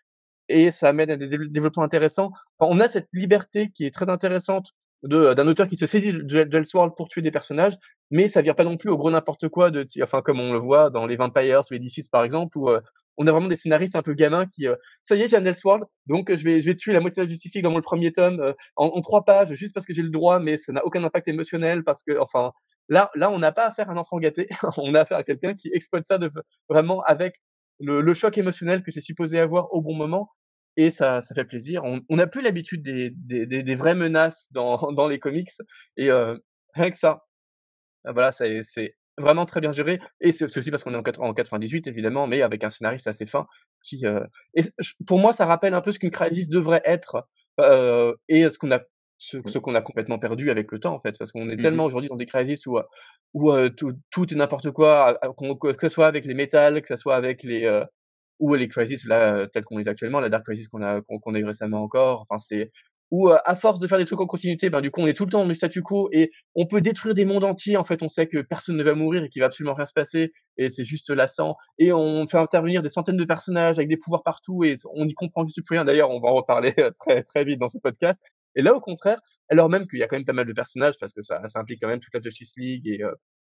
et 0.49 0.71
ça 0.71 0.89
amène 0.89 1.11
à 1.11 1.17
des 1.17 1.29
développements 1.29 1.83
intéressants. 1.83 2.31
on 2.61 2.81
a 2.81 2.89
cette 2.89 3.09
liberté 3.13 3.71
qui 3.75 3.85
est 3.85 3.95
très 3.95 4.09
intéressante 4.09 4.73
de 5.03 5.35
d'un 5.35 5.47
auteur 5.47 5.69
qui 5.69 5.77
se 5.77 5.87
saisit 5.87 6.13
de 6.13 6.65
World 6.75 6.95
pour 6.97 7.09
tuer 7.09 7.23
des 7.23 7.31
personnages, 7.31 7.75
mais 8.11 8.29
ça 8.29 8.43
vient 8.43 8.55
pas 8.55 8.65
non 8.65 8.77
plus 8.77 8.91
au 8.91 8.97
gros 8.97 9.11
n'importe 9.11 9.49
quoi 9.49 9.71
de 9.71 9.87
enfin 10.03 10.23
comme 10.23 10.41
on 10.41 10.53
le 10.53 10.59
voit 10.59 10.91
dans 10.91 11.07
les 11.07 11.17
Vampires 11.17 11.63
ou 11.71 11.75
les 11.75 11.81
D6 11.81 12.09
par 12.11 12.25
exemple 12.25 12.57
où 12.59 12.71
euh, 12.71 12.81
on 13.17 13.27
a 13.27 13.33
vraiment 13.33 13.49
des 13.49 13.57
scénaristes 13.57 13.97
un 13.97 14.03
peu 14.03 14.15
gamins 14.15 14.47
qui 14.47 14.67
euh, 14.69 14.77
ça 15.05 15.17
y 15.17 15.23
est 15.23 15.29
j'ai 15.29 15.37
un 15.37 15.45
Elseworld 15.45 15.85
donc 16.07 16.35
je 16.35 16.45
vais 16.45 16.61
je 16.61 16.67
vais 16.67 16.77
tuer 16.77 16.93
la 16.93 17.01
moitié 17.01 17.23
de 17.23 17.27
la 17.27 17.33
Justice 17.33 17.63
dans 17.63 17.71
mon 17.71 17.81
premier 17.81 18.13
tome 18.13 18.41
euh, 18.41 18.53
en, 18.77 18.87
en, 18.87 19.01
trois 19.01 19.25
pages 19.25 19.53
juste 19.55 19.75
parce 19.75 19.87
que 19.87 19.93
j'ai 19.93 20.03
le 20.03 20.11
droit 20.11 20.39
mais 20.39 20.57
ça 20.57 20.73
n'a 20.73 20.85
aucun 20.85 21.03
impact 21.05 21.29
émotionnel 21.29 21.85
parce 21.85 22.03
que 22.03 22.19
enfin 22.19 22.53
là 22.89 23.11
là 23.15 23.31
on 23.31 23.39
n'a 23.39 23.53
pas 23.53 23.67
affaire 23.67 23.91
à 23.91 23.93
un 23.93 23.97
enfant 23.97 24.19
gâté 24.19 24.49
on 24.79 24.95
a 24.95 25.01
affaire 25.01 25.19
à 25.19 25.25
quelqu'un 25.25 25.55
qui 25.55 25.71
exploite 25.73 26.07
ça 26.07 26.19
de, 26.19 26.31
vraiment 26.69 27.03
avec 27.03 27.37
le, 27.81 28.01
le 28.01 28.15
choc 28.15 28.39
émotionnel 28.39 28.83
que 28.83 28.91
c'est 28.91 29.01
supposé 29.01 29.39
avoir 29.39 29.73
au 29.73 29.83
bon 29.83 29.95
moment 29.95 30.31
et 30.79 30.93
ça, 30.93 31.23
ça 31.23 31.35
fait 31.35 31.45
plaisir. 31.45 31.83
On 31.85 32.17
n'a 32.17 32.29
plus 32.29 32.41
l'habitude 32.41 32.85
des, 32.85 33.11
des, 33.11 33.47
des, 33.47 33.65
des, 33.65 33.75
vraies 33.75 33.97
menaces 33.97 34.47
dans, 34.53 34.93
dans 34.93 35.09
les 35.09 35.19
comics 35.19 35.51
et 35.97 36.09
euh, 36.09 36.39
rien 36.75 36.91
que 36.93 36.97
ça, 36.97 37.27
voilà, 38.13 38.33
c'est 38.33 38.63
vraiment 39.19 39.47
très 39.47 39.61
bien 39.61 39.73
géré 39.73 40.01
et 40.21 40.33
c'est 40.33 40.45
aussi 40.45 40.71
parce 40.71 40.85
qu'on 40.85 40.95
est 40.95 41.19
en, 41.19 41.25
en 41.25 41.35
98 41.35 41.87
évidemment, 41.87 42.27
mais 42.27 42.43
avec 42.43 42.65
un 42.65 42.71
scénariste 42.71 43.07
assez 43.07 43.27
fin 43.27 43.47
qui 43.83 44.07
euh, 44.07 44.25
et 44.55 44.63
pour 45.07 45.19
moi 45.19 45.33
ça 45.33 45.47
rappelle 45.47 45.75
un 45.75 45.81
peu 45.81 45.93
ce 45.93 45.99
qu'une 45.99 46.11
crisis 46.11 46.49
devrait 46.49 46.83
être 46.85 47.27
euh, 47.61 48.15
et 48.29 48.49
ce 48.49 48.59
qu'on 48.59 48.71
a 48.71 48.81
ce, 49.19 49.39
ce 49.47 49.59
qu'on 49.59 49.75
a 49.75 49.83
complètement 49.83 50.19
perdu 50.19 50.51
avec 50.51 50.71
le 50.71 50.79
temps 50.79 50.95
en 50.95 51.01
fait 51.01 51.19
parce 51.19 51.33
qu'on 51.33 51.51
est 51.51 51.57
mmh 51.57 51.61
tellement 51.61 51.85
aujourd'hui 51.85 52.09
dans 52.09 52.17
des 52.17 52.27
crises 52.27 52.67
où 52.67 52.79
où 53.35 53.53
euh, 53.53 53.69
tout, 53.69 53.93
tout, 54.11 54.33
est 54.33 54.37
n'importe 54.37 54.71
quoi 54.71 55.19
que 55.61 55.75
ce 55.81 55.89
soit 55.89 56.07
avec 56.07 56.25
les 56.25 56.35
métals 56.35 56.81
que 56.83 56.89
ce 56.89 56.97
soit 56.97 57.17
avec 57.17 57.43
les 57.43 57.65
euh, 57.65 57.85
ou 58.39 58.55
les 58.55 58.69
crises 58.69 59.05
là 59.07 59.49
telles 59.49 59.65
qu'on 59.65 59.79
les 59.79 59.89
a 59.89 59.91
actuellement 59.91 60.21
la 60.21 60.29
dark 60.29 60.45
crisis 60.45 60.69
qu'on 60.69 60.83
a 60.83 61.01
qu'on 61.03 61.35
a 61.35 61.39
eu 61.39 61.45
récemment 61.45 61.83
encore 61.83 62.25
enfin 62.29 62.39
c'est 62.39 62.71
où 63.11 63.29
à 63.31 63.57
force 63.57 63.79
de 63.79 63.87
faire 63.87 63.99
des 63.99 64.05
trucs 64.05 64.21
en 64.21 64.27
continuité 64.27 64.71
ben 64.71 64.81
du 64.81 64.91
coup 64.91 65.01
on 65.01 65.07
est 65.07 65.15
tout 65.15 65.25
le 65.25 65.31
temps 65.31 65.41
dans 65.41 65.47
le 65.49 65.55
statu 65.55 65.83
quo 65.83 66.09
et 66.13 66.31
on 66.55 66.67
peut 66.67 66.81
détruire 66.81 67.15
des 67.15 67.25
mondes 67.25 67.45
entiers. 67.45 67.77
En 67.77 67.85
fait 67.85 68.03
on 68.03 68.09
sait 68.09 68.27
que 68.27 68.39
personne 68.39 68.77
ne 68.77 68.83
va 68.83 68.95
mourir 68.95 69.23
et 69.25 69.29
qu'il 69.29 69.41
va 69.41 69.47
absolument 69.47 69.75
rien 69.75 69.87
se 69.87 69.93
passer 69.93 70.33
et 70.57 70.69
c'est 70.69 70.85
juste 70.85 71.11
lassant. 71.11 71.57
Et 71.79 71.93
on 71.93 72.27
fait 72.29 72.39
intervenir 72.39 72.83
des 72.83 72.89
centaines 72.89 73.17
de 73.17 73.25
personnages 73.25 73.79
avec 73.79 73.89
des 73.89 73.97
pouvoirs 73.97 74.23
partout 74.23 74.65
et 74.65 74.77
on 74.95 75.07
n'y 75.07 75.15
comprend 75.15 75.45
juste 75.45 75.65
plus 75.65 75.77
rien. 75.77 75.85
D'ailleurs 75.85 76.11
on 76.11 76.21
va 76.21 76.29
en 76.29 76.35
reparler 76.35 76.75
très 77.01 77.23
très 77.23 77.45
vite 77.45 77.59
dans 77.59 77.69
ce 77.69 77.79
podcast. 77.79 78.21
Et 78.57 78.63
là 78.63 78.75
au 78.75 78.81
contraire 78.81 79.21
alors 79.51 79.69
même 79.71 79.87
qu'il 79.87 79.99
y 79.99 80.03
a 80.03 80.09
quand 80.09 80.17
même 80.17 80.27
pas 80.27 80.33
mal 80.33 80.47
de 80.47 80.53
personnages 80.53 80.99
parce 81.01 81.13
que 81.13 81.23
ça, 81.23 81.41
ça 81.49 81.61
implique 81.61 81.81
quand 81.81 81.89
même 81.89 82.01
toute 82.01 82.15
la 82.15 82.21
Justice 82.21 82.53
League 82.57 82.87
et 82.87 83.03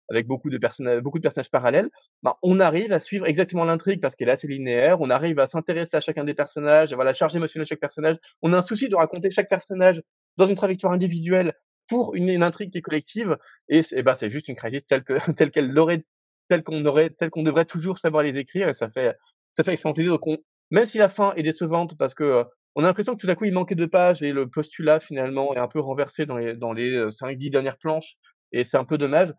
avec 0.09 0.27
beaucoup 0.27 0.49
de 0.49 0.57
personnages, 0.57 1.01
beaucoup 1.01 1.19
de 1.19 1.23
personnages 1.23 1.51
parallèles, 1.51 1.89
ben, 2.23 2.33
on 2.41 2.59
arrive 2.59 2.91
à 2.91 2.99
suivre 2.99 3.27
exactement 3.27 3.65
l'intrigue 3.65 4.01
parce 4.01 4.15
qu'elle 4.15 4.29
est 4.29 4.33
assez 4.33 4.47
linéaire. 4.47 5.01
On 5.01 5.09
arrive 5.09 5.39
à 5.39 5.47
s'intéresser 5.47 5.97
à 5.97 5.99
chacun 5.99 6.23
des 6.23 6.33
personnages, 6.33 6.91
à 6.91 6.95
voir 6.95 7.05
la 7.05 7.13
charge 7.13 7.35
émotionnelle 7.35 7.65
de 7.65 7.69
chaque 7.69 7.79
personnage. 7.79 8.17
On 8.41 8.53
a 8.53 8.57
un 8.57 8.61
souci 8.61 8.89
de 8.89 8.95
raconter 8.95 9.31
chaque 9.31 9.49
personnage 9.49 10.01
dans 10.37 10.47
une 10.47 10.55
trajectoire 10.55 10.93
individuelle 10.93 11.53
pour 11.87 12.15
une, 12.15 12.43
intrigue 12.43 12.71
qui 12.71 12.79
est 12.79 12.81
collective. 12.81 13.37
Et, 13.67 13.81
et 13.91 14.03
ben, 14.03 14.15
c'est 14.15 14.29
juste 14.29 14.47
une 14.47 14.55
crisis 14.55 14.83
telle 14.85 15.03
que, 15.03 15.13
telle 15.33 15.51
qu'elle 15.51 15.71
l'aurait, 15.71 16.05
telle 16.49 16.63
qu'on 16.63 16.85
aurait, 16.85 17.09
telle 17.11 17.29
qu'on 17.29 17.43
devrait 17.43 17.65
toujours 17.65 17.99
savoir 17.99 18.23
les 18.23 18.37
écrire. 18.37 18.69
Et 18.69 18.73
ça 18.73 18.89
fait, 18.89 19.15
ça 19.53 19.63
fait 19.63 19.73
extrêmement 19.73 19.93
plaisir. 19.93 20.17
Donc 20.17 20.39
même 20.71 20.85
si 20.85 20.97
la 20.97 21.09
fin 21.09 21.33
est 21.35 21.43
décevante 21.43 21.97
parce 21.97 22.13
que 22.13 22.23
euh, 22.23 22.43
on 22.75 22.83
a 22.83 22.87
l'impression 22.87 23.15
que 23.15 23.21
tout 23.25 23.29
à 23.29 23.35
coup 23.35 23.45
il 23.45 23.53
manquait 23.53 23.75
de 23.75 23.85
pages 23.85 24.21
et 24.21 24.31
le 24.31 24.47
postulat 24.47 24.99
finalement 24.99 25.53
est 25.55 25.59
un 25.59 25.67
peu 25.67 25.79
renversé 25.79 26.25
dans 26.25 26.37
les 26.37 26.55
dans 26.55 26.73
les 26.73 26.97
5-10 27.09 27.47
euh, 27.47 27.49
dernières 27.49 27.77
planches 27.77 28.15
et 28.51 28.63
c'est 28.63 28.77
un 28.77 28.85
peu 28.85 28.97
dommage 28.97 29.33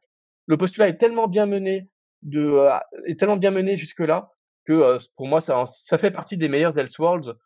le 0.51 0.57
postulat 0.57 0.89
est 0.89 0.97
tellement 0.97 1.29
bien 1.29 1.47
mené, 1.47 1.89
de, 2.23 2.41
euh, 2.41 2.77
est 3.07 3.19
tellement 3.19 3.37
bien 3.37 3.53
mené 3.53 3.77
jusque-là 3.77 4.33
que 4.67 4.73
euh, 4.73 4.99
pour 5.17 5.29
moi, 5.29 5.41
ça, 5.41 5.65
ça 5.67 5.97
fait 5.97 6.11
partie 6.11 6.37
des 6.37 6.49
meilleurs 6.49 6.77
Elseworlds 6.77 7.37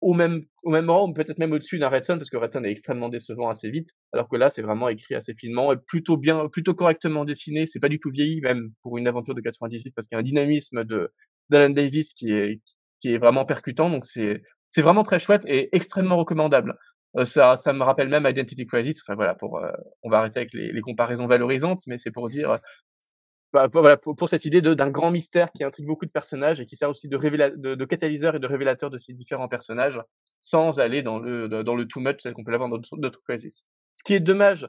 au 0.00 0.14
même, 0.14 0.46
au 0.62 0.70
même 0.70 0.88
rang, 0.88 1.12
peut-être 1.12 1.38
même 1.38 1.52
au-dessus 1.52 1.78
d'un 1.78 1.90
Redson, 1.90 2.16
parce 2.16 2.30
que 2.30 2.38
Redson 2.38 2.64
est 2.64 2.70
extrêmement 2.70 3.10
décevant 3.10 3.50
assez 3.50 3.68
vite, 3.68 3.90
alors 4.14 4.26
que 4.26 4.36
là, 4.36 4.48
c'est 4.48 4.62
vraiment 4.62 4.88
écrit 4.88 5.14
assez 5.14 5.34
finement 5.34 5.70
et 5.70 5.76
plutôt 5.76 6.16
bien, 6.16 6.48
plutôt 6.48 6.72
correctement 6.72 7.26
dessiné. 7.26 7.66
C'est 7.66 7.78
pas 7.80 7.90
du 7.90 8.00
tout 8.00 8.10
vieilli, 8.10 8.40
même 8.40 8.70
pour 8.82 8.96
une 8.96 9.06
aventure 9.06 9.34
de 9.34 9.42
98, 9.42 9.92
parce 9.94 10.06
qu'il 10.06 10.16
y 10.16 10.18
a 10.18 10.20
un 10.20 10.22
dynamisme 10.22 10.84
de 10.84 11.12
d'Alan 11.50 11.70
Davis 11.70 12.14
qui 12.14 12.32
est, 12.32 12.62
qui 13.02 13.12
est 13.12 13.18
vraiment 13.18 13.44
percutant. 13.44 13.90
Donc 13.90 14.06
c'est, 14.06 14.42
c'est 14.70 14.82
vraiment 14.82 15.02
très 15.02 15.18
chouette 15.18 15.42
et 15.46 15.68
extrêmement 15.76 16.16
recommandable. 16.16 16.78
Euh, 17.16 17.24
ça, 17.24 17.56
ça 17.56 17.72
me 17.72 17.82
rappelle 17.82 18.08
même 18.08 18.26
Identity 18.26 18.66
Crisis. 18.66 19.00
Enfin 19.02 19.14
voilà, 19.14 19.34
pour, 19.34 19.58
euh, 19.58 19.70
on 20.02 20.10
va 20.10 20.18
arrêter 20.18 20.40
avec 20.40 20.52
les, 20.52 20.72
les 20.72 20.80
comparaisons 20.80 21.26
valorisantes, 21.26 21.82
mais 21.86 21.98
c'est 21.98 22.10
pour 22.10 22.28
dire, 22.28 22.58
bah, 23.52 23.68
voilà, 23.72 23.96
pour, 23.96 24.14
pour, 24.16 24.28
cette 24.28 24.44
idée 24.44 24.60
d'un 24.60 24.90
grand 24.90 25.10
mystère 25.10 25.50
qui 25.52 25.64
intrigue 25.64 25.86
beaucoup 25.86 26.04
de 26.04 26.10
personnages 26.10 26.60
et 26.60 26.66
qui 26.66 26.76
sert 26.76 26.90
aussi 26.90 27.08
de, 27.08 27.16
de, 27.16 27.74
de 27.74 27.84
catalyseur 27.84 28.34
et 28.34 28.38
de 28.38 28.46
révélateur 28.46 28.90
de 28.90 28.98
ces 28.98 29.14
différents 29.14 29.48
personnages, 29.48 30.00
sans 30.40 30.78
aller 30.78 31.02
dans 31.02 31.18
le 31.18 31.48
dans 31.48 31.74
le 31.74 31.86
too 31.86 32.00
much 32.00 32.18
tel 32.22 32.34
qu'on 32.34 32.44
peut 32.44 32.50
l'avoir 32.50 32.68
dans 32.68 32.80
d'autres 32.98 33.22
Crisis. 33.26 33.64
Ce 33.94 34.02
qui 34.02 34.14
est 34.14 34.20
dommage, 34.20 34.68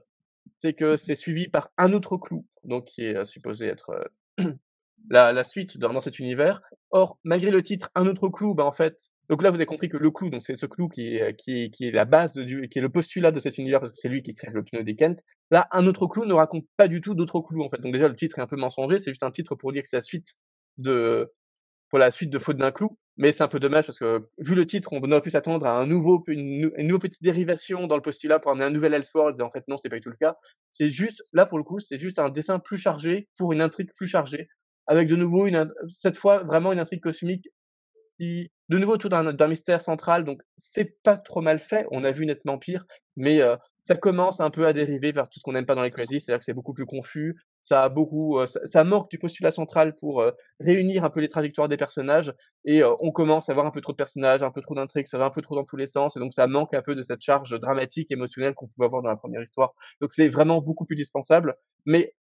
c'est 0.58 0.74
que 0.74 0.96
c'est 0.96 1.16
suivi 1.16 1.50
par 1.50 1.70
un 1.78 1.92
autre 1.92 2.18
clou, 2.18 2.46
donc 2.64 2.86
qui 2.86 3.04
est 3.04 3.18
euh, 3.18 3.26
supposé 3.26 3.68
être 3.68 4.10
la, 5.10 5.34
la 5.34 5.44
suite 5.44 5.78
dans, 5.78 5.92
dans 5.92 6.02
cet 6.02 6.20
univers. 6.20 6.62
Or, 6.92 7.20
malgré 7.24 7.52
le 7.52 7.62
titre, 7.64 7.90
un 7.96 8.08
autre 8.08 8.30
clou, 8.30 8.54
bah 8.54 8.64
en 8.64 8.72
fait, 8.72 8.98
donc 9.30 9.44
là, 9.44 9.50
vous 9.50 9.56
avez 9.56 9.66
compris 9.66 9.90
que 9.90 9.98
le 9.98 10.10
clou, 10.10 10.30
donc 10.30 10.42
c'est 10.42 10.56
ce 10.56 10.66
clou 10.66 10.88
qui 10.88 11.16
est, 11.16 11.36
qui 11.36 11.64
est, 11.64 11.70
qui 11.70 11.88
est 11.88 11.92
la 11.92 12.06
base, 12.06 12.32
de, 12.32 12.66
qui 12.66 12.80
est 12.80 12.82
le 12.82 12.90
postulat 12.90 13.32
de 13.32 13.40
cet 13.40 13.58
univers, 13.58 13.80
parce 13.82 13.92
que 13.92 13.98
c'est 13.98 14.08
lui 14.08 14.22
qui 14.22 14.34
crée 14.34 14.48
le 14.54 14.64
pneu 14.64 14.84
des 14.84 14.96
Kent. 14.96 15.22
Là, 15.52 15.68
un 15.72 15.86
autre 15.86 16.08
clou 16.08 16.26
ne 16.26 16.34
raconte 16.34 16.66
pas 16.78 16.88
du 16.88 17.02
tout 17.02 17.14
d'autres 17.14 17.42
clous, 17.42 17.64
en 17.64 17.70
fait. 17.70 17.82
Donc 17.82 17.92
déjà, 17.92 18.08
le 18.08 18.16
titre 18.16 18.40
est 18.40 18.42
un 18.42 18.48
peu 18.48 18.56
mensonger, 18.56 19.00
c'est 19.00 19.12
juste 19.12 19.24
un 19.24 19.32
titre 19.32 19.56
pour 19.56 19.74
dire 19.74 19.84
que 19.84 19.90
c'est 19.90 19.98
la 19.98 20.02
suite 20.02 20.34
de, 20.78 21.34
pour 21.90 22.00
la 22.00 22.12
suite 22.12 22.30
de 22.30 22.40
faute 22.40 22.58
d'un 22.58 22.72
clou. 22.72 22.98
Mais 23.18 23.34
c'est 23.34 23.44
un 23.44 23.48
peu 23.48 23.60
dommage 23.60 23.88
parce 23.88 23.98
que, 24.00 24.30
vu 24.38 24.54
le 24.54 24.66
titre, 24.66 24.90
on 24.92 25.12
aurait 25.12 25.22
pu 25.22 25.32
s'attendre 25.32 25.66
à 25.66 25.78
un 25.78 25.88
nouveau, 25.88 26.24
une, 26.28 26.72
une, 26.78 26.88
nouvelle 26.88 27.10
petite 27.10 27.24
dérivation 27.24 27.88
dans 27.88 27.96
le 27.96 28.02
postulat 28.04 28.40
pour 28.40 28.52
amener 28.52 28.66
un 28.66 28.70
nouvel 28.70 28.94
Elseworld. 28.94 29.40
Et 29.40 29.42
en 29.42 29.50
fait, 29.50 29.68
non, 29.68 29.76
c'est 29.76 29.90
pas 29.90 29.96
du 29.96 30.02
tout 30.02 30.12
le 30.12 30.18
cas. 30.18 30.38
C'est 30.70 30.92
juste, 30.92 31.24
là, 31.34 31.48
pour 31.48 31.58
le 31.58 31.64
coup, 31.64 31.80
c'est 31.80 31.98
juste 31.98 32.20
un 32.20 32.30
dessin 32.30 32.60
plus 32.60 32.78
chargé 32.78 33.28
pour 33.38 33.54
une 33.54 33.62
intrigue 33.62 33.90
plus 33.96 34.08
chargée. 34.08 34.48
Avec 34.86 35.08
de 35.08 35.16
nouveau 35.16 35.48
une, 35.48 35.68
cette 35.90 36.16
fois, 36.16 36.44
vraiment 36.44 36.72
une 36.72 36.80
intrigue 36.80 37.02
cosmique 37.02 37.50
qui, 38.20 38.52
de 38.70 38.78
nouveau, 38.78 38.98
tout 38.98 39.10
d'un 39.10 39.48
mystère 39.48 39.82
central, 39.82 40.26
donc 40.26 40.42
c'est 40.58 41.02
pas 41.04 41.16
trop 41.16 41.42
mal 41.42 41.60
fait. 41.60 41.88
On 41.92 42.04
a 42.04 42.12
vu 42.12 42.26
nettement 42.26 42.58
pire, 42.58 42.86
mais 43.16 43.42
euh, 43.42 43.56
ça 43.84 43.96
commence 43.96 44.42
un 44.42 44.50
peu 44.50 44.68
à 44.68 44.74
dériver 44.74 45.14
vers 45.14 45.30
tout 45.30 45.40
ce 45.40 45.44
qu'on 45.44 45.54
n'aime 45.54 45.66
pas 45.66 45.76
dans 45.76 45.84
les 45.84 45.92
Crazy, 45.92 46.20
c'est-à-dire 46.20 46.40
que 46.40 46.46
c'est 46.46 46.54
beaucoup 46.54 46.74
plus 46.74 46.86
confus. 46.86 47.38
Ça 47.62 47.84
a 47.84 47.90
beaucoup, 47.90 48.40
euh, 48.40 48.46
ça, 48.46 48.84
manque 48.84 49.10
du 49.10 49.20
postulat 49.20 49.52
central 49.52 49.96
pour 49.96 50.22
euh, 50.22 50.32
réunir 50.60 51.06
un 51.06 51.10
peu 51.10 51.22
les 51.22 51.30
trajectoires 51.30 51.70
des 51.70 51.78
personnages, 51.78 52.34
et 52.66 52.84
on 52.84 53.12
commence 53.12 53.48
à 53.48 53.54
avoir 53.54 53.66
un 53.66 53.72
peu 53.72 53.80
trop 53.80 53.94
de 53.94 53.98
personnages, 53.98 54.44
un 54.44 54.52
peu 54.52 54.62
trop 54.62 54.76
d'intrigues, 54.76 55.08
ça 55.08 55.18
va 55.18 55.26
un 55.26 55.30
peu 55.30 55.42
trop 55.42 55.56
dans 55.56 55.64
tous 55.64 55.78
les 55.78 55.88
sens, 55.88 56.18
et 56.18 56.20
donc 56.20 56.34
ça 56.34 56.48
manque 56.48 56.74
un 56.74 56.82
peu 56.82 56.96
de 56.96 57.02
cette 57.02 57.22
charge 57.22 57.58
dramatique, 57.58 58.12
émotionnelle 58.12 58.54
qu'on 58.54 58.68
pouvait 58.68 58.86
avoir 58.86 59.02
dans 59.02 59.10
la 59.10 59.16
première 59.16 59.42
histoire. 59.42 59.74
Donc 60.02 60.12
c'est 60.12 60.28
vraiment 60.28 60.62
beaucoup 60.62 60.86
plus 60.86 60.98
dispensable, 60.98 61.56
mais 61.86 62.14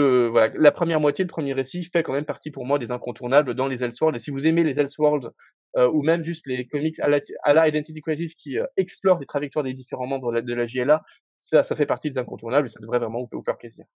voilà, 0.00 0.52
la 0.56 0.72
première 0.72 1.00
moitié, 1.00 1.24
le 1.24 1.28
premier 1.28 1.52
récit 1.52 1.84
fait 1.84 2.02
quand 2.02 2.12
même 2.12 2.24
partie 2.24 2.50
pour 2.50 2.66
moi 2.66 2.78
des 2.78 2.90
incontournables 2.90 3.54
dans 3.54 3.68
les 3.68 3.82
Elseworlds. 3.82 4.16
Et 4.16 4.20
si 4.20 4.30
vous 4.30 4.46
aimez 4.46 4.64
les 4.64 4.78
Elseworlds, 4.78 5.30
euh, 5.76 5.88
ou 5.88 6.02
même 6.02 6.22
juste 6.22 6.46
les 6.46 6.66
comics 6.66 7.00
à 7.00 7.08
la, 7.54 7.68
Identity 7.68 8.02
Crisis 8.02 8.34
qui 8.34 8.58
euh, 8.58 8.66
explorent 8.76 9.18
les 9.18 9.26
trajectoires 9.26 9.62
des 9.62 9.72
différents 9.72 10.06
membres 10.06 10.40
de 10.40 10.54
la, 10.54 10.66
JLA, 10.66 11.02
ça, 11.36 11.64
ça 11.64 11.76
fait 11.76 11.86
partie 11.86 12.10
des 12.10 12.18
incontournables 12.18 12.66
et 12.66 12.70
ça 12.70 12.80
devrait 12.80 12.98
vraiment 12.98 13.26
vous, 13.32 13.42
faire 13.42 13.56
plaisir. 13.56 13.86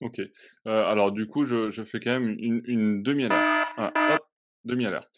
Ok. 0.00 0.20
Euh, 0.20 0.84
alors 0.84 1.10
du 1.10 1.26
coup, 1.26 1.46
je, 1.46 1.70
fais 1.84 1.98
quand 1.98 2.20
même 2.20 2.36
une, 2.38 3.02
demi-alerte. 3.02 4.22
demi-alerte. 4.64 5.10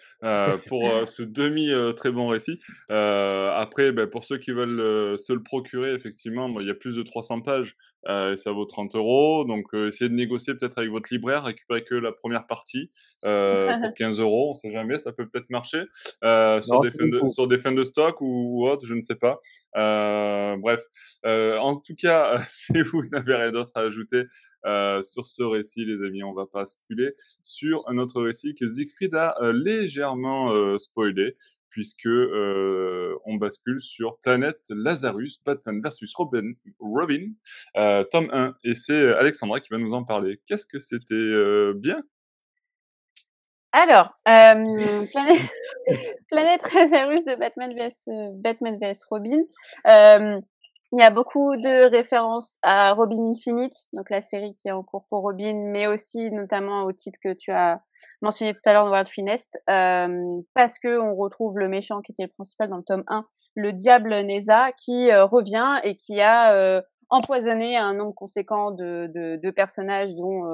Pour 0.68 0.85
ce 1.09 1.25
demi 1.25 1.70
très 1.96 2.12
bon 2.12 2.29
récit. 2.29 2.61
après, 2.88 3.90
ben, 3.90 4.07
pour 4.07 4.25
ceux 4.25 4.38
qui 4.38 4.53
veulent 4.53 5.18
se 5.18 5.33
le 5.33 5.42
procurer, 5.42 5.92
effectivement, 5.92 6.49
il 6.61 6.68
y 6.68 6.70
a 6.70 6.75
plus 6.75 6.94
de 6.94 7.03
300 7.03 7.40
pages 7.40 7.77
et 8.08 8.36
ça 8.36 8.52
vaut 8.52 8.64
30 8.64 8.94
euros. 8.94 9.44
Donc, 9.44 9.66
essayez 9.74 10.08
de 10.08 10.14
négocier 10.14 10.54
peut-être 10.54 10.78
avec 10.78 10.90
votre 10.90 11.12
libraire, 11.12 11.44
récupérez 11.44 11.84
que 11.84 11.94
la 11.94 12.12
première 12.12 12.46
partie 12.46 12.90
pour 13.22 13.28
15 13.96 14.20
euros. 14.20 14.50
On 14.50 14.54
sait 14.54 14.72
jamais, 14.72 14.98
ça 14.98 15.12
peut 15.12 15.28
peut-être 15.28 15.50
marcher 15.50 15.85
sur, 16.22 16.81
des 16.81 16.90
fins 16.90 17.08
de, 17.08 17.29
sur 17.29 17.46
des 17.46 17.58
fins 17.58 17.72
de 17.72 17.85
stock 17.85 18.20
ou, 18.20 18.60
ou 18.60 18.68
autre, 18.68 18.87
je 18.87 18.94
ne 18.94 19.00
sais 19.00 19.16
pas. 19.16 19.40
bref, 19.75 20.83
en 21.25 21.75
tout 21.75 21.94
cas, 21.96 22.38
si 22.46 22.81
vous 22.81 23.02
n'avez 23.12 23.35
rien 23.35 23.52
d'autre 23.52 23.72
à 23.75 23.81
ajouter, 23.81 24.25
euh, 24.66 25.02
sur 25.02 25.27
ce 25.27 25.42
récit, 25.42 25.85
les 25.85 26.04
amis, 26.04 26.22
on 26.22 26.35
va 26.35 26.46
pas 26.46 26.60
basculer 26.60 27.14
sur 27.42 27.88
un 27.88 27.96
autre 27.98 28.20
récit 28.22 28.54
que 28.54 28.68
Siegfried 28.68 29.14
a 29.14 29.35
euh, 29.40 29.52
légèrement 29.52 30.52
euh, 30.52 30.77
spoilé, 30.79 31.37
puisque 31.71 32.06
euh, 32.06 33.16
on 33.25 33.37
bascule 33.37 33.81
sur 33.81 34.18
Planète 34.18 34.60
Lazarus, 34.71 35.40
Batman 35.44 35.81
versus 35.83 36.12
Robin, 36.14 36.52
Robin 36.79 37.33
tome 37.75 38.29
1, 38.33 38.54
et 38.64 38.75
c'est 38.75 39.14
Alexandra 39.14 39.60
qui 39.60 39.68
va 39.71 39.79
nous 39.79 39.94
en 39.94 40.04
parler. 40.04 40.40
Qu'est-ce 40.46 40.66
que 40.66 40.79
c'était 40.79 41.73
bien? 41.75 42.02
Alors, 43.73 44.10
euh, 44.27 45.06
Planète, 45.12 45.50
Planète 46.31 46.73
Lazarus 46.73 47.25
de 47.25 47.37
Batman 47.37 47.73
vs 47.75 48.08
Batman 48.35 48.79
vs 48.81 49.04
Robin. 49.08 49.42
Euh, 50.92 50.96
Il 50.96 51.00
y 51.00 51.02
a 51.02 51.10
beaucoup 51.10 51.56
de 51.56 51.90
références 51.90 52.58
à 52.62 52.92
Robin 52.92 53.30
Infinite, 53.30 53.74
donc 53.92 54.10
la 54.10 54.22
série 54.22 54.56
qui 54.56 54.68
est 54.68 54.72
en 54.72 54.82
cours 54.82 55.06
pour 55.08 55.22
Robin, 55.22 55.70
mais 55.70 55.86
aussi 55.86 56.30
notamment 56.30 56.84
au 56.84 56.92
titre 56.92 57.18
que 57.22 57.32
tu 57.32 57.50
as 57.52 57.80
mentionné 58.22 58.54
tout 58.54 58.60
à 58.64 58.72
l'heure 58.72 58.84
de 58.84 58.90
World 58.90 59.08
Finest, 59.08 59.58
euh, 59.68 60.40
parce 60.54 60.78
que 60.78 60.98
on 61.00 61.14
retrouve 61.16 61.58
le 61.58 61.68
méchant 61.68 62.00
qui 62.00 62.12
était 62.12 62.24
le 62.24 62.28
principal 62.28 62.68
dans 62.68 62.78
le 62.78 62.82
tome 62.84 63.04
1, 63.08 63.24
le 63.56 63.72
diable 63.72 64.10
Neza, 64.10 64.72
qui 64.72 65.10
euh, 65.10 65.24
revient 65.24 65.80
et 65.84 65.96
qui 65.96 66.20
a 66.20 66.54
euh, 66.54 66.82
empoisonné 67.08 67.76
un 67.76 67.94
nombre 67.94 68.14
conséquent 68.14 68.70
de, 68.70 69.10
de, 69.14 69.36
de 69.36 69.50
personnages, 69.50 70.14
dont 70.14 70.44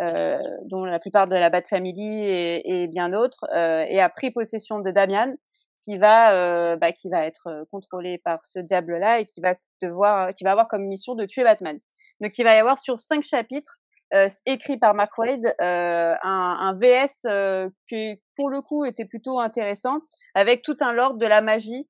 euh, 0.00 0.38
dont 0.64 0.84
la 0.86 0.98
plupart 0.98 1.28
de 1.28 1.36
la 1.36 1.50
Bat 1.50 1.64
Family 1.68 2.24
et, 2.24 2.82
et 2.84 2.88
bien 2.88 3.10
d'autres, 3.10 3.44
et 3.54 4.00
a 4.00 4.08
pris 4.08 4.30
possession 4.30 4.80
de 4.80 4.90
Damian, 4.90 5.34
qui 5.82 5.98
va 5.98 6.34
euh, 6.34 6.76
bah, 6.76 6.92
qui 6.92 7.08
va 7.08 7.24
être 7.24 7.46
euh, 7.48 7.64
contrôlé 7.70 8.18
par 8.18 8.44
ce 8.44 8.58
diable 8.58 8.98
là 8.98 9.20
et 9.20 9.24
qui 9.24 9.40
va 9.40 9.54
devoir 9.82 10.34
qui 10.34 10.44
va 10.44 10.52
avoir 10.52 10.68
comme 10.68 10.84
mission 10.86 11.14
de 11.14 11.24
tuer 11.24 11.42
Batman. 11.42 11.78
Donc 12.20 12.38
il 12.38 12.44
va 12.44 12.54
y 12.54 12.58
avoir 12.58 12.78
sur 12.78 12.98
cinq 12.98 13.22
chapitres 13.22 13.78
euh, 14.12 14.28
écrits 14.46 14.76
par 14.76 14.94
Mark 14.94 15.16
Wade 15.16 15.54
un, 15.58 16.18
un, 16.22 16.74
VS 16.74 17.70
qui 17.86 18.20
pour 18.36 18.50
le 18.50 18.60
coup 18.60 18.84
était 18.84 19.04
plutôt 19.04 19.38
intéressant 19.38 20.00
avec 20.34 20.62
tout 20.62 20.76
un 20.80 20.92
lore 20.92 21.14
de 21.14 21.26
la 21.26 21.40
magie 21.40 21.88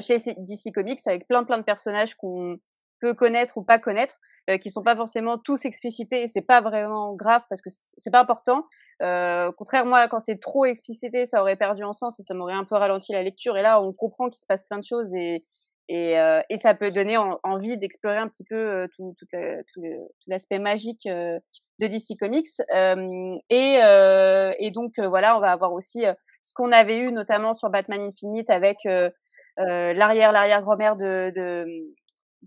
chez 0.00 0.16
DC 0.16 0.72
Comics 0.74 1.00
avec 1.06 1.28
plein 1.28 1.44
plein 1.44 1.58
de 1.58 1.62
personnages 1.62 2.14
qu'on 2.16 2.58
peut 3.00 3.14
connaître 3.14 3.56
ou 3.58 3.62
pas 3.62 3.78
connaître, 3.78 4.16
euh, 4.50 4.58
qui 4.58 4.70
sont 4.70 4.82
pas 4.82 4.96
forcément 4.96 5.38
tous 5.38 5.64
explicités. 5.64 6.22
Et 6.22 6.28
c'est 6.28 6.42
pas 6.42 6.60
vraiment 6.60 7.14
grave 7.14 7.42
parce 7.48 7.62
que 7.62 7.70
c'est 7.70 8.10
pas 8.10 8.20
important. 8.20 8.64
Euh, 9.02 9.52
contrairement 9.56 9.96
à 9.96 10.08
quand 10.08 10.20
c'est 10.20 10.38
trop 10.38 10.64
explicité, 10.64 11.24
ça 11.26 11.40
aurait 11.40 11.56
perdu 11.56 11.84
en 11.84 11.92
sens 11.92 12.18
et 12.20 12.22
ça 12.22 12.34
m'aurait 12.34 12.54
un 12.54 12.64
peu 12.64 12.76
ralenti 12.76 13.12
la 13.12 13.22
lecture. 13.22 13.56
Et 13.56 13.62
là, 13.62 13.80
on 13.80 13.92
comprend 13.92 14.28
qu'il 14.28 14.40
se 14.40 14.46
passe 14.46 14.64
plein 14.64 14.78
de 14.78 14.84
choses 14.84 15.14
et 15.14 15.44
et, 15.88 16.18
euh, 16.18 16.40
et 16.50 16.56
ça 16.56 16.74
peut 16.74 16.90
donner 16.90 17.16
envie 17.16 17.78
d'explorer 17.78 18.16
un 18.16 18.28
petit 18.28 18.42
peu 18.42 18.56
euh, 18.56 18.86
tout, 18.96 19.14
tout, 19.16 19.26
tout, 19.72 19.82
l'aspect 20.26 20.58
magique 20.58 21.06
euh, 21.06 21.38
de 21.78 21.86
DC 21.86 22.18
Comics. 22.18 22.46
et, 23.50 23.78
et 24.58 24.70
donc 24.72 24.98
voilà, 24.98 25.36
on 25.36 25.40
va 25.40 25.52
avoir 25.52 25.72
aussi 25.72 26.04
ce 26.42 26.54
qu'on 26.54 26.72
avait 26.72 26.98
eu 26.98 27.12
notamment 27.12 27.52
sur 27.52 27.70
Batman 27.70 28.00
Infinite 28.00 28.50
avec 28.50 28.78
l'arrière 29.56 30.32
l'arrière 30.32 30.62
grand-mère 30.62 30.96
de, 30.96 31.30
de 31.34 31.66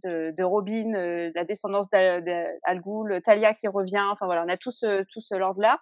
de, 0.04 0.34
de 0.38 0.44
Robin, 0.44 0.94
euh, 0.94 1.32
la 1.36 1.44
descendance 1.44 1.90
d'Al 1.90 2.82
Ghul, 2.82 3.22
Talia 3.24 3.54
qui 3.54 3.68
revient. 3.68 4.04
Enfin 4.12 4.26
voilà, 4.26 4.44
on 4.46 4.50
a 4.50 4.58
tout 4.58 4.72
ce, 4.72 5.04
tout 5.04 5.22
ce 5.22 5.36
lord-là, 5.36 5.80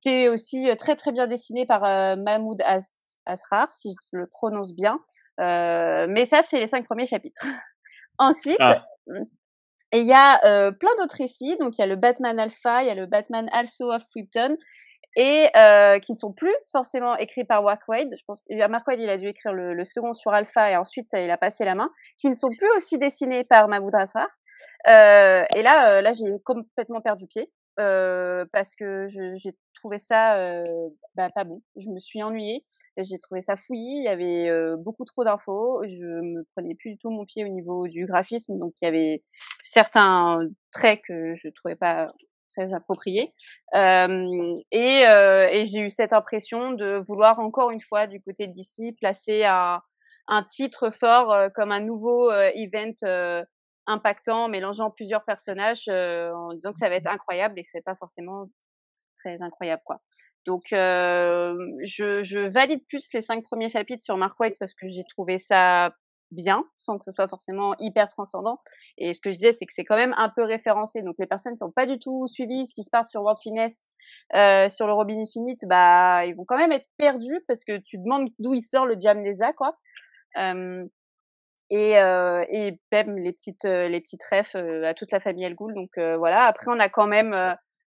qui 0.00 0.08
est 0.08 0.28
aussi 0.28 0.70
euh, 0.70 0.76
très 0.76 0.96
très 0.96 1.12
bien 1.12 1.26
dessiné 1.26 1.66
par 1.66 1.84
euh, 1.84 2.16
Mahmoud 2.16 2.60
As 2.62 3.18
Asrar, 3.26 3.72
si 3.72 3.90
je 3.90 4.16
le 4.16 4.26
prononce 4.26 4.74
bien. 4.74 5.00
mais 5.38 6.24
ça, 6.24 6.42
c'est 6.42 6.60
les 6.60 6.66
cinq 6.66 6.86
premiers 6.86 7.06
chapitres. 7.06 7.44
Ensuite, 8.18 8.56
ah. 8.60 8.86
il 9.92 10.06
y 10.06 10.12
a 10.12 10.72
plein 10.72 10.94
d'autres 10.98 11.16
récits. 11.16 11.56
Donc 11.58 11.76
il 11.76 11.80
y 11.80 11.84
a 11.84 11.86
le 11.86 11.96
Batman 11.96 12.38
Alpha, 12.40 12.82
il 12.82 12.86
y 12.86 12.90
a 12.90 12.94
le 12.94 13.06
Batman 13.06 13.48
Also 13.52 13.92
of 13.92 14.02
Krypton 14.08 14.56
et 15.16 15.48
euh, 15.56 15.98
qui 15.98 16.14
sont 16.14 16.32
plus 16.32 16.54
forcément 16.70 17.16
écrits 17.16 17.44
par 17.44 17.62
Mark 17.62 17.82
Wade. 17.88 18.14
Je 18.16 18.22
pense 18.26 18.44
que 18.44 18.66
Mark 18.68 18.86
Wade, 18.86 19.00
il 19.00 19.10
a 19.10 19.16
dû 19.16 19.28
écrire 19.28 19.52
le, 19.52 19.74
le, 19.74 19.84
second 19.84 20.14
sur 20.14 20.32
Alpha 20.32 20.70
et 20.70 20.76
ensuite 20.76 21.06
ça, 21.06 21.20
il 21.20 21.30
a 21.30 21.38
passé 21.38 21.64
la 21.64 21.74
main, 21.74 21.90
qui 22.18 22.28
ne 22.28 22.34
sont 22.34 22.48
plus 22.48 22.70
aussi 22.76 22.98
dessinés 22.98 23.44
par 23.44 23.68
Mahmoud 23.68 23.94
Asrar. 23.94 24.28
Euh, 24.88 25.44
et 25.54 25.62
là, 25.62 25.98
euh, 25.98 26.00
là, 26.02 26.12
j'ai 26.12 26.26
complètement 26.44 27.00
perdu 27.00 27.26
pied 27.26 27.50
euh, 27.78 28.44
parce 28.52 28.74
que 28.74 29.06
j'ai 29.06 29.52
trouvé 29.74 29.98
ça 29.98 30.34
euh, 30.36 30.88
bah, 31.14 31.30
pas 31.30 31.44
bon. 31.44 31.62
Je 31.76 31.88
me 31.90 32.00
suis 32.00 32.22
ennuyée, 32.22 32.64
j'ai 32.96 33.18
trouvé 33.20 33.40
ça 33.40 33.54
fouillis. 33.54 33.98
Il 34.00 34.04
y 34.04 34.08
avait 34.08 34.48
euh, 34.48 34.76
beaucoup 34.76 35.04
trop 35.04 35.24
d'infos. 35.24 35.84
Je 35.86 36.04
me 36.04 36.44
prenais 36.56 36.74
plus 36.74 36.92
du 36.92 36.98
tout 36.98 37.10
mon 37.10 37.24
pied 37.24 37.44
au 37.44 37.48
niveau 37.48 37.86
du 37.86 38.06
graphisme, 38.06 38.58
donc 38.58 38.72
il 38.82 38.84
y 38.86 38.88
avait 38.88 39.22
certains 39.62 40.40
traits 40.72 41.02
que 41.06 41.34
je 41.34 41.48
trouvais 41.50 41.76
pas 41.76 42.12
très 42.58 42.74
approprié. 42.74 43.32
Euh, 43.74 44.54
et, 44.72 45.06
euh, 45.06 45.48
et 45.48 45.64
j'ai 45.64 45.80
eu 45.80 45.90
cette 45.90 46.12
impression 46.12 46.72
de 46.72 47.02
vouloir 47.06 47.38
encore 47.38 47.70
une 47.70 47.80
fois 47.80 48.06
du 48.06 48.20
côté 48.20 48.48
d'ici 48.48 48.92
placer 48.92 49.44
un, 49.44 49.80
titre 50.50 50.90
fort 50.90 51.32
euh, 51.32 51.48
comme 51.54 51.72
un 51.72 51.80
nouveau 51.80 52.30
event 52.32 53.36
impactant, 53.86 54.48
mélangeant 54.48 54.90
plusieurs 54.90 55.24
personnages 55.24 55.88
en 55.88 56.52
disant 56.52 56.72
que 56.72 56.78
ça 56.78 56.88
va 56.88 56.96
être 56.96 57.06
incroyable 57.06 57.58
et 57.58 57.64
c'est 57.64 57.80
pas 57.82 57.94
forcément 57.94 58.48
très 59.20 59.40
incroyable 59.40 59.82
quoi. 59.84 60.00
Donc 60.44 60.64
je, 60.70 62.20
je 62.22 62.48
valide 62.48 62.84
plus 62.86 63.08
les 63.14 63.20
cinq 63.22 63.44
premiers 63.44 63.68
chapitres 63.70 64.02
sur 64.02 64.16
Mark 64.16 64.38
White 64.38 64.56
parce 64.58 64.74
que 64.74 64.86
j'ai 64.88 65.04
trouvé 65.08 65.38
ça 65.38 65.94
bien, 66.30 66.64
sans 66.76 66.98
que 66.98 67.04
ce 67.04 67.12
soit 67.12 67.28
forcément 67.28 67.74
hyper 67.78 68.08
transcendant. 68.08 68.58
Et 68.98 69.14
ce 69.14 69.20
que 69.20 69.30
je 69.30 69.36
disais, 69.36 69.52
c'est 69.52 69.66
que 69.66 69.72
c'est 69.72 69.84
quand 69.84 69.96
même 69.96 70.14
un 70.16 70.28
peu 70.28 70.44
référencé. 70.44 71.02
Donc 71.02 71.16
les 71.18 71.26
personnes 71.26 71.56
qui 71.56 71.64
n'ont 71.64 71.72
pas 71.72 71.86
du 71.86 71.98
tout 71.98 72.26
suivi 72.26 72.66
ce 72.66 72.74
qui 72.74 72.84
se 72.84 72.90
passe 72.90 73.10
sur 73.10 73.22
World 73.22 73.38
Finest, 73.42 73.82
euh, 74.34 74.68
sur 74.68 74.86
le 74.86 74.92
Robin 74.92 75.18
Infinite, 75.20 75.64
bah 75.66 76.24
ils 76.26 76.34
vont 76.34 76.44
quand 76.46 76.58
même 76.58 76.72
être 76.72 76.88
perdus 76.96 77.40
parce 77.46 77.64
que 77.64 77.78
tu 77.78 77.98
demandes 77.98 78.28
d'où 78.38 78.54
il 78.54 78.62
sort 78.62 78.86
le 78.86 78.96
Diamnesa, 78.96 79.52
quoi. 79.52 79.78
Euh, 80.38 80.84
et, 81.70 81.98
euh, 81.98 82.44
et 82.48 82.80
même 82.92 83.16
les 83.16 83.32
petites 83.32 83.64
euh, 83.66 83.88
les 83.88 84.00
petites 84.00 84.22
refs 84.24 84.54
euh, 84.54 84.84
à 84.84 84.94
toute 84.94 85.12
la 85.12 85.20
famille 85.20 85.44
El 85.44 85.54
Ghoul. 85.54 85.74
Donc 85.74 85.90
voilà. 85.96 86.44
Après, 86.44 86.66
on 86.68 86.80
a 86.80 86.88
quand 86.88 87.06
même 87.06 87.34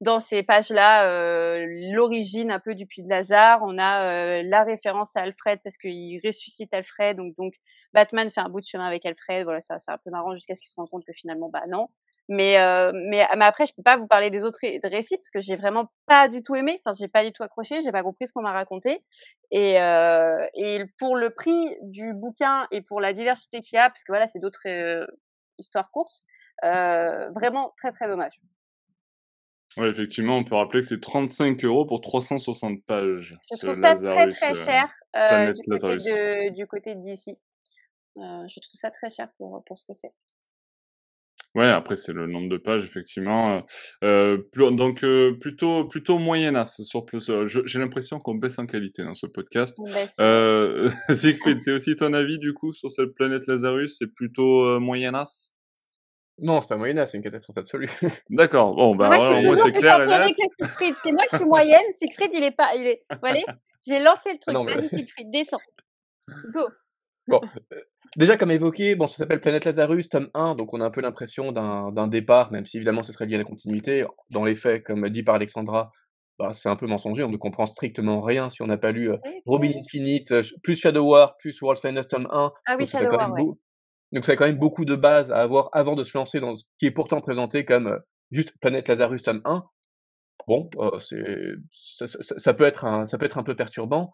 dans 0.00 0.20
ces 0.20 0.44
pages-là 0.44 1.08
euh, 1.08 1.66
l'origine 1.92 2.52
un 2.52 2.60
peu 2.60 2.74
du 2.74 2.86
puits 2.86 3.02
de 3.02 3.08
Lazare. 3.08 3.60
On 3.64 3.78
a 3.78 4.04
euh, 4.04 4.42
la 4.44 4.62
référence 4.62 5.16
à 5.16 5.22
Alfred 5.22 5.58
parce 5.64 5.76
qu'il 5.76 6.20
ressuscite 6.24 6.72
Alfred. 6.72 7.16
Donc, 7.16 7.34
donc 7.36 7.54
Batman 7.92 8.30
fait 8.30 8.40
un 8.40 8.48
bout 8.48 8.60
de 8.60 8.64
chemin 8.64 8.86
avec 8.86 9.04
Alfred. 9.04 9.42
Voilà, 9.42 9.58
ça 9.60 9.78
c'est 9.80 9.90
un 9.90 9.98
peu 9.98 10.10
marrant 10.10 10.34
jusqu'à 10.34 10.54
ce 10.54 10.60
qu'il 10.60 10.70
se 10.70 10.76
rende 10.76 10.88
compte 10.88 11.04
que 11.04 11.12
finalement, 11.12 11.48
bah 11.48 11.64
non. 11.68 11.88
Mais, 12.28 12.60
euh, 12.60 12.92
mais, 12.94 13.22
après, 13.22 13.66
je 13.66 13.74
peux 13.74 13.82
pas 13.82 13.96
vous 13.96 14.06
parler 14.06 14.30
des 14.30 14.44
autres 14.44 14.60
récits 14.62 15.16
parce 15.16 15.30
que 15.30 15.40
j'ai 15.40 15.56
vraiment 15.56 15.90
pas 16.06 16.28
du 16.28 16.42
tout 16.42 16.54
aimé. 16.54 16.80
Enfin, 16.84 16.96
j'ai 16.98 17.08
pas 17.08 17.24
du 17.24 17.32
tout 17.32 17.42
accroché. 17.42 17.82
J'ai 17.82 17.92
pas 17.92 18.04
compris 18.04 18.28
ce 18.28 18.32
qu'on 18.32 18.42
m'a 18.42 18.52
raconté. 18.52 19.02
Et, 19.50 19.80
euh, 19.80 20.46
et 20.54 20.84
pour 20.98 21.16
le 21.16 21.30
prix 21.30 21.76
du 21.82 22.14
bouquin 22.14 22.68
et 22.70 22.82
pour 22.82 23.00
la 23.00 23.12
diversité 23.12 23.60
qu'il 23.60 23.76
y 23.76 23.80
a, 23.80 23.88
parce 23.88 24.04
que 24.04 24.12
voilà, 24.12 24.28
c'est 24.28 24.38
d'autres 24.38 25.08
histoires 25.58 25.90
courtes, 25.90 26.22
vraiment 26.62 27.74
très 27.76 27.90
très 27.90 28.06
dommage. 28.06 28.38
Ouais, 29.76 29.88
effectivement, 29.90 30.38
on 30.38 30.44
peut 30.44 30.54
rappeler 30.54 30.80
que 30.80 30.86
c'est 30.86 31.00
35 31.00 31.64
euros 31.64 31.84
pour 31.86 32.00
360 32.00 32.82
pages. 32.84 33.36
Je 33.52 33.58
trouve 33.58 33.74
ça 33.74 33.94
très 33.94 34.30
très 34.30 34.50
euh, 34.50 34.54
cher 34.54 34.88
euh, 35.16 35.52
du, 35.52 35.62
côté 35.68 35.96
de, 35.96 36.54
du, 36.54 36.66
côté 36.66 36.94
d'ici. 36.94 37.38
Euh, 38.16 38.46
je 38.48 38.60
trouve 38.60 38.80
ça 38.80 38.90
très 38.90 39.10
cher 39.10 39.28
pour, 39.36 39.62
pour 39.66 39.78
ce 39.78 39.84
que 39.84 39.94
c'est. 39.94 40.12
Ouais, 41.54 41.66
après 41.66 41.96
c'est 41.96 42.12
le 42.12 42.26
nombre 42.26 42.48
de 42.48 42.56
pages 42.56 42.84
effectivement. 42.84 43.64
Euh, 44.04 44.38
donc 44.54 45.02
euh, 45.02 45.36
plutôt 45.40 45.86
plutôt 45.86 46.18
moyennasse 46.18 46.82
sur 46.82 47.04
plus. 47.04 47.30
J'ai 47.64 47.78
l'impression 47.78 48.20
qu'on 48.20 48.34
baisse 48.34 48.58
en 48.58 48.66
qualité 48.66 49.02
dans 49.02 49.14
ce 49.14 49.26
podcast. 49.26 49.76
Euh, 50.20 50.90
Siegfried, 51.12 51.58
c'est 51.58 51.72
aussi 51.72 51.96
ton 51.96 52.12
avis 52.12 52.38
du 52.38 52.52
coup 52.52 52.72
sur 52.72 52.90
cette 52.90 53.14
planète 53.14 53.46
Lazarus 53.46 53.96
C'est 53.98 54.06
plutôt 54.06 54.78
moyennasse? 54.78 55.57
Non, 56.40 56.60
c'est 56.60 56.68
pas 56.68 56.76
moyenne, 56.76 57.04
c'est 57.06 57.16
une 57.16 57.22
catastrophe 57.22 57.58
absolue. 57.58 57.90
D'accord. 58.30 58.74
Bon, 58.74 58.94
bah, 58.94 59.08
moi, 59.08 59.40
moi 59.40 59.56
c'est 59.56 59.72
clair. 59.72 60.06
C'est 61.02 61.12
moi, 61.12 61.24
je 61.30 61.36
suis 61.36 61.44
moyenne. 61.44 61.90
Siegfried, 61.90 62.30
il 62.32 62.42
est 62.42 62.56
pas, 62.56 62.74
il 62.76 62.86
est. 62.86 63.02
Voilà. 63.20 63.40
J'ai 63.86 64.00
lancé 64.00 64.32
le 64.32 64.38
truc. 64.38 64.54
Vas-y, 64.54 64.88
Siegfried, 64.88 65.30
descends. 65.30 65.58
Go. 66.52 66.60
Bon, 67.26 67.40
euh, 67.72 67.80
déjà 68.16 68.36
comme 68.36 68.50
évoqué, 68.50 68.94
bon, 68.94 69.06
ça 69.06 69.16
s'appelle 69.16 69.40
Planète 69.40 69.66
Lazarus, 69.66 70.08
tome 70.08 70.30
1, 70.34 70.54
donc 70.54 70.72
on 70.72 70.80
a 70.80 70.86
un 70.86 70.90
peu 70.90 71.02
l'impression 71.02 71.52
d'un 71.52 72.06
départ, 72.08 72.50
même 72.52 72.64
si 72.64 72.78
évidemment 72.78 73.02
ce 73.02 73.12
serait 73.12 73.26
lié 73.26 73.34
à 73.34 73.38
la 73.38 73.44
continuité. 73.44 74.06
Dans 74.30 74.44
les 74.44 74.56
faits, 74.56 74.82
comme 74.84 75.08
dit 75.10 75.22
par 75.22 75.34
Alexandra, 75.34 75.92
bah, 76.38 76.52
c'est 76.54 76.68
un 76.68 76.76
peu 76.76 76.86
mensonger, 76.86 77.22
on 77.24 77.30
ne 77.30 77.36
comprend 77.36 77.66
strictement 77.66 78.22
rien 78.22 78.48
si 78.48 78.62
on 78.62 78.66
n'a 78.66 78.78
pas 78.78 78.92
lu 78.92 79.10
euh, 79.10 79.16
Robin 79.44 79.70
Infinite, 79.76 80.32
euh, 80.32 80.42
plus 80.62 80.76
Shadow 80.76 81.10
War, 81.10 81.36
plus 81.36 81.60
World's 81.60 81.82
Finest 81.82 82.10
tome 82.10 82.28
1. 82.30 82.52
Ah 82.66 82.76
oui, 82.78 82.86
Shadow 82.86 83.10
War, 83.10 83.32
ouais. 83.32 83.42
Donc 84.12 84.24
ça 84.24 84.32
a 84.32 84.36
quand 84.36 84.46
même 84.46 84.58
beaucoup 84.58 84.84
de 84.84 84.96
bases 84.96 85.30
à 85.30 85.40
avoir 85.42 85.68
avant 85.72 85.96
de 85.96 86.04
se 86.04 86.16
lancer 86.16 86.40
dans 86.40 86.56
ce 86.56 86.64
qui 86.78 86.86
est 86.86 86.90
pourtant 86.90 87.20
présenté 87.20 87.64
comme 87.64 87.88
euh, 87.88 87.98
juste 88.30 88.52
Planète 88.60 88.88
Lazarus 88.88 89.22
tome 89.22 89.42
1. 89.44 89.64
Bon, 90.46 90.70
euh, 90.78 90.98
c'est 90.98 91.24
ça, 91.70 92.06
ça, 92.06 92.38
ça, 92.38 92.54
peut 92.54 92.64
être 92.64 92.84
un 92.84 93.06
ça 93.06 93.18
peut 93.18 93.26
être 93.26 93.38
un 93.38 93.42
peu 93.42 93.54
perturbant. 93.54 94.12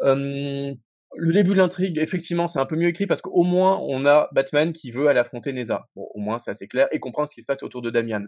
le 0.00 1.32
début 1.32 1.52
de 1.52 1.56
l'intrigue, 1.56 1.98
effectivement, 1.98 2.46
c'est 2.46 2.58
un 2.58 2.66
peu 2.66 2.76
mieux 2.76 2.88
écrit 2.88 3.06
parce 3.06 3.20
qu'au 3.20 3.42
moins 3.42 3.78
on 3.80 4.04
a 4.06 4.28
Batman 4.32 4.72
qui 4.72 4.90
veut 4.92 5.08
aller 5.08 5.18
affronter 5.18 5.52
Neza. 5.52 5.88
Bon, 5.96 6.08
au 6.14 6.20
moins 6.20 6.38
c'est 6.38 6.50
assez 6.50 6.68
clair 6.68 6.88
et 6.92 7.00
comprendre 7.00 7.28
ce 7.28 7.34
qui 7.34 7.42
se 7.42 7.46
passe 7.46 7.62
autour 7.62 7.82
de 7.82 7.90
Damian. 7.90 8.26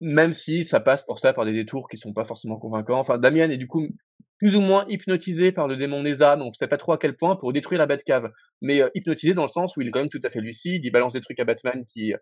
Même 0.00 0.32
si 0.32 0.64
ça 0.64 0.80
passe 0.80 1.02
pour 1.04 1.20
ça 1.20 1.32
par 1.32 1.44
des 1.44 1.52
détours 1.52 1.88
qui 1.88 1.96
sont 1.96 2.12
pas 2.12 2.24
forcément 2.24 2.58
convaincants. 2.58 2.98
Enfin, 2.98 3.18
Damian 3.18 3.50
est 3.50 3.56
du 3.56 3.66
coup 3.66 3.88
plus 4.38 4.56
ou 4.56 4.60
moins 4.60 4.84
hypnotisé 4.88 5.50
par 5.52 5.66
le 5.66 5.76
démon 5.76 6.02
Neza, 6.02 6.36
donc 6.36 6.48
on 6.48 6.52
sait 6.52 6.68
pas 6.68 6.76
trop 6.76 6.92
à 6.92 6.98
quel 6.98 7.16
point 7.16 7.36
pour 7.36 7.52
détruire 7.52 7.78
la 7.78 7.86
Batcave, 7.86 8.30
mais 8.60 8.82
euh, 8.82 8.90
hypnotisé 8.94 9.32
dans 9.32 9.42
le 9.42 9.48
sens 9.48 9.76
où 9.76 9.80
il 9.80 9.88
est 9.88 9.90
quand 9.90 10.00
même 10.00 10.10
tout 10.10 10.20
à 10.24 10.30
fait 10.30 10.40
lucide, 10.40 10.84
il 10.84 10.90
balance 10.90 11.14
des 11.14 11.22
trucs 11.22 11.40
à 11.40 11.44
Batman 11.44 11.84
qui 11.86 12.12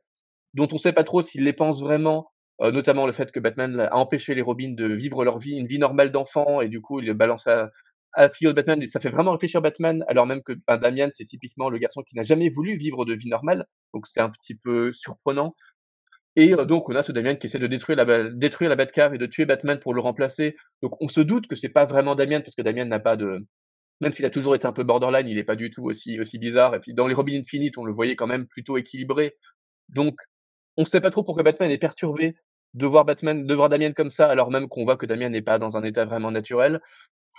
dont 0.55 0.68
on 0.72 0.79
sait 0.79 0.93
pas 0.93 1.05
trop 1.05 1.22
s'il 1.22 1.43
les 1.45 1.53
pense 1.53 1.81
vraiment, 1.83 2.31
euh, 2.61 2.70
notamment 2.70 3.07
le 3.07 3.12
fait 3.12 3.33
que 3.33 3.41
Batman 3.41 3.81
a 3.81 3.97
empêché 3.97 4.35
les 4.35 4.43
Robins 4.43 4.75
de 4.75 4.87
vivre 4.87 5.25
leur 5.25 5.39
vie, 5.39 5.53
une 5.57 5.66
vie 5.66 5.79
normale 5.79 6.12
d'enfant, 6.12 6.61
et 6.61 6.68
du 6.68 6.81
coup 6.81 7.01
il 7.01 7.12
balance 7.14 7.47
à, 7.49 7.70
à 8.12 8.29
de 8.29 8.53
Batman 8.53 8.81
et 8.83 8.87
ça 8.87 9.01
fait 9.01 9.11
vraiment 9.11 9.33
réfléchir 9.33 9.61
Batman, 9.61 10.05
alors 10.09 10.27
même 10.27 10.43
que 10.43 10.53
ben, 10.68 10.79
Damian, 10.79 11.11
c'est 11.12 11.25
typiquement 11.25 11.68
le 11.68 11.79
garçon 11.79 12.03
qui 12.03 12.14
n'a 12.14 12.22
jamais 12.22 12.49
voulu 12.51 12.77
vivre 12.77 13.05
de 13.05 13.14
vie 13.14 13.29
normale, 13.29 13.66
donc 13.93 14.07
c'est 14.07 14.20
un 14.20 14.31
petit 14.31 14.55
peu 14.55 14.93
surprenant. 14.93 15.57
Et 16.37 16.55
euh, 16.55 16.64
donc 16.64 16.89
on 16.89 16.95
a 16.97 17.03
ce 17.03 17.12
Damian 17.12 17.37
qui 17.37 17.47
essaie 17.47 17.59
de 17.59 17.66
détruire 17.66 17.97
la, 17.97 18.30
détruire 18.30 18.70
la 18.70 18.76
Batcave 18.76 19.14
et 19.14 19.18
de 19.18 19.26
tuer 19.26 19.45
Batman 19.47 19.78
pour 19.78 19.95
le 19.95 20.01
remplacer. 20.01 20.57
Donc 20.82 21.01
on 21.01 21.09
se 21.09 21.20
doute 21.20 21.47
que 21.47 21.57
c'est 21.57 21.68
pas 21.68 21.85
vraiment 21.87 22.14
Damian 22.14 22.41
parce 22.41 22.55
que 22.55 22.62
Damian 22.62 22.87
n'a 22.87 23.01
pas 23.01 23.16
de, 23.16 23.47
même 24.01 24.12
s'il 24.12 24.24
a 24.24 24.30
toujours 24.30 24.55
été 24.55 24.66
un 24.66 24.72
peu 24.72 24.85
borderline, 24.85 25.28
il 25.28 25.37
n'est 25.37 25.45
pas 25.45 25.57
du 25.57 25.70
tout 25.70 25.85
aussi 25.85 26.20
aussi 26.20 26.39
bizarre. 26.39 26.74
Et 26.74 26.80
puis 26.80 26.95
dans 26.95 27.07
les 27.07 27.14
Robin 27.14 27.39
Infinite, 27.39 27.78
on 27.78 27.85
le 27.85 27.93
voyait 27.93 28.16
quand 28.16 28.26
même 28.26 28.47
plutôt 28.47 28.76
équilibré. 28.76 29.37
Donc 29.91 30.16
on 30.76 30.82
ne 30.82 30.87
sait 30.87 31.01
pas 31.01 31.11
trop 31.11 31.22
pourquoi 31.22 31.43
Batman 31.45 31.70
est 31.70 31.78
perturbé 31.78 32.37
de 32.74 32.87
voir 32.87 33.05
Batman, 33.05 33.47
de 33.47 33.55
voir 33.55 33.68
Damien 33.68 33.93
comme 33.93 34.11
ça, 34.11 34.26
alors 34.28 34.51
même 34.51 34.68
qu'on 34.68 34.85
voit 34.85 34.97
que 34.97 35.07
Damien 35.07 35.28
n'est 35.28 35.43
pas 35.43 35.59
dans 35.59 35.76
un 35.76 35.85
état 35.85 36.05
vraiment 36.05 36.32
naturel. 36.32 36.80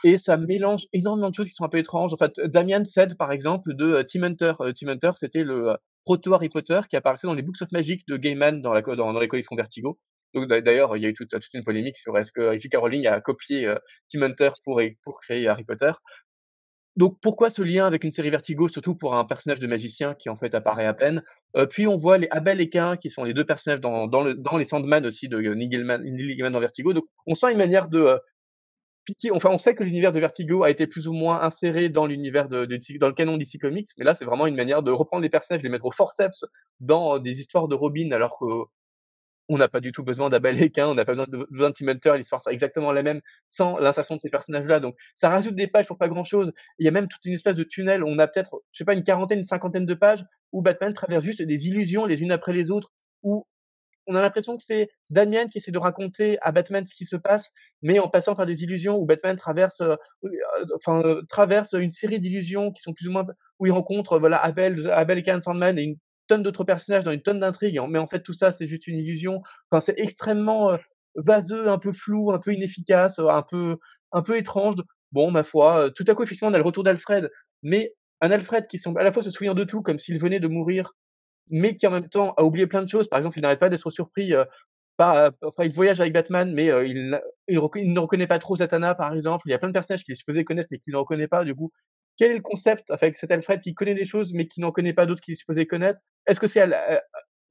Et 0.03 0.17
ça 0.17 0.37
mélange 0.37 0.87
énormément 0.93 1.29
de 1.29 1.35
choses 1.35 1.47
qui 1.47 1.53
sont 1.53 1.63
un 1.63 1.69
peu 1.69 1.77
étranges. 1.77 2.13
En 2.13 2.17
fait, 2.17 2.39
Damien 2.39 2.83
cède 2.85 3.17
par 3.17 3.31
exemple 3.31 3.73
de 3.75 3.85
euh, 3.85 4.03
Tim 4.03 4.23
Hunter. 4.23 4.53
Euh, 4.59 4.73
Tim 4.73 4.89
Hunter, 4.89 5.11
c'était 5.15 5.43
le 5.43 5.69
euh, 5.69 5.75
proto 6.03 6.33
Harry 6.33 6.49
Potter 6.49 6.81
qui 6.89 6.95
apparaissait 6.95 7.27
dans 7.27 7.33
les 7.33 7.41
Books 7.41 7.61
of 7.61 7.71
Magic 7.71 8.07
de 8.07 8.17
Gaiman 8.17 8.61
dans, 8.61 8.73
les 8.73 9.27
collections 9.27 9.55
Vertigo. 9.55 9.99
Donc 10.33 10.49
d'ailleurs, 10.49 10.97
il 10.97 11.03
y 11.03 11.05
a 11.05 11.09
eu 11.09 11.13
toute, 11.13 11.33
une 11.53 11.63
polémique 11.63 11.97
sur 11.97 12.17
est-ce 12.17 12.31
que 12.31 12.57
J.K. 12.57 12.75
Rowling 12.75 13.07
a 13.07 13.21
copié 13.21 13.73
Tim 14.11 14.21
Hunter 14.21 14.49
pour, 14.65 14.81
créer 15.21 15.47
Harry 15.47 15.63
Potter. 15.63 15.91
Donc 16.95 17.17
pourquoi 17.21 17.49
ce 17.49 17.61
lien 17.61 17.85
avec 17.85 18.05
une 18.05 18.11
série 18.11 18.29
Vertigo, 18.29 18.69
surtout 18.69 18.95
pour 18.95 19.15
un 19.15 19.25
personnage 19.25 19.59
de 19.59 19.67
magicien 19.67 20.13
qui 20.13 20.29
en 20.29 20.37
fait 20.37 20.55
apparaît 20.55 20.85
à 20.85 20.93
peine? 20.93 21.23
Euh, 21.57 21.65
Puis 21.65 21.87
on 21.87 21.97
voit 21.97 22.17
les 22.17 22.27
Abel 22.31 22.61
et 22.61 22.69
Cain 22.69 22.95
qui 22.95 23.09
sont 23.09 23.25
les 23.25 23.33
deux 23.33 23.43
personnages 23.43 23.81
dans, 23.81 24.07
dans, 24.07 24.21
le, 24.21 24.33
dans 24.33 24.57
les 24.57 24.63
Sandman 24.63 25.05
aussi 25.05 25.27
de 25.27 25.37
Neil 25.37 25.67
Gaiman, 25.67 26.53
dans 26.53 26.59
Vertigo. 26.59 26.93
Donc 26.93 27.05
on 27.27 27.35
sent 27.35 27.51
une 27.51 27.57
manière 27.57 27.89
de 27.89 28.17
Enfin, 29.31 29.49
on 29.51 29.57
sait 29.57 29.75
que 29.75 29.83
l'univers 29.83 30.11
de 30.11 30.19
Vertigo 30.19 30.63
a 30.63 30.69
été 30.69 30.87
plus 30.87 31.07
ou 31.07 31.13
moins 31.13 31.41
inséré 31.41 31.89
dans 31.89 32.05
l'univers 32.05 32.49
de, 32.49 32.67
le 32.67 33.11
canon 33.11 33.37
DC 33.37 33.59
Comics, 33.59 33.89
mais 33.97 34.05
là 34.05 34.15
c'est 34.15 34.25
vraiment 34.25 34.47
une 34.47 34.55
manière 34.55 34.81
de 34.83 34.91
reprendre 34.91 35.21
les 35.21 35.29
personnages, 35.29 35.61
les 35.61 35.69
mettre 35.69 35.85
au 35.85 35.91
forceps 35.91 36.45
dans 36.79 37.19
des 37.19 37.39
histoires 37.39 37.67
de 37.67 37.75
Robin, 37.75 38.11
alors 38.11 38.37
que 38.39 38.45
on 39.47 39.57
n'a 39.57 39.67
pas 39.67 39.79
du 39.79 39.91
tout 39.91 40.03
besoin 40.03 40.29
d'Abel 40.29 40.61
et 40.61 40.71
on 40.81 40.95
n'a 40.95 41.05
pas 41.05 41.11
besoin 41.13 41.27
de, 41.27 41.47
besoin 41.51 41.69
de 41.69 42.17
l'histoire 42.17 42.41
sera 42.41 42.51
exactement 42.51 42.91
la 42.91 43.03
même 43.03 43.21
sans 43.47 43.77
l'insertion 43.77 44.15
de 44.15 44.21
ces 44.21 44.29
personnages-là. 44.29 44.79
Donc 44.79 44.95
ça 45.13 45.29
rajoute 45.29 45.55
des 45.55 45.67
pages 45.67 45.87
pour 45.87 45.97
pas 45.97 46.07
grand-chose. 46.07 46.51
Il 46.79 46.85
y 46.85 46.87
a 46.87 46.91
même 46.91 47.07
toute 47.07 47.23
une 47.25 47.33
espèce 47.33 47.57
de 47.57 47.63
tunnel, 47.63 48.03
on 48.03 48.17
a 48.19 48.27
peut-être, 48.27 48.63
je 48.71 48.79
sais 48.79 48.85
pas, 48.85 48.93
une 48.93 49.03
quarantaine, 49.03 49.39
une 49.39 49.45
cinquantaine 49.45 49.85
de 49.85 49.93
pages 49.93 50.25
où 50.51 50.61
Batman 50.61 50.93
traverse 50.93 51.23
juste 51.23 51.41
des 51.41 51.67
illusions 51.67 52.05
les 52.05 52.21
unes 52.21 52.31
après 52.31 52.53
les 52.53 52.71
autres, 52.71 52.91
où 53.23 53.45
on 54.07 54.15
a 54.15 54.21
l'impression 54.21 54.57
que 54.57 54.63
c'est 54.63 54.89
Damien 55.09 55.47
qui 55.47 55.57
essaie 55.57 55.71
de 55.71 55.77
raconter 55.77 56.37
à 56.41 56.51
Batman 56.51 56.85
ce 56.85 56.93
qui 56.93 57.05
se 57.05 57.15
passe, 57.15 57.51
mais 57.81 57.99
en 57.99 58.07
passant 58.07 58.35
par 58.35 58.45
des 58.45 58.63
illusions 58.63 58.97
où 58.97 59.05
Batman 59.05 59.35
traverse, 59.35 59.81
euh, 59.81 59.95
euh, 60.23 60.29
enfin, 60.75 61.01
euh, 61.03 61.21
traverse 61.29 61.73
une 61.73 61.91
série 61.91 62.19
d'illusions 62.19 62.71
qui 62.71 62.81
sont 62.81 62.93
plus 62.93 63.07
ou 63.07 63.11
moins 63.11 63.25
où 63.59 63.65
il 63.65 63.71
rencontre 63.71 64.19
voilà 64.19 64.37
Abel, 64.37 64.89
Abel 64.91 65.23
Karen 65.23 65.41
Sandman 65.41 65.77
et 65.79 65.83
une 65.83 65.97
tonne 66.27 66.43
d'autres 66.43 66.63
personnages, 66.63 67.03
dans 67.03 67.11
une 67.11 67.21
tonne 67.21 67.39
d'intrigues, 67.39 67.79
mais 67.89 67.99
en 67.99 68.07
fait 68.07 68.21
tout 68.21 68.33
ça 68.33 68.51
c'est 68.51 68.65
juste 68.65 68.87
une 68.87 68.97
illusion. 68.97 69.41
Enfin, 69.69 69.81
c'est 69.81 69.99
extrêmement 69.99 70.71
euh, 70.71 70.77
vaseux, 71.15 71.67
un 71.69 71.79
peu 71.79 71.91
flou, 71.91 72.31
un 72.31 72.39
peu 72.39 72.53
inefficace, 72.53 73.19
un 73.19 73.43
peu 73.43 73.77
un 74.11 74.21
peu 74.21 74.37
étrange. 74.37 74.75
Bon, 75.11 75.31
ma 75.31 75.43
foi, 75.43 75.91
tout 75.95 76.03
à 76.07 76.15
coup 76.15 76.23
effectivement 76.23 76.51
on 76.51 76.53
a 76.53 76.57
le 76.57 76.63
retour 76.63 76.83
d'Alfred, 76.83 77.31
mais 77.63 77.93
un 78.21 78.31
Alfred 78.31 78.65
qui 78.67 78.79
semble 78.79 78.99
à 78.99 79.03
la 79.03 79.11
fois 79.11 79.23
se 79.23 79.31
souvenir 79.31 79.55
de 79.55 79.63
tout 79.63 79.81
comme 79.81 79.99
s'il 79.99 80.19
venait 80.19 80.39
de 80.39 80.47
mourir, 80.47 80.93
mais 81.49 81.75
qui 81.77 81.87
en 81.87 81.91
même 81.91 82.09
temps 82.09 82.33
a 82.37 82.43
oublié 82.43 82.67
plein 82.67 82.81
de 82.81 82.89
choses. 82.89 83.07
Par 83.07 83.17
exemple, 83.17 83.37
il 83.37 83.41
n'arrête 83.41 83.59
pas 83.59 83.69
d'être 83.69 83.89
surpris 83.89 84.33
par, 84.97 85.31
enfin, 85.43 85.63
il 85.65 85.71
voyage 85.71 85.99
avec 85.99 86.13
Batman, 86.13 86.53
mais 86.53 86.67
il, 86.87 87.19
il, 87.47 87.93
ne 87.93 87.99
reconnaît 87.99 88.27
pas 88.27 88.39
trop 88.39 88.55
Zatanna, 88.55 88.95
par 88.95 89.13
exemple. 89.13 89.47
Il 89.47 89.51
y 89.51 89.53
a 89.53 89.59
plein 89.59 89.69
de 89.69 89.73
personnages 89.73 90.03
qu'il 90.03 90.13
est 90.13 90.17
supposé 90.17 90.43
connaître, 90.43 90.69
mais 90.71 90.79
qu'il 90.79 90.93
ne 90.93 90.97
reconnaît 90.97 91.27
pas. 91.27 91.43
Du 91.43 91.53
coup, 91.53 91.71
quel 92.17 92.31
est 92.31 92.35
le 92.35 92.41
concept 92.41 92.91
avec 92.91 93.17
cet 93.17 93.31
Alfred 93.31 93.61
qui 93.61 93.73
connaît 93.73 93.95
des 93.95 94.05
choses 94.05 94.33
mais 94.33 94.47
qui 94.47 94.61
n'en 94.61 94.71
connaît 94.71 94.93
pas 94.93 95.05
d'autres 95.05 95.21
qu'il 95.21 95.33
est 95.33 95.35
supposé 95.35 95.65
connaître? 95.65 96.01
Est-ce 96.27 96.39
que 96.39 96.47
c'est 96.47 96.61
euh, 96.61 96.97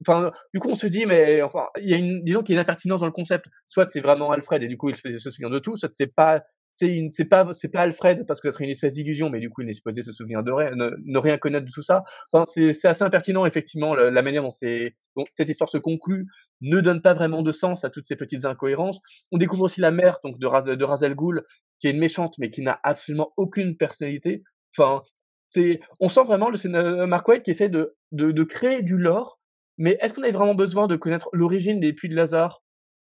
enfin 0.01 0.31
du 0.53 0.59
coup 0.59 0.69
on 0.69 0.75
se 0.75 0.87
dit 0.87 1.05
mais 1.05 1.41
enfin 1.41 1.67
il 1.77 1.89
y 1.89 1.93
a 1.93 1.97
une 1.97 2.23
disons 2.23 2.41
qu'il 2.41 2.53
y 2.53 2.57
a 2.57 2.61
une 2.61 2.63
impertinence 2.63 2.99
dans 2.99 3.05
le 3.05 3.11
concept 3.11 3.45
soit 3.65 3.89
c'est 3.91 4.01
vraiment 4.01 4.31
Alfred 4.31 4.61
et 4.61 4.67
du 4.67 4.77
coup 4.77 4.89
il 4.89 4.95
se 4.95 5.29
souvient 5.29 5.49
de 5.49 5.59
tout 5.59 5.77
soit 5.77 5.93
c'est 5.93 6.13
pas 6.13 6.43
c'est 6.75 7.07
c'est 7.09 7.25
pas 7.25 7.53
c'est 7.53 7.69
pas 7.69 7.81
Alfred 7.81 8.25
parce 8.27 8.41
que 8.41 8.49
ça 8.49 8.53
serait 8.53 8.65
une 8.65 8.71
espèce 8.71 8.95
d'illusion 8.95 9.29
mais 9.29 9.39
du 9.39 9.49
coup 9.49 9.61
il 9.61 9.69
est 9.69 9.73
supposé 9.73 10.03
se 10.03 10.11
souvenir 10.11 10.43
de 10.43 10.51
rien 10.51 10.71
ne, 10.75 11.17
rien 11.17 11.37
connaître 11.37 11.65
de 11.65 11.71
tout 11.71 11.81
ça. 11.81 12.03
Enfin 12.31 12.45
c'est 12.45 12.85
assez 12.85 13.03
impertinent 13.03 13.45
effectivement 13.45 13.95
la, 13.95 14.21
manière 14.21 14.43
dont 14.43 14.51
c'est 14.51 14.93
cette 15.33 15.47
histoire 15.47 15.69
se 15.69 15.77
conclut 15.77 16.27
ne 16.59 16.81
donne 16.81 17.01
pas 17.01 17.13
vraiment 17.13 17.43
de 17.43 17.53
sens 17.53 17.85
à 17.85 17.89
toutes 17.89 18.05
ces 18.05 18.17
petites 18.17 18.43
incohérences. 18.43 18.99
On 19.31 19.37
découvre 19.37 19.63
aussi 19.63 19.79
la 19.79 19.91
mère 19.91 20.19
donc 20.21 20.37
de 20.37 20.45
Raz, 20.45 20.63
de 20.63 20.83
Razel 20.83 21.15
Ghul 21.15 21.43
qui 21.79 21.87
est 21.87 21.91
une 21.91 21.99
méchante 21.99 22.35
mais 22.39 22.51
qui 22.51 22.61
n'a 22.61 22.77
absolument 22.83 23.31
aucune 23.37 23.77
personnalité. 23.77 24.43
Enfin, 24.77 25.01
c'est, 25.47 25.79
on 26.01 26.09
sent 26.09 26.23
vraiment 26.25 26.49
le 26.49 27.05
Mark 27.05 27.25
White 27.25 27.43
qui 27.43 27.51
essaie 27.51 27.69
de, 27.69 27.95
de, 28.11 28.31
de 28.31 28.43
créer 28.43 28.81
du 28.81 28.97
lore, 28.97 29.39
mais 29.77 29.97
est-ce 30.01 30.13
qu'on 30.13 30.23
avait 30.23 30.33
vraiment 30.33 30.55
besoin 30.55 30.87
de 30.87 30.97
connaître 30.97 31.29
l'origine 31.31 31.79
des 31.79 31.93
puits 31.93 32.09
de 32.09 32.15
Lazare? 32.15 32.64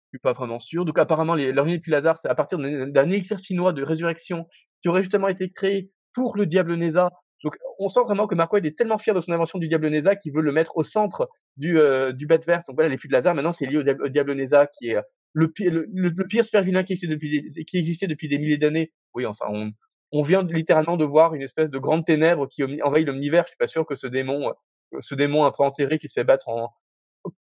Suis 0.09 0.19
pas 0.19 0.33
vraiment 0.33 0.59
sûr. 0.59 0.85
Donc 0.85 0.99
apparemment, 0.99 1.37
des 1.37 1.53
puits 1.53 1.91
de 1.91 1.97
Lazare, 1.97 2.19
c'est 2.19 2.29
à 2.29 2.35
partir 2.35 2.59
d'un 2.59 3.11
élixir 3.11 3.39
chinois 3.39 3.73
de 3.73 3.83
résurrection 3.83 4.47
qui 4.83 4.89
aurait 4.89 5.03
justement 5.03 5.29
été 5.29 5.51
créé 5.51 5.91
pour 6.15 6.37
le 6.37 6.47
diable 6.47 6.75
Neza. 6.75 7.11
Donc 7.45 7.57
on 7.79 7.89
sent 7.89 8.01
vraiment 8.05 8.27
que 8.27 8.35
White 8.35 8.65
est 8.65 8.79
tellement 8.79 8.99
fier 8.99 9.15
de 9.15 9.21
son 9.21 9.33
invention 9.33 9.59
du 9.59 9.69
diable 9.69 9.89
Neza 9.89 10.17
qu'il 10.17 10.33
veut 10.33 10.43
le 10.43 10.53
mettre 10.53 10.77
au 10.77 10.85
centre 10.85 11.29
du, 11.57 11.79
euh, 11.79 12.13
du 12.13 12.27
Batverse. 12.27 12.67
Donc 12.67 12.77
voilà, 12.77 12.89
les 12.89 12.97
puits 12.97 13.09
de 13.09 13.13
Lazare, 13.13 13.35
maintenant 13.35 13.53
c'est 13.53 13.67
lié 13.67 13.79
au, 13.79 14.09
diable 14.09 14.33
Neza 14.33 14.67
qui 14.67 14.91
est 14.91 14.99
le 15.33 15.51
pire, 15.53 15.71
le, 15.73 16.27
pire 16.27 16.45
super 16.45 16.63
vilain 16.63 16.83
qui 16.83 16.95
existait 16.95 18.07
depuis, 18.07 18.29
des 18.29 18.39
milliers 18.39 18.57
d'années. 18.57 18.93
Oui, 19.15 19.27
enfin, 19.27 19.45
on, 19.49 19.71
on 20.13 20.23
vient 20.23 20.43
littéralement 20.43 20.97
de 20.97 21.05
voir 21.05 21.35
une 21.35 21.43
espèce 21.43 21.71
de 21.71 21.79
grande 21.79 22.07
ténèbre 22.07 22.49
qui 22.49 22.63
envahit 22.83 23.07
l'univers. 23.07 23.45
Je 23.45 23.49
suis 23.49 23.59
pas 23.59 23.67
sûr 23.67 23.85
que 23.85 23.97
ce 23.97 24.07
démon, 24.07 24.49
euh, 24.95 25.01
ce 25.01 25.15
démon 25.15 25.45
un 25.45 25.51
peu 25.51 25.63
enterré 25.63 25.99
qui 25.99 26.09
se 26.09 26.15
fait 26.15 26.25
battre 26.25 26.49
en, 26.49 26.73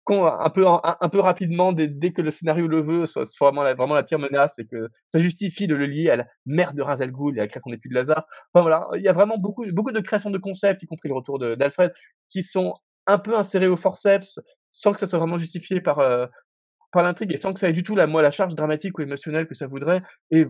un 0.10 0.49
peu 0.49 0.66
un, 0.68 1.10
peu 1.10 1.20
rapidement 1.20 1.74
dès, 1.74 2.14
que 2.14 2.22
le 2.22 2.32
scénario 2.32 2.68
le 2.68 2.82
veut 2.82 3.05
soit, 3.05 3.26
vraiment 3.39 3.64
la, 3.64 3.74
vraiment 3.74 3.95
la 3.95 4.03
pire 4.03 4.20
menace 4.20 4.58
et 4.60 4.66
que 4.66 4.89
ça 5.08 5.20
justifie 5.20 5.68
de 5.68 5.76
le 5.76 5.86
lier 5.86 6.10
à 6.10 6.16
la 6.16 6.26
mère 6.45 6.74
de 6.74 6.82
Razal 6.82 7.12
Ghul 7.12 7.38
et 7.38 7.39
à 7.39 7.43
la 7.43 7.47
création 7.47 7.72
des 7.72 7.78
puits 7.78 7.89
de 7.89 7.95
Lazare. 7.95 8.26
Enfin 8.53 8.62
voilà, 8.62 8.88
il 8.95 9.01
y 9.01 9.08
a 9.08 9.14
vraiment 9.14 9.38
beaucoup 9.38 9.66
beaucoup 9.72 9.91
de 9.91 9.99
créations 9.99 10.30
de 10.30 10.38
concepts, 10.38 10.84
y 10.84 10.88
compris 10.88 11.10
le 11.10 11.16
retour 11.16 11.39
d'Alfred, 11.39 11.93
qui 12.30 12.43
sont 12.43 12.76
un 13.05 13.18
peu 13.18 13.38
insérés 13.38 13.68
au 13.68 13.78
forceps 13.78 14.39
sans 14.72 14.93
que 14.93 14.99
ça 14.99 15.08
soit 15.08 15.20
vraiment 15.20 15.38
justifié 15.38 15.82
par 15.82 15.99
euh, 15.99 16.28
par 16.91 17.03
l'intrigue 17.03 17.34
et 17.34 17.38
sans 17.38 17.53
que 17.53 17.60
ça 17.60 17.70
ait 17.70 17.74
du 17.74 17.84
tout 17.84 17.95
la 17.95 18.08
moi 18.08 18.22
la 18.22 18.32
charge 18.32 18.55
dramatique 18.55 18.97
ou 18.97 19.01
émotionnelle 19.01 19.47
que 19.47 19.55
ça 19.55 19.68
voudrait 19.68 20.01
et 20.32 20.47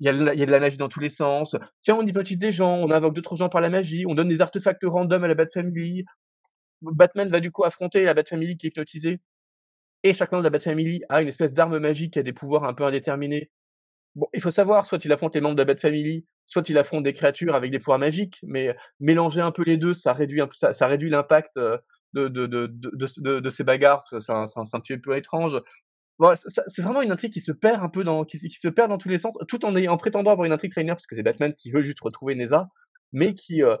il 0.00 0.06
y, 0.06 0.08
a 0.08 0.12
de, 0.12 0.34
y 0.36 0.42
a 0.42 0.46
de 0.46 0.50
la 0.50 0.60
magie 0.60 0.76
dans 0.76 0.88
tous 0.88 1.00
les 1.00 1.10
sens. 1.10 1.56
Tiens, 1.82 1.96
on 1.96 2.06
hypnotise 2.06 2.38
des 2.38 2.52
gens, 2.52 2.76
on 2.76 2.90
invoque 2.90 3.14
d'autres 3.14 3.34
gens 3.34 3.48
par 3.48 3.60
la 3.60 3.68
magie, 3.68 4.04
on 4.06 4.14
donne 4.14 4.28
des 4.28 4.40
artefacts 4.40 4.84
random 4.84 5.24
à 5.24 5.26
la 5.26 5.34
Bat 5.34 5.46
Family. 5.52 6.04
Batman 6.82 7.28
va 7.30 7.40
du 7.40 7.50
coup 7.50 7.64
affronter 7.64 8.02
la 8.02 8.14
Bat 8.14 8.24
Family 8.24 8.56
qui 8.56 8.66
est 8.66 8.70
hypnotisée. 8.70 9.20
Et 10.04 10.14
chacun 10.14 10.38
de 10.38 10.44
la 10.44 10.50
Bat 10.50 10.60
Family 10.60 11.02
a 11.08 11.22
une 11.22 11.28
espèce 11.28 11.52
d'arme 11.52 11.78
magique 11.78 12.14
qui 12.14 12.18
a 12.18 12.22
des 12.22 12.32
pouvoirs 12.32 12.64
un 12.64 12.74
peu 12.74 12.84
indéterminés. 12.84 13.50
Bon, 14.14 14.28
il 14.32 14.40
faut 14.40 14.50
savoir, 14.50 14.86
soit 14.86 15.04
il 15.04 15.12
affronte 15.12 15.34
les 15.34 15.40
membres 15.40 15.56
de 15.56 15.62
la 15.62 15.66
Bat 15.66 15.80
Family, 15.80 16.26
soit 16.46 16.68
il 16.68 16.78
affronte 16.78 17.04
des 17.04 17.14
créatures 17.14 17.54
avec 17.54 17.70
des 17.70 17.78
pouvoirs 17.78 17.98
magiques, 17.98 18.38
mais 18.42 18.74
mélanger 19.00 19.40
un 19.40 19.52
peu 19.52 19.64
les 19.64 19.76
deux, 19.76 19.94
ça 19.94 20.12
réduit 20.12 20.40
ça, 20.56 20.72
ça 20.72 20.86
réduit 20.86 21.10
l'impact 21.10 21.56
euh, 21.56 21.78
de, 22.14 22.28
de, 22.28 22.46
de, 22.46 22.66
de, 22.66 23.40
de, 23.40 23.50
ces 23.50 23.64
bagarres, 23.64 24.04
c'est 24.08 24.32
un, 24.32 24.44
un, 24.44 24.64
un, 24.72 24.80
peu 24.80 25.16
étrange 25.16 25.60
c'est 26.46 26.82
vraiment 26.82 27.02
une 27.02 27.12
intrigue 27.12 27.32
qui 27.32 27.40
se 27.40 27.52
perd 27.52 27.82
un 27.82 27.88
peu 27.88 28.02
dans, 28.02 28.24
qui, 28.24 28.38
se 28.38 28.68
perd 28.68 28.88
dans 28.88 28.98
tous 28.98 29.08
les 29.08 29.18
sens, 29.18 29.38
tout 29.46 29.64
en, 29.64 29.74
en 29.74 29.96
prétendant 29.96 30.32
avoir 30.32 30.46
une 30.46 30.52
intrigue 30.52 30.72
trainer, 30.72 30.92
parce 30.92 31.06
que 31.06 31.14
c'est 31.14 31.22
Batman 31.22 31.54
qui 31.54 31.70
veut 31.70 31.82
juste 31.82 32.00
retrouver 32.00 32.34
Neza, 32.34 32.68
mais 33.12 33.34
qui 33.34 33.62
euh, 33.62 33.76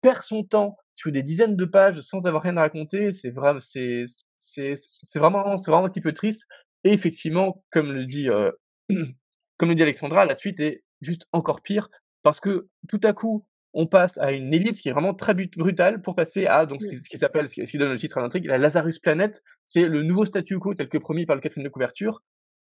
perd 0.00 0.22
son 0.22 0.44
temps 0.44 0.78
sur 0.94 1.12
des 1.12 1.22
dizaines 1.22 1.56
de 1.56 1.64
pages 1.64 2.00
sans 2.00 2.26
avoir 2.26 2.42
rien 2.42 2.56
à 2.56 2.62
raconter. 2.62 3.12
C'est 3.12 3.30
vraiment, 3.30 3.60
c'est, 3.60 4.04
c'est, 4.36 4.74
c'est 5.02 5.18
vraiment, 5.18 5.58
c'est 5.58 5.70
vraiment 5.70 5.86
un 5.86 5.90
petit 5.90 6.00
peu 6.00 6.12
triste. 6.12 6.46
Et 6.84 6.92
effectivement, 6.92 7.64
comme 7.70 7.92
le 7.92 8.06
dit, 8.06 8.28
euh, 8.28 8.50
comme 9.58 9.68
le 9.68 9.74
dit 9.74 9.82
Alexandra, 9.82 10.24
la 10.24 10.34
suite 10.34 10.60
est 10.60 10.84
juste 11.00 11.26
encore 11.32 11.62
pire 11.62 11.88
parce 12.22 12.40
que 12.40 12.68
tout 12.88 13.00
à 13.02 13.12
coup, 13.12 13.46
on 13.74 13.86
passe 13.86 14.18
à 14.18 14.32
une 14.32 14.54
ellipse 14.54 14.80
qui 14.80 14.88
est 14.88 14.92
vraiment 14.92 15.14
très 15.14 15.34
brutale 15.34 16.00
pour 16.00 16.14
passer 16.14 16.46
à 16.46 16.64
donc 16.64 16.80
ce 16.80 17.08
qui, 17.08 17.18
s'appelle, 17.18 17.48
ce 17.48 17.60
qui 17.62 17.78
donne 17.78 17.90
le 17.90 17.98
titre 17.98 18.18
à 18.18 18.20
l'intrigue, 18.20 18.46
la 18.46 18.56
Lazarus 18.56 19.00
Planet. 19.00 19.42
C'est 19.64 19.88
le 19.88 20.02
nouveau 20.02 20.24
statu 20.24 20.58
quo 20.60 20.74
tel 20.74 20.88
que 20.88 20.98
promis 20.98 21.26
par 21.26 21.34
le 21.34 21.42
quatrième 21.42 21.64
de 21.64 21.72
couverture. 21.72 22.22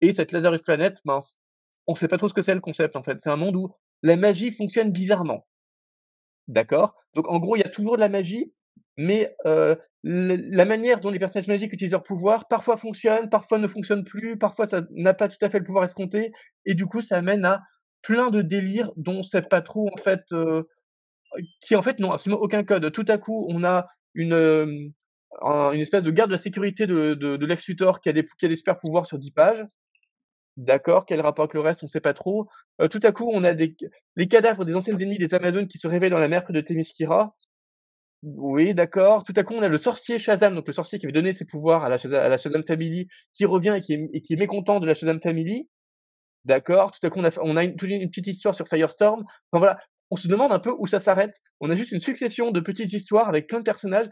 Et 0.01 0.15
cette 0.15 0.31
Lazarus 0.31 0.63
Planet, 0.63 1.01
mince, 1.05 1.39
on 1.89 1.97
sait 1.97 2.09
pas 2.09 2.19
trop 2.19 2.29
ce 2.29 2.35
que 2.35 2.43
c'est 2.43 2.55
le 2.55 2.61
concept 2.61 2.95
en 2.95 3.03
fait. 3.03 3.21
C'est 3.21 3.31
un 3.31 3.37
monde 3.37 3.57
où 3.57 3.75
la 4.03 4.17
magie 4.17 4.53
fonctionne 4.53 4.93
bizarrement. 4.93 5.45
D'accord? 6.49 6.95
Donc 7.15 7.29
en 7.29 7.39
gros, 7.39 7.57
il 7.57 7.61
y 7.61 7.65
a 7.65 7.69
toujours 7.69 7.97
de 7.97 8.01
la 8.01 8.09
magie, 8.09 8.53
mais 8.97 9.35
euh, 9.47 9.75
la 10.03 10.65
manière 10.65 11.01
dont 11.01 11.11
les 11.11 11.19
personnages 11.19 11.49
magiques 11.49 11.73
utilisent 11.73 11.93
leur 11.93 12.03
pouvoir 12.03 12.49
parfois 12.49 12.77
fonctionne, 12.77 13.29
parfois 13.29 13.59
ne 13.59 13.69
fonctionne 13.69 14.05
plus, 14.05 14.37
parfois 14.37 14.67
ça 14.67 14.83
n'a 14.91 15.15
pas 15.15 15.29
tout 15.29 15.43
à 15.45 15.49
fait 15.49 15.59
le 15.59 15.65
pouvoir 15.65 15.85
escompté, 15.85 16.33
et 16.67 16.75
du 16.75 16.87
coup 16.87 17.01
ça 17.01 17.17
amène 17.19 17.45
à 17.45 17.63
plein 18.03 18.31
de 18.31 18.43
délires 18.43 18.91
dont 18.97 19.19
on 19.19 19.23
sait 19.23 19.43
pas 19.43 19.63
trop 19.63 19.89
en 19.93 19.97
fait 20.03 20.25
euh, 20.33 20.65
qui 21.61 21.77
en 21.77 21.83
fait 21.83 21.99
n'ont 22.01 22.13
absolument 22.13 22.43
aucun 22.43 22.65
code. 22.65 22.91
Tout 22.93 23.05
à 23.09 23.19
coup, 23.19 23.47
on 23.49 23.65
a 23.65 23.87
une, 24.15 24.93
une 25.43 25.81
espèce 25.81 26.05
de 26.05 26.11
garde 26.11 26.31
de 26.31 26.35
la 26.35 26.39
sécurité 26.39 26.87
de, 26.87 27.15
de, 27.15 27.37
de 27.37 27.47
Lex 27.47 27.67
Luthor 27.69 28.01
qui 28.01 28.13
qui 28.13 28.47
a 28.47 28.49
des 28.49 28.57
super 28.57 28.79
pouvoirs 28.79 29.07
sur 29.07 29.19
10 29.19 29.31
pages. 29.31 29.65
D'accord, 30.59 31.07
quel 31.07 31.21
rapport 31.21 31.45
avec 31.45 31.55
le 31.55 31.61
reste, 31.61 31.83
on 31.83 31.87
sait 31.87 32.01
pas 32.01 32.13
trop. 32.13 32.47
Heu, 32.81 32.89
tout 32.89 33.01
à 33.03 33.13
coup, 33.13 33.31
on 33.33 33.43
a 33.45 33.55
des 33.55 33.75
les 34.17 34.29
cadavres 34.29 34.65
des 34.67 34.75
anciennes 34.75 35.01
ennemies 35.01 35.19
des 35.19 35.33
Amazones 35.35 35.67
qui 35.67 35.79
se 35.79 35.87
réveillent 35.89 36.11
dans 36.11 36.19
la 36.19 36.29
mer 36.29 36.45
près 36.45 36.53
de 36.53 36.61
Themyscira. 36.61 37.35
Oui, 38.25 38.75
d'accord. 38.75 39.25
Tout 39.25 39.35
à 39.37 39.45
coup, 39.45 39.55
on 39.55 39.63
a 39.63 39.69
le 39.69 39.79
sorcier 39.79 40.19
Shazam, 40.19 40.55
donc 40.55 40.67
le 40.69 40.73
sorcier 40.75 40.99
qui 40.99 41.07
avait 41.07 41.13
donné 41.13 41.33
ses 41.35 41.45
pouvoirs 41.47 41.85
à 41.85 41.91
la 41.91 41.99
Shazam 42.39 42.65
Family, 42.67 43.09
qui 43.35 43.47
revient 43.47 43.77
et 43.79 44.21
qui 44.23 44.35
est 44.35 44.37
mécontent 44.39 44.81
de 44.81 44.87
la 44.87 44.95
Shazam 44.95 45.21
Family. 45.23 45.69
D'accord. 46.45 46.93
Tout 46.93 47.07
à 47.07 47.11
coup, 47.11 47.21
on 47.21 47.25
a 47.25 47.31
on 47.43 47.57
a 47.57 47.65
une 47.65 47.77
une 47.83 48.09
petite 48.11 48.27
histoire 48.29 48.55
sur 48.55 48.67
Firestorm. 48.69 49.21
Enfin 49.53 49.59
voilà, 49.61 49.79
on 50.11 50.17
se 50.17 50.29
demande 50.29 50.53
un 50.53 50.59
peu 50.59 50.75
où 50.79 50.87
ça 50.87 51.01
s'arrête. 51.01 51.41
On 51.61 51.71
a 51.71 51.77
juste 51.77 51.93
une 51.93 52.01
succession 52.01 52.51
de 52.51 52.61
petites 52.61 52.93
histoires 52.93 53.29
avec 53.29 53.49
plein 53.49 53.59
de 53.61 53.65
personnages, 53.65 54.09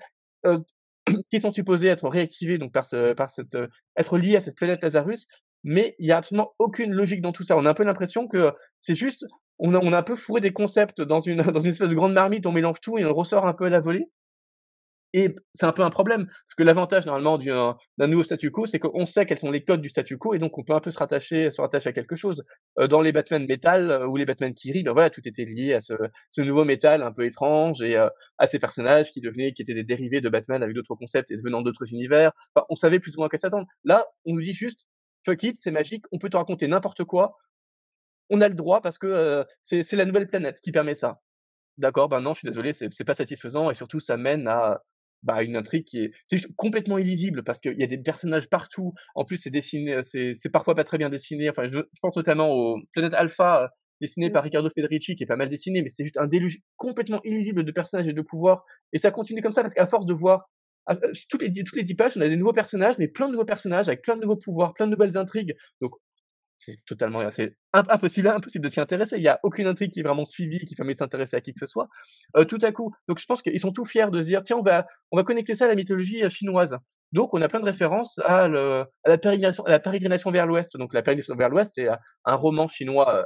heu, 0.46 0.58
qui 1.32 1.40
sont 1.40 1.52
supposés 1.52 1.88
être 1.88 2.08
réactivés 2.08 2.58
donc 2.58 2.72
par 2.72 2.86
ce 2.86 3.12
par 3.14 3.30
cette, 3.30 3.54
heu, 3.56 3.68
être 3.96 4.18
liés 4.18 4.36
à 4.36 4.40
cette 4.40 4.56
planète 4.56 4.82
Lazarus, 4.82 5.26
mais 5.64 5.94
il 5.98 6.06
y 6.06 6.12
a 6.12 6.18
absolument 6.18 6.52
aucune 6.58 6.92
logique 6.92 7.22
dans 7.22 7.32
tout 7.32 7.42
ça. 7.44 7.56
On 7.56 7.66
a 7.66 7.70
un 7.70 7.74
peu 7.74 7.84
l'impression 7.84 8.28
que 8.28 8.52
c'est 8.80 8.94
juste 8.94 9.26
on 9.58 9.74
a 9.74 9.78
on 9.82 9.92
a 9.92 9.98
un 9.98 10.02
peu 10.02 10.16
fourré 10.16 10.40
des 10.40 10.52
concepts 10.52 11.00
dans 11.02 11.20
une 11.20 11.42
dans 11.52 11.60
une 11.60 11.70
espèce 11.72 11.90
de 11.90 11.94
grande 11.94 12.12
marmite, 12.14 12.46
on 12.46 12.52
mélange 12.52 12.80
tout 12.80 12.98
et 12.98 13.04
on 13.04 13.14
ressort 13.14 13.46
un 13.46 13.54
peu 13.54 13.66
à 13.66 13.70
la 13.70 13.80
volée. 13.80 14.06
Et 15.12 15.34
c'est 15.54 15.66
un 15.66 15.72
peu 15.72 15.82
un 15.82 15.90
problème, 15.90 16.26
parce 16.26 16.54
que 16.56 16.62
l'avantage 16.62 17.04
normalement 17.04 17.36
d'un 17.36 17.76
d'un 17.98 18.06
nouveau 18.06 18.22
statu 18.22 18.52
quo, 18.52 18.66
c'est 18.66 18.78
qu'on 18.78 19.06
sait 19.06 19.26
quels 19.26 19.40
sont 19.40 19.50
les 19.50 19.64
codes 19.64 19.80
du 19.80 19.88
statu 19.88 20.16
quo 20.18 20.34
et 20.34 20.38
donc 20.38 20.56
on 20.56 20.62
peut 20.62 20.72
un 20.72 20.78
peu 20.80 20.92
se 20.92 20.98
rattacher 20.98 21.50
se 21.50 21.60
rattacher 21.60 21.88
à 21.88 21.92
quelque 21.92 22.14
chose. 22.14 22.44
Heu, 22.78 22.86
dans 22.86 23.00
les 23.00 23.10
Batman 23.10 23.44
métal, 23.44 23.90
heu, 23.90 24.06
ou 24.06 24.16
les 24.16 24.24
Batman 24.24 24.54
Kiri, 24.54 24.84
ben 24.84 24.92
voilà, 24.92 25.10
tout 25.10 25.26
était 25.26 25.44
lié 25.44 25.74
à 25.74 25.80
ce 25.80 25.94
ce 26.30 26.40
nouveau 26.42 26.64
métal 26.64 27.02
un 27.02 27.10
peu 27.12 27.24
étrange 27.24 27.82
et 27.82 27.96
à 27.96 28.46
ces 28.46 28.60
personnages 28.60 29.10
qui 29.10 29.20
devenaient 29.20 29.52
qui 29.52 29.62
étaient 29.62 29.74
des 29.74 29.82
dérivés 29.84 30.20
de 30.20 30.28
Batman 30.28 30.62
avec 30.62 30.76
d'autres 30.76 30.94
concepts 30.94 31.32
et 31.32 31.36
venant 31.36 31.62
d'autres 31.62 31.92
univers. 31.92 32.30
Enfin, 32.54 32.64
on 32.70 32.76
savait 32.76 33.00
plus 33.00 33.14
ou 33.16 33.18
moins 33.20 33.26
à 33.26 33.30
quoi 33.30 33.38
s'attendre. 33.40 33.66
Là, 33.84 34.06
on 34.26 34.34
nous 34.34 34.42
dit 34.42 34.54
juste: 34.54 34.86
«Fuck 35.24 35.42
it, 35.44 35.58
c'est 35.60 35.70
magique, 35.70 36.04
on 36.12 36.18
peut 36.18 36.30
te 36.30 36.36
raconter 36.36 36.66
n'importe 36.68 37.04
quoi, 37.04 37.36
on 38.30 38.40
a 38.40 38.48
le 38.48 38.54
droit 38.54 38.80
parce 38.82 38.98
que, 38.98 39.06
heu, 39.06 39.46
c'est 39.62 39.92
la 39.96 40.04
nouvelle 40.06 40.28
planète 40.28 40.60
qui 40.62 40.72
permet 40.72 40.94
ça». 40.94 41.20
D'accord, 41.78 42.08
ben 42.08 42.20
non, 42.20 42.34
je 42.34 42.40
suis 42.40 42.48
désolé, 42.48 42.72
c'est 42.74 43.04
pas 43.04 43.14
satisfaisant 43.14 43.70
et 43.70 43.74
surtout 43.74 44.00
ça 44.00 44.16
mène 44.18 44.46
à, 44.48 44.82
bah, 45.22 45.42
une 45.42 45.56
intrigue 45.56 45.84
qui 45.84 46.00
est 46.04 46.12
c'est 46.26 46.38
complètement 46.56 46.98
illisible 46.98 47.42
parce 47.44 47.60
qu'il 47.60 47.78
y 47.78 47.82
a 47.84 47.86
des 47.86 47.98
personnages 47.98 48.48
partout. 48.50 48.92
En 49.14 49.24
plus, 49.24 49.38
c'est 49.38 49.50
dessiné, 49.50 49.94
heu, 49.94 50.02
c'est 50.04 50.50
parfois 50.52 50.74
pas 50.74 50.84
très 50.84 50.98
bien 50.98 51.10
dessiné. 51.10 51.48
Enfin, 51.50 51.66
je 51.68 51.78
je 51.78 51.98
pense 52.02 52.16
notamment 52.16 52.50
aux 52.52 52.78
Planète 52.92 53.14
Alpha, 53.14 53.64
heu, 53.64 53.68
dessiné 54.02 54.28
Mmh. 54.28 54.32
par 54.32 54.44
Riccardo 54.44 54.70
Federici, 54.74 55.16
qui 55.16 55.22
est 55.24 55.26
pas 55.26 55.36
mal 55.36 55.48
dessiné, 55.48 55.82
mais 55.82 55.88
c'est 55.90 56.04
juste 56.04 56.18
un 56.18 56.26
déluge 56.26 56.60
complètement 56.76 57.20
illisible 57.24 57.64
de 57.64 57.72
personnages 57.72 58.08
et 58.08 58.12
de 58.12 58.22
pouvoirs 58.22 58.64
et 58.92 58.98
ça 58.98 59.10
continue 59.10 59.42
comme 59.42 59.52
ça 59.52 59.62
parce 59.62 59.74
qu'à 59.74 59.86
force 59.86 60.06
de 60.06 60.14
voir 60.14 60.50
toutes 61.30 61.42
les 61.42 61.50
10 61.50 61.64
toutes 61.64 61.76
les 61.78 61.84
10 61.84 61.94
pages, 61.94 62.12
on 62.16 62.20
a 62.20 62.28
des 62.28 62.36
nouveaux 62.36 62.52
personnages, 62.52 62.96
mais 62.98 63.08
plein 63.08 63.26
de 63.28 63.32
nouveaux 63.32 63.44
personnages 63.44 63.88
avec 63.88 64.02
plein 64.02 64.16
de 64.16 64.22
nouveaux 64.22 64.36
pouvoirs, 64.36 64.74
plein 64.74 64.86
de 64.86 64.92
nouvelles 64.92 65.16
intrigues. 65.18 65.56
Donc 65.80 65.92
c'est 66.58 66.76
totalement 66.86 67.28
c'est 67.30 67.56
imp 67.72 67.86
impossible 67.90 68.28
impossible 68.28 68.64
de 68.64 68.70
s'y 68.70 68.80
intéresser. 68.80 69.16
Il 69.16 69.22
y 69.22 69.28
a 69.28 69.40
aucune 69.42 69.66
intrigue 69.66 69.92
qui 69.92 70.00
est 70.00 70.02
vraiment 70.02 70.26
suivie, 70.26 70.66
qui 70.66 70.74
permet 70.74 70.94
de 70.94 70.98
s'intéresser 70.98 71.36
à 71.36 71.40
qui 71.40 71.52
que 71.54 71.58
ce 71.60 71.66
soit. 71.66 71.88
Heu, 72.36 72.44
tout 72.44 72.58
à 72.62 72.72
coup 72.72 72.92
donc 73.08 73.18
je 73.18 73.26
pense 73.26 73.42
qu'ils 73.42 73.60
sont 73.60 73.72
tout 73.72 73.84
fiers 73.86 74.10
de 74.10 74.20
se 74.20 74.26
dire: 74.26 74.42
«Tiens, 74.44 74.56
on 74.58 74.62
va 74.62 74.86
on 75.10 75.16
va 75.16 75.24
connecter 75.24 75.54
ça 75.54 75.64
à 75.66 75.68
la 75.68 75.74
mythologie, 75.74 76.22
heu, 76.24 76.28
chinoise». 76.28 76.76
Donc 77.12 77.34
on 77.34 77.42
a 77.42 77.48
plein 77.48 77.60
de 77.60 77.64
références 77.64 78.18
à 78.24 78.48
le 78.48 78.84
à 79.04 79.08
la 79.08 79.18
pérégrination 79.18 79.64
à 79.64 79.70
la 79.70 79.80
pérégrination 79.80 80.30
vers 80.30 80.46
l'Ouest. 80.46 80.76
Donc 80.76 80.92
la 80.94 81.02
pérégrination 81.02 81.34
vers 81.36 81.48
l'Ouest, 81.48 81.72
c'est, 81.74 81.88
heu, 81.88 81.92
un 82.26 82.34
roman 82.36 82.68
chinois, 82.68 83.20
heu, 83.22 83.24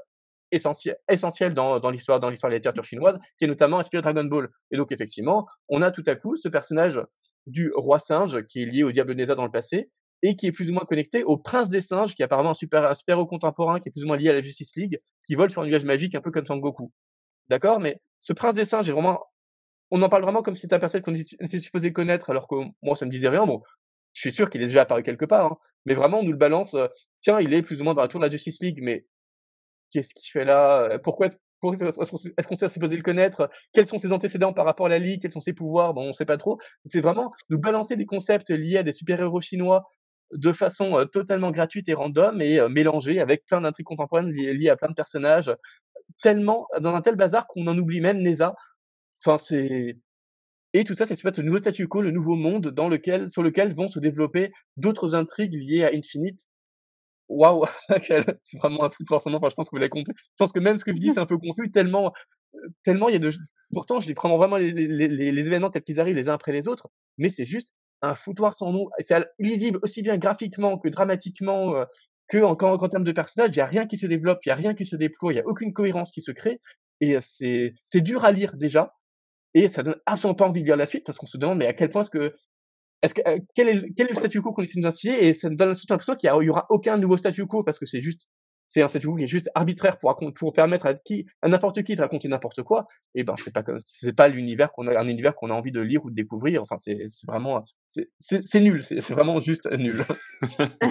essentiel 0.53 0.97
essentiel 1.11 1.55
dans 1.55 1.81
dans 1.81 1.91
l'histoire 1.91 2.21
dans 2.21 2.31
l'histoire 2.31 2.51
de 2.51 2.55
la 2.55 2.59
littérature 2.59 2.85
chinoise, 2.85 3.19
qui 3.39 3.45
est 3.47 3.49
notamment 3.49 3.79
inspiré 3.81 4.01
de 4.03 4.05
Dragon 4.11 4.25
Ball. 4.29 4.49
Et 4.71 4.77
donc 4.77 4.93
effectivement, 4.93 5.47
on 5.69 5.83
a 5.83 5.91
tout 5.91 6.05
à 6.07 6.15
coup 6.17 6.37
ce 6.37 6.49
personnage 6.49 7.01
du 7.47 7.73
roi 7.75 7.99
singe 7.99 8.43
qui 8.47 8.63
est 8.63 8.67
lié 8.67 8.85
au 8.85 8.93
diable 8.93 9.15
Neza 9.15 9.35
dans 9.35 9.45
le 9.45 9.51
passé 9.51 9.91
et 10.23 10.37
qui 10.37 10.47
est 10.47 10.53
plus 10.53 10.71
ou 10.71 10.73
moins 10.75 10.85
connecté 10.87 11.25
au 11.25 11.37
prince 11.39 11.69
des 11.71 11.81
singes, 11.83 12.15
qui 12.15 12.23
est 12.23 12.25
apparemment 12.27 12.51
un 12.51 12.55
super 12.55 12.85
un 12.87 12.95
super-héros 12.95 13.27
contemporain, 13.27 13.81
qui 13.81 13.89
est 13.91 13.93
plus 13.93 14.05
ou 14.05 14.07
moins 14.07 14.17
lié 14.17 14.31
à 14.31 14.33
la 14.35 14.43
Justice 14.43 14.73
League, 14.77 15.01
qui 15.27 15.35
vole 15.35 15.51
sur 15.51 15.63
un 15.63 15.67
nuage 15.67 15.85
magique 15.85 16.15
un 16.15 16.21
peu 16.23 16.31
comme 16.31 16.47
Sangoku. 16.47 16.93
D'accord? 17.49 17.81
Mais 17.81 18.01
ce 18.21 18.33
prince 18.35 18.55
des 18.57 18.65
singes 18.67 18.89
est 18.89 18.93
vraiment 18.93 19.21
on 19.91 20.03
en 20.03 20.09
parle 20.09 20.23
vraiment 20.23 20.43
comme 20.43 20.55
si 20.55 20.63
c'était 20.63 20.77
un 20.77 20.79
personnage 20.81 21.05
qu'on 21.05 21.15
était 21.15 21.61
supposé 21.61 21.93
connaître, 21.93 22.31
alors 22.31 22.49
que 22.49 22.57
moi 22.83 22.97
ça 22.97 23.07
me 23.07 23.11
disait 23.11 23.29
rien. 23.29 23.47
Bon, 23.47 23.63
je 24.15 24.21
suis 24.23 24.33
sûr 24.33 24.51
qu'il 24.51 24.63
est 24.63 24.67
déjà 24.67 24.83
apparu 24.83 25.03
quelque 25.03 25.25
part, 25.27 25.47
hein, 25.53 25.59
mais 25.87 25.95
vraiment 25.95 26.21
on 26.21 26.25
nous 26.25 26.33
le 26.33 26.39
balance, 26.39 26.75
heu: 26.75 26.89
«Tiens, 27.23 27.41
il 27.41 27.55
est 27.55 27.63
plus 27.63 27.81
ou 27.81 27.85
moins 27.85 27.95
dans 27.95 28.03
la 28.03 28.09
tour 28.09 28.21
de 28.21 28.27
la 28.27 28.31
Justice 28.33 28.61
League», 28.63 28.81
mais 28.83 29.07
qu'est-ce 29.93 30.15
qu'il 30.15 30.31
fait 30.31 30.45
là? 30.47 30.99
Pourquoi 31.05 31.31
est-ce 31.73 31.81
qu'on 32.11 32.17
est-ce 32.37 32.47
qu'on 32.49 32.55
est 32.57 32.69
supposé 32.69 32.97
le 32.97 33.03
connaître? 33.03 33.51
Quels 33.73 33.87
sont 33.87 33.99
ses 33.99 34.13
antécédents 34.13 34.53
par 34.53 34.65
rapport 34.65 34.87
à 34.87 34.89
la 34.91 34.99
Ligue? 34.99 35.23
Quels 35.23 35.33
sont 35.33 35.41
ses 35.41 35.53
pouvoirs? 35.53 35.95
Bon, 35.95 36.09
on 36.11 36.13
sait 36.13 36.25
pas 36.27 36.37
trop. 36.37 36.59
C'est 36.85 37.01
vraiment 37.01 37.33
nous 37.51 37.59
balancer 37.59 37.97
des 37.97 38.07
concepts 38.07 38.51
liés 38.51 38.79
à 38.79 38.83
des 38.83 38.93
super-héros 38.93 39.41
chinois 39.41 39.85
de 40.33 40.53
façon, 40.53 40.99
heu, 40.99 41.07
totalement 41.07 41.51
gratuite 41.51 41.89
et 41.89 41.95
random 41.95 42.41
et 42.43 42.59
heu, 42.61 42.69
mélangés 42.69 43.21
avec 43.21 43.45
plein 43.47 43.61
d'intrigues 43.61 43.87
contemporaines 43.87 44.31
liées 44.31 44.69
à 44.71 44.77
plein 44.77 44.89
de 44.89 44.95
personnages, 44.95 45.53
tellement 46.23 46.67
dans 46.81 46.95
un 46.95 47.03
tel 47.03 47.17
bazar 47.17 47.47
qu'on 47.49 47.67
en 47.69 47.79
oublie 47.79 48.01
même 48.01 48.19
Neza. 48.23 48.55
Enfin, 49.25 49.39
c'est 49.39 49.97
et 50.75 50.85
tout 50.85 50.95
ça, 50.95 51.07
c'est 51.07 51.39
au 51.39 51.43
nouveau 51.43 51.59
statu 51.59 51.89
quo, 51.89 52.03
le 52.03 52.11
nouveau 52.11 52.35
monde 52.37 52.69
dans 52.69 52.89
lequel 52.89 53.31
sur 53.31 53.43
lequel 53.43 53.75
vont 53.75 53.89
se 53.89 53.99
développer 54.01 54.53
d'autres 54.77 55.15
intrigues 55.15 55.55
liées 55.55 55.85
à 55.85 55.91
Infinite. 55.95 56.41
Waouh! 57.29 57.65
C'est 58.43 58.59
vraiment 58.59 58.85
un 58.85 58.89
truc 58.91 59.09
forcément, 59.09 59.39
enfin, 59.39 59.49
je 59.51 59.55
pense 59.55 59.69
que 59.69 59.77
vous 59.77 59.79
l'avez 59.81 59.89
compris. 59.91 60.13
Je 60.17 60.23
pense 60.39 60.53
que 60.53 60.61
même 60.61 60.79
ce 60.79 60.85
que 60.85 60.93
je 60.93 60.99
dis, 61.01 61.13
c'est 61.13 61.21
un 61.21 61.27
peu 61.27 61.39
confus 61.39 61.71
tellement, 61.71 62.13
tellement 62.85 63.09
il 63.09 63.15
y 63.15 63.17
a 63.17 63.21
de 63.21 63.33
pourtant 63.73 64.01
je 64.01 64.09
les 64.09 64.15
prends 64.15 64.37
vraiment 64.39 64.57
les 64.59 64.73
les 64.73 64.89
les 65.09 65.33
les 65.33 65.47
événements 65.47 65.71
tels 65.71 65.83
qu'ils 65.85 66.01
arrivent 66.01 66.17
les 66.17 66.29
uns 66.29 66.35
après 66.35 66.53
les 66.53 66.69
autres, 66.69 66.89
mais 67.19 67.31
c'est 67.31 67.47
juste 67.47 67.71
un 68.03 68.15
foutoir 68.17 68.55
sans 68.55 68.73
nom 68.73 68.89
c'est 69.01 69.15
al 69.15 69.31
illisible 69.41 69.79
aussi 69.83 70.03
bien 70.03 70.19
graphiquement 70.19 70.79
que 70.79 70.89
dramatiquement, 70.89 71.77
heu, 71.77 71.87
que 72.29 72.39
en 72.43 72.57
termes 72.89 73.05
de 73.05 73.13
personnages. 73.13 73.53
Il 73.55 73.59
y 73.59 73.61
a 73.63 73.67
rien 73.67 73.87
qui 73.87 73.99
se 73.99 74.07
développe, 74.07 74.41
il 74.47 74.51
y 74.51 74.53
a 74.53 74.57
rien 74.57 74.75
qui 74.75 74.87
se 74.87 74.97
déploie, 74.97 75.33
il 75.35 75.37
y 75.37 75.41
a 75.41 75.47
aucune 75.49 75.73
cohérence 75.75 76.13
qui 76.13 76.23
se 76.23 76.33
crée 76.33 76.61
et 77.01 77.19
c'est 77.23 77.75
c'est 77.89 78.01
dur 78.03 78.25
à 78.25 78.33
lire 78.33 78.57
déjà 78.57 78.95
et 79.55 79.69
ça 79.69 79.83
donne 79.85 79.97
absolument 80.07 80.35
pas 80.37 80.47
envie 80.49 80.63
de 80.63 80.67
lire 80.67 80.77
la 80.79 80.87
suite 80.87 81.07
parce 81.07 81.19
qu'on 81.19 81.27
se 81.27 81.39
demande: 81.39 81.59
«Mais 81.59 81.67
à 81.69 81.75
quel 81.75 81.91
point 81.91 82.03
est-ce 82.03 82.11
que 82.11 82.35
est-ce 83.05 83.15
que, 83.15 83.23
heu, 83.29 83.39
quel 83.55 83.69
est 83.69 83.75
le 83.75 83.87
quel 83.97 84.07
est 84.09 84.11
le 84.11 84.17
statu 84.17 84.43
quo 84.43 84.53
qu'on 84.53 84.63
essaie 84.63 84.81
d'instiller?» 84.81 85.27
et 85.29 85.35
ça 85.35 85.51
me 85.51 85.57
donne 85.57 85.75
l'impression 85.91 86.15
qu'il 86.17 86.29
y 86.29 86.49
aura 86.51 86.67
aucun 86.71 86.97
nouveau 86.99 87.17
statu 87.17 87.47
quo 87.47 87.63
parce 87.65 87.79
que 87.79 87.87
c'est 87.87 88.03
juste 88.03 88.27
c'est 88.69 88.83
un 88.83 88.89
statu 88.89 89.07
quo 89.09 89.17
qui 89.17 89.25
est 89.25 89.29
juste 89.29 89.51
arbitraire 89.55 89.99
pour 89.99 90.17
pour 90.35 90.53
permettre 90.53 90.87
à 90.87 90.95
qui 90.95 91.27
à 91.43 91.49
n'importe 91.49 91.83
qui 91.85 91.97
de 91.97 92.01
raconter 92.03 92.29
n'importe 92.29 92.63
quoi 92.63 92.87
et 93.15 93.25
ben, 93.25 93.35
c'est 93.37 93.53
pas 93.53 93.63
c'est 93.79 94.15
pas 94.15 94.29
l'univers 94.29 94.73
qu'on 94.73 94.87
a 94.89 94.99
un 94.99 95.09
univers 95.09 95.35
qu'on 95.37 95.51
a 95.51 95.55
envie 95.55 95.73
de 95.73 95.81
lire 95.81 96.05
ou 96.05 96.11
de 96.11 96.15
découvrir. 96.15 96.63
Enfin, 96.63 96.77
c'est 96.79 97.07
vraiment, 97.27 97.65
c'est 98.19 98.61
nul, 98.61 98.83
c'est 98.83 99.01
c'est 99.01 99.15
vraiment 99.15 99.41
juste 99.41 99.71
nul. 99.73 100.05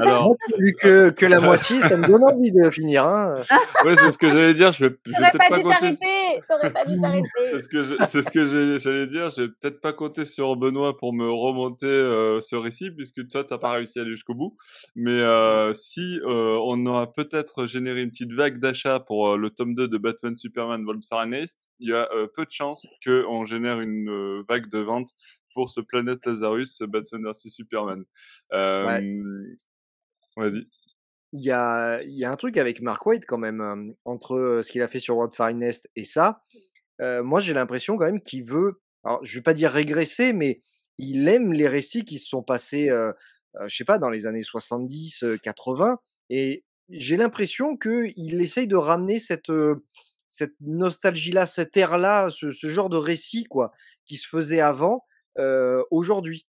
Alors, 0.00 0.24
Moi 0.28 0.36
lu 0.58 0.74
que 0.80 1.10
que 1.10 1.26
la 1.26 1.40
moitié, 1.40 1.80
ça 1.80 1.96
me 1.96 2.06
donne 2.06 2.24
envie 2.24 2.52
de 2.52 2.70
finir, 2.70 3.06
hein. 3.06 3.42
ouais, 3.84 3.94
c'est 3.96 4.10
ce 4.12 4.18
que 4.18 4.28
j'allais 4.28 4.54
dire. 4.54 4.72
Je 4.72 4.86
vais, 4.86 4.94
je 5.06 5.10
vais 5.10 5.16
T'aurais 5.16 5.30
peut-être 5.30 5.38
pas 5.38 5.48
pas 5.50 5.56
dû 5.58 5.62
compter. 5.64 5.76
t'arrêter! 5.80 6.42
T'aurais 6.48 6.72
pas 6.72 6.84
dû 6.84 6.92
C'est 6.94 7.00
t'arrêter! 7.00 7.60
ce 7.62 7.68
que 7.68 7.82
je- 7.82 7.94
c'est 8.06 8.22
ce 8.22 8.30
que 8.30 8.78
j'allais 8.78 9.06
dire. 9.06 9.30
Je 9.30 9.42
vais 9.42 9.48
peut-être 9.48 9.80
pas 9.80 9.92
compter 9.92 10.24
sur 10.24 10.56
Benoît 10.56 10.96
pour 10.96 11.12
me 11.12 11.28
remonter 11.30 11.86
euh, 11.86 12.40
ce 12.40 12.56
récit 12.56 12.90
puisque 12.90 13.26
toi 13.28 13.44
t'as 13.44 13.58
pas 13.58 13.70
réussi 13.72 13.98
à 13.98 14.02
aller 14.02 14.10
jusqu'au 14.12 14.34
bout. 14.34 14.56
Mais 14.96 15.20
euh, 15.20 15.72
si 15.74 16.18
euh, 16.24 16.58
on 16.64 16.84
aura 16.86 17.12
peut-être 17.12 17.66
généré 17.66 18.02
une 18.02 18.10
petite 18.10 18.32
vague 18.32 18.58
d'achat 18.58 19.00
pour 19.00 19.28
euh, 19.32 19.36
le 19.36 19.50
tome 19.50 19.74
2 19.74 19.88
de 19.88 19.98
Batman 19.98 20.36
Superman 20.36 20.84
Volt 20.84 21.02
Finest, 21.08 21.68
il 21.78 21.90
y 21.90 21.94
a 21.94 22.08
euh, 22.14 22.26
peu 22.34 22.44
de 22.44 22.50
chances 22.50 22.86
qu'on 23.04 23.44
génère 23.44 23.80
une 23.80 24.08
euh, 24.08 24.42
vague 24.48 24.68
de 24.70 24.78
vente 24.78 25.08
pour 25.54 25.70
ce 25.70 25.80
Planète 25.80 26.26
Lazarus 26.26 26.82
Batman 26.82 27.24
vs 27.24 27.48
Superman. 27.50 28.04
Euh, 28.52 29.00
Vas-y. 30.36 30.66
Il 31.32 31.40
y 31.42 31.50
a 31.50 32.02
y 32.04 32.24
a 32.24 32.30
un 32.30 32.36
truc 32.36 32.58
avec 32.58 32.82
Mark 32.82 33.04
Waid 33.06 33.24
quand 33.26 33.38
même, 33.38 33.60
hem, 33.60 33.94
entre, 34.04 34.34
heu, 34.36 34.62
ce 34.62 34.70
qu'il 34.70 34.82
a 34.82 34.88
fait 34.88 35.00
sur 35.00 35.16
World 35.16 35.34
Finest 35.34 35.88
et 35.96 36.04
ça. 36.04 36.42
Moi, 37.00 37.40
j'ai 37.40 37.54
l'impression 37.54 37.96
quand 37.96 38.04
même 38.04 38.22
qu'il 38.22 38.44
veut 38.44 38.80
alors 39.04 39.24
je 39.24 39.34
vais 39.36 39.42
pas 39.42 39.54
dire 39.54 39.72
régresser, 39.72 40.32
mais 40.32 40.60
il 40.98 41.26
aime 41.28 41.52
les 41.52 41.66
récits 41.68 42.04
qui 42.04 42.18
se 42.20 42.28
sont 42.28 42.42
passés, 42.44 42.90
heu 42.90 43.14
heu, 43.56 43.68
je 43.68 43.76
sais 43.76 43.84
pas, 43.84 43.98
dans 43.98 44.10
les 44.10 44.26
années 44.26 44.42
70, 44.42 45.22
heu, 45.24 45.38
80 45.38 45.98
et 46.30 46.64
j'ai 46.90 47.16
l'impression 47.16 47.76
qu'il 47.76 48.40
essaye 48.40 48.66
de 48.68 48.76
ramener 48.76 49.18
cette, 49.18 49.50
cette 50.28 50.54
nostalgie-là, 50.60 51.46
cette 51.46 51.76
ère-là, 51.76 52.30
ce 52.30 52.52
ce 52.52 52.68
genre 52.68 52.88
de 52.90 52.96
récit 52.96 53.44
quoi, 53.44 53.72
qui 54.06 54.16
se 54.16 54.28
faisait 54.28 54.60
avant, 54.60 55.04
heu, 55.38 55.84
aujourd'hui. 55.90 56.46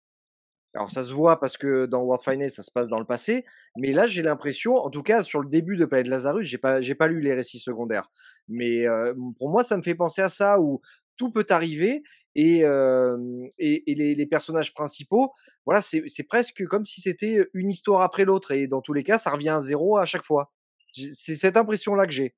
Alors 0.74 0.90
ça 0.90 1.02
se 1.02 1.12
voit 1.12 1.40
parce 1.40 1.56
que 1.56 1.86
dans 1.86 2.02
World 2.02 2.22
Finest, 2.24 2.56
ça 2.56 2.62
se 2.62 2.70
passe 2.70 2.88
dans 2.88 3.00
le 3.00 3.04
passé, 3.04 3.44
mais 3.76 3.92
là 3.92 4.06
j'ai 4.06 4.22
l'impression, 4.22 4.76
en 4.76 4.88
tout 4.90 5.02
cas 5.02 5.22
sur 5.24 5.40
le 5.40 5.48
début 5.48 5.76
de 5.76 5.84
Planète 5.84 6.06
Lazarus, 6.08 6.46
j'ai 6.46 6.58
pas 6.58 6.80
j'ai 6.80 6.94
pas 6.94 7.08
lu 7.08 7.20
les 7.20 7.34
récits 7.34 7.58
secondaires, 7.58 8.08
mais 8.48 8.86
heu, 8.86 9.14
pour 9.38 9.50
moi 9.50 9.64
ça 9.64 9.76
me 9.76 9.82
fait 9.82 9.96
penser 9.96 10.22
à 10.22 10.28
ça 10.28 10.60
où 10.60 10.80
tout 11.16 11.30
peut 11.32 11.46
arriver 11.50 12.02
et 12.36 12.60
hem 12.60 13.48
et 13.58 13.90
et 13.90 13.94
les 13.96 14.14
les 14.14 14.26
personnages 14.26 14.72
principaux, 14.72 15.32
voilà, 15.66 15.82
c'est 15.82 16.04
c'est 16.06 16.22
presque 16.24 16.64
comme 16.66 16.86
si 16.86 17.00
c'était 17.00 17.48
une 17.54 17.68
histoire 17.70 18.02
après 18.02 18.24
l'autre 18.24 18.52
et 18.52 18.68
dans 18.68 18.80
tous 18.80 18.92
les 18.92 19.02
cas, 19.04 19.18
ça 19.18 19.30
revient 19.32 19.48
à 19.50 19.60
zéro 19.60 19.96
à 19.98 20.06
chaque 20.06 20.24
fois. 20.24 20.52
C'est 20.92 21.34
cette 21.36 21.56
impression-là 21.56 22.06
que 22.06 22.12
j'ai. 22.12 22.34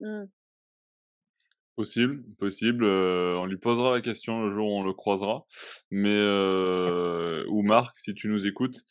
Mmh. 0.00 0.24
Possible, 1.80 2.22
possible. 2.38 2.84
euh, 2.84 3.36
on 3.38 3.46
lui 3.46 3.56
posera 3.56 3.94
la 3.94 4.02
question 4.02 4.44
le 4.44 4.50
jour 4.50 4.70
où 4.70 4.80
on 4.80 4.84
le 4.84 4.92
croisera. 4.92 5.46
Mais 5.90 6.10
euh, 6.14 7.42
ou 7.48 7.62
Marc, 7.62 7.96
si 7.96 8.12
tu 8.12 8.28
nous 8.28 8.46
écoutes, 8.46 8.84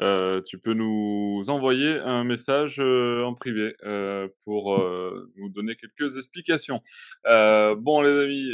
euh, 0.00 0.40
tu 0.42 0.56
peux 0.60 0.72
nous 0.72 1.42
envoyer 1.48 1.98
un 1.98 2.22
message 2.22 2.76
euh, 2.78 3.24
en 3.24 3.34
privé 3.34 3.74
euh, 3.82 4.28
pour 4.44 4.76
euh, 4.76 5.28
nous 5.34 5.48
donner 5.48 5.74
quelques 5.74 6.16
explications. 6.18 6.82
Bon, 7.24 8.00
les 8.00 8.16
amis, 8.16 8.52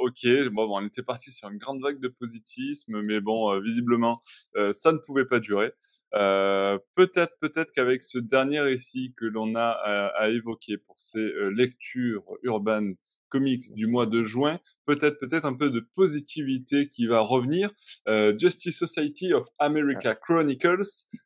ok. 0.00 0.48
Bon, 0.50 0.66
on 0.70 0.82
était 0.86 1.02
parti 1.02 1.30
sur 1.30 1.50
une 1.50 1.58
grande 1.58 1.82
vague 1.82 2.00
de 2.00 2.08
positivisme, 2.08 3.02
mais 3.02 3.20
bon, 3.20 3.60
visiblement, 3.60 4.22
ça 4.72 4.92
ne 4.92 4.96
pouvait 4.96 5.26
pas 5.26 5.38
durer. 5.38 5.72
Euh, 6.16 6.78
peut-être, 6.94 7.34
peut-être 7.40 7.72
qu'avec 7.72 8.04
ce 8.04 8.18
dernier 8.18 8.60
récit 8.60 9.12
que 9.16 9.24
l'on 9.26 9.56
a 9.56 9.66
à, 9.68 10.06
à 10.16 10.28
évoquer 10.28 10.78
pour 10.78 10.94
ces 10.96 11.28
lectures 11.50 12.22
urbaines 12.44 12.94
comics 13.34 13.74
du 13.74 13.86
mois 13.88 14.06
de 14.06 14.22
juin, 14.22 14.60
peut-être 14.86 15.18
peut-être 15.18 15.44
un 15.44 15.54
peu 15.54 15.70
de 15.70 15.80
positivité 15.94 16.88
qui 16.88 17.06
va 17.06 17.20
revenir. 17.20 17.70
Euh, 18.08 18.32
Justice 18.38 18.78
Society 18.78 19.32
of 19.32 19.48
America 19.58 20.14
Chronicles, 20.14 20.82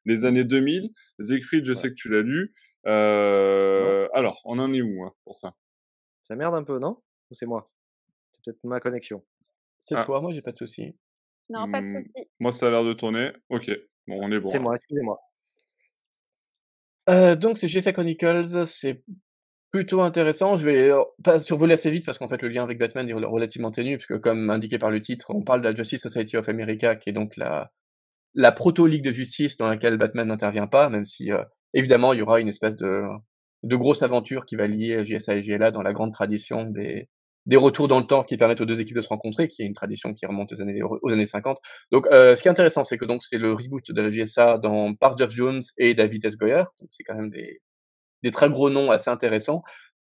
les 0.06 0.24
années 0.24 0.44
2000. 0.44 0.90
Siegfried, 1.20 1.66
je 1.66 1.74
sais 1.74 1.90
que 1.90 1.94
tu 1.94 2.08
l'as 2.10 2.22
lu. 2.22 2.54
Euh, 2.86 4.08
alors, 4.14 4.40
on 4.44 4.58
en 4.58 4.72
est 4.72 4.80
où 4.80 5.04
hein, 5.04 5.12
pour 5.24 5.36
ça? 5.36 5.54
Ça 6.22 6.34
merde 6.34 6.54
un 6.54 6.62
peu, 6.64 6.78
non? 6.78 7.02
Ou 7.30 7.34
c'est 7.34 7.44
moi? 7.46 7.70
C'est 8.32 8.42
peut-être 8.44 8.64
ma 8.64 8.80
connexion. 8.80 9.22
C'est 9.78 9.94
Ah. 9.96 10.04
toi, 10.04 10.20
moi 10.22 10.32
j'ai 10.32 10.40
pas 10.42 10.52
de 10.52 10.56
souci. 10.58 10.96
Non, 11.50 11.70
pas 11.70 11.80
de 11.82 11.86
Hmm, 11.86 12.00
souci. 12.00 12.12
Moi, 12.40 12.52
ça 12.52 12.68
a 12.68 12.70
l'air 12.70 12.84
de 12.84 12.92
tourner. 12.94 13.32
Ok, 13.50 13.70
bon, 14.06 14.18
on 14.22 14.32
est 14.32 14.40
bon. 14.40 14.48
c'est 14.48 14.58
moi, 14.58 14.76
excusez-moi. 14.76 15.18
Euh, 17.10 17.36
donc 17.36 17.58
c'est 17.58 17.68
GSA 17.68 17.92
Chronicles, 17.92 18.66
c'est 18.66 19.02
plutôt 19.70 20.00
intéressant. 20.02 20.56
Je 20.58 20.64
vais 20.66 20.90
euh, 20.90 21.02
pas 21.22 21.40
survoler 21.40 21.74
assez 21.74 21.90
vite 21.90 22.06
parce 22.06 22.18
qu'en 22.18 22.28
fait 22.28 22.42
le 22.42 22.48
lien 22.48 22.62
avec 22.62 22.78
Batman 22.78 23.08
est 23.08 23.12
rel- 23.12 23.24
relativement 23.26 23.70
ténu, 23.70 23.98
puisque 23.98 24.20
comme 24.20 24.50
indiqué 24.50 24.78
par 24.78 24.90
le 24.90 25.00
titre, 25.00 25.26
on 25.30 25.42
parle 25.42 25.60
de 25.62 25.68
la 25.68 25.74
Justice 25.74 26.02
Society 26.02 26.36
of 26.36 26.48
America, 26.48 26.96
qui 26.96 27.10
est 27.10 27.12
donc 27.12 27.36
la, 27.36 27.70
la 28.34 28.52
proto-ligue 28.52 29.04
de 29.04 29.12
justice 29.12 29.56
dans 29.56 29.68
laquelle 29.68 29.96
Batman 29.98 30.28
n'intervient 30.28 30.66
pas, 30.66 30.88
même 30.90 31.06
si 31.06 31.32
euh, 31.32 31.42
évidemment 31.74 32.12
il 32.12 32.20
y 32.20 32.22
aura 32.22 32.40
une 32.40 32.48
espèce 32.48 32.76
de, 32.76 33.04
de 33.62 33.76
grosse 33.76 34.02
aventure 34.02 34.46
qui 34.46 34.56
va 34.56 34.66
lier 34.66 35.04
JSA 35.04 35.36
et 35.36 35.42
GLA 35.42 35.70
dans 35.70 35.82
la 35.82 35.92
grande 35.92 36.12
tradition 36.12 36.64
des, 36.64 37.08
des 37.46 37.56
retours 37.56 37.88
dans 37.88 38.00
le 38.00 38.06
temps 38.06 38.24
qui 38.24 38.36
permettent 38.36 38.60
aux 38.60 38.66
deux 38.66 38.80
équipes 38.80 38.96
de 38.96 39.00
se 39.02 39.08
rencontrer, 39.08 39.48
qui 39.48 39.62
est 39.62 39.66
une 39.66 39.74
tradition 39.74 40.14
qui 40.14 40.26
remonte 40.26 40.52
aux 40.52 40.60
années, 40.60 40.82
aux 40.82 41.10
années 41.10 41.26
50. 41.26 41.58
Donc, 41.92 42.06
euh, 42.08 42.36
ce 42.36 42.42
qui 42.42 42.48
est 42.48 42.50
intéressant, 42.50 42.84
c'est 42.84 42.98
que 42.98 43.04
donc 43.06 43.22
c'est 43.24 43.38
le 43.38 43.52
reboot 43.52 43.90
de 43.90 44.02
la 44.02 44.10
JSA 44.10 44.58
dans, 44.58 44.94
par 44.94 45.16
Jeff 45.16 45.30
Jones 45.30 45.62
et 45.78 45.94
David 45.94 46.24
S. 46.26 46.36
Goyer. 46.36 46.64
Donc, 46.80 46.88
c'est 46.90 47.04
quand 47.04 47.14
même 47.14 47.30
des, 47.30 47.60
des 48.22 48.30
très 48.30 48.50
gros 48.50 48.70
noms 48.70 48.90
assez 48.90 49.10
intéressants 49.10 49.62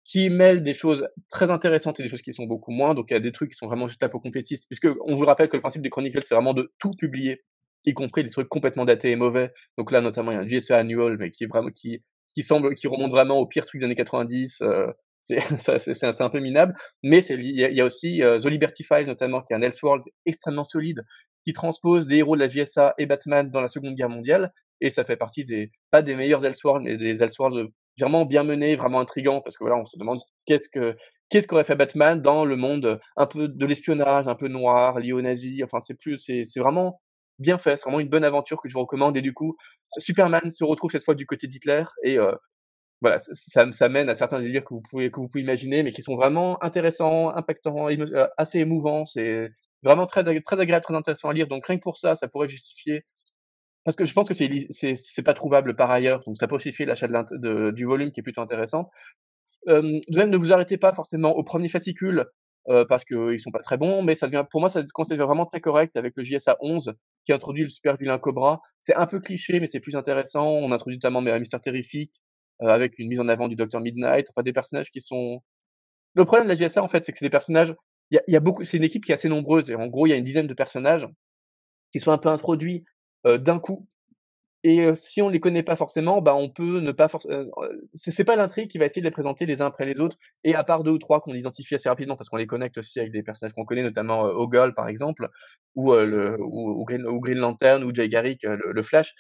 qui 0.07 0.31
mêlent 0.31 0.63
des 0.63 0.73
choses 0.73 1.09
très 1.31 1.51
intéressantes 1.51 1.99
et 1.99 2.03
des 2.05 2.09
choses 2.09 2.23
qui 2.23 2.33
sont 2.33 2.45
beaucoup 2.45 2.71
moins. 2.71 2.95
Donc, 2.95 3.11
il 3.11 3.15
y 3.15 3.17
a 3.17 3.21
des 3.21 3.33
trucs 3.33 3.51
qui 3.51 3.57
sont 3.57 3.67
vraiment 3.67 3.89
juste 3.89 4.03
un 4.05 4.09
peu 4.09 4.21
complétistes, 4.21 4.65
puisque 4.69 4.89
on 5.05 5.17
vous 5.17 5.25
rappelle 5.25 5.49
que 5.49 5.57
le 5.57 5.61
principe 5.61 5.83
des 5.83 5.91
Chronicles, 5.91 6.23
c'est 6.23 6.35
vraiment 6.37 6.55
de 6.55 6.73
tout 6.79 6.93
publier, 6.93 7.43
y 7.85 7.93
compris 7.93 8.23
des 8.23 8.31
trucs 8.31 8.49
complètement 8.49 8.85
datés 8.85 9.11
et 9.11 9.17
mauvais. 9.17 9.53
Donc 9.77 9.91
là, 9.91 10.01
notamment, 10.01 10.31
il 10.31 10.35
y 10.35 10.39
a 10.39 10.41
un 10.43 10.49
JSA 10.49 10.79
annual, 10.79 11.17
mais 11.19 11.33
qui 11.33 11.45
est 11.45 11.47
vraiment, 11.49 11.71
qui, 11.71 12.05
qui 12.35 12.45
semble, 12.45 12.77
qui 12.77 12.87
remonte 12.87 13.11
vraiment 13.11 13.39
au 13.39 13.47
pire 13.47 13.65
truc 13.67 13.81
des 13.81 13.87
années 13.87 13.97
90. 13.97 14.63
Euh, 14.63 14.87
c'est, 15.21 15.41
c'est, 15.79 16.21
un, 16.21 16.31
peu 16.31 16.39
minable. 16.39 16.77
Mais 17.03 17.25
il 17.31 17.59
y 17.59 17.81
a, 17.81 17.85
aussi 17.85 18.23
euh, 18.23 18.39
The 18.39 18.47
Liberty 18.47 18.85
File, 18.85 19.07
notamment, 19.07 19.43
qui 19.43 19.55
est 19.55 19.57
un 19.57 19.63
Elseworld 19.63 20.05
extrêmement 20.25 20.63
solide, 20.63 21.03
qui 21.45 21.53
transpose 21.53 22.07
des 22.07 22.19
héros 22.19 22.37
de 22.37 22.41
la 22.41 22.49
JSA 22.49 22.95
et 22.99 23.07
Batman 23.07 23.51
dans 23.51 23.61
la 23.61 23.69
Seconde 23.69 23.97
Guerre 23.97 24.09
mondiale. 24.09 24.53
Et 24.81 24.93
ça 24.93 25.05
fait 25.05 25.17
partie 25.17 25.45
des, 25.45 25.73
pas 25.91 26.03
des 26.03 26.15
meilleurs 26.15 26.45
Elseworlds, 26.45 26.85
mais 26.85 26.97
des 26.97 27.21
Elseworlds 27.21 27.73
vraiment 27.99 28.25
bien 28.25 28.45
menés, 28.45 28.77
vraiment 28.77 29.01
intrigants, 29.01 29.41
parce 29.41 29.57
que 29.57 29.65
voilà, 29.65 29.79
on 29.81 29.87
se 29.87 29.99
demande 29.99 30.21
qu'est-ce 30.47 30.69
que, 30.69 30.97
qu'est-ce 31.31 31.47
qu'aurait 31.47 31.65
fait 31.65 31.77
Batman 31.77 32.21
dans 32.21 32.45
le 32.45 32.57
monde 32.57 33.01
un 33.17 33.27
peu 33.27 33.49
de 33.49 33.67
l'espionnage, 33.67 34.29
un 34.29 34.35
peu 34.35 34.49
noir, 34.49 34.99
lié 35.01 35.13
aux 35.13 35.23
nazis. 35.23 35.63
Enfin, 35.65 35.81
c'est 35.81 35.95
plus, 35.95 36.19
c'est, 36.19 36.45
c'est 36.45 36.61
vraiment 36.61 37.01
bien 37.39 37.59
fait. 37.59 37.77
C'est 37.77 37.85
vraiment 37.85 38.01
une 38.01 38.09
bonne 38.09 38.25
aventure 38.25 38.61
que 38.61 38.69
je 38.69 38.75
vous 38.75 38.81
recommande. 38.81 39.17
Et 39.17 39.23
du 39.23 39.33
coup, 39.33 39.57
Superman 39.99 40.51
se 40.51 40.65
retrouve 40.65 40.91
cette 40.91 41.05
fois 41.05 41.15
du 41.15 41.27
côté 41.27 41.47
d'Hitler 41.47 41.85
et 42.05 42.19
euh, 42.19 42.33
voilà, 43.03 43.19
ça, 43.19 43.33
ça, 43.35 43.73
ça 43.73 43.89
mène 43.89 44.09
à 44.09 44.15
certains 44.15 44.41
délires 44.41 44.65
que 44.65 44.75
vous 44.75 44.83
pouvez 44.91 45.11
que 45.11 45.21
vous 45.21 45.29
pouvez 45.29 45.43
imaginer, 45.43 45.83
mais 45.83 45.93
qui 45.93 46.03
sont 46.03 46.17
vraiment 46.17 46.63
intéressants, 46.65 47.31
impactants, 47.35 47.89
euh, 47.91 48.27
assez 48.39 48.59
émouvants. 48.59 49.07
C'est 49.07 49.51
vraiment 49.83 50.07
très 50.07 50.23
très 50.41 50.61
agréable, 50.61 50.85
très 50.85 50.95
intéressant 50.95 51.29
à 51.29 51.35
lire. 51.35 51.47
Donc 51.49 51.67
rien 51.67 51.77
que 51.77 51.83
pour 51.83 51.99
ça, 51.99 52.17
ça 52.17 52.29
pourrait 52.29 52.49
justifier. 52.49 53.05
Parce 53.87 53.95
que 53.95 54.05
je 54.05 54.13
pense 54.13 54.29
que 54.29 54.35
c'est 54.35 54.97
c'est 54.97 55.23
pas 55.23 55.33
trouvable 55.33 55.77
par 55.77 55.93
ailleurs, 55.93 56.25
donc 56.27 56.37
ça 56.37 56.49
justifier 56.51 56.87
l'achat 56.87 57.07
de 57.07 57.39
de- 57.39 57.71
du 57.71 57.85
volume 57.85 58.11
qui 58.11 58.19
est 58.19 58.23
plutôt 58.25 58.41
intéressant. 58.41 58.91
Euh, 59.69 59.81
de 60.09 60.19
même, 60.19 60.31
ne 60.31 60.37
vous 60.37 60.53
arrêtez 60.53 60.77
pas 60.77 60.93
forcément 60.93 61.37
au 61.37 61.45
premier 61.45 61.69
fascicule 61.69 62.27
euh, 62.69 62.85
parce 62.85 63.05
qu'ils 63.05 63.41
sont 63.41 63.53
pas 63.53 63.61
très 63.61 63.77
bons, 63.77 64.03
mais 64.03 64.17
ça 64.17 64.27
devient, 64.27 64.45
pour 64.51 64.61
moi, 64.61 64.71
ça 64.71 64.83
commence 64.93 65.11
à 65.13 65.15
devenir 65.15 65.29
vraiment 65.29 65.47
très 65.47 65.61
correct 65.61 65.97
avec 65.97 66.15
le 66.17 66.25
JSA 66.25 66.57
11 66.61 66.95
qui 67.27 67.33
introduit 67.33 67.63
le 67.63 67.69
super 67.69 67.97
vilain 67.97 68.19
Cobra. 68.19 68.61
C'est 68.81 68.95
un 68.97 69.07
peu 69.07 69.21
cliché, 69.21 69.61
mais 69.61 69.69
c'est 69.69 69.79
plus 69.81 69.95
intéressant. 69.95 70.49
On 70.49 70.73
introduit 70.73 70.97
notamment 70.97 71.23
Mister 71.23 71.59
Terrific 71.61 72.13
euh, 72.63 72.67
avec 72.69 72.99
une 72.99 73.09
mise 73.09 73.21
en 73.21 73.29
avant 73.29 73.47
du 73.47 73.55
Docteur 73.55 73.81
Midnight, 73.81 74.27
enfin 74.31 74.43
des 74.43 74.53
personnages 74.53 74.91
qui 74.91 75.01
sont. 75.01 75.43
Le 76.15 76.25
problème 76.25 76.49
de 76.49 76.55
la 76.55 76.69
JSA 76.69 76.83
en 76.83 76.89
fait, 76.89 77.05
c'est 77.05 77.13
que 77.13 77.19
c'est 77.19 77.27
des 77.27 77.31
personnages. 77.31 77.73
Il 78.11 78.21
y 78.27 78.37
a, 78.37 78.41
beaucoup, 78.41 78.65
c'est 78.65 78.79
une 78.79 78.85
équipe 78.85 79.05
qui 79.05 79.13
est 79.13 79.15
assez 79.15 79.29
nombreuse 79.29 79.71
et 79.71 79.77
en 79.77 79.87
gros, 79.87 80.07
il 80.07 80.11
y 80.11 80.13
a 80.13 80.17
une 80.17 80.25
dizaine 80.25 80.49
de 80.49 80.55
personnages 80.55 81.07
qui 81.93 82.01
sont 82.01 82.13
un 82.13 82.19
peu 82.19 82.29
introduits 82.29 82.85
euh, 82.85 82.96
d'un 83.27 83.59
coup 83.59 83.87
et 84.67 84.81
euh, 84.81 84.97
si 84.97 85.23
on 85.23 85.29
les 85.29 85.39
connaît 85.39 85.63
pas 85.63 85.77
forcément, 85.77 86.21
bah, 86.21 86.35
on 86.35 86.49
peut 86.49 86.81
ne 86.81 86.91
pas 86.91 87.07
forcément. 87.07 87.53
c'est 87.95 88.11
c'est 88.11 88.25
pas 88.25 88.35
l'intrigue 88.35 88.69
qui 88.69 88.79
va 88.79 88.87
essayer 88.87 89.01
de 89.01 89.07
les 89.07 89.13
présenter 89.13 89.47
les 89.47 89.63
uns 89.63 89.67
après 89.67 89.87
les 89.87 90.01
autres, 90.01 90.17
et 90.43 90.57
à 90.57 90.65
part 90.65 90.83
deux 90.83 90.91
ou 90.91 90.99
trois 90.99 91.21
qu'on 91.21 91.35
identifie 91.35 91.77
assez 91.77 91.89
rapidement 91.89 92.17
parce 92.17 92.29
qu'on 92.29 92.37
les 92.37 92.49
connecte 92.49 92.77
aussi 92.79 92.99
avec 92.99 93.13
des 93.13 93.23
personnages 93.23 93.53
qu'on 93.55 93.65
connaît, 93.65 93.85
notamment 93.85 94.27
euh, 94.27 94.33
Ogol 94.33 94.75
par 94.75 94.89
exemple, 94.89 95.31
ou, 95.77 95.93
euh, 95.93 96.05
le, 96.05 96.37
ou, 96.41 96.85
Green, 96.85 97.39
Lantern, 97.39 97.85
ou 97.85 97.95
Jay 97.95 98.09
Garrick, 98.09 98.45
euh, 98.45 98.57
le, 98.65 98.83
Flash. 98.83 99.15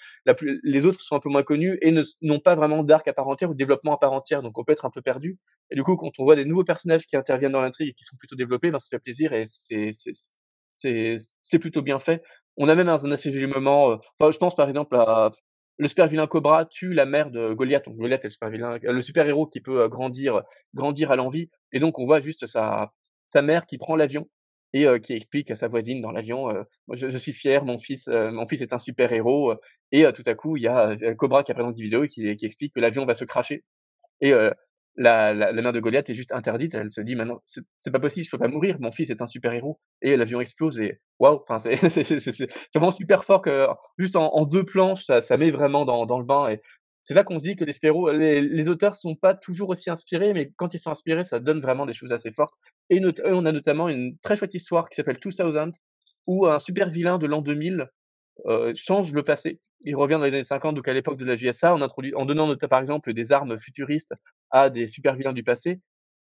Les 0.64 0.84
autres 0.84 1.00
sont 1.00 1.14
un 1.14 1.20
peu 1.20 1.28
moins 1.28 1.44
connus 1.44 1.78
et 1.80 1.94
n'ont 2.22 2.40
pas 2.40 2.57
vraiment 2.57 2.82
d'arc 2.82 3.07
à 3.07 3.12
part 3.12 3.28
entière 3.28 3.48
ou 3.50 3.52
de 3.52 3.59
développement 3.59 3.94
à 3.94 3.98
part 3.98 4.12
entière, 4.12 4.42
donc 4.42 4.59
on 4.59 4.64
peut 4.64 4.72
être 4.72 4.84
un 4.84 4.90
peu 4.90 5.00
perdu. 5.00 5.38
Et 5.70 5.76
du 5.76 5.84
coup, 5.84 5.96
quand 5.96 6.11
on 6.18 6.24
voit 6.24 6.34
des 6.34 6.44
nouveaux 6.44 6.64
personnages 6.64 7.07
qui 7.07 7.16
interviennent 7.16 7.52
dans 7.52 7.61
l'intrigue 7.61 7.90
et 7.90 7.94
qui 7.94 8.02
sont 8.02 8.16
plutôt 8.16 8.34
développés, 8.34 8.72
ben, 8.72 8.80
ça 8.80 8.88
fait 8.90 8.98
plaisir 8.98 9.32
et 9.32 9.44
c'est 11.42 11.59
plutôt 11.61 11.82
bien 11.82 12.00
fait. 12.00 12.22
On 12.57 12.68
a 12.68 12.74
même 12.74 12.88
un, 12.88 13.12
assez 13.12 13.32
joli 13.32 13.46
moment. 13.46 13.90
euh, 13.92 13.96
enfin, 14.18 14.32
je 14.32 14.38
pense 14.38 14.54
par 14.54 14.68
exemple 14.68 14.96
à 14.96 15.32
le 15.78 15.88
super 15.88 16.09
vilain 16.09 16.26
Cobra 16.26 16.64
tue 16.64 16.94
la 16.94 17.04
mère 17.07 17.30
de 17.30 17.52
Goliath. 17.52 17.84
Donc 17.86 17.96
Goliath 17.96 18.24
est 18.24 18.28
le 18.28 18.30
super 18.30 18.50
vilain, 18.50 18.78
le 18.82 19.00
super 19.02 19.26
héros 19.26 19.46
qui 19.46 19.61
peut 19.61 19.82
euh, 19.82 19.88
grandir, 19.88 20.42
grandir 20.74 21.11
à 21.11 21.16
l'envie. 21.16 21.50
Et 21.72 21.80
donc 21.80 21.98
on 21.98 22.07
voit 22.07 22.20
juste 22.20 22.46
sa, 22.46 22.92
sa 23.28 23.42
mère 23.42 23.66
qui 23.66 23.78
prend 23.78 23.96
l'avion 23.96 24.28
et 24.72 24.86
euh, 24.86 24.98
qui 24.98 25.12
explique 25.14 25.50
à 25.50 25.57
sa 25.57 25.68
voisine 25.68 26.02
dans 26.02 26.11
l'avion, 26.11 26.50
euh, 26.50 26.62
je, 26.92 27.16
suis 27.16 27.32
fier, 27.32 27.64
mon 27.64 27.78
fils, 27.78 28.09
euh, 28.09 28.30
mon 28.32 28.46
fils 28.46 28.61
est 28.62 28.72
un 28.72 28.78
super 28.78 29.12
héros. 29.12 29.52
euh, 29.52 29.57
Et 29.92 30.04
euh, 30.07 30.12
tout 30.12 30.24
à 30.26 30.34
coup 30.34 30.57
il 30.57 30.64
y 30.64 30.68
a 30.68 30.90
euh, 30.90 31.14
Cobra 31.14 31.44
qui 31.44 31.52
apparaît 31.52 31.68
dans 31.68 31.74
une 31.74 31.84
vidéo 31.84 32.04
et 32.04 32.09
qui, 32.09 32.36
qui 32.36 32.46
explique 32.46 32.74
que 32.74 32.80
l'avion 32.80 33.04
va 33.07 33.14
se 33.14 33.24
cracher. 33.24 33.64
Et 34.20 34.32
euh, 34.32 34.50
la, 34.97 35.34
la, 35.34 35.53
la 35.53 35.62
mère 35.62 35.72
de 35.72 35.80
Goliath 35.80 36.09
est 36.11 36.14
juste 36.14 36.32
interdite. 36.32 36.74
Elle 36.74 36.90
se 36.90 37.01
dit 37.01 37.14
maintenant 37.14 37.42
c'est 37.78 37.90
pas 37.90 38.01
possible, 38.01 38.24
je 38.24 38.30
peux 38.30 38.38
pas 38.38 38.49
mourir. 38.49 38.76
Mon 38.80 38.92
fils 38.92 39.11
est 39.11 39.22
un 39.22 39.26
super 39.26 39.53
héros. 39.53 39.80
Et 40.03 40.16
l'avion 40.16 40.40
explose 40.40 40.78
et 40.80 41.01
waouh. 41.18 41.42
Enfin 41.49 41.59
c'est 41.61 41.76
vraiment 42.74 42.92
super 42.92 43.24
fort 43.24 43.42
que 43.42 43.66
juste 43.99 44.16
en, 44.16 44.47
deux 44.47 44.64
planches 44.64 45.05
ça, 45.05 45.20
ça 45.20 45.36
met 45.36 45.51
vraiment 45.51 45.84
dans, 45.84 46.18
le 46.18 46.24
bain. 46.24 46.49
Et 46.49 46.61
c'est 47.03 47.14
là 47.14 47.24
qu'on 47.24 47.38
se 47.38 47.44
dit 47.44 47.57
que 47.57 47.64
les, 47.64 47.72
spéro- 47.72 48.11
les, 48.11 48.40
les 48.40 48.68
auteurs 48.68 48.97
sont 48.97 49.14
pas 49.14 49.34
toujours 49.34 49.68
aussi 49.68 49.90
inspirés, 49.90 50.32
mais 50.32 50.53
quand 50.57 50.74
ils 50.74 50.80
sont 50.80 50.90
inspirés, 50.90 51.24
ça 51.24 51.38
donne 51.38 51.61
vraiment 51.61 51.86
des 51.86 51.94
choses 51.94 52.12
assez 52.12 52.32
fortes. 52.32 52.55
Et 52.90 53.01
on 53.24 53.44
a 53.44 53.53
notamment 53.53 53.88
une 53.88 54.16
très 54.18 54.36
chouette 54.36 54.55
histoire 54.55 54.88
qui 54.88 54.97
s'appelle 54.97 55.18
2000 55.22 55.72
où 56.26 56.47
un 56.47 56.59
super 56.59 56.90
vilain 56.90 57.18
de 57.18 57.26
l'an 57.26 57.40
2000 57.42 57.88
euh, 58.47 58.72
change 58.74 59.12
le 59.12 59.22
passé. 59.22 59.61
Il 59.80 59.96
revient 59.96 60.14
dans 60.14 60.24
les 60.24 60.34
années 60.34 60.44
50, 60.44 60.74
donc 60.74 60.88
à 60.88 60.92
l'époque 60.94 61.18
de 61.18 61.24
la 61.24 61.36
JSA, 61.36 61.74
en, 61.74 61.82
introduit, 61.82 62.14
en 62.14 62.24
donnant 62.24 62.54
par 62.56 62.80
exemple 62.80 63.12
des 63.12 63.32
armes 63.32 63.58
futuristes 63.58 64.14
à 64.50 64.70
des 64.70 64.88
super 64.88 65.14
vilains 65.14 65.32
du 65.32 65.42
passé, 65.42 65.80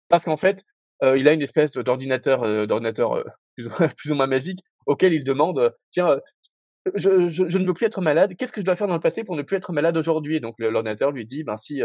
parce 0.08 0.24
qu'en 0.24 0.36
fait, 0.36 0.64
euh, 1.02 1.16
il 1.18 1.28
a 1.28 1.32
une 1.32 1.42
espèce 1.42 1.72
d'ordinateur, 1.72 2.42
euh, 2.42 2.66
d'ordinateur 2.66 3.14
euh, 3.14 3.24
plus, 3.96 4.10
ou 4.10 4.14
moins- 4.14 4.26
magique, 4.26 4.60
auquel 4.86 5.12
il 5.12 5.24
demande, 5.24 5.58
euh, 5.58 5.70
tiens, 5.90 6.08
euh, 6.08 6.20
je, 6.94 7.28
je, 7.28 7.48
je 7.48 7.58
ne 7.58 7.66
veux 7.66 7.74
plus 7.74 7.86
être 7.86 8.00
malade, 8.00 8.34
qu'est-ce 8.36 8.52
que 8.52 8.60
je 8.60 8.66
dois 8.66 8.76
faire 8.76 8.86
dans 8.86 8.94
le 8.94 9.00
passé 9.00 9.24
pour 9.24 9.36
ne 9.36 9.42
plus 9.42 9.56
être 9.56 9.72
malade 9.72 9.96
aujourd'hui? 9.96 10.40
Donc 10.40 10.54
l'ordinateur 10.58 11.10
lui 11.10 11.26
dit, 11.26 11.42
ben 11.42 11.56
si, 11.56 11.82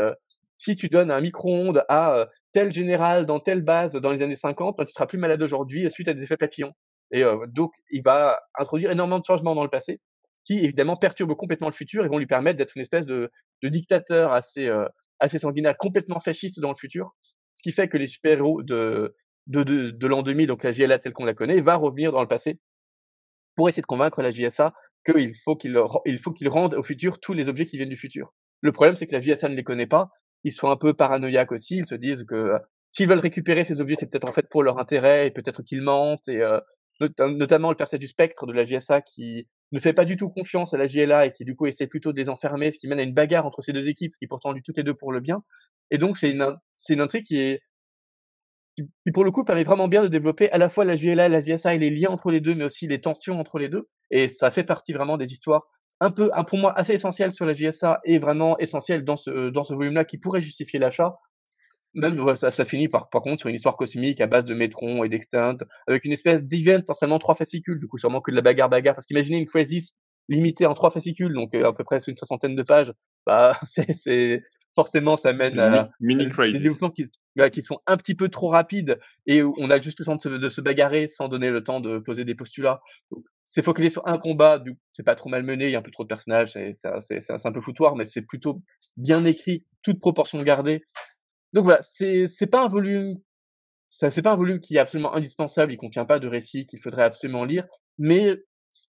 si 0.57 0.75
tu 0.75 0.89
donnes 0.89 1.09
un 1.09 1.19
micro-ondes 1.21 1.83
à 1.89 2.27
tel 2.53 2.71
général 2.71 3.25
dans 3.25 3.39
telle 3.39 3.61
base 3.63 3.93
dans 3.93 4.11
les 4.11 4.21
années 4.21 4.35
50, 4.35 4.77
ben, 4.77 4.85
tu 4.85 4.93
seras 4.93 5.07
plus 5.07 5.17
malade 5.17 5.41
aujourd'hui 5.41 5.89
suite 5.89 6.07
à 6.07 6.13
des 6.13 6.21
effets 6.21 6.37
papillons. 6.37 6.73
Et 7.09 7.23
donc 7.47 7.73
il 7.89 8.03
va 8.03 8.39
introduire 8.59 8.91
énormément 8.91 9.17
de 9.17 9.25
changements 9.25 9.55
dans 9.55 9.63
le 9.63 9.71
passé 9.71 9.99
qui 10.45 10.59
évidemment 10.59 10.95
perturbent 10.95 11.35
complètement 11.35 11.67
le 11.67 11.73
futur 11.73 12.05
et 12.05 12.07
vont 12.07 12.17
lui 12.17 12.27
permettre 12.27 12.57
d'être 12.57 12.75
une 12.75 12.81
espèce 12.81 13.05
de, 13.05 13.31
de 13.61 13.69
dictateur 13.69 14.33
assez, 14.33 14.67
euh, 14.67 14.87
assez 15.19 15.39
sanguinaire, 15.39 15.77
complètement 15.77 16.19
fasciste 16.19 16.59
dans 16.59 16.69
le 16.69 16.75
futur. 16.75 17.15
Ce 17.55 17.61
qui 17.61 17.71
fait 17.71 17.87
que 17.87 17.97
les 17.97 18.07
super-héros 18.07 18.63
de, 18.63 19.15
de, 19.47 19.63
de, 19.63 20.07
l'an 20.07 20.23
2000, 20.23 20.47
donc 20.47 20.63
la 20.63 20.71
JLA 20.71 20.99
telle 20.99 21.13
qu'on 21.13 21.25
la 21.25 21.33
connaît, 21.33 21.61
va 21.61 21.75
revenir 21.75 22.11
dans 22.11 22.21
le 22.21 22.27
passé 22.27 22.59
pour 23.55 23.69
essayer 23.69 23.81
de 23.81 23.87
convaincre 23.87 24.21
la 24.21 24.31
JSA 24.31 24.73
qu'il 25.05 25.35
faut 25.43 25.55
qu'il 25.55 25.79
il 26.05 26.19
faut 26.19 26.31
qu'il 26.31 26.47
rende 26.47 26.73
au 26.73 26.83
futur 26.83 27.19
tous 27.19 27.33
les 27.33 27.49
objets 27.49 27.65
qui 27.65 27.77
viennent 27.77 27.89
du 27.89 27.97
futur. 27.97 28.33
Le 28.61 28.71
problème, 28.71 28.95
c'est 28.95 29.07
que 29.07 29.13
la 29.13 29.19
JSA 29.19 29.49
ne 29.49 29.55
les 29.55 29.63
connaît 29.63 29.87
pas. 29.87 30.09
Ils 30.43 30.53
sont 30.53 30.69
un 30.69 30.77
peu 30.77 30.93
paranoïaques 30.93 31.51
aussi. 31.51 31.77
Ils 31.77 31.87
se 31.87 31.95
disent 31.95 32.23
que 32.23 32.53
s'ils 32.91 33.07
veulent 33.07 33.19
récupérer 33.19 33.65
ces 33.65 33.81
objets, 33.81 33.95
c'est 33.95 34.07
peut-être 34.07 34.27
en 34.27 34.33
fait 34.33 34.47
pour 34.49 34.63
leur 34.63 34.79
intérêt 34.79 35.27
et 35.27 35.31
peut-être 35.31 35.63
qu'ils 35.63 35.81
mentent 35.81 36.27
et 36.27 36.41
euh, 36.41 36.59
notamment 37.19 37.69
le 37.69 37.75
personnage 37.75 38.01
du 38.01 38.07
spectre 38.07 38.45
de 38.45 38.53
la 38.53 38.65
JSA 38.65 39.01
qui 39.01 39.47
ne 39.71 39.79
fait 39.79 39.93
pas 39.93 40.05
du 40.05 40.17
tout 40.17 40.29
confiance 40.29 40.73
à 40.73 40.77
la 40.77 40.87
JLA 40.87 41.27
et 41.27 41.31
qui 41.31 41.45
du 41.45 41.55
coup 41.55 41.65
essaie 41.65 41.87
plutôt 41.87 42.11
de 42.11 42.17
les 42.17 42.29
enfermer, 42.29 42.71
ce 42.71 42.77
qui 42.77 42.87
mène 42.87 42.99
à 42.99 43.03
une 43.03 43.13
bagarre 43.13 43.45
entre 43.45 43.61
ces 43.61 43.73
deux 43.73 43.87
équipes 43.87 44.15
qui 44.17 44.27
pourtant 44.27 44.51
luttent 44.51 44.65
toutes 44.65 44.77
les 44.77 44.83
deux 44.83 44.93
pour 44.93 45.11
le 45.11 45.19
bien. 45.19 45.43
Et 45.91 45.97
donc 45.97 46.17
c'est 46.17 46.29
une, 46.29 46.57
c'est 46.73 46.93
une 46.93 47.01
intrigue 47.01 47.25
qui 47.25 47.39
est 47.39 47.61
qui 48.75 49.11
pour 49.11 49.23
le 49.23 49.31
coup 49.31 49.43
permet 49.43 49.63
vraiment 49.63 49.87
bien 49.87 50.01
de 50.01 50.07
développer 50.07 50.49
à 50.51 50.57
la 50.57 50.69
fois 50.69 50.85
la 50.85 50.95
JLA 50.95 51.29
la 51.29 51.41
JSA 51.41 51.75
et 51.75 51.77
les 51.77 51.89
liens 51.89 52.09
entre 52.09 52.31
les 52.31 52.41
deux, 52.41 52.55
mais 52.55 52.63
aussi 52.63 52.87
les 52.87 53.01
tensions 53.01 53.39
entre 53.39 53.59
les 53.59 53.69
deux. 53.69 53.89
Et 54.11 54.27
ça 54.27 54.51
fait 54.51 54.63
partie 54.63 54.93
vraiment 54.93 55.17
des 55.17 55.31
histoires 55.31 55.67
un 56.01 56.09
peu, 56.09 56.31
pour 56.47 56.57
moi, 56.57 56.77
assez 56.77 56.93
essentielles 56.93 57.31
sur 57.31 57.45
la 57.45 57.53
JSA 57.53 58.01
et 58.05 58.17
vraiment 58.17 58.57
essentielles 58.57 59.05
dans 59.05 59.17
ce, 59.17 59.49
dans 59.49 59.63
ce 59.63 59.75
volume-là 59.75 60.03
qui 60.03 60.17
pourrait 60.17 60.41
justifier 60.41 60.79
l'achat. 60.79 61.19
Même, 61.93 62.35
ça, 62.35 62.51
ça, 62.51 62.63
finit 62.63 62.87
par, 62.87 63.09
par 63.09 63.21
contre 63.21 63.39
sur 63.39 63.49
une 63.49 63.55
histoire 63.55 63.75
cosmique 63.75 64.21
à 64.21 64.27
base 64.27 64.45
de 64.45 64.53
Métron 64.53 65.03
et 65.03 65.09
d'Extinct, 65.09 65.57
avec 65.87 66.05
une 66.05 66.13
espèce 66.13 66.41
d'event 66.43 66.81
en 66.87 66.93
seulement 66.93 67.19
trois 67.19 67.35
fascicules, 67.35 67.79
du 67.79 67.87
coup 67.87 67.97
sûrement 67.97 68.21
que 68.21 68.31
de 68.31 68.35
la 68.37 68.41
bagarre 68.41 68.69
bagarre, 68.69 68.95
parce 68.95 69.07
qu'imaginez 69.07 69.37
une 69.37 69.45
Crisis 69.45 69.93
limitée 70.29 70.65
en 70.65 70.73
trois 70.73 70.91
fascicules, 70.91 71.33
donc 71.33 71.53
euh, 71.53 71.67
à 71.67 71.73
peu 71.73 71.83
près 71.83 71.99
une 72.07 72.17
soixantaine 72.17 72.55
de 72.55 72.63
pages, 72.63 72.93
bah 73.25 73.59
c'est 73.95 74.41
forcément 74.73 75.17
ça 75.17 75.33
mène 75.33 75.59
à, 75.59 75.89
mini, 75.99 76.27
des 76.27 76.59
développements 76.59 76.91
qui, 76.91 77.07
qui, 77.51 77.63
sont 77.63 77.79
un 77.87 77.97
petit 77.97 78.15
peu 78.15 78.29
trop 78.29 78.49
rapides 78.49 78.99
et 79.25 79.43
où 79.43 79.53
on 79.57 79.69
a 79.69 79.81
juste 79.81 79.99
le 79.99 80.05
temps 80.05 80.15
de 80.15 80.21
se, 80.21 80.29
de 80.29 80.49
se 80.49 80.61
bagarrer 80.61 81.09
sans 81.09 81.27
donner 81.27 81.51
le 81.51 81.63
temps 81.63 81.81
de 81.81 81.99
poser 81.99 82.23
des 82.23 82.35
postulats. 82.35 82.81
C'est 83.43 83.63
focalisé 83.63 83.91
sur 83.91 84.07
un 84.07 84.17
combat, 84.17 84.63
c'est 84.93 85.03
pas 85.03 85.15
trop 85.15 85.29
mal 85.29 85.43
mené, 85.43 85.65
il 85.65 85.71
y 85.71 85.75
a 85.75 85.79
un 85.79 85.81
peu 85.81 85.91
trop 85.91 86.03
de 86.03 86.07
personnages, 86.07 86.53
c'est 86.53 87.45
un 87.45 87.51
peu 87.51 87.61
foutoir, 87.61 87.97
mais 87.97 88.05
c'est 88.05 88.21
plutôt 88.21 88.61
bien 88.95 89.25
écrit, 89.25 89.65
toute 89.83 89.99
proportion 89.99 90.41
gardée. 90.43 90.83
Donc 91.53 91.65
voilà, 91.65 91.81
c'est 91.81 92.27
c'est 92.27 92.47
pas 92.47 92.63
un 92.63 92.67
volume, 92.67 93.17
ça 93.89 94.09
c'est 94.09 94.21
pas 94.21 94.33
un 94.33 94.35
volume 94.35 94.59
qui 94.59 94.75
est 94.75 94.79
absolument 94.79 95.13
indispensable. 95.13 95.73
Il 95.73 95.77
contient 95.77 96.05
pas 96.05 96.19
de 96.19 96.27
récits 96.27 96.65
qu'il 96.65 96.79
faudrait 96.79 97.03
absolument 97.03 97.45
lire, 97.45 97.65
mais 97.97 98.37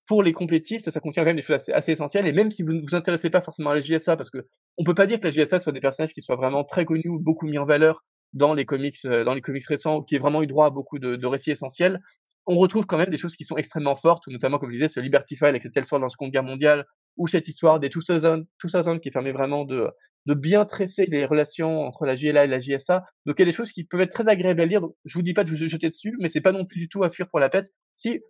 pour 0.07 0.23
les 0.23 0.33
complétistes, 0.33 0.91
ça 0.91 1.01
contient 1.01 1.25
quand 1.25 1.31
même 1.31 1.37
des 1.37 1.43
choses 1.43 1.69
assez, 1.73 1.93
essentielles. 1.93 2.27
Et 2.27 2.33
même 2.33 2.51
si 2.51 2.63
vous 2.63 2.73
ne 2.73 2.81
vous 2.83 2.95
intéressez 2.95 3.31
pas 3.31 3.41
forcément 3.41 3.71
à 3.71 3.75
la 3.75 3.81
JSA, 3.81 4.17
parce 4.17 4.31
que 4.31 4.47
on 4.79 4.85
peut 4.85 4.95
pas 4.95 5.07
dire 5.07 5.19
que 5.21 5.27
la 5.27 5.31
JSA 5.31 5.59
soit 5.59 5.73
des 5.73 5.81
personnages 5.81 6.15
qui 6.15 6.23
soient 6.23 6.37
vraiment 6.37 6.65
très 6.65 6.85
connus 6.85 7.09
ou 7.09 7.19
beaucoup 7.19 7.47
mis 7.47 7.59
en 7.59 7.67
valeur 7.67 8.05
dans 8.33 8.55
les 8.55 8.65
comics, 8.65 8.97
euh, 9.05 9.25
dans 9.25 9.35
les 9.35 9.41
comics 9.43 9.67
récents, 9.67 10.03
qui 10.03 10.15
aient 10.15 10.21
vraiment 10.21 10.43
eu 10.43 10.47
droit 10.47 10.67
à 10.67 10.71
beaucoup 10.71 10.99
de, 10.99 11.17
de 11.17 11.27
récits 11.27 11.51
essentiels, 11.51 12.01
on 12.47 12.57
retrouve 12.57 12.87
quand 12.87 12.99
même 12.99 13.11
des 13.11 13.19
choses 13.19 13.37
qui 13.37 13.45
sont 13.45 13.57
extrêmement 13.57 13.97
fortes, 13.97 14.27
notamment 14.27 14.59
comme 14.59 14.71
je 14.71 14.75
disais, 14.75 14.89
ce 14.89 15.01
Liberty 15.01 15.37
File 15.37 15.49
avec 15.49 15.63
cette 15.63 15.73
telle 15.73 15.87
sorte 15.87 16.01
dans 16.01 16.07
la 16.07 16.11
Seconde 16.11 16.33
Guerre 16.33 16.43
mondiale, 16.43 16.87
ou 17.17 17.29
cette 17.29 17.47
histoire 17.47 17.79
des 17.79 17.89
2000, 17.89 18.47
2000 18.63 19.01
qui 19.01 19.11
permet 19.11 19.33
vraiment 19.33 19.65
de, 19.65 19.89
de 20.27 20.35
bien 20.35 20.65
tresser 20.65 21.07
les 21.07 21.25
relations 21.25 21.83
entre 21.83 22.07
la 22.07 22.15
JLA 22.15 22.45
et 22.45 22.49
la 22.49 22.59
JSA. 22.59 23.05
Donc 23.27 23.37
il 23.39 23.43
y 23.43 23.43
a 23.43 23.47
des 23.47 23.53
choses 23.53 23.73
qui 23.73 23.85
peuvent 23.85 24.01
être 24.01 24.13
très 24.13 24.29
agréables 24.29 24.61
à 24.61 24.67
lire. 24.67 24.81
Donc, 24.81 24.95
je 25.05 25.15
vous 25.15 25.23
dis 25.23 25.35
pas 25.35 25.45
de 25.45 25.51
vous 25.51 25.57
jeter 25.57 25.89
dessus, 25.89 26.17
mais 26.21 26.29
c'est 26.29 26.41
pas 26.41 26.53
non 26.53 26.65
plus 26.65 26.79
du 26.79 26.89
tout 26.89 27.03
à 27.05 27.11
fuir 27.11 27.29
pour 27.29 27.41
la 27.41 27.49
peste. 27.49 27.75
Si 27.95 28.21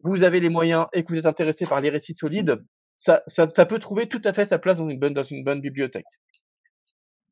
vous 0.00 0.22
avez 0.22 0.40
les 0.40 0.48
moyens 0.48 0.86
et 0.92 1.04
que 1.04 1.12
vous 1.12 1.18
êtes 1.18 1.26
intéressé 1.26 1.66
par 1.66 1.80
les 1.80 1.90
récits 1.90 2.14
solides, 2.14 2.62
ça, 2.96 3.22
ça, 3.28 3.66
peut 3.66 3.78
trouver 3.78 4.08
tout 4.08 4.20
à 4.24 4.32
fait 4.32 4.44
sa 4.44 4.58
place 4.58 4.78
dans 4.78 4.88
une 4.88 4.98
bonne, 4.98 5.14
dans 5.14 5.22
une 5.22 5.44
bonne 5.44 5.60
bibliothèque. 5.60 6.04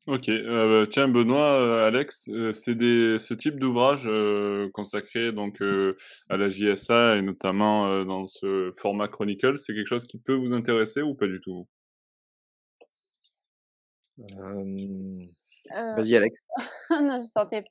Ok, 0.06 0.28
euh, 0.28 0.84
bah, 0.84 0.90
tiens 0.90 1.08
Benoît, 1.08 1.60
euh, 1.60 1.86
Alex, 1.88 2.28
euh, 2.28 2.52
c'est 2.52 2.76
des 2.76 3.18
ce 3.18 3.34
type 3.34 3.58
d'ouvrage 3.58 4.08
consacré 4.72 5.32
donc 5.32 5.60
à 6.28 6.36
la 6.36 6.48
JSA 6.48 7.16
et 7.16 7.22
notamment 7.22 8.04
dans 8.04 8.28
ce 8.28 8.70
format 8.76 9.08
Chronicle, 9.08 9.58
c'est 9.58 9.74
quelque 9.74 9.88
chose 9.88 10.04
qui 10.04 10.18
peut 10.18 10.34
vous 10.34 10.52
intéresser 10.52 11.02
ou 11.02 11.14
pas 11.14 11.26
du 11.26 11.40
tout? 11.40 11.66
Vas-y, 15.70 16.16
Alex. 16.16 16.40
non, 16.90 17.16
je 17.16 17.24
sentais 17.24 17.64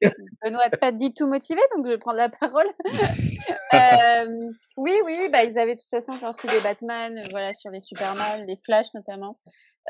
Benoît 0.43 0.69
pas 0.79 0.91
du 0.91 1.13
tout 1.13 1.27
motivé, 1.27 1.61
donc 1.75 1.85
je 1.85 1.91
vais 1.91 1.97
prendre 1.97 2.17
la 2.17 2.29
parole. 2.29 2.67
euh, 3.73 4.51
oui, 4.77 4.93
oui, 5.05 5.29
bah, 5.31 5.43
ils 5.43 5.57
avaient 5.57 5.75
de 5.75 5.79
toute 5.79 5.89
façon 5.89 6.15
sorti 6.15 6.47
des 6.47 6.59
Batman, 6.61 7.23
voilà, 7.31 7.53
sur 7.53 7.71
les 7.71 7.79
Superman, 7.79 8.45
les 8.45 8.57
Flash 8.57 8.93
notamment. 8.93 9.39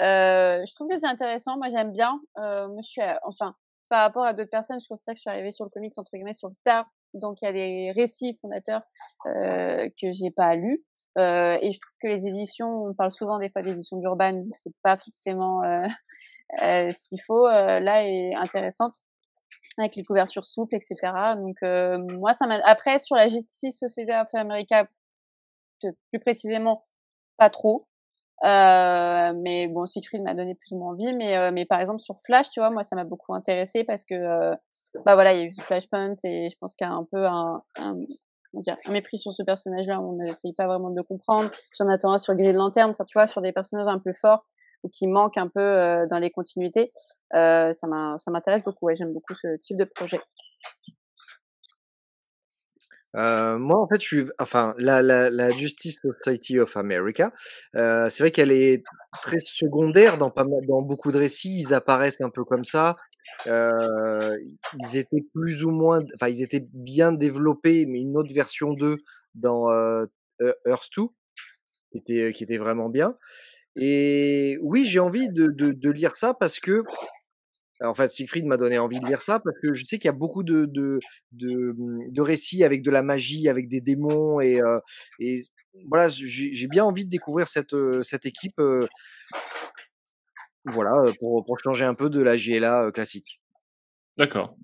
Euh, 0.01 0.63
je 0.65 0.73
trouve 0.75 0.87
que 0.89 0.97
c'est 0.97 1.07
intéressant. 1.07 1.57
Moi, 1.57 1.69
j'aime 1.69 1.91
bien. 1.91 2.19
Euh, 2.39 2.67
moi, 2.67 2.81
je 2.83 2.89
suis, 2.89 3.01
enfin, 3.23 3.55
par 3.89 4.01
rapport 4.01 4.25
à 4.25 4.33
d'autres 4.33 4.51
personnes, 4.51 4.79
je 4.79 4.87
considère 4.87 5.13
que 5.13 5.17
je 5.17 5.21
suis 5.21 5.29
arrivée 5.29 5.51
sur 5.51 5.65
le 5.65 5.69
comics 5.69 5.97
entre 5.97 6.11
guillemets 6.13 6.33
sur 6.33 6.49
le 6.49 6.55
tard. 6.63 6.85
Donc, 7.13 7.41
il 7.41 7.45
y 7.45 7.47
a 7.47 7.53
des 7.53 7.91
récits 7.95 8.37
fondateurs 8.41 8.81
euh, 9.25 9.89
que 9.99 10.11
j'ai 10.11 10.31
pas 10.31 10.55
lus. 10.55 10.83
Euh, 11.17 11.57
et 11.61 11.71
je 11.71 11.79
trouve 11.79 11.95
que 12.01 12.07
les 12.07 12.27
éditions, 12.27 12.87
on 12.87 12.93
parle 12.93 13.11
souvent 13.11 13.39
des 13.39 13.49
fois 13.49 13.61
d'éditions 13.61 13.97
d'Urban, 13.97 14.43
c'est 14.53 14.73
pas 14.83 14.97
forcément 14.97 15.63
euh, 15.63 15.83
euh, 15.83 15.87
ce 16.59 17.03
qu'il 17.03 17.21
faut 17.21 17.47
euh, 17.47 17.79
là 17.79 18.05
est 18.05 18.33
intéressante 18.35 19.01
avec 19.77 19.95
les 19.95 20.03
couvertures 20.03 20.45
souples, 20.45 20.75
etc. 20.75 20.95
Donc 21.35 21.57
euh, 21.63 21.97
moi, 21.97 22.33
ça 22.33 22.47
m'a. 22.47 22.55
Après 22.63 22.99
sur 22.99 23.15
la 23.15 23.27
Justice 23.27 23.79
Society 23.79 24.11
of 24.11 24.33
America, 24.33 24.87
plus 25.81 26.19
précisément, 26.19 26.85
pas 27.37 27.49
trop. 27.49 27.87
Euh, 28.43 29.33
mais 29.41 29.67
bon, 29.67 29.85
Siegfried 29.85 30.21
m'a 30.21 30.33
donné 30.33 30.55
plus 30.55 30.73
ou 30.73 30.79
moins 30.79 30.91
envie. 30.91 31.13
Mais, 31.13 31.37
euh, 31.37 31.51
mais 31.53 31.65
par 31.65 31.79
exemple, 31.79 31.99
sur 31.99 32.15
Flash, 32.25 32.49
tu 32.49 32.59
vois, 32.59 32.69
moi, 32.69 32.83
ça 32.83 32.95
m'a 32.95 33.05
beaucoup 33.05 33.33
intéressé 33.33 33.83
parce 33.83 34.05
que, 34.05 34.13
euh, 34.13 34.55
bah 35.05 35.15
voilà, 35.15 35.33
il 35.33 35.39
y 35.39 35.41
a 35.43 35.45
eu 35.45 35.51
Flashpoint 35.53 36.15
et 36.23 36.49
je 36.49 36.57
pense 36.59 36.75
qu'il 36.75 36.85
y 36.85 36.89
a 36.89 36.93
un 36.93 37.07
peu 37.09 37.25
un, 37.25 37.63
un, 37.77 37.95
un 38.53 38.91
mépris 38.91 39.17
sur 39.17 39.31
ce 39.31 39.43
personnage-là. 39.43 40.01
On 40.01 40.13
n'essaye 40.13 40.53
pas 40.53 40.67
vraiment 40.67 40.89
de 40.89 40.95
le 40.95 41.03
comprendre. 41.03 41.49
J'en 41.77 41.87
attends 41.87 42.11
un 42.11 42.17
sur 42.17 42.35
Green 42.35 42.55
Lantern, 42.55 42.91
enfin, 42.91 43.05
tu 43.05 43.17
vois, 43.17 43.27
sur 43.27 43.41
des 43.41 43.53
personnages 43.53 43.87
un 43.87 43.99
peu 43.99 44.13
forts 44.13 44.45
qui 44.91 45.07
manque 45.07 45.37
un 45.37 45.47
peu 45.47 45.61
euh, 45.61 46.05
dans 46.07 46.19
les 46.19 46.31
continuités. 46.31 46.91
Euh, 47.33 47.71
ça 47.73 47.87
m'intéresse 47.87 48.63
beaucoup. 48.63 48.85
Ouais, 48.87 48.95
J'aime 48.95 49.13
beaucoup 49.13 49.33
ce 49.33 49.57
type 49.57 49.77
de 49.77 49.85
projet. 49.85 50.19
Euh, 53.15 53.57
moi, 53.57 53.79
en 53.79 53.87
fait, 53.87 54.01
je 54.01 54.05
suis, 54.05 54.23
enfin, 54.39 54.75
la, 54.77 55.49
Justice 55.49 55.99
Society 56.01 56.59
of 56.59 56.75
America, 56.75 57.31
c'est 57.73 58.19
vrai 58.19 58.31
qu'elle 58.31 58.51
est 58.51 58.83
très 59.13 59.39
secondaire 59.39 60.17
dans 60.17 60.31
pas 60.31 60.43
mal, 60.43 60.59
dans 60.67 60.81
beaucoup 60.81 61.11
de 61.11 61.17
récits. 61.17 61.57
Ils 61.57 61.73
apparaissent 61.73 62.21
un 62.21 62.29
peu 62.29 62.43
comme 62.43 62.65
ça. 62.65 62.97
Ils 63.45 64.97
étaient 64.97 65.23
plus 65.33 65.63
ou 65.63 65.71
moins, 65.71 66.01
enfin, 66.15 66.27
ils 66.27 66.41
étaient 66.41 66.67
bien 66.73 67.13
développés, 67.13 67.85
mais 67.85 68.01
une 68.01 68.17
autre 68.17 68.33
version 68.33 68.73
d'eux 68.73 68.97
dans 69.33 69.71
Earth 70.65 70.89
2, 70.97 71.03
qui 71.91 71.97
était, 71.97 72.33
qui 72.33 72.43
était 72.43 72.57
vraiment 72.57 72.89
bien. 72.89 73.15
Et 73.75 74.57
oui, 74.61 74.85
j'ai 74.85 74.99
envie 74.99 75.29
de, 75.29 75.47
de, 75.47 75.89
lire 75.89 76.15
ça 76.15 76.33
parce 76.33 76.59
que, 76.59 76.83
en 77.81 77.93
fait, 77.93 78.09
Siegfried 78.09 78.45
m'a 78.45 78.57
donné 78.57 78.77
envie 78.77 78.99
de 78.99 79.05
lire 79.05 79.21
ça 79.21 79.39
parce 79.39 79.57
que 79.61 79.73
je 79.73 79.83
sais 79.83 79.97
qu'il 79.97 80.07
y 80.07 80.09
a 80.09 80.13
beaucoup 80.13 80.43
de, 80.43 80.65
de, 80.65 80.99
de, 81.33 81.75
de, 82.09 82.21
récits 82.21 82.63
avec 82.63 82.81
de 82.83 82.91
la 82.91 83.01
magie, 83.01 83.49
avec 83.49 83.67
des 83.67 83.81
démons 83.81 84.39
et, 84.39 84.61
voilà, 85.89 86.07
j'ai 86.07 86.67
bien 86.67 86.85
envie 86.85 87.03
de 87.03 87.09
découvrir 87.09 87.47
cette, 87.47 87.75
cette 88.01 88.25
équipe. 88.25 88.61
Voilà, 90.67 90.93
pour, 91.19 91.45
pour 91.45 91.59
changer 91.59 91.85
un 91.85 91.93
peu 91.93 92.09
de 92.09 92.21
la 92.21 92.37
GLA 92.37 92.91
classique. 92.91 93.39
D'accord. 94.17 94.55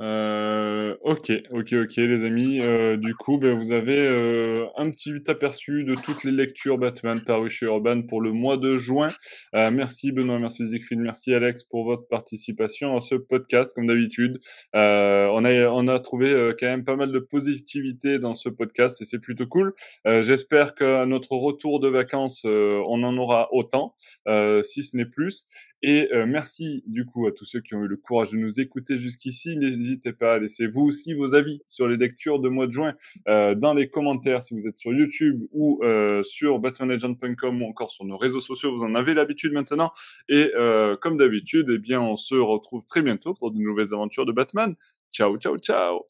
Euh, 0.00 0.96
ok, 1.02 1.30
ok, 1.50 1.74
ok, 1.74 1.96
les 1.96 2.24
amis. 2.24 2.60
Euh, 2.60 2.96
du 2.96 3.14
coup, 3.14 3.36
ben, 3.36 3.58
vous 3.58 3.72
avez 3.72 3.98
euh, 3.98 4.66
un 4.76 4.90
petit 4.90 5.12
aperçu 5.28 5.84
de 5.84 5.94
toutes 5.94 6.24
les 6.24 6.32
lectures 6.32 6.78
Batman 6.78 7.20
parues 7.20 7.50
chez 7.50 7.66
Urban 7.66 8.02
pour 8.02 8.22
le 8.22 8.32
mois 8.32 8.56
de 8.56 8.78
juin. 8.78 9.08
Euh, 9.54 9.70
merci 9.70 10.10
Benoît, 10.10 10.38
merci 10.38 10.66
Siegfried, 10.66 11.00
merci 11.00 11.34
Alex 11.34 11.64
pour 11.64 11.84
votre 11.84 12.08
participation 12.08 12.96
à 12.96 13.00
ce 13.00 13.14
podcast, 13.14 13.74
comme 13.74 13.86
d'habitude. 13.86 14.40
Euh, 14.74 15.28
on 15.32 15.44
a 15.44 15.68
on 15.68 15.86
a 15.86 16.00
trouvé 16.00 16.32
euh, 16.32 16.54
quand 16.58 16.66
même 16.66 16.84
pas 16.84 16.96
mal 16.96 17.12
de 17.12 17.18
positivité 17.18 18.18
dans 18.18 18.32
ce 18.32 18.48
podcast 18.48 19.02
et 19.02 19.04
c'est 19.04 19.18
plutôt 19.18 19.46
cool. 19.46 19.74
J'espère 20.06 20.74
qu'à 20.74 21.04
notre 21.06 21.32
retour 21.32 21.80
de 21.80 21.88
vacances, 21.88 22.44
on 22.44 23.02
en 23.02 23.16
aura 23.18 23.48
autant, 23.52 23.94
si 24.26 24.82
ce 24.82 24.96
n'est 24.96 25.04
plus. 25.04 25.46
Et 25.82 26.08
euh, 26.12 26.26
merci 26.26 26.82
du 26.86 27.06
coup 27.06 27.26
à 27.26 27.32
tous 27.32 27.44
ceux 27.44 27.60
qui 27.60 27.74
ont 27.74 27.82
eu 27.82 27.88
le 27.88 27.96
courage 27.96 28.30
de 28.30 28.36
nous 28.36 28.60
écouter 28.60 28.98
jusqu'ici. 28.98 29.56
N'hésitez 29.56 30.12
pas 30.12 30.34
à 30.34 30.38
laisser 30.38 30.66
vous 30.66 30.82
aussi 30.82 31.14
vos 31.14 31.34
avis 31.34 31.62
sur 31.66 31.88
les 31.88 31.96
lectures 31.96 32.38
de 32.38 32.48
mois 32.48 32.66
de 32.66 32.72
juin 32.72 32.94
euh, 33.28 33.54
dans 33.54 33.74
les 33.74 33.88
commentaires 33.88 34.42
si 34.42 34.54
vous 34.54 34.66
êtes 34.66 34.78
sur 34.78 34.92
YouTube 34.92 35.42
ou 35.52 35.80
euh, 35.82 36.22
sur 36.22 36.58
batmanlegend.com 36.58 37.62
ou 37.62 37.66
encore 37.66 37.90
sur 37.90 38.04
nos 38.04 38.18
réseaux 38.18 38.40
sociaux. 38.40 38.76
Vous 38.76 38.84
en 38.84 38.94
avez 38.94 39.14
l'habitude 39.14 39.52
maintenant. 39.52 39.92
Et 40.28 40.52
euh, 40.54 40.96
comme 40.96 41.16
d'habitude, 41.16 41.70
eh 41.70 41.78
bien, 41.78 42.00
on 42.00 42.16
se 42.16 42.34
retrouve 42.34 42.84
très 42.86 43.02
bientôt 43.02 43.34
pour 43.34 43.50
de 43.50 43.58
nouvelles 43.58 43.94
aventures 43.94 44.26
de 44.26 44.32
Batman. 44.32 44.74
Ciao, 45.10 45.36
ciao, 45.38 45.56
ciao. 45.58 46.06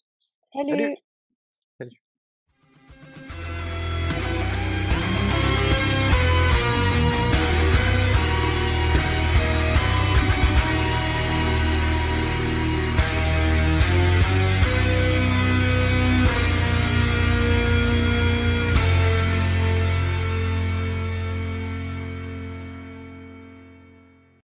Salut. 0.53 0.97